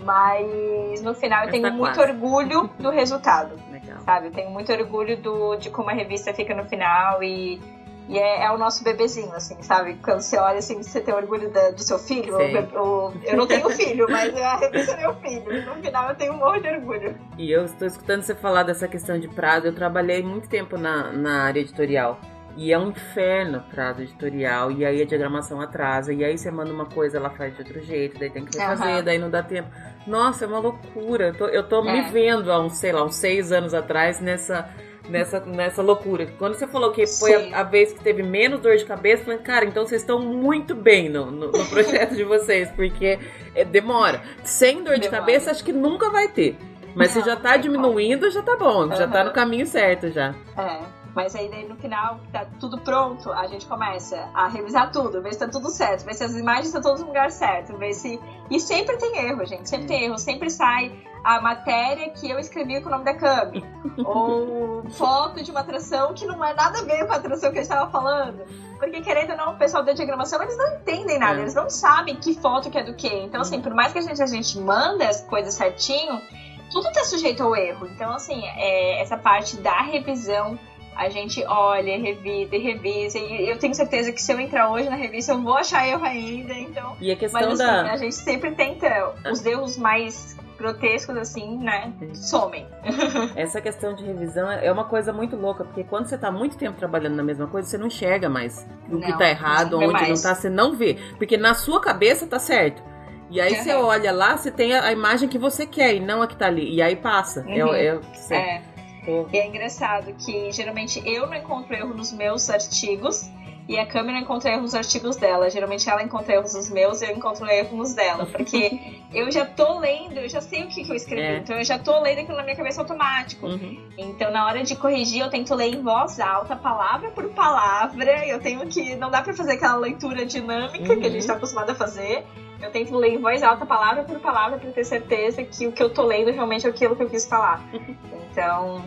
Mas 0.00 1.02
no 1.02 1.14
final 1.14 1.44
eu 1.44 1.50
tenho 1.50 1.64
tá 1.64 1.70
muito 1.70 2.00
orgulho 2.00 2.70
do 2.78 2.90
resultado. 2.90 3.56
Legal. 3.70 3.98
Sabe? 4.00 4.28
Eu 4.28 4.32
tenho 4.32 4.50
muito 4.50 4.72
orgulho 4.72 5.16
do, 5.16 5.56
de 5.56 5.70
como 5.70 5.90
a 5.90 5.92
revista 5.92 6.32
fica 6.32 6.54
no 6.54 6.64
final 6.64 7.22
e, 7.22 7.60
e 8.08 8.18
é, 8.18 8.44
é, 8.44 8.50
o 8.50 8.58
nosso 8.58 8.84
bebezinho, 8.84 9.32
assim, 9.34 9.60
sabe? 9.60 9.94
Quando 10.02 10.20
você 10.20 10.38
olha 10.38 10.58
assim, 10.58 10.82
você 10.82 11.00
tem 11.00 11.12
orgulho 11.12 11.50
da, 11.50 11.70
do 11.70 11.82
seu 11.82 11.98
filho. 11.98 12.36
O, 12.36 13.08
o, 13.08 13.12
eu 13.24 13.36
não 13.36 13.46
tenho 13.46 13.68
filho, 13.70 14.06
mas 14.10 14.34
a 14.36 14.56
revista 14.56 14.92
é 14.92 15.00
meu 15.00 15.14
filho. 15.16 15.66
No 15.66 15.82
final 15.82 16.08
eu 16.10 16.14
tenho 16.14 16.32
um 16.32 16.38
monte 16.38 16.62
de 16.62 16.68
orgulho. 16.68 17.16
E 17.36 17.50
eu 17.50 17.64
estou 17.64 17.86
escutando 17.86 18.22
você 18.22 18.34
falar 18.34 18.62
dessa 18.62 18.86
questão 18.86 19.18
de 19.18 19.28
prazo. 19.28 19.66
Eu 19.66 19.74
trabalhei 19.74 20.22
muito 20.22 20.48
tempo 20.48 20.78
na, 20.78 21.12
na 21.12 21.42
área 21.42 21.60
editorial. 21.60 22.20
E 22.58 22.72
é 22.72 22.78
um 22.78 22.88
inferno 22.88 23.62
prazo 23.70 24.02
editorial, 24.02 24.72
e 24.72 24.84
aí 24.84 25.00
a 25.00 25.04
diagramação 25.04 25.60
atrasa, 25.60 26.12
e 26.12 26.24
aí 26.24 26.36
você 26.36 26.50
manda 26.50 26.72
uma 26.72 26.86
coisa, 26.86 27.16
ela 27.16 27.30
faz 27.30 27.54
de 27.54 27.62
outro 27.62 27.80
jeito, 27.80 28.18
daí 28.18 28.30
tem 28.30 28.44
que 28.44 28.58
refazer, 28.58 28.96
uhum. 28.96 29.04
daí 29.04 29.16
não 29.16 29.30
dá 29.30 29.44
tempo. 29.44 29.68
Nossa, 30.04 30.44
é 30.44 30.48
uma 30.48 30.58
loucura. 30.58 31.28
Eu 31.28 31.34
tô, 31.34 31.46
eu 31.46 31.62
tô 31.62 31.88
é. 31.88 31.92
me 31.92 32.10
vendo 32.10 32.50
há 32.50 32.58
uns, 32.60 32.78
sei 32.78 32.90
lá, 32.90 33.04
uns 33.04 33.14
seis 33.14 33.52
anos 33.52 33.74
atrás 33.74 34.20
nessa, 34.20 34.68
nessa, 35.08 35.38
nessa 35.38 35.82
loucura. 35.82 36.26
Quando 36.36 36.54
você 36.54 36.66
falou 36.66 36.90
que 36.90 37.06
foi 37.06 37.52
a, 37.52 37.60
a, 37.60 37.62
vez 37.62 37.92
que 37.92 38.02
teve 38.02 38.24
menos 38.24 38.58
dor 38.58 38.76
de 38.76 38.84
cabeça, 38.84 39.22
eu 39.22 39.26
falei, 39.26 39.38
cara, 39.38 39.64
então 39.64 39.86
vocês 39.86 40.02
estão 40.02 40.18
muito 40.18 40.74
bem 40.74 41.08
no, 41.08 41.30
no, 41.30 41.52
no 41.52 41.66
projeto 41.70 42.16
de 42.16 42.24
vocês, 42.24 42.68
porque 42.72 43.20
é, 43.54 43.64
demora. 43.64 44.20
Sem 44.42 44.78
dor 44.78 44.94
demora. 44.94 45.00
de 45.00 45.08
cabeça, 45.08 45.52
acho 45.52 45.62
que 45.62 45.72
nunca 45.72 46.10
vai 46.10 46.26
ter. 46.26 46.56
Mas 46.92 47.14
não, 47.14 47.22
se 47.22 47.28
já 47.28 47.36
tá 47.36 47.56
diminuindo, 47.56 48.28
já 48.32 48.42
tá 48.42 48.56
bom, 48.56 48.86
uhum. 48.86 48.96
já 48.96 49.06
tá 49.06 49.22
no 49.22 49.32
caminho 49.32 49.64
certo 49.64 50.10
já. 50.10 50.34
É. 50.56 50.97
Mas 51.18 51.34
aí 51.34 51.50
daí 51.50 51.66
no 51.68 51.74
final, 51.74 52.20
tá 52.30 52.46
tudo 52.60 52.78
pronto, 52.78 53.32
a 53.32 53.48
gente 53.48 53.66
começa 53.66 54.30
a 54.32 54.46
revisar 54.46 54.92
tudo, 54.92 55.20
ver 55.20 55.32
se 55.32 55.40
tá 55.40 55.48
tudo 55.48 55.68
certo, 55.68 56.04
ver 56.04 56.14
se 56.14 56.22
as 56.22 56.36
imagens 56.36 56.68
estão 56.68 56.80
todas 56.80 57.00
no 57.00 57.08
lugar 57.08 57.32
certo, 57.32 57.76
ver 57.76 57.92
se. 57.92 58.20
E 58.48 58.60
sempre 58.60 58.96
tem 58.98 59.26
erro, 59.26 59.44
gente. 59.44 59.68
Sempre 59.68 59.88
tem 59.88 60.04
erro. 60.04 60.16
Sempre 60.16 60.48
sai 60.48 60.96
a 61.24 61.40
matéria 61.40 62.08
que 62.10 62.30
eu 62.30 62.38
escrevi 62.38 62.80
com 62.80 62.86
o 62.86 62.92
nome 62.92 63.04
da 63.04 63.14
Cami. 63.14 63.64
ou 63.98 64.88
foto 64.90 65.42
de 65.42 65.50
uma 65.50 65.58
atração 65.58 66.14
que 66.14 66.24
não 66.24 66.44
é 66.44 66.54
nada 66.54 66.78
a 66.78 66.84
ver 66.84 67.04
com 67.04 67.12
a 67.12 67.16
atração 67.16 67.50
que 67.50 67.58
a 67.58 67.62
gente 67.62 67.72
estava 67.72 67.90
falando. 67.90 68.44
Porque, 68.78 69.00
querendo 69.00 69.30
ou 69.30 69.36
não, 69.36 69.54
o 69.54 69.58
pessoal 69.58 69.82
da 69.82 69.92
diagramação, 69.92 70.40
eles 70.40 70.56
não 70.56 70.76
entendem 70.76 71.18
nada, 71.18 71.40
é. 71.40 71.42
eles 71.42 71.54
não 71.54 71.68
sabem 71.68 72.14
que 72.14 72.32
foto 72.34 72.70
que 72.70 72.78
é 72.78 72.84
do 72.84 72.94
que. 72.94 73.12
Então, 73.12 73.40
assim, 73.40 73.60
por 73.60 73.74
mais 73.74 73.92
que 73.92 73.98
a 73.98 74.02
gente, 74.02 74.22
a 74.22 74.26
gente 74.26 74.56
manda 74.60 75.08
as 75.08 75.20
coisas 75.22 75.52
certinho, 75.54 76.22
tudo 76.70 76.86
está 76.86 77.02
sujeito 77.02 77.42
ao 77.42 77.56
erro. 77.56 77.88
Então, 77.88 78.12
assim, 78.12 78.40
é, 78.44 79.02
essa 79.02 79.16
parte 79.16 79.56
da 79.56 79.80
revisão 79.82 80.56
a 80.98 81.08
gente 81.08 81.44
olha, 81.46 81.96
revisa 81.96 82.56
e 82.56 82.58
revisa. 82.58 83.18
E 83.20 83.48
eu 83.48 83.56
tenho 83.56 83.72
certeza 83.72 84.12
que 84.12 84.20
se 84.20 84.32
eu 84.32 84.40
entrar 84.40 84.68
hoje 84.68 84.90
na 84.90 84.96
revista, 84.96 85.30
eu 85.30 85.40
vou 85.40 85.54
achar 85.54 85.86
erro 85.86 86.04
ainda. 86.04 86.52
Então. 86.52 86.96
E 87.00 87.12
a 87.12 87.16
questão 87.16 87.40
mas, 87.40 87.60
assim, 87.60 87.84
da. 87.84 87.92
A 87.92 87.96
gente 87.96 88.16
sempre 88.16 88.50
tenta 88.50 89.14
os 89.30 89.46
erros 89.46 89.76
mais 89.78 90.36
grotescos, 90.58 91.16
assim, 91.16 91.56
né? 91.58 91.92
Somem. 92.14 92.66
Essa 93.36 93.60
questão 93.60 93.94
de 93.94 94.04
revisão 94.04 94.50
é 94.50 94.72
uma 94.72 94.84
coisa 94.84 95.12
muito 95.12 95.36
louca, 95.36 95.62
porque 95.62 95.84
quando 95.84 96.06
você 96.06 96.18
tá 96.18 96.32
muito 96.32 96.58
tempo 96.58 96.76
trabalhando 96.76 97.14
na 97.14 97.22
mesma 97.22 97.46
coisa, 97.46 97.68
você 97.68 97.78
não 97.78 97.86
enxerga 97.86 98.28
mais 98.28 98.66
o 98.88 98.94
não, 98.96 99.00
que 99.00 99.16
tá 99.16 99.30
errado, 99.30 99.78
onde 99.78 99.92
mais. 99.92 100.08
não 100.08 100.20
tá, 100.20 100.34
você 100.34 100.50
não 100.50 100.74
vê. 100.74 100.98
Porque 101.16 101.36
na 101.36 101.54
sua 101.54 101.80
cabeça 101.80 102.26
tá 102.26 102.40
certo. 102.40 102.82
E 103.30 103.40
aí 103.40 103.54
você 103.54 103.72
olha 103.72 104.10
lá, 104.10 104.36
você 104.36 104.50
tem 104.50 104.74
a, 104.74 104.90
imagem 104.90 105.28
que 105.28 105.38
você 105.38 105.64
quer 105.64 105.94
e 105.94 106.00
não 106.00 106.22
a 106.22 106.26
que 106.26 106.34
tá 106.34 106.46
ali. 106.46 106.74
E 106.74 106.82
aí 106.82 106.96
passa. 106.96 107.44
É 107.46 107.64
uhum. 107.64 107.74
É, 107.74 107.86
é, 107.86 108.34
é. 108.34 108.62
Uhum. 109.08 109.26
E 109.32 109.38
é 109.38 109.46
engraçado 109.46 110.12
que 110.14 110.52
geralmente 110.52 111.02
eu 111.04 111.26
não 111.26 111.34
encontro 111.34 111.74
erro 111.74 111.94
nos 111.94 112.12
meus 112.12 112.50
artigos 112.50 113.30
e 113.68 113.78
a 113.78 113.84
câmera 113.84 114.18
encontra 114.18 114.50
erros 114.50 114.62
nos 114.62 114.74
artigos 114.74 115.16
dela. 115.16 115.50
Geralmente 115.50 115.88
ela 115.88 116.02
encontra 116.02 116.34
erros 116.34 116.54
nos 116.54 116.70
meus 116.70 117.02
e 117.02 117.06
eu 117.06 117.14
encontro 117.14 117.46
erros 117.46 117.72
nos 117.72 117.94
dela. 117.94 118.24
Porque 118.24 119.02
eu 119.12 119.30
já 119.30 119.44
tô 119.44 119.78
lendo, 119.78 120.18
eu 120.18 120.28
já 120.28 120.40
sei 120.40 120.64
o 120.64 120.68
que, 120.68 120.84
que 120.84 120.90
eu 120.90 120.96
escrevi. 120.96 121.22
É. 121.22 121.36
Então 121.38 121.56
eu 121.56 121.64
já 121.64 121.78
tô 121.78 122.00
lendo 122.00 122.20
aquilo 122.20 122.36
na 122.38 122.44
minha 122.44 122.56
cabeça 122.56 122.80
automático. 122.80 123.46
Uhum. 123.46 123.78
Então 123.98 124.30
na 124.30 124.46
hora 124.46 124.62
de 124.62 124.74
corrigir, 124.74 125.20
eu 125.20 125.28
tento 125.28 125.54
ler 125.54 125.74
em 125.74 125.82
voz 125.82 126.18
alta, 126.18 126.56
palavra 126.56 127.10
por 127.10 127.28
palavra. 127.30 128.26
Eu 128.26 128.40
tenho 128.40 128.66
que. 128.66 128.96
Não 128.96 129.10
dá 129.10 129.20
pra 129.20 129.34
fazer 129.34 129.52
aquela 129.52 129.76
leitura 129.76 130.24
dinâmica 130.24 130.92
uhum. 130.92 131.00
que 131.00 131.06
a 131.06 131.10
gente 131.10 131.26
tá 131.26 131.34
acostumado 131.34 131.70
a 131.70 131.74
fazer. 131.74 132.26
Eu 132.60 132.70
tento 132.70 132.96
ler 132.96 133.14
em 133.14 133.20
voz 133.20 133.42
alta, 133.42 133.64
palavra 133.64 134.02
por 134.02 134.18
palavra, 134.20 134.58
para 134.58 134.70
ter 134.70 134.84
certeza 134.84 135.44
que 135.44 135.66
o 135.66 135.72
que 135.72 135.82
eu 135.82 135.90
tô 135.90 136.02
lendo 136.02 136.30
realmente 136.30 136.66
é 136.66 136.70
aquilo 136.70 136.96
que 136.96 137.02
eu 137.02 137.10
quis 137.10 137.26
falar. 137.26 137.62
Então, 138.30 138.84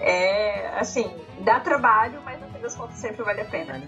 é 0.00 0.78
assim, 0.78 1.10
dá 1.40 1.58
trabalho, 1.58 2.20
mas 2.24 2.40
no 2.40 2.46
fim 2.46 2.60
das 2.60 2.76
contas 2.76 2.96
sempre 2.96 3.24
vale 3.24 3.40
a 3.40 3.44
pena. 3.44 3.82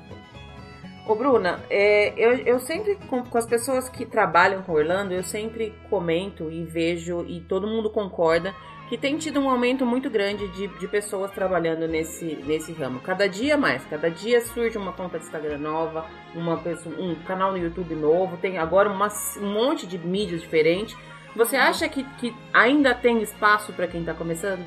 Ô 1.06 1.14
Bruna, 1.14 1.60
é, 1.70 2.12
eu, 2.16 2.34
eu 2.38 2.58
sempre, 2.58 2.96
com, 3.08 3.22
com, 3.24 3.38
as 3.38 3.46
pessoas 3.46 3.88
que 3.88 4.04
trabalham 4.04 4.62
com 4.62 4.72
Orlando, 4.72 5.14
eu 5.14 5.22
sempre 5.22 5.72
comento 5.88 6.50
e 6.50 6.64
vejo, 6.64 7.24
e 7.28 7.40
todo 7.40 7.68
mundo 7.68 7.88
concorda, 7.88 8.52
que 8.88 8.96
tem 8.96 9.16
tido 9.18 9.40
um 9.40 9.50
aumento 9.50 9.84
muito 9.84 10.08
grande 10.08 10.46
de, 10.48 10.68
de 10.68 10.88
pessoas 10.88 11.30
trabalhando 11.32 11.88
nesse, 11.88 12.36
nesse 12.46 12.72
ramo. 12.72 13.00
Cada 13.00 13.28
dia 13.28 13.56
mais, 13.56 13.84
cada 13.86 14.08
dia 14.08 14.40
surge 14.40 14.78
uma 14.78 14.92
conta 14.92 15.18
de 15.18 15.24
Instagram 15.24 15.58
nova, 15.58 16.06
uma 16.34 16.56
pessoa, 16.58 16.94
um 16.96 17.14
canal 17.24 17.52
no 17.52 17.58
YouTube 17.58 17.94
novo, 17.94 18.36
tem 18.36 18.58
agora 18.58 18.88
uma, 18.88 19.08
um 19.38 19.52
monte 19.52 19.86
de 19.86 19.98
mídias 19.98 20.40
diferentes. 20.40 20.96
Você 21.34 21.56
acha 21.56 21.88
que, 21.88 22.04
que 22.18 22.34
ainda 22.52 22.94
tem 22.94 23.20
espaço 23.20 23.72
para 23.72 23.86
quem 23.88 24.00
está 24.00 24.14
começando? 24.14 24.64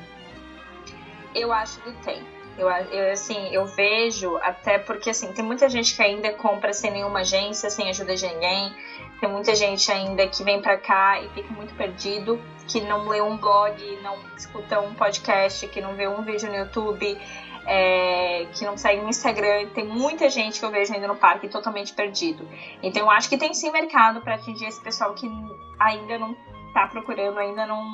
Eu 1.34 1.52
acho 1.52 1.80
que 1.80 1.92
tem. 2.04 2.22
Eu, 2.58 2.68
eu, 2.68 3.12
assim, 3.12 3.48
eu 3.52 3.64
vejo, 3.66 4.36
até 4.38 4.78
porque 4.78 5.10
assim, 5.10 5.32
tem 5.32 5.44
muita 5.44 5.68
gente 5.68 5.96
que 5.96 6.02
ainda 6.02 6.32
compra 6.34 6.72
sem 6.74 6.90
nenhuma 6.90 7.20
agência, 7.20 7.70
sem 7.70 7.88
ajuda 7.88 8.14
de 8.14 8.26
ninguém. 8.26 8.74
Tem 9.20 9.28
muita 9.28 9.54
gente 9.54 9.90
ainda 9.92 10.26
que 10.26 10.42
vem 10.42 10.62
pra 10.62 10.78
cá 10.78 11.20
e 11.20 11.28
fica 11.30 11.52
muito 11.52 11.74
perdido, 11.74 12.40
que 12.66 12.80
não 12.80 13.06
lê 13.06 13.20
um 13.20 13.36
blog, 13.36 13.98
não 14.02 14.16
escuta 14.36 14.80
um 14.80 14.94
podcast, 14.94 15.66
que 15.68 15.80
não 15.80 15.94
vê 15.94 16.08
um 16.08 16.22
vídeo 16.22 16.48
no 16.48 16.56
YouTube, 16.56 17.18
é, 17.66 18.46
que 18.54 18.64
não 18.64 18.78
segue 18.78 19.02
no 19.02 19.10
Instagram. 19.10 19.68
Tem 19.74 19.84
muita 19.84 20.30
gente 20.30 20.58
que 20.58 20.64
eu 20.64 20.70
vejo 20.70 20.94
ainda 20.94 21.06
no 21.06 21.16
parque 21.16 21.48
totalmente 21.48 21.92
perdido. 21.92 22.48
Então 22.82 23.02
eu 23.02 23.10
acho 23.10 23.28
que 23.28 23.36
tem 23.36 23.52
sim 23.52 23.70
mercado 23.70 24.22
para 24.22 24.36
atingir 24.36 24.66
esse 24.66 24.80
pessoal 24.80 25.12
que 25.12 25.30
ainda 25.78 26.18
não 26.18 26.34
tá 26.72 26.86
procurando, 26.86 27.38
ainda 27.38 27.66
não 27.66 27.84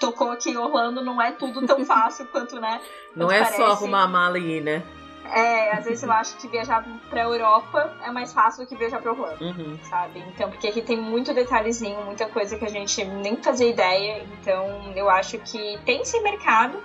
tocou 0.00 0.30
aqui 0.30 0.56
Orlando, 0.56 1.04
não 1.04 1.20
é 1.20 1.32
tudo 1.32 1.66
tão 1.66 1.84
fácil 1.86 2.26
quanto, 2.28 2.58
né? 2.58 2.80
Não 3.14 3.30
é 3.30 3.40
parece. 3.40 3.56
só 3.56 3.72
arrumar 3.72 4.04
a 4.04 4.08
mala 4.08 4.38
e 4.38 4.58
ir, 4.58 4.62
né? 4.62 4.82
É, 5.30 5.72
às 5.72 5.84
vezes 5.84 6.02
eu 6.02 6.12
acho 6.12 6.36
que 6.36 6.48
viajar 6.48 6.84
pra 7.08 7.22
Europa 7.22 7.96
é 8.02 8.10
mais 8.10 8.32
fácil 8.32 8.64
do 8.64 8.68
que 8.68 8.76
viajar 8.76 9.00
pra 9.00 9.12
Orlando, 9.12 9.42
uhum. 9.42 9.78
sabe? 9.84 10.22
Então, 10.28 10.50
porque 10.50 10.66
aqui 10.66 10.82
tem 10.82 10.96
muito 10.96 11.32
detalhezinho, 11.32 12.04
muita 12.04 12.26
coisa 12.26 12.58
que 12.58 12.64
a 12.64 12.68
gente 12.68 13.04
nem 13.04 13.36
fazia 13.36 13.68
ideia. 13.68 14.26
Então, 14.40 14.92
eu 14.94 15.08
acho 15.08 15.38
que 15.38 15.78
tem 15.84 16.02
esse 16.02 16.20
mercado. 16.20 16.82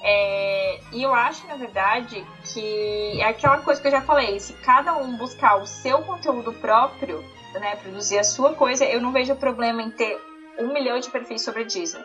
É, 0.00 0.80
e 0.92 1.02
eu 1.02 1.12
acho, 1.12 1.44
na 1.48 1.56
verdade, 1.56 2.24
que 2.52 3.20
é 3.20 3.24
aquela 3.24 3.58
coisa 3.58 3.80
que 3.80 3.88
eu 3.88 3.92
já 3.92 4.00
falei: 4.00 4.38
se 4.38 4.52
cada 4.52 4.94
um 4.96 5.16
buscar 5.16 5.56
o 5.56 5.66
seu 5.66 6.02
conteúdo 6.02 6.52
próprio, 6.52 7.24
né, 7.54 7.74
produzir 7.76 8.18
a 8.18 8.24
sua 8.24 8.54
coisa, 8.54 8.84
eu 8.84 9.00
não 9.00 9.10
vejo 9.10 9.34
problema 9.34 9.82
em 9.82 9.90
ter 9.90 10.20
um 10.58 10.72
milhão 10.72 11.00
de 11.00 11.10
perfis 11.10 11.42
sobre 11.42 11.64
Disney. 11.64 12.04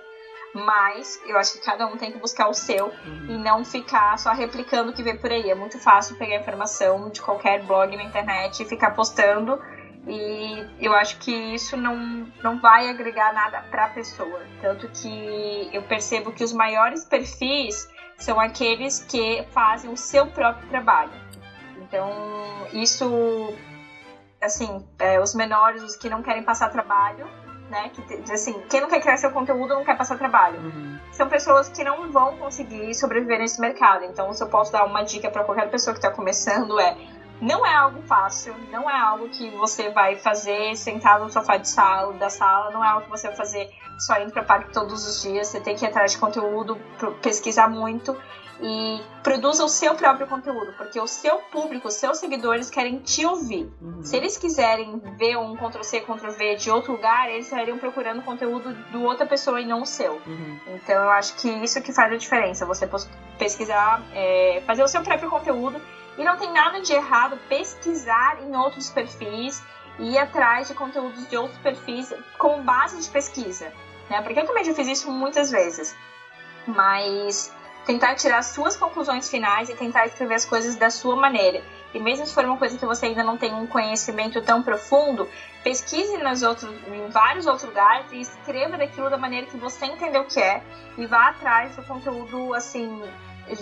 Mas 0.54 1.20
eu 1.26 1.36
acho 1.38 1.54
que 1.54 1.66
cada 1.66 1.88
um 1.88 1.98
tem 1.98 2.12
que 2.12 2.20
buscar 2.20 2.48
o 2.48 2.54
seu 2.54 2.86
uhum. 2.86 3.26
e 3.28 3.38
não 3.38 3.66
ficar 3.66 4.18
só 4.20 4.32
replicando 4.32 4.92
o 4.92 4.94
que 4.94 5.02
vê 5.02 5.16
por 5.16 5.32
aí. 5.32 5.50
É 5.50 5.56
muito 5.56 5.80
fácil 5.80 6.16
pegar 6.16 6.36
informação 6.36 7.10
de 7.10 7.22
qualquer 7.22 7.64
blog 7.64 7.96
na 7.98 8.04
internet 8.04 8.62
e 8.62 8.66
ficar 8.66 8.92
postando. 8.92 9.60
E 10.06 10.68
eu 10.80 10.94
acho 10.94 11.18
que 11.18 11.32
isso 11.32 11.76
não, 11.78 11.96
não 12.44 12.60
vai 12.60 12.90
agregar 12.90 13.34
nada 13.34 13.62
para 13.72 13.86
a 13.86 13.90
pessoa. 13.90 14.42
Tanto 14.62 14.88
que 14.90 15.70
eu 15.74 15.82
percebo 15.84 16.32
que 16.32 16.44
os 16.44 16.54
maiores 16.54 17.04
perfis 17.06 17.90
são 18.18 18.40
aqueles 18.40 19.04
que 19.04 19.46
fazem 19.52 19.92
o 19.92 19.98
seu 19.98 20.28
próprio 20.28 20.68
trabalho. 20.70 21.12
Então, 21.78 22.12
isso, 22.74 23.54
assim, 24.42 24.88
é, 25.00 25.20
os 25.20 25.34
menores, 25.34 25.82
os 25.82 25.96
que 25.96 26.10
não 26.10 26.22
querem 26.22 26.44
passar 26.44 26.70
trabalho, 26.70 27.28
né? 27.70 27.90
Que, 27.90 28.32
assim, 28.32 28.62
quem 28.70 28.82
não 28.82 28.88
quer 28.88 29.02
criar 29.02 29.18
seu 29.18 29.32
conteúdo 29.32 29.74
não 29.74 29.84
quer 29.84 29.98
passar 29.98 30.18
trabalho. 30.18 30.60
Uhum. 30.60 31.00
São 31.12 31.28
pessoas 31.28 31.70
que 31.70 31.84
não 31.84 32.12
vão 32.12 32.38
conseguir 32.38 32.94
sobreviver 32.94 33.40
nesse 33.40 33.60
mercado. 33.60 34.04
Então, 34.06 34.32
se 34.34 34.44
eu 34.44 34.48
posso 34.48 34.72
dar 34.72 34.86
uma 34.86 35.04
dica 35.04 35.30
para 35.30 35.44
qualquer 35.44 35.70
pessoa 35.70 35.94
que 35.94 36.00
está 36.00 36.12
começando 36.12 36.80
é 36.80 36.96
não 37.42 37.66
é 37.66 37.76
algo 37.76 38.02
fácil, 38.04 38.56
não 38.72 38.90
é 38.90 38.98
algo 38.98 39.28
que 39.28 39.50
você 39.52 39.90
vai 39.90 40.16
fazer 40.16 40.78
sentado 40.78 41.26
no 41.26 41.30
sofá 41.30 41.58
de 41.58 41.68
sala, 41.68 42.14
da 42.14 42.30
sala, 42.30 42.72
não 42.72 42.84
é 42.84 42.88
algo 42.88 43.04
que 43.06 43.10
você 43.10 43.28
vai 43.28 43.36
fazer 43.36 43.70
só 44.00 44.18
indo 44.22 44.32
para 44.32 44.44
parque 44.44 44.72
todos 44.72 45.06
os 45.06 45.22
dias. 45.22 45.48
Você 45.48 45.60
tem 45.60 45.76
que 45.76 45.84
ir 45.84 45.90
atrás 45.90 46.14
de 46.14 46.18
conteúdo, 46.18 46.80
pesquisar 47.22 47.68
muito 47.68 48.16
e 48.62 49.02
produza 49.24 49.64
o 49.64 49.68
seu 49.68 49.96
próprio 49.96 50.28
conteúdo, 50.28 50.74
porque 50.78 51.00
o 51.00 51.08
seu 51.08 51.38
público, 51.52 51.88
os 51.88 51.96
seus 51.96 52.18
seguidores 52.18 52.70
querem 52.70 53.00
te 53.00 53.26
ouvir. 53.26 53.72
Uhum. 53.82 54.04
Se 54.04 54.16
eles 54.16 54.38
quiserem 54.38 55.00
ver 55.18 55.38
um 55.38 55.56
Ctrl-C, 55.56 56.02
Ctrl-V 56.02 56.56
de 56.56 56.70
outro 56.70 56.94
lugar, 56.94 57.30
eles 57.30 57.46
estariam 57.46 57.78
procurando 57.78 58.22
conteúdo 58.22 58.74
de 58.74 58.98
outra 58.98 59.26
pessoa 59.26 59.60
e 59.60 59.66
não 59.66 59.82
o 59.82 59.86
seu. 59.86 60.22
Uhum. 60.26 60.60
Então 60.68 60.96
eu 60.96 61.10
acho 61.10 61.36
que 61.36 61.50
isso 61.50 61.82
que 61.82 61.92
faz 61.92 62.12
a 62.12 62.18
diferença, 62.18 62.66
você 62.66 62.88
pesquisar, 63.38 64.02
é, 64.14 64.62
fazer 64.66 64.84
o 64.84 64.88
seu 64.88 65.02
próprio 65.02 65.30
conteúdo 65.30 65.82
e 66.18 66.24
não 66.24 66.38
tem 66.38 66.52
nada 66.52 66.80
de 66.82 66.94
errado 66.94 67.38
pesquisar 67.50 68.38
em 68.42 68.56
outros 68.56 68.90
perfis 68.90 69.64
e 70.00 70.12
ir 70.12 70.18
atrás 70.18 70.68
de 70.68 70.74
conteúdos 70.74 71.28
de 71.28 71.38
outros 71.38 71.58
perfis 71.60 72.14
com 72.38 72.62
base 72.64 73.02
de 73.02 73.10
pesquisa. 73.10 73.72
Né? 74.10 74.22
Porque 74.22 74.40
eu 74.40 74.46
também 74.46 74.64
já 74.64 74.74
fiz 74.74 74.88
isso 74.88 75.12
muitas 75.12 75.50
vezes. 75.50 75.96
Mas 76.68 77.52
tentar 77.86 78.16
tirar 78.16 78.42
suas 78.42 78.76
conclusões 78.76 79.30
finais 79.30 79.70
e 79.70 79.76
tentar 79.76 80.06
escrever 80.06 80.36
as 80.36 80.46
coisas 80.46 80.76
da 80.76 80.90
sua 80.90 81.16
maneira. 81.16 81.62
E 81.94 82.00
mesmo 82.00 82.26
se 82.26 82.34
for 82.34 82.44
uma 82.44 82.58
coisa 82.58 82.78
que 82.78 82.86
você 82.86 83.08
ainda 83.08 83.24
não 83.24 83.38
tem 83.38 83.54
um 83.54 83.68
conhecimento 83.68 84.42
tão 84.42 84.64
profundo, 84.64 85.30
pesquise 85.64 86.18
nas 86.18 86.42
outros, 86.42 86.70
em 86.88 87.08
vários 87.10 87.46
outros 87.46 87.66
lugares 87.66 88.12
e 88.12 88.22
escreva 88.22 88.78
daquilo 88.78 89.10
da 89.10 89.18
maneira 89.18 89.46
que 89.46 89.58
você 89.58 89.86
entendeu 89.86 90.24
que 90.26 90.40
é 90.40 90.62
e 90.98 91.06
vá 91.06 91.30
atrás 91.30 91.76
do 91.76 91.84
conteúdo 91.84 92.54
assim. 92.54 93.04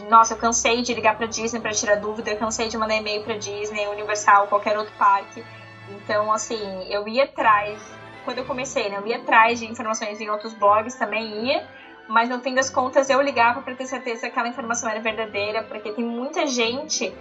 Nossa, 0.08 0.36
eu 0.36 0.38
cansei 0.38 0.82
de 0.82 0.94
ligar 0.94 1.18
para 1.18 1.26
Disney 1.26 1.60
para 1.60 1.72
tirar 1.72 1.96
dúvida, 1.96 2.30
eu 2.30 2.38
cansei 2.38 2.68
de 2.68 2.78
mandar 2.78 2.96
e-mail 2.96 3.24
para 3.24 3.36
Disney, 3.36 3.88
Universal, 3.88 4.48
qualquer 4.48 4.78
outro 4.78 4.94
parque. 4.98 5.44
Então, 5.90 6.32
assim, 6.32 6.86
eu 6.88 7.08
ia 7.08 7.24
atrás, 7.24 7.82
quando 8.24 8.38
eu 8.38 8.46
comecei, 8.46 8.90
né, 8.90 8.98
eu 8.98 9.08
ia 9.08 9.18
atrás 9.18 9.60
de 9.60 9.66
informações 9.66 10.22
em 10.22 10.30
outros 10.30 10.54
blogs, 10.54 10.96
também 10.96 11.48
ia, 11.48 11.68
mas 12.12 12.30
no 12.30 12.40
fim 12.42 12.54
das 12.54 12.70
contas 12.70 13.10
eu 13.10 13.22
ligava 13.22 13.62
para 13.62 13.74
ter 13.74 13.86
certeza 13.86 14.22
que 14.22 14.28
aquela 14.28 14.50
informação 14.50 14.90
era 14.90 15.00
verdadeira, 15.00 15.64
porque 15.64 15.94
tem 15.94 16.04
muita 16.04 16.46
gente, 16.46 17.14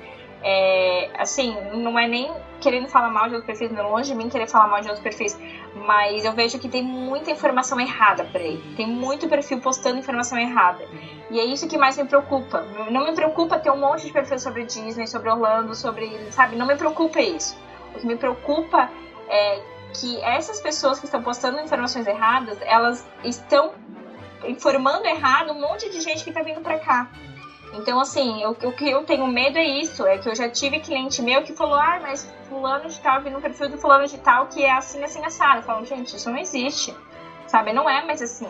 é, 0.42 1.10
assim, 1.16 1.56
não 1.74 1.96
é 1.96 2.08
nem 2.08 2.28
querendo 2.60 2.88
falar 2.88 3.08
mal 3.08 3.28
de 3.28 3.36
outros 3.36 3.46
perfis, 3.46 3.70
não 3.70 3.84
é 3.84 3.88
longe 3.88 4.10
de 4.10 4.18
mim 4.18 4.28
querer 4.28 4.48
falar 4.48 4.66
mal 4.66 4.80
de 4.80 4.88
outros 4.88 5.02
perfis, 5.02 5.38
mas 5.86 6.24
eu 6.24 6.32
vejo 6.32 6.58
que 6.58 6.68
tem 6.68 6.82
muita 6.82 7.30
informação 7.30 7.78
errada 7.78 8.24
por 8.24 8.40
aí, 8.40 8.60
tem 8.76 8.86
muito 8.86 9.28
perfil 9.28 9.60
postando 9.60 9.98
informação 9.98 10.36
errada. 10.36 10.84
E 11.30 11.38
é 11.38 11.44
isso 11.44 11.68
que 11.68 11.78
mais 11.78 11.96
me 11.96 12.04
preocupa. 12.04 12.62
Não 12.90 13.04
me 13.04 13.12
preocupa 13.12 13.60
ter 13.60 13.70
um 13.70 13.76
monte 13.76 14.06
de 14.06 14.12
perfil 14.12 14.40
sobre 14.40 14.64
Disney, 14.64 15.06
sobre 15.06 15.30
Orlando, 15.30 15.72
sobre, 15.72 16.10
sabe, 16.32 16.56
não 16.56 16.66
me 16.66 16.74
preocupa 16.74 17.20
isso. 17.20 17.56
O 17.94 18.00
que 18.00 18.06
me 18.06 18.16
preocupa 18.16 18.90
é 19.28 19.62
que 19.94 20.20
essas 20.22 20.60
pessoas 20.60 20.98
que 20.98 21.04
estão 21.04 21.22
postando 21.22 21.60
informações 21.60 22.08
erradas, 22.08 22.58
elas 22.62 23.06
estão 23.22 23.72
informando 24.44 25.06
errado 25.06 25.52
um 25.52 25.60
monte 25.60 25.88
de 25.90 26.00
gente 26.00 26.24
que 26.24 26.32
tá 26.32 26.42
vindo 26.42 26.60
pra 26.60 26.78
cá. 26.78 27.08
Então, 27.72 28.00
assim, 28.00 28.44
o, 28.44 28.54
que 28.54 28.90
eu 28.90 29.04
tenho 29.04 29.26
medo 29.28 29.56
é 29.56 29.64
isso, 29.64 30.04
é 30.04 30.18
que 30.18 30.28
eu 30.28 30.34
já 30.34 30.48
tive 30.48 30.80
cliente 30.80 31.22
meu 31.22 31.42
que 31.42 31.52
falou, 31.52 31.76
ah, 31.76 32.00
mas 32.02 32.28
fulano 32.48 32.88
de 32.88 32.98
tal, 32.98 33.22
vi 33.22 33.30
no 33.30 33.40
perfil 33.40 33.68
do 33.68 33.78
fulano 33.78 34.06
de 34.06 34.18
tal 34.18 34.46
que 34.46 34.64
é 34.64 34.72
assim, 34.72 35.02
assim, 35.04 35.24
assado. 35.24 35.62
Falo, 35.62 35.84
gente, 35.86 36.16
isso 36.16 36.28
não 36.28 36.38
existe, 36.38 36.94
sabe? 37.46 37.72
Não 37.72 37.88
é 37.88 38.04
mais 38.04 38.20
assim. 38.20 38.48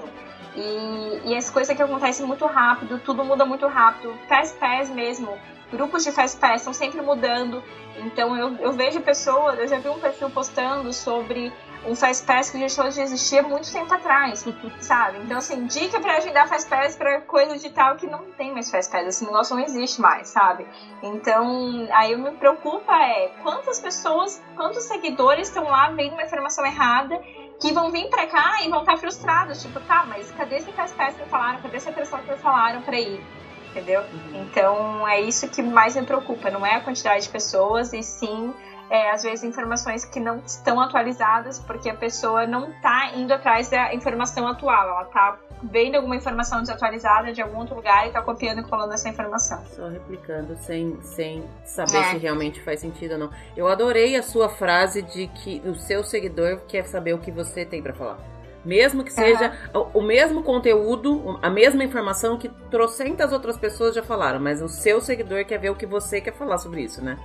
E, 0.57 1.21
e 1.31 1.37
as 1.37 1.51
coisas 1.51 1.77
que 1.77 1.83
acontecem 1.83 2.27
muito 2.27 2.47
rápido, 2.47 2.99
tudo 2.99 3.23
muda 3.25 3.45
muito 3.45 3.67
rápido. 3.67 4.15
Fast 4.27 4.57
Pass 4.57 4.89
mesmo, 4.89 5.39
grupos 5.71 6.03
de 6.03 6.13
Fast 6.13 6.39
Pass 6.39 6.63
estão 6.63 6.73
sempre 6.73 7.03
mudando. 7.03 7.63
Então, 7.99 8.35
eu, 8.35 8.57
eu 8.57 8.73
vejo 8.73 9.01
pessoas, 9.03 9.59
eu 9.59 9.69
já 9.69 9.79
vi 9.79 9.91
um 9.91 10.01
perfil 10.01 10.31
postando 10.31 10.93
sobre 10.95 11.53
um 11.87 11.95
Fast 11.95 12.25
Pass 12.25 12.51
que 12.51 12.59
deixou 12.59 12.89
de 12.89 13.01
existir 13.01 13.43
muito 13.43 13.71
tempo 13.73 13.93
atrás, 13.93 14.45
sabe? 14.81 15.19
Então, 15.19 15.39
assim, 15.39 15.67
dica 15.67 15.99
pra 16.01 16.17
agendar 16.17 16.47
Fast 16.47 16.69
Pass 16.69 16.97
pra 16.97 17.21
coisa 17.21 17.57
de 17.57 17.71
tal 17.71 17.97
que 17.97 18.07
não 18.07 18.31
tem 18.33 18.53
mais 18.53 18.71
Fast 18.71 18.91
Pass, 18.91 19.07
esse 19.07 19.25
negócio 19.25 19.55
não 19.57 19.63
existe 19.63 20.01
mais, 20.01 20.29
sabe? 20.29 20.67
Então, 21.03 21.89
aí 21.93 22.15
me 22.17 22.33
preocupa 22.33 22.93
é 22.95 23.29
quantas 23.43 23.81
pessoas, 23.81 24.41
quantos 24.55 24.85
seguidores 24.85 25.49
estão 25.49 25.65
lá 25.65 25.89
vendo 25.89 26.13
uma 26.13 26.23
informação 26.23 26.65
errada 26.67 27.19
que 27.61 27.73
vão 27.73 27.91
vir 27.91 28.09
pra 28.09 28.27
cá 28.27 28.63
e 28.63 28.69
vão 28.69 28.81
estar 28.81 28.97
frustrados, 28.97 29.63
tipo, 29.63 29.81
tá, 29.81 30.05
mas 30.07 30.31
cadê 30.33 30.57
esse 30.57 30.73
Fast 30.73 30.97
Pass 30.97 31.15
que 31.17 31.25
falaram? 31.29 31.61
Cadê 31.61 31.77
essa 31.77 31.93
pessoa 31.93 32.21
que 32.23 32.35
falaram 32.37 32.83
pra 32.83 32.99
ir? 32.99 33.23
Entendeu? 33.71 34.01
Uhum. 34.01 34.43
Então, 34.43 35.07
é 35.07 35.21
isso 35.21 35.49
que 35.49 35.63
mais 35.63 35.95
me 35.95 36.03
preocupa, 36.03 36.51
não 36.51 36.67
é 36.67 36.75
a 36.75 36.81
quantidade 36.81 37.23
de 37.23 37.29
pessoas, 37.29 37.93
e 37.93 38.03
sim 38.03 38.53
é, 38.91 39.13
às 39.13 39.23
vezes 39.23 39.45
informações 39.45 40.05
que 40.05 40.19
não 40.19 40.39
estão 40.39 40.81
atualizadas 40.81 41.61
porque 41.61 41.89
a 41.89 41.95
pessoa 41.95 42.45
não 42.45 42.71
está 42.71 43.13
indo 43.15 43.33
atrás 43.33 43.71
da 43.71 43.95
informação 43.95 44.49
atual, 44.49 44.89
ela 44.89 45.03
está 45.03 45.39
vendo 45.63 45.95
alguma 45.95 46.17
informação 46.17 46.61
desatualizada 46.61 47.33
de 47.33 47.41
algum 47.41 47.59
outro 47.59 47.77
lugar 47.77 48.05
e 48.05 48.09
está 48.09 48.21
copiando 48.21 48.61
e 48.61 48.63
colando 48.65 48.93
essa 48.93 49.09
informação. 49.09 49.63
Só 49.67 49.89
replicando 49.89 50.57
sem, 50.57 51.01
sem 51.03 51.45
saber 51.65 51.99
é. 51.99 52.05
se 52.11 52.19
realmente 52.19 52.61
faz 52.63 52.81
sentido 52.81 53.13
ou 53.13 53.19
não. 53.19 53.31
Eu 53.57 53.69
adorei 53.69 54.17
a 54.17 54.23
sua 54.23 54.49
frase 54.49 55.03
de 55.03 55.29
que 55.29 55.63
o 55.65 55.75
seu 55.77 56.03
seguidor 56.03 56.61
quer 56.67 56.85
saber 56.85 57.15
o 57.15 57.19
que 57.19 57.31
você 57.31 57.65
tem 57.65 57.81
para 57.83 57.95
falar. 57.95 58.19
Mesmo 58.65 59.05
que 59.05 59.13
seja 59.13 59.55
uhum. 59.75 59.89
o, 59.95 59.99
o 60.01 60.03
mesmo 60.03 60.43
conteúdo, 60.43 61.39
a 61.41 61.49
mesma 61.49 61.83
informação 61.85 62.37
que 62.37 62.49
trocentas 62.71 63.33
outras 63.33 63.57
pessoas 63.57 63.95
já 63.95 64.03
falaram, 64.03 64.41
mas 64.41 64.61
o 64.61 64.69
seu 64.69 65.01
seguidor 65.01 65.45
quer 65.47 65.59
ver 65.59 65.71
o 65.71 65.75
que 65.75 65.87
você 65.87 66.21
quer 66.21 66.35
falar 66.35 66.59
sobre 66.59 66.83
isso, 66.83 67.03
né? 67.03 67.17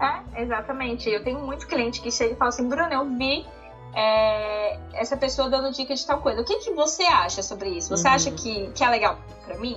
É, 0.00 0.42
exatamente. 0.42 1.08
Eu 1.08 1.22
tenho 1.22 1.40
muito 1.40 1.66
cliente 1.66 2.00
que 2.00 2.10
chega 2.10 2.34
e 2.34 2.36
fala 2.36 2.48
assim, 2.48 2.68
Bruno, 2.68 2.92
eu 2.92 3.04
vi 3.16 3.46
é, 3.94 4.78
essa 4.94 5.16
pessoa 5.16 5.48
dando 5.48 5.72
dica 5.72 5.94
de 5.94 6.06
tal 6.06 6.20
coisa. 6.20 6.40
O 6.40 6.44
que, 6.44 6.56
que 6.56 6.72
você 6.72 7.02
acha 7.04 7.42
sobre 7.42 7.70
isso? 7.70 7.90
Você 7.90 8.08
uhum. 8.08 8.14
acha 8.14 8.30
que, 8.30 8.70
que 8.72 8.84
é 8.84 8.88
legal 8.88 9.18
para 9.44 9.56
mim? 9.58 9.76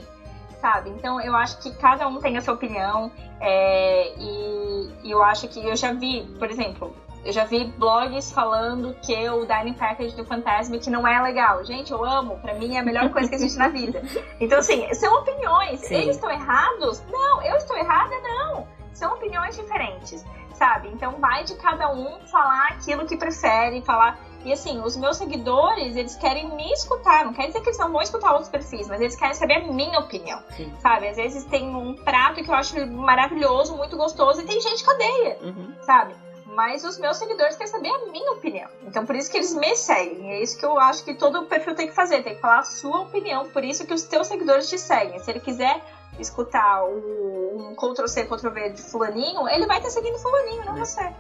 Sabe? 0.62 0.90
Então 0.90 1.22
eu 1.22 1.36
acho 1.36 1.60
que 1.60 1.72
cada 1.76 2.08
um 2.08 2.20
tem 2.20 2.38
a 2.38 2.42
sua 2.42 2.54
opinião 2.54 3.12
é, 3.40 4.14
e, 4.18 4.90
e, 5.04 5.12
eu 5.12 5.22
acho 5.22 5.48
que 5.48 5.60
eu 5.60 5.76
já 5.76 5.94
vi, 5.94 6.24
por 6.40 6.50
exemplo, 6.50 6.96
Eu 7.24 7.32
já 7.32 7.44
vi 7.44 7.66
blogs 7.78 8.32
falando 8.32 8.96
que 9.02 9.30
o 9.30 9.46
dining 9.46 9.74
package 9.74 10.16
do 10.16 10.24
Fantasma 10.26 10.78
que 10.78 10.90
não 10.90 11.08
é 11.08 11.22
legal. 11.22 11.64
Gente, 11.66 11.92
eu 11.92 12.04
amo. 12.04 12.38
Pra 12.40 12.54
mim 12.54 12.76
é 12.76 12.80
a 12.80 12.84
melhor 12.84 13.10
coisa 13.10 13.28
que 13.28 13.36
existe 13.36 13.58
na 13.58 13.68
vida. 13.68 14.02
Então, 14.40 14.60
assim, 14.60 14.94
são 14.94 15.22
opiniões. 15.22 15.80
Sim. 15.80 15.96
Eles 15.96 16.16
estão 16.16 16.30
errados? 16.30 17.02
Não. 17.10 17.42
Eu 17.42 17.56
estou 17.58 17.76
errada? 17.78 18.14
Não. 18.22 18.68
São 18.96 19.14
opiniões 19.14 19.56
diferentes, 19.56 20.26
sabe? 20.54 20.88
Então, 20.88 21.20
vai 21.20 21.44
de 21.44 21.56
cada 21.56 21.92
um 21.92 22.20
falar 22.28 22.70
aquilo 22.70 23.06
que 23.06 23.16
prefere, 23.16 23.82
falar 23.82 24.18
e 24.46 24.54
assim, 24.54 24.80
os 24.80 24.96
meus 24.96 25.18
seguidores, 25.18 25.96
eles 25.96 26.16
querem 26.16 26.56
me 26.56 26.72
escutar. 26.72 27.26
Não 27.26 27.34
quer 27.34 27.48
dizer 27.48 27.62
que 27.62 27.70
eles 27.70 27.80
não 27.80 27.92
vão 27.92 28.02
escutar 28.02 28.32
outros 28.32 28.50
perfis, 28.50 28.88
mas 28.88 29.02
eles 29.02 29.16
querem 29.16 29.34
saber 29.34 29.56
a 29.56 29.68
minha 29.68 30.00
opinião. 30.00 30.40
Sim. 30.56 30.72
Sabe? 30.80 31.08
Às 31.08 31.16
vezes 31.16 31.44
tem 31.46 31.76
um 31.76 31.96
prato 31.96 32.44
que 32.44 32.50
eu 32.50 32.54
acho 32.54 32.86
maravilhoso, 32.92 33.76
muito 33.76 33.98
gostoso, 33.98 34.42
e 34.42 34.46
tem 34.46 34.62
gente 34.62 34.84
que 34.84 34.90
odeia. 34.90 35.40
Uhum. 35.42 35.74
Sabe? 35.82 36.16
Mas 36.46 36.84
os 36.84 37.00
meus 37.00 37.18
seguidores 37.18 37.58
querem 37.58 37.72
saber 37.72 37.90
a 37.90 38.06
minha 38.12 38.32
opinião. 38.34 38.70
Então 38.84 39.04
por 39.04 39.16
isso 39.16 39.32
que 39.32 39.38
eles 39.38 39.54
me 39.56 39.76
seguem. 39.76 40.32
É 40.32 40.44
isso 40.44 40.58
que 40.58 40.66
eu 40.66 40.80
acho 40.80 41.04
que 41.04 41.16
todo 41.16 41.48
perfil 41.48 41.74
tem 41.74 41.88
que 41.88 41.94
fazer. 41.94 42.22
Tem 42.22 42.36
que 42.36 42.42
falar 42.42 42.60
a 42.60 42.64
sua 42.64 43.02
opinião. 43.02 43.50
Por 43.50 43.64
isso 43.64 43.86
que 43.86 43.94
os 43.94 44.04
teus 44.04 44.28
seguidores 44.28 44.70
te 44.70 44.78
seguem. 44.78 45.20
Se 45.20 45.32
ele 45.32 45.40
quiser 45.40 45.84
escutar 46.20 46.84
o, 46.86 47.72
um 47.72 47.76
Ctrl-C, 47.76 48.26
Ctrl-V 48.26 48.70
de 48.72 48.82
fulaninho, 48.82 49.48
ele 49.50 49.66
vai 49.66 49.78
estar 49.78 49.90
seguindo 49.90 50.18
fulaninho, 50.20 50.66
não 50.66 50.78
é. 50.78 50.80
você. 50.80 51.14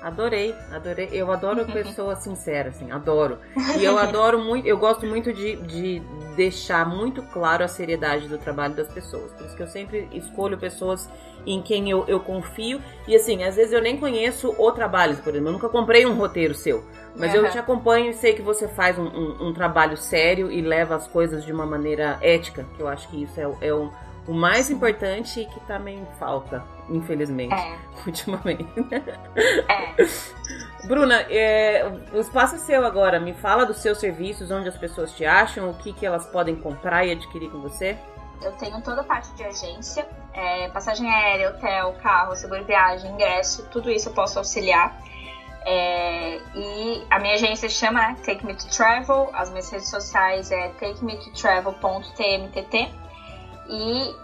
Adorei, 0.00 0.54
adorei. 0.72 1.08
Eu 1.12 1.30
adoro 1.32 1.66
pessoa 1.72 2.14
sincera, 2.14 2.68
assim, 2.68 2.90
adoro. 2.90 3.38
E 3.78 3.84
eu 3.84 3.98
adoro 3.98 4.38
muito, 4.38 4.66
eu 4.66 4.78
gosto 4.78 5.04
muito 5.06 5.32
de, 5.32 5.56
de 5.56 6.00
deixar 6.36 6.86
muito 6.86 7.22
claro 7.22 7.64
a 7.64 7.68
seriedade 7.68 8.28
do 8.28 8.38
trabalho 8.38 8.74
das 8.74 8.88
pessoas. 8.88 9.32
Por 9.32 9.46
isso 9.46 9.56
que 9.56 9.62
eu 9.62 9.66
sempre 9.66 10.08
escolho 10.12 10.56
pessoas 10.56 11.08
em 11.44 11.60
quem 11.60 11.90
eu, 11.90 12.04
eu 12.06 12.20
confio. 12.20 12.80
E 13.08 13.16
assim, 13.16 13.42
às 13.42 13.56
vezes 13.56 13.72
eu 13.72 13.82
nem 13.82 13.98
conheço 13.98 14.54
o 14.56 14.70
trabalho, 14.70 15.16
por 15.16 15.30
exemplo, 15.30 15.48
eu 15.48 15.52
nunca 15.52 15.68
comprei 15.68 16.06
um 16.06 16.14
roteiro 16.14 16.54
seu. 16.54 16.84
Mas 17.16 17.34
uhum. 17.34 17.44
eu 17.44 17.50
te 17.50 17.58
acompanho 17.58 18.10
e 18.10 18.14
sei 18.14 18.34
que 18.34 18.42
você 18.42 18.68
faz 18.68 18.96
um, 18.98 19.06
um, 19.06 19.48
um, 19.48 19.52
trabalho 19.52 19.96
sério 19.96 20.50
e 20.52 20.60
leva 20.60 20.94
as 20.94 21.08
coisas 21.08 21.44
de 21.44 21.52
uma 21.52 21.66
maneira 21.66 22.18
ética, 22.22 22.64
que 22.76 22.80
eu 22.80 22.86
acho 22.86 23.08
que 23.08 23.24
isso 23.24 23.40
é, 23.40 23.68
é 23.68 23.74
um 23.74 23.90
o 24.28 24.34
mais 24.34 24.70
importante 24.70 25.46
que 25.46 25.58
também 25.60 26.06
falta, 26.18 26.62
infelizmente, 26.90 27.54
é. 27.54 27.78
ultimamente. 28.06 28.68
É. 29.68 29.94
Bruna, 30.86 31.22
é, 31.30 31.90
o 32.12 32.20
espaço 32.20 32.56
é 32.56 32.58
seu 32.58 32.84
agora. 32.84 33.18
Me 33.18 33.32
fala 33.32 33.64
dos 33.64 33.78
seus 33.78 33.96
serviços, 33.98 34.50
onde 34.50 34.68
as 34.68 34.76
pessoas 34.76 35.12
te 35.12 35.24
acham, 35.24 35.70
o 35.70 35.74
que, 35.74 35.94
que 35.94 36.04
elas 36.04 36.26
podem 36.26 36.54
comprar 36.54 37.06
e 37.06 37.12
adquirir 37.12 37.50
com 37.50 37.58
você. 37.60 37.96
Eu 38.42 38.52
tenho 38.52 38.78
toda 38.82 39.00
a 39.00 39.04
parte 39.04 39.32
de 39.32 39.42
agência, 39.42 40.06
é, 40.34 40.68
passagem 40.68 41.10
aérea, 41.10 41.48
hotel, 41.50 41.96
carro, 42.02 42.36
seguro 42.36 42.62
viagem, 42.64 43.10
ingresso, 43.10 43.66
tudo 43.70 43.90
isso 43.90 44.10
eu 44.10 44.12
posso 44.12 44.38
auxiliar. 44.38 44.94
É, 45.64 46.36
e 46.54 47.04
a 47.10 47.18
minha 47.18 47.34
agência 47.34 47.68
chama 47.68 48.00
né, 48.00 48.16
Take 48.24 48.46
Me 48.46 48.54
to 48.54 48.68
Travel, 48.68 49.28
as 49.32 49.50
minhas 49.50 49.68
redes 49.70 49.88
sociais 49.88 50.52
é 50.52 50.68
takemetotravel.tmtt. 50.68 53.07
E 53.68 54.16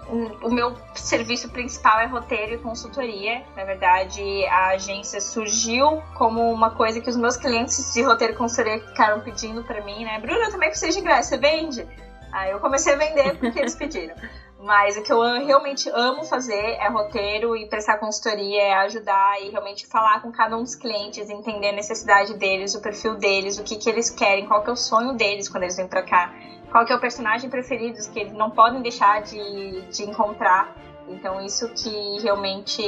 o 0.43 0.51
meu 0.51 0.75
serviço 0.95 1.51
principal 1.51 2.01
é 2.01 2.07
roteiro 2.07 2.55
e 2.55 2.59
consultoria. 2.59 3.43
Na 3.55 3.65
verdade, 3.65 4.23
a 4.47 4.69
agência 4.69 5.21
surgiu 5.21 6.03
como 6.15 6.51
uma 6.51 6.71
coisa 6.71 6.99
que 6.99 7.11
os 7.11 7.16
meus 7.16 7.37
clientes 7.37 7.93
de 7.93 8.01
roteiro 8.01 8.33
e 8.33 8.37
consultoria 8.37 8.81
ficaram 8.81 9.21
pedindo 9.21 9.62
para 9.62 9.83
mim, 9.83 10.03
né? 10.03 10.19
Bruna, 10.19 10.47
eu 10.47 10.51
também 10.51 10.71
preciso 10.71 10.93
de 10.93 11.01
ingresso, 11.01 11.29
você 11.29 11.37
vende? 11.37 11.87
Aí 12.33 12.53
eu 12.53 12.59
comecei 12.59 12.95
a 12.95 12.97
vender 12.97 13.39
porque 13.39 13.59
eles 13.59 13.75
pediram. 13.75 14.15
Mas 14.59 14.97
o 14.97 15.03
que 15.03 15.12
eu 15.12 15.21
realmente 15.45 15.91
amo 15.91 16.25
fazer 16.25 16.79
é 16.81 16.89
roteiro 16.89 17.55
e 17.55 17.66
prestar 17.69 17.99
consultoria, 17.99 18.62
é 18.62 18.75
ajudar 18.77 19.39
e 19.43 19.51
realmente 19.51 19.87
falar 19.87 20.23
com 20.23 20.33
cada 20.33 20.57
um 20.57 20.62
dos 20.62 20.75
clientes, 20.75 21.29
entender 21.29 21.69
a 21.69 21.73
necessidade 21.73 22.33
deles, 22.39 22.75
o 22.75 22.81
perfil 22.81 23.15
deles, 23.16 23.59
o 23.59 23.62
que, 23.62 23.77
que 23.77 23.91
eles 23.91 24.09
querem, 24.09 24.47
qual 24.47 24.62
que 24.65 24.71
é 24.71 24.73
o 24.73 24.77
sonho 24.77 25.12
deles 25.12 25.51
quando 25.51 25.65
eles 25.65 25.77
vêm 25.77 25.87
pra 25.87 26.03
cá 26.03 26.33
qual 26.74 26.84
que 26.84 26.92
é 26.92 26.96
o 26.96 26.98
personagem 26.98 27.48
preferido 27.48 27.96
que 28.12 28.18
eles 28.18 28.32
não 28.32 28.51
podem 28.51 28.82
deixar 28.82 29.22
de, 29.22 29.80
de 29.92 30.02
encontrar. 30.02 30.74
Então 31.06 31.40
isso 31.40 31.68
que 31.68 32.20
realmente 32.20 32.82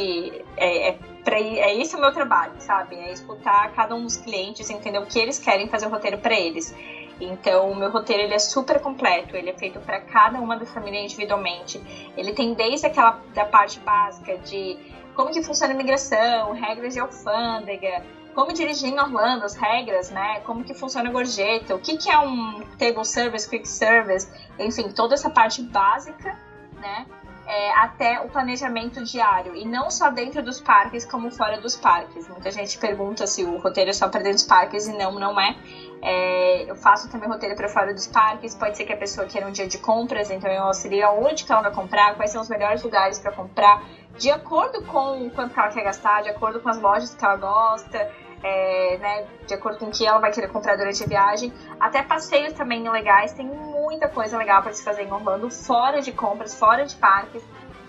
é, 0.57 0.89
é, 0.89 0.99
pra, 1.23 1.39
é 1.39 1.81
esse 1.81 1.95
o 1.95 2.01
meu 2.01 2.13
trabalho, 2.13 2.55
sabe? 2.59 2.97
É 2.97 3.13
escutar 3.13 3.73
cada 3.77 3.95
um 3.95 4.03
dos 4.03 4.17
clientes, 4.17 4.69
entender 4.71 4.99
o 4.99 5.07
que 5.07 5.17
eles 5.21 5.39
querem 5.39 5.69
fazer 5.69 5.87
o 5.87 5.89
roteiro 5.89 6.19
para 6.19 6.35
eles. 6.35 6.75
Então, 7.21 7.71
o 7.71 7.77
meu 7.77 7.89
roteiro 7.89 8.25
ele 8.25 8.35
é 8.35 8.41
super 8.41 8.81
completo, 8.81 9.37
ele 9.37 9.51
é 9.51 9.55
feito 9.55 9.79
para 9.79 10.01
cada 10.01 10.41
uma 10.41 10.57
da 10.57 10.67
família 10.67 11.01
individualmente. 11.01 11.81
Ele 12.17 12.33
tem 12.33 12.55
desde 12.55 12.89
aquela 12.89 13.21
da 13.33 13.45
parte 13.45 13.79
básica 13.79 14.37
de 14.39 14.77
como 15.15 15.31
que 15.31 15.45
funciona 15.45 15.73
a 15.73 15.77
imigração, 15.77 16.53
regras 16.55 16.93
de 16.93 16.99
alfândega, 16.99 18.03
como 18.37 18.53
dirigir 18.53 18.91
em 18.91 19.01
Orlando, 19.01 19.47
as 19.47 19.55
regras, 19.55 20.11
né? 20.11 20.41
Como 20.41 20.63
que 20.63 20.75
funciona 20.75 21.09
a 21.09 21.13
gorjeta, 21.13 21.75
o 21.75 21.79
que, 21.79 21.97
que 21.97 22.11
é 22.11 22.19
um 22.19 22.61
table 22.79 23.03
service, 23.03 23.49
quick 23.49 23.67
service, 23.67 24.31
enfim, 24.59 24.91
toda 24.91 25.15
essa 25.15 25.31
parte 25.31 25.63
básica, 25.63 26.39
né? 26.75 27.07
É, 27.47 27.73
até 27.77 28.21
o 28.21 28.29
planejamento 28.29 29.03
diário 29.05 29.55
e 29.55 29.65
não 29.65 29.89
só 29.89 30.11
dentro 30.11 30.43
dos 30.43 30.61
parques 30.61 31.05
como 31.07 31.31
fora 31.31 31.61
dos 31.61 31.77
parques. 31.77 32.29
Muita 32.29 32.51
gente 32.51 32.77
pergunta 32.77 33.27
se 33.27 33.43
o 33.43 33.57
roteiro 33.59 33.89
é 33.89 33.93
só 33.93 34.09
para 34.09 34.21
dentro 34.21 34.39
dos 34.39 34.47
parques 34.47 34.87
e 34.87 34.93
não, 34.93 35.13
não 35.13 35.41
é. 35.41 35.57
é 36.03 36.71
eu 36.71 36.75
faço 36.75 37.09
também 37.09 37.29
roteiro 37.29 37.55
para 37.55 37.69
fora 37.69 37.95
dos 37.95 38.07
parques. 38.07 38.55
Pode 38.55 38.77
ser 38.77 38.85
que 38.85 38.93
a 38.93 38.97
pessoa 38.97 39.27
queira 39.27 39.47
um 39.47 39.53
dia 39.53 39.67
de 39.67 39.79
compras, 39.79 40.31
então 40.31 40.51
eu 40.51 40.65
auxilio 40.65 41.09
onde 41.25 41.45
que 41.45 41.53
ela 41.53 41.63
vai 41.63 41.73
comprar, 41.73 42.17
quais 42.17 42.33
são 42.33 42.43
os 42.43 42.49
melhores 42.51 42.83
lugares 42.83 43.19
para 43.19 43.33
comprar, 43.33 43.83
de 44.19 44.29
acordo 44.31 44.83
com 44.83 45.31
quanto 45.31 45.59
ela 45.59 45.71
quer 45.71 45.85
gastar, 45.85 46.23
de 46.23 46.29
acordo 46.29 46.61
com 46.61 46.69
as 46.69 46.81
lojas 46.81 47.15
que 47.15 47.25
ela 47.25 47.37
gosta 47.37 48.26
é, 48.43 48.99
né, 48.99 49.27
de 49.47 49.55
acordo 49.55 49.79
com 49.79 49.87
o 49.87 49.91
que 49.91 50.07
ela 50.07 50.19
vai 50.19 50.33
querer 50.33 50.49
comprar 50.49 50.77
durante 50.77 51.03
a 51.03 51.07
viagem. 51.07 51.53
Até 51.81 52.03
passeios 52.03 52.53
também 52.53 52.89
legais, 52.89 53.33
tem 53.33 53.47
muita 53.47 54.09
coisa 54.09 54.37
legal 54.37 54.63
para 54.63 54.73
se 54.73 54.85
fazer 54.85 55.03
em 55.03 55.13
Orlando, 55.13 55.51
fora 55.51 56.01
de 56.01 56.13
compras, 56.13 56.59
fora 56.59 56.85
de 56.85 56.95
parques. 56.97 57.43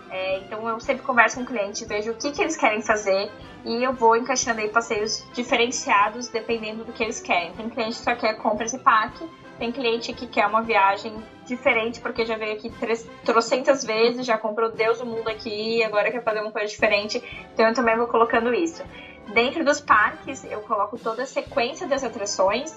É, 0.10 0.40
então 0.40 0.68
eu 0.68 0.80
sempre 0.80 1.04
converso 1.04 1.38
com 1.38 1.44
o 1.44 1.46
cliente, 1.46 1.84
vejo 1.86 2.12
o 2.12 2.16
que, 2.16 2.32
que 2.32 2.42
eles 2.42 2.56
querem 2.56 2.82
fazer 2.82 3.30
e 3.66 3.84
eu 3.84 3.92
vou 3.92 4.16
encaixando 4.16 4.62
aí 4.62 4.70
passeios 4.70 5.26
diferenciados 5.34 6.30
dependendo 6.30 6.86
do 6.86 6.94
que 6.94 7.04
eles 7.04 7.20
querem. 7.20 7.52
Tem 7.54 7.70
cliente 7.70 7.98
que 7.98 8.04
só 8.04 8.16
quer 8.16 8.36
compras 8.38 8.74
e 8.74 8.80
parque, 8.80 9.28
tem 9.60 9.72
cliente 9.72 10.14
que 10.14 10.28
quer 10.28 10.48
uma 10.48 10.62
viagem 10.62 11.14
diferente 11.46 12.00
porque 12.00 12.26
já 12.26 12.38
veio 12.38 12.54
aqui 12.54 12.72
trocentas 13.26 13.84
vezes, 13.84 14.26
já 14.26 14.38
comprou 14.38 14.72
Deus 14.72 15.02
o 15.02 15.06
mundo 15.06 15.28
aqui 15.28 15.80
e 15.80 15.84
agora 15.84 16.12
quer 16.12 16.24
fazer 16.24 16.40
uma 16.40 16.52
coisa 16.52 16.68
diferente. 16.68 17.22
Então 17.54 17.68
eu 17.68 17.74
também 17.74 17.98
vou 17.98 18.08
colocando 18.08 18.54
isso. 18.54 18.84
Dentro 19.34 19.64
dos 19.64 19.82
parques, 19.82 20.44
eu 20.46 20.62
coloco 20.62 20.98
toda 20.98 21.24
a 21.24 21.26
sequência 21.26 21.88
das 21.88 22.04
atrações. 22.04 22.76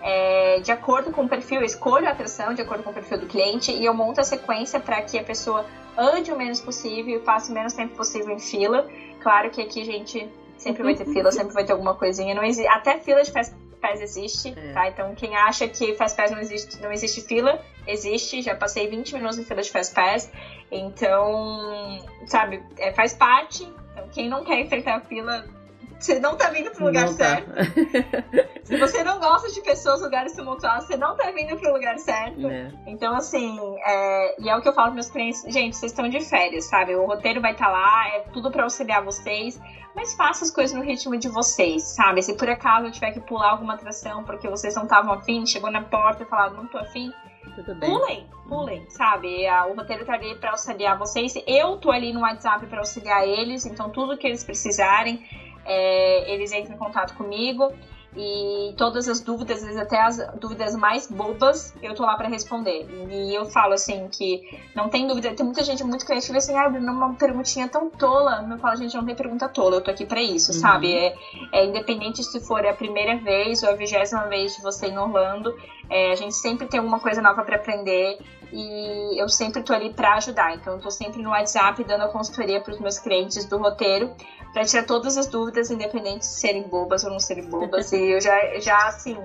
É, 0.00 0.60
de 0.60 0.72
acordo 0.72 1.12
com 1.12 1.24
o 1.24 1.28
perfil, 1.28 1.60
eu 1.60 1.64
escolho 1.64 2.08
a 2.08 2.10
atração 2.10 2.54
de 2.54 2.62
acordo 2.62 2.82
com 2.82 2.90
o 2.90 2.92
perfil 2.92 3.18
do 3.18 3.26
cliente 3.26 3.70
e 3.70 3.84
eu 3.84 3.94
monto 3.94 4.20
a 4.20 4.24
sequência 4.24 4.80
para 4.80 5.00
que 5.02 5.16
a 5.16 5.22
pessoa 5.22 5.64
ande 5.96 6.32
o 6.32 6.36
menos 6.36 6.60
possível 6.60 7.16
e 7.16 7.20
passe 7.20 7.50
o 7.50 7.54
menos 7.54 7.72
tempo 7.72 7.94
possível 7.94 8.34
em 8.34 8.38
fila. 8.38 8.88
Claro 9.20 9.50
que 9.50 9.60
aqui, 9.60 9.84
gente, 9.84 10.28
sempre 10.58 10.82
vai 10.82 10.94
ter 10.94 11.04
fila, 11.06 11.30
sempre 11.32 11.52
vai 11.52 11.64
ter 11.64 11.72
alguma 11.72 11.94
coisinha. 11.94 12.34
Não 12.34 12.42
existe, 12.42 12.68
até 12.68 12.98
fila 12.98 13.22
de 13.22 13.30
Fast 13.30 13.54
Pass 13.80 14.00
existe, 14.00 14.54
é. 14.56 14.72
tá? 14.72 14.88
Então 14.88 15.14
quem 15.14 15.36
acha 15.36 15.68
que 15.68 15.94
Fast 15.94 16.16
Pass 16.16 16.30
não 16.30 16.38
existe, 16.38 16.80
não 16.80 16.92
existe 16.92 17.20
fila, 17.20 17.60
existe. 17.86 18.42
Já 18.42 18.54
passei 18.54 18.88
20 18.88 19.14
minutos 19.14 19.38
em 19.38 19.44
fila 19.44 19.62
de 19.62 19.70
Fast 19.70 19.94
Pass. 19.94 20.30
Então, 20.70 22.00
sabe, 22.26 22.62
é, 22.78 22.92
faz 22.92 23.12
parte. 23.12 23.64
Então 23.92 24.08
quem 24.08 24.28
não 24.28 24.44
quer 24.44 24.60
enfrentar 24.60 24.96
a 24.96 25.00
fila 25.00 25.44
você 26.04 26.18
não 26.18 26.36
tá 26.36 26.50
vindo 26.50 26.70
pro 26.70 26.86
lugar 26.86 27.06
não 27.06 27.16
tá. 27.16 27.24
certo. 27.24 27.52
Tá. 27.52 28.52
Se 28.64 28.76
você 28.76 29.02
não 29.04 29.18
gosta 29.18 29.50
de 29.50 29.60
pessoas, 29.62 30.00
lugares 30.00 30.34
tumultuados, 30.34 30.86
você 30.86 30.96
não 30.96 31.16
tá 31.16 31.30
vindo 31.30 31.56
pro 31.56 31.72
lugar 31.72 31.98
certo. 31.98 32.46
É. 32.48 32.70
Então, 32.86 33.14
assim, 33.14 33.58
é, 33.84 34.42
e 34.42 34.48
é 34.48 34.56
o 34.56 34.60
que 34.60 34.68
eu 34.68 34.72
falo 34.72 34.92
pros 34.92 34.94
meus 34.94 35.10
clientes, 35.10 35.42
gente, 35.52 35.76
vocês 35.76 35.92
estão 35.92 36.08
de 36.08 36.20
férias, 36.20 36.64
sabe? 36.66 36.94
O 36.94 37.06
roteiro 37.06 37.40
vai 37.40 37.52
estar 37.52 37.66
tá 37.66 37.72
lá, 37.72 38.08
é 38.08 38.20
tudo 38.32 38.50
para 38.50 38.64
auxiliar 38.64 39.04
vocês, 39.04 39.60
mas 39.94 40.14
faça 40.14 40.44
as 40.44 40.50
coisas 40.50 40.76
no 40.76 40.82
ritmo 40.82 41.16
de 41.16 41.28
vocês, 41.28 41.82
sabe? 41.94 42.22
Se 42.22 42.36
por 42.36 42.48
acaso 42.48 42.86
eu 42.86 42.92
tiver 42.92 43.12
que 43.12 43.20
pular 43.20 43.50
alguma 43.50 43.74
atração 43.74 44.24
porque 44.24 44.48
vocês 44.48 44.74
não 44.74 44.84
estavam 44.84 45.12
afim, 45.12 45.44
chegou 45.46 45.70
na 45.70 45.82
porta 45.82 46.22
e 46.22 46.26
falaram, 46.26 46.54
não 46.54 46.66
tô 46.66 46.78
afim, 46.78 47.12
Pulem, 47.80 48.26
pulem, 48.48 48.88
sabe? 48.88 49.44
O 49.68 49.74
roteiro 49.74 50.06
tá 50.06 50.14
ali 50.14 50.34
pra 50.36 50.52
auxiliar 50.52 50.96
vocês. 50.96 51.34
Eu 51.46 51.76
tô 51.76 51.90
ali 51.90 52.12
no 52.12 52.20
WhatsApp 52.20 52.66
para 52.66 52.78
auxiliar 52.78 53.28
eles, 53.28 53.66
então 53.66 53.90
tudo 53.90 54.16
que 54.16 54.26
eles 54.26 54.42
precisarem 54.42 55.22
é, 55.64 56.32
eles 56.32 56.52
entram 56.52 56.74
em 56.74 56.78
contato 56.78 57.14
comigo 57.14 57.72
e 58.14 58.74
todas 58.76 59.08
as 59.08 59.20
dúvidas, 59.20 59.58
às 59.58 59.64
vezes 59.64 59.80
até 59.80 59.98
as 59.98 60.18
dúvidas 60.38 60.76
mais 60.76 61.10
bobas, 61.10 61.74
eu 61.82 61.94
tô 61.94 62.04
lá 62.04 62.14
para 62.14 62.28
responder. 62.28 62.86
E 63.10 63.34
eu 63.34 63.46
falo 63.46 63.72
assim 63.72 64.06
que 64.08 64.42
não 64.74 64.90
tem 64.90 65.06
dúvida, 65.06 65.32
tem 65.34 65.46
muita 65.46 65.64
gente 65.64 65.82
muito 65.82 66.04
criativa 66.04 66.36
assim, 66.36 66.54
ah, 66.54 66.68
uma 66.68 67.14
perguntinha 67.14 67.68
tão 67.68 67.88
tola. 67.88 68.46
Eu 68.50 68.58
falo, 68.58 68.76
gente, 68.76 68.94
não 68.94 69.06
tem 69.06 69.14
pergunta 69.14 69.48
tola, 69.48 69.76
eu 69.76 69.80
tô 69.80 69.90
aqui 69.90 70.04
para 70.04 70.20
isso, 70.20 70.52
uhum. 70.52 70.58
sabe? 70.58 70.92
É, 70.92 71.14
é, 71.52 71.64
independente 71.64 72.22
se 72.22 72.38
for 72.40 72.66
a 72.66 72.74
primeira 72.74 73.16
vez 73.16 73.62
ou 73.62 73.70
a 73.70 73.74
vigésima 73.74 74.26
vez 74.28 74.54
de 74.56 74.62
você 74.62 74.88
em 74.88 74.98
Orlando, 74.98 75.54
É, 75.88 76.12
a 76.12 76.14
gente 76.14 76.34
sempre 76.34 76.66
tem 76.66 76.78
alguma 76.78 77.00
coisa 77.00 77.20
nova 77.20 77.42
para 77.42 77.56
aprender 77.56 78.18
e 78.52 79.20
eu 79.20 79.28
sempre 79.28 79.62
tô 79.62 79.72
ali 79.72 79.92
para 79.92 80.14
ajudar. 80.14 80.54
Então, 80.54 80.74
eu 80.74 80.80
tô 80.80 80.90
sempre 80.90 81.22
no 81.22 81.30
WhatsApp 81.30 81.82
dando 81.84 82.04
a 82.04 82.08
consultoria 82.08 82.60
para 82.60 82.74
os 82.74 82.80
meus 82.80 82.98
clientes 82.98 83.44
do 83.46 83.56
roteiro 83.56 84.14
para 84.52 84.64
tirar 84.64 84.84
todas 84.84 85.16
as 85.16 85.26
dúvidas, 85.26 85.70
independente 85.70 86.20
de 86.20 86.26
serem 86.26 86.62
bobas 86.64 87.02
ou 87.04 87.10
não 87.10 87.18
serem 87.18 87.44
bobas. 87.46 87.90
e 87.92 88.10
eu 88.12 88.20
já, 88.20 88.60
já 88.60 88.88
assim, 88.88 89.16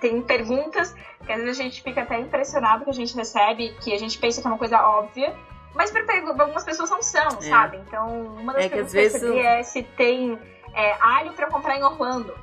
tem 0.00 0.20
perguntas 0.20 0.94
que 1.24 1.32
às 1.32 1.40
vezes 1.40 1.58
a 1.58 1.62
gente 1.62 1.82
fica 1.82 2.02
até 2.02 2.20
impressionado 2.20 2.84
que 2.84 2.90
a 2.90 2.94
gente 2.94 3.14
recebe, 3.16 3.74
que 3.82 3.92
a 3.92 3.98
gente 3.98 4.18
pensa 4.18 4.40
que 4.40 4.46
é 4.46 4.50
uma 4.50 4.58
coisa 4.58 4.80
óbvia, 4.82 5.34
mas 5.74 5.90
para 5.90 6.04
algumas 6.42 6.64
pessoas 6.64 6.90
não 6.90 7.02
são, 7.02 7.28
é. 7.38 7.42
sabe? 7.42 7.78
Então, 7.78 8.08
uma 8.36 8.52
das 8.52 8.66
é 8.66 8.68
perguntas 8.68 8.92
que, 8.92 8.98
eu 8.98 9.02
recebi 9.02 9.38
eu... 9.38 9.46
é 9.46 9.62
se 9.62 9.82
tem 9.82 10.38
é, 10.74 10.96
alho 11.00 11.32
para 11.32 11.46
comprar 11.48 11.78
em 11.78 11.82
Orlando. 11.82 12.34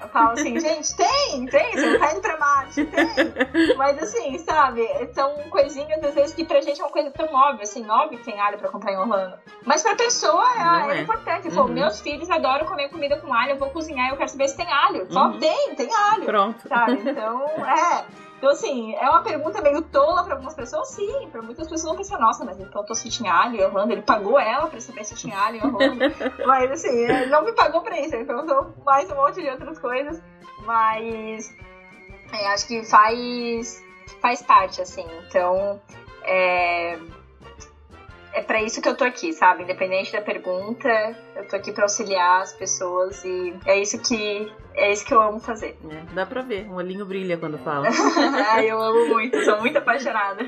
Eu 0.00 0.08
falo 0.08 0.30
assim, 0.30 0.58
gente, 0.60 0.94
tem, 0.94 1.46
tem, 1.46 1.72
você 1.72 1.90
não 1.90 1.98
tá 1.98 2.12
indo 2.12 2.20
pra 2.20 2.38
Marte, 2.38 2.84
tem. 2.84 3.76
Mas 3.76 3.98
assim, 4.02 4.38
sabe, 4.38 4.86
são 5.14 5.34
coisinhas 5.50 6.02
às 6.04 6.14
vezes 6.14 6.34
que 6.34 6.44
pra 6.44 6.60
gente 6.60 6.80
é 6.80 6.84
uma 6.84 6.92
coisa 6.92 7.10
tão 7.10 7.26
óbvia, 7.32 7.62
assim, 7.62 7.88
óbvio 7.88 8.18
que 8.18 8.24
tem 8.24 8.38
alho 8.38 8.58
pra 8.58 8.68
comprar 8.68 8.92
em 8.92 8.98
Orlando. 8.98 9.36
Mas 9.64 9.82
pra 9.82 9.96
pessoa 9.96 10.44
é, 10.44 10.92
é, 10.92 10.98
é. 10.98 11.02
importante. 11.02 11.48
Uhum. 11.48 11.68
meus 11.68 12.00
filhos 12.00 12.30
adoram 12.30 12.66
comer 12.66 12.90
comida 12.90 13.18
com 13.18 13.32
alho, 13.32 13.52
eu 13.52 13.58
vou 13.58 13.70
cozinhar, 13.70 14.10
eu 14.10 14.16
quero 14.16 14.28
saber 14.28 14.48
se 14.48 14.56
tem 14.56 14.70
alho. 14.70 15.10
Só 15.10 15.28
uhum. 15.28 15.38
tem, 15.38 15.74
tem 15.74 15.94
alho. 15.94 16.24
Pronto. 16.24 16.68
Sabe? 16.68 17.02
Então, 17.06 17.44
é. 17.44 18.25
Então, 18.36 18.50
assim, 18.50 18.94
é 18.94 19.08
uma 19.08 19.22
pergunta 19.22 19.62
meio 19.62 19.80
tola 19.82 20.22
para 20.22 20.34
algumas 20.34 20.54
pessoas, 20.54 20.88
sim. 20.88 21.28
Para 21.30 21.40
muitas 21.40 21.66
pessoas 21.66 21.84
vão 21.88 21.96
pensar, 21.96 22.18
nossa, 22.18 22.44
mas 22.44 22.58
ele 22.58 22.68
perguntou 22.68 22.94
se 22.94 23.08
tinha 23.08 23.32
alho 23.32 23.56
em 23.56 23.64
Orlando, 23.64 23.92
ele 23.92 24.02
pagou 24.02 24.38
ela 24.38 24.66
para 24.68 24.80
saber 24.80 25.04
se 25.04 25.14
tinha 25.14 25.38
alho 25.38 25.56
em 25.56 25.66
Orlando. 25.66 26.04
mas, 26.46 26.70
assim, 26.70 27.06
não 27.28 27.44
me 27.44 27.52
pagou 27.52 27.80
para 27.80 27.98
isso, 27.98 28.14
ele 28.14 28.24
perguntou 28.24 28.74
mais 28.84 29.10
um 29.10 29.14
monte 29.14 29.40
de 29.40 29.48
outras 29.48 29.78
coisas. 29.78 30.22
Mas, 30.64 31.50
é, 32.32 32.48
acho 32.48 32.66
que 32.66 32.84
faz, 32.84 33.82
faz 34.20 34.42
parte, 34.42 34.82
assim. 34.82 35.06
Então, 35.26 35.80
é, 36.24 36.98
é 38.36 38.42
para 38.42 38.62
isso 38.62 38.82
que 38.82 38.88
eu 38.88 38.94
tô 38.94 39.02
aqui, 39.02 39.32
sabe? 39.32 39.62
Independente 39.62 40.12
da 40.12 40.20
pergunta, 40.20 40.88
eu 41.34 41.48
tô 41.48 41.56
aqui 41.56 41.72
para 41.72 41.84
auxiliar 41.84 42.42
as 42.42 42.52
pessoas 42.52 43.24
e 43.24 43.54
é 43.64 43.80
isso 43.80 43.98
que 44.02 44.52
é 44.74 44.92
isso 44.92 45.06
que 45.06 45.14
eu 45.14 45.22
amo 45.22 45.40
fazer. 45.40 45.78
É, 45.90 46.14
dá 46.14 46.26
pra 46.26 46.42
ver, 46.42 46.66
um 46.68 46.74
olhinho 46.74 47.06
brilha 47.06 47.38
quando 47.38 47.56
fala. 47.56 47.88
ah, 48.52 48.62
eu 48.62 48.78
amo 48.78 49.08
muito, 49.08 49.42
sou 49.42 49.58
muito 49.58 49.78
apaixonada. 49.78 50.44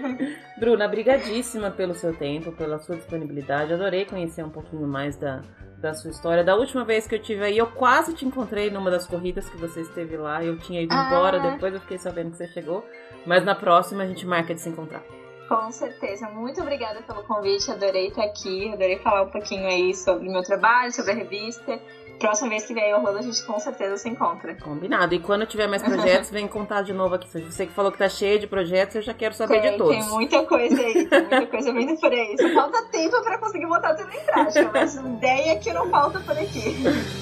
Bruna, 0.59 0.87
brigadíssima 0.87 1.71
pelo 1.71 1.95
seu 1.95 2.15
tempo, 2.15 2.53
pela 2.53 2.79
sua 2.79 2.97
disponibilidade. 2.97 3.73
Adorei 3.73 4.05
conhecer 4.05 4.45
um 4.45 4.51
pouquinho 4.51 4.87
mais 4.87 5.17
da, 5.17 5.41
da 5.79 5.95
sua 5.95 6.11
história. 6.11 6.45
Da 6.45 6.55
última 6.55 6.85
vez 6.85 7.07
que 7.07 7.15
eu 7.15 7.23
tive 7.23 7.43
aí, 7.43 7.57
eu 7.57 7.69
quase 7.69 8.13
te 8.13 8.27
encontrei 8.27 8.69
numa 8.69 8.91
das 8.91 9.07
corridas 9.07 9.49
que 9.49 9.57
você 9.57 9.81
esteve 9.81 10.15
lá. 10.19 10.45
Eu 10.45 10.59
tinha 10.59 10.83
ido 10.83 10.93
embora, 10.93 11.39
ah. 11.39 11.51
depois 11.53 11.73
eu 11.73 11.81
fiquei 11.81 11.97
sabendo 11.97 12.33
que 12.33 12.37
você 12.37 12.49
chegou. 12.49 12.85
Mas 13.25 13.47
na 13.47 13.55
próxima 13.55 14.03
a 14.03 14.07
gente 14.07 14.27
marca 14.27 14.55
de 14.55 14.61
se 14.61 14.69
encontrar. 14.69 15.03
Com 15.49 15.73
certeza. 15.73 16.29
Muito 16.29 16.61
obrigada 16.61 17.01
pelo 17.03 17.23
convite. 17.23 17.71
Adorei 17.71 18.09
estar 18.09 18.25
aqui. 18.25 18.69
Adorei 18.69 18.99
falar 18.99 19.23
um 19.23 19.31
pouquinho 19.31 19.67
aí 19.67 19.95
sobre 19.95 20.29
o 20.29 20.33
meu 20.33 20.43
trabalho, 20.43 20.93
sobre 20.93 21.13
a 21.13 21.15
revista. 21.15 21.81
Próxima 22.19 22.51
vez 22.51 22.67
que 22.67 22.75
vier 22.75 22.93
ao 22.93 22.99
Orlando, 22.99 23.19
a 23.21 23.23
gente 23.23 23.43
com 23.45 23.59
certeza 23.61 23.97
se 23.97 24.09
encontra. 24.09 24.55
Combinado. 24.57 25.15
E 25.15 25.21
quando 25.21 25.47
tiver 25.47 25.69
mais 25.69 25.83
projetos, 25.83 26.31
vem 26.31 26.49
contar 26.49 26.83
de 26.83 26.93
novo 26.93 27.15
aqui. 27.15 27.29
Você 27.29 27.65
que 27.65 27.73
falou 27.73 27.93
que 27.93 27.99
tá 27.99 28.09
cheio 28.09 28.41
de 28.41 28.47
projetos, 28.47 28.97
eu 28.97 29.03
já 29.03 29.15
quero 29.15 29.35
saber 29.35 29.61
tem, 29.61 29.73
de 29.73 29.79
todos. 29.79 29.97
Tem 29.97 30.05
muita 30.09 30.45
coisa 30.45 30.83
aí, 30.83 31.07
tem 31.07 31.21
muita 31.21 31.47
coisa 31.47 31.73
vindo 31.73 31.97
por 31.97 32.13
aí. 32.13 32.37
Só 32.37 32.49
falta 32.49 32.83
tempo 32.91 33.23
pra 33.23 33.39
conseguir 33.39 33.67
botar 33.67 33.95
tudo 33.95 34.13
em 34.13 34.21
prática, 34.21 34.71
mas 34.73 34.97
ideia 34.97 35.59
que 35.61 35.73
não 35.73 35.89
falta 35.91 36.19
por 36.19 36.37
aqui. 36.37 36.77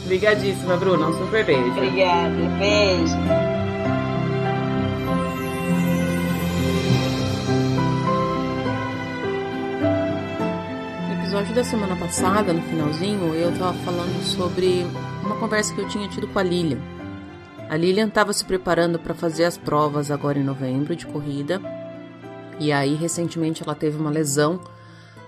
Obrigadíssima, 0.05 0.77
Bruna. 0.78 1.09
Um 1.09 1.12
super 1.12 1.44
beijo. 1.44 1.70
Obrigada. 1.73 2.35
Beijo. 2.59 3.65
Episódio 11.36 11.54
da 11.54 11.64
semana 11.64 11.96
passada, 11.96 12.50
no 12.50 12.62
finalzinho, 12.62 13.34
eu 13.34 13.52
tava 13.58 13.76
falando 13.80 14.22
sobre 14.22 14.86
uma 15.22 15.36
conversa 15.36 15.74
que 15.74 15.82
eu 15.82 15.86
tinha 15.86 16.08
tido 16.08 16.26
com 16.28 16.38
a 16.38 16.42
Lilian. 16.42 16.78
A 17.68 17.76
Lilian 17.76 18.06
estava 18.06 18.32
se 18.32 18.42
preparando 18.42 18.98
para 18.98 19.12
fazer 19.12 19.44
as 19.44 19.58
provas 19.58 20.10
agora 20.10 20.38
em 20.38 20.42
novembro 20.42 20.96
de 20.96 21.06
corrida. 21.06 21.60
E 22.58 22.72
aí, 22.72 22.94
recentemente, 22.94 23.62
ela 23.62 23.74
teve 23.74 23.98
uma 23.98 24.08
lesão 24.08 24.58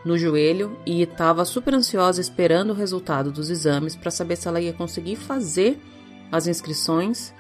no 0.03 0.17
joelho 0.17 0.79
e 0.87 1.03
estava 1.03 1.45
super 1.45 1.75
ansiosa 1.75 2.23
esperando 2.23 2.71
o 2.71 2.75
resultado 2.75 3.31
dos 3.31 3.51
exames 3.51 3.95
para 3.95 4.11
saber 4.11 4.37
se 4.37 4.49
ela 4.49 4.63
ia 4.63 4.73
conseguir 4.73 5.17
fazer 5.17 5.79
as 6.33 6.47
inscrições 6.47 7.35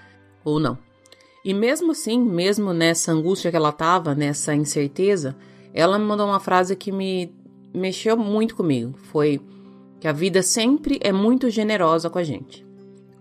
ou 0.45 0.61
não. 0.61 0.77
E 1.43 1.55
mesmo 1.55 1.93
assim, 1.93 2.21
mesmo 2.21 2.75
nessa 2.75 3.13
angústia 3.13 3.51
que 3.51 3.57
ela 3.57 3.71
estava, 3.71 4.15
nessa 4.15 4.55
incerteza, 4.55 5.35
ela 5.73 5.99
me 5.99 6.05
mandou 6.05 6.27
uma 6.27 6.41
frase 6.41 6.77
que 6.77 6.93
me 6.93 7.33
mexeu 7.73 8.17
muito 8.17 8.57
comigo 8.57 8.95
foi 8.97 9.41
que 10.01 10.09
a 10.09 10.13
vida 10.13 10.43
sempre 10.43 10.99
é 11.03 11.13
muito 11.13 11.51
generosa 11.51 12.09
com 12.09 12.19
a 12.19 12.23
gente. 12.23 12.67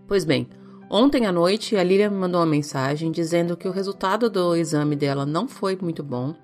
Pois 0.08 0.24
bem, 0.24 0.48
ontem 0.90 1.26
à 1.26 1.32
noite 1.32 1.76
a 1.76 1.84
Lília 1.84 2.10
me 2.10 2.18
mandou 2.18 2.40
uma 2.40 2.46
mensagem 2.46 3.12
dizendo 3.12 3.58
que 3.58 3.68
o 3.68 3.72
resultado 3.72 4.30
do 4.30 4.56
exame 4.56 4.96
dela 4.96 5.26
não 5.26 5.48
foi 5.48 5.78
muito 5.82 6.04
bom 6.04 6.36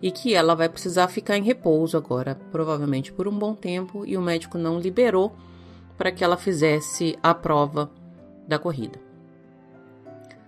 e 0.00 0.10
que 0.10 0.34
ela 0.34 0.54
vai 0.54 0.68
precisar 0.68 1.08
ficar 1.08 1.36
em 1.38 1.42
repouso 1.42 1.96
agora, 1.96 2.34
provavelmente 2.52 3.12
por 3.12 3.26
um 3.26 3.38
bom 3.38 3.54
tempo, 3.54 4.04
e 4.04 4.16
o 4.16 4.20
médico 4.20 4.58
não 4.58 4.78
liberou 4.78 5.34
para 5.96 6.12
que 6.12 6.22
ela 6.22 6.36
fizesse 6.36 7.18
a 7.22 7.32
prova 7.34 7.90
da 8.46 8.58
corrida. 8.58 9.00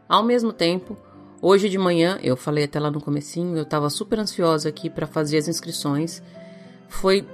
Ao 0.09 0.23
mesmo 0.23 0.53
tempo, 0.53 0.97
hoje 1.41 1.69
de 1.69 1.79
manhã, 1.79 2.19
eu 2.23 2.37
falei 2.37 2.65
até 2.65 2.79
lá 2.79 2.91
no 2.91 3.01
comecinho, 3.01 3.57
eu 3.57 3.63
estava 3.63 3.89
super 3.89 4.19
ansiosa 4.19 4.69
aqui 4.69 4.91
para 4.91 5.07
fazer 5.07 5.39
as 5.39 5.49
inscrições 5.49 6.23
foi 6.89 7.27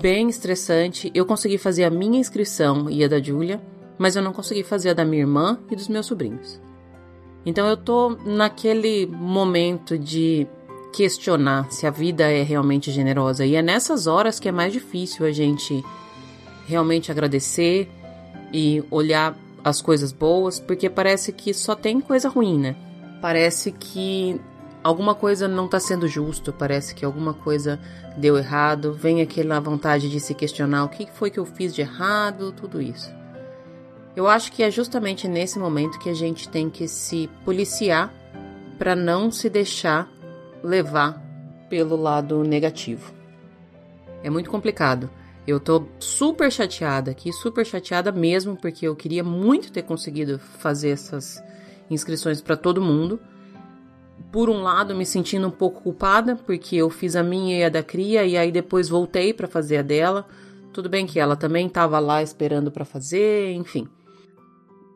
bem 0.00 0.28
estressante. 0.28 1.10
Eu 1.14 1.24
consegui 1.24 1.58
fazer 1.58 1.84
a 1.84 1.90
minha 1.90 2.18
inscrição 2.18 2.90
e 2.90 3.04
a 3.04 3.08
da 3.08 3.20
Julia, 3.20 3.60
mas 3.98 4.16
eu 4.16 4.22
não 4.22 4.32
consegui 4.32 4.62
fazer 4.62 4.90
a 4.90 4.94
da 4.94 5.04
minha 5.04 5.22
irmã 5.22 5.58
e 5.70 5.76
dos 5.76 5.88
meus 5.88 6.06
sobrinhos. 6.06 6.60
Então 7.46 7.68
eu 7.68 7.76
tô 7.76 8.16
naquele 8.24 9.06
momento 9.06 9.98
de 9.98 10.46
questionar 10.94 11.70
se 11.70 11.86
a 11.86 11.90
vida 11.90 12.30
é 12.30 12.42
realmente 12.42 12.90
generosa 12.90 13.44
e 13.44 13.56
é 13.56 13.62
nessas 13.62 14.06
horas 14.06 14.38
que 14.38 14.48
é 14.48 14.52
mais 14.52 14.72
difícil 14.72 15.26
a 15.26 15.32
gente 15.32 15.84
realmente 16.66 17.10
agradecer 17.10 17.90
e 18.52 18.82
olhar 18.90 19.36
as 19.62 19.82
coisas 19.82 20.12
boas, 20.12 20.60
porque 20.60 20.88
parece 20.88 21.32
que 21.32 21.52
só 21.52 21.74
tem 21.74 22.00
coisa 22.00 22.28
ruim, 22.28 22.58
né? 22.58 22.76
Parece 23.20 23.72
que 23.72 24.40
alguma 24.84 25.14
coisa 25.14 25.48
não 25.48 25.64
está 25.64 25.80
sendo 25.80 26.06
justo, 26.06 26.52
parece 26.52 26.94
que 26.94 27.06
alguma 27.06 27.32
coisa 27.32 27.80
deu 28.18 28.36
errado, 28.36 28.92
vem 28.92 29.22
aquela 29.22 29.58
vontade 29.58 30.10
de 30.10 30.20
se 30.20 30.34
questionar 30.34 30.84
o 30.84 30.90
que 30.90 31.08
foi 31.10 31.30
que 31.30 31.40
eu 31.40 31.46
fiz 31.46 31.74
de 31.74 31.80
errado, 31.80 32.52
tudo 32.52 32.82
isso. 32.82 33.10
Eu 34.14 34.28
acho 34.28 34.52
que 34.52 34.62
é 34.62 34.70
justamente 34.70 35.26
nesse 35.26 35.58
momento 35.58 35.98
que 35.98 36.10
a 36.10 36.14
gente 36.14 36.48
tem 36.50 36.68
que 36.68 36.86
se 36.86 37.28
policiar 37.46 38.12
para 38.78 38.94
não 38.94 39.30
se 39.30 39.48
deixar 39.48 40.08
levar 40.62 41.20
pelo 41.70 41.96
lado 41.96 42.44
negativo. 42.44 43.12
É 44.22 44.28
muito 44.28 44.50
complicado. 44.50 45.08
Eu 45.46 45.58
tô 45.58 45.86
super 45.98 46.52
chateada 46.52 47.10
aqui, 47.10 47.32
super 47.32 47.64
chateada 47.66 48.12
mesmo, 48.12 48.56
porque 48.56 48.86
eu 48.86 48.94
queria 48.94 49.24
muito 49.24 49.72
ter 49.72 49.82
conseguido 49.82 50.38
fazer 50.38 50.90
essas 50.90 51.42
inscrições 51.90 52.40
para 52.40 52.56
todo 52.56 52.80
mundo 52.80 53.20
por 54.34 54.50
um 54.50 54.62
lado 54.62 54.96
me 54.96 55.06
sentindo 55.06 55.46
um 55.46 55.50
pouco 55.52 55.80
culpada, 55.80 56.34
porque 56.34 56.74
eu 56.74 56.90
fiz 56.90 57.14
a 57.14 57.22
minha 57.22 57.56
e 57.56 57.62
a 57.62 57.68
da 57.68 57.84
cria 57.84 58.24
e 58.24 58.36
aí 58.36 58.50
depois 58.50 58.88
voltei 58.88 59.32
para 59.32 59.46
fazer 59.46 59.76
a 59.76 59.82
dela. 59.82 60.26
Tudo 60.72 60.88
bem 60.88 61.06
que 61.06 61.20
ela 61.20 61.36
também 61.36 61.68
estava 61.68 62.00
lá 62.00 62.20
esperando 62.20 62.68
para 62.68 62.84
fazer, 62.84 63.52
enfim. 63.52 63.86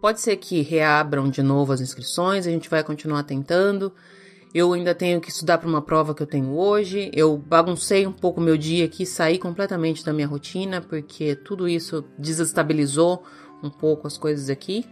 Pode 0.03 0.21
ser 0.21 0.35
que 0.39 0.61
reabram 0.61 1.31
de 1.31 1.41
novo 1.41 1.73
as 1.73 1.81
inscrições, 1.81 2.49
a 2.49 2.51
gente 2.51 2.69
vai 2.69 2.83
continuar 2.83 3.23
tentando. 3.23 3.93
Eu 4.53 4.73
ainda 4.73 4.93
tenho 4.93 5.21
que 5.21 5.31
estudar 5.31 5.59
para 5.59 5.69
uma 5.69 5.83
prova 5.83 6.17
que 6.17 6.23
eu 6.25 6.27
tenho 6.27 6.59
hoje. 6.59 7.09
Eu 7.15 7.37
baguncei 7.37 8.09
um 8.09 8.13
pouco 8.13 8.41
meu 8.41 8.57
dia 8.57 8.87
aqui, 8.87 9.07
saí 9.07 9.39
completamente 9.39 10.05
da 10.05 10.13
minha 10.13 10.27
rotina, 10.27 10.81
porque 10.81 11.37
tudo 11.37 11.69
isso 11.69 12.05
desestabilizou 12.19 13.23
um 13.63 13.71
pouco 13.71 14.05
as 14.09 14.19
coisas 14.19 14.51
aqui. 14.51 14.85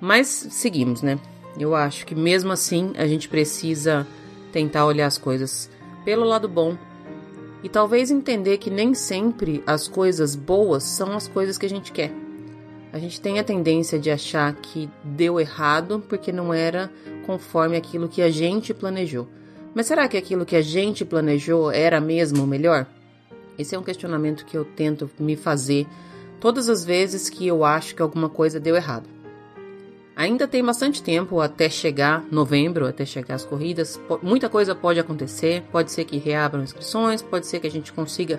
Mas 0.00 0.28
seguimos, 0.28 1.02
né? 1.02 1.18
Eu 1.58 1.74
acho 1.74 2.06
que 2.06 2.14
mesmo 2.14 2.52
assim 2.52 2.92
a 2.96 3.06
gente 3.06 3.28
precisa 3.28 4.06
tentar 4.52 4.86
olhar 4.86 5.06
as 5.06 5.18
coisas 5.18 5.70
pelo 6.04 6.24
lado 6.24 6.48
bom 6.48 6.76
e 7.62 7.68
talvez 7.68 8.10
entender 8.10 8.58
que 8.58 8.70
nem 8.70 8.94
sempre 8.94 9.62
as 9.66 9.86
coisas 9.86 10.34
boas 10.34 10.82
são 10.82 11.12
as 11.12 11.28
coisas 11.28 11.58
que 11.58 11.66
a 11.66 11.68
gente 11.68 11.92
quer. 11.92 12.12
A 12.92 12.98
gente 12.98 13.20
tem 13.20 13.38
a 13.38 13.44
tendência 13.44 13.98
de 13.98 14.10
achar 14.10 14.52
que 14.54 14.90
deu 15.04 15.38
errado 15.38 16.02
porque 16.08 16.32
não 16.32 16.52
era 16.52 16.90
conforme 17.24 17.76
aquilo 17.76 18.08
que 18.08 18.22
a 18.22 18.30
gente 18.30 18.74
planejou. 18.74 19.28
Mas 19.74 19.86
será 19.86 20.08
que 20.08 20.16
aquilo 20.16 20.44
que 20.44 20.56
a 20.56 20.62
gente 20.62 21.04
planejou 21.04 21.70
era 21.70 22.00
mesmo 22.00 22.42
o 22.42 22.46
melhor? 22.46 22.86
Esse 23.56 23.74
é 23.74 23.78
um 23.78 23.82
questionamento 23.84 24.44
que 24.44 24.56
eu 24.56 24.64
tento 24.64 25.08
me 25.18 25.36
fazer 25.36 25.86
todas 26.40 26.68
as 26.68 26.84
vezes 26.84 27.28
que 27.28 27.46
eu 27.46 27.64
acho 27.64 27.94
que 27.94 28.02
alguma 28.02 28.28
coisa 28.28 28.58
deu 28.58 28.74
errado. 28.74 29.08
Ainda 30.16 30.46
tem 30.46 30.62
bastante 30.62 31.02
tempo 31.02 31.40
até 31.40 31.70
chegar 31.70 32.24
novembro, 32.30 32.86
até 32.86 33.06
chegar 33.06 33.36
as 33.36 33.44
corridas. 33.44 33.98
Muita 34.22 34.48
coisa 34.48 34.74
pode 34.74 35.00
acontecer. 35.00 35.62
Pode 35.72 35.90
ser 35.90 36.04
que 36.04 36.18
reabram 36.18 36.62
inscrições, 36.62 37.22
pode 37.22 37.46
ser 37.46 37.60
que 37.60 37.66
a 37.66 37.70
gente 37.70 37.92
consiga 37.92 38.38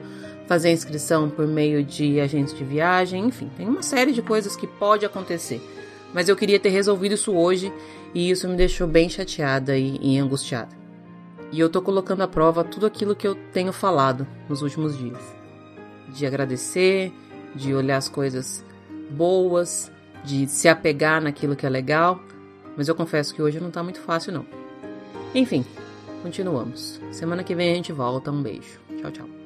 fazer 0.51 0.67
a 0.67 0.73
inscrição 0.73 1.29
por 1.29 1.47
meio 1.47 1.81
de 1.81 2.19
agentes 2.19 2.53
de 2.53 2.63
viagem, 2.63 3.25
enfim, 3.25 3.49
tem 3.55 3.65
uma 3.65 3.81
série 3.81 4.11
de 4.11 4.21
coisas 4.21 4.53
que 4.53 4.67
pode 4.67 5.05
acontecer. 5.05 5.61
Mas 6.13 6.27
eu 6.27 6.35
queria 6.35 6.59
ter 6.59 6.67
resolvido 6.67 7.13
isso 7.13 7.31
hoje 7.31 7.71
e 8.13 8.29
isso 8.29 8.49
me 8.49 8.57
deixou 8.57 8.85
bem 8.85 9.07
chateada 9.07 9.77
e, 9.77 9.97
e 10.01 10.17
angustiada. 10.17 10.75
E 11.53 11.59
eu 11.59 11.69
tô 11.69 11.81
colocando 11.81 12.21
à 12.21 12.27
prova 12.27 12.65
tudo 12.65 12.85
aquilo 12.85 13.15
que 13.15 13.25
eu 13.25 13.33
tenho 13.53 13.71
falado 13.71 14.27
nos 14.49 14.61
últimos 14.61 14.97
dias. 14.97 15.21
De 16.09 16.25
agradecer, 16.25 17.13
de 17.55 17.73
olhar 17.73 17.95
as 17.95 18.09
coisas 18.09 18.61
boas, 19.09 19.89
de 20.23 20.47
se 20.47 20.67
apegar 20.67 21.21
naquilo 21.21 21.55
que 21.55 21.65
é 21.65 21.69
legal, 21.69 22.21
mas 22.77 22.87
eu 22.87 22.95
confesso 22.95 23.33
que 23.33 23.41
hoje 23.41 23.59
não 23.59 23.71
tá 23.71 23.83
muito 23.83 23.99
fácil 23.99 24.33
não. 24.33 24.45
Enfim, 25.33 25.65
continuamos. 26.21 26.99
Semana 27.11 27.43
que 27.43 27.55
vem 27.55 27.71
a 27.71 27.75
gente 27.75 27.91
volta. 27.91 28.31
Um 28.31 28.41
beijo. 28.41 28.79
Tchau, 28.99 29.11
tchau. 29.11 29.40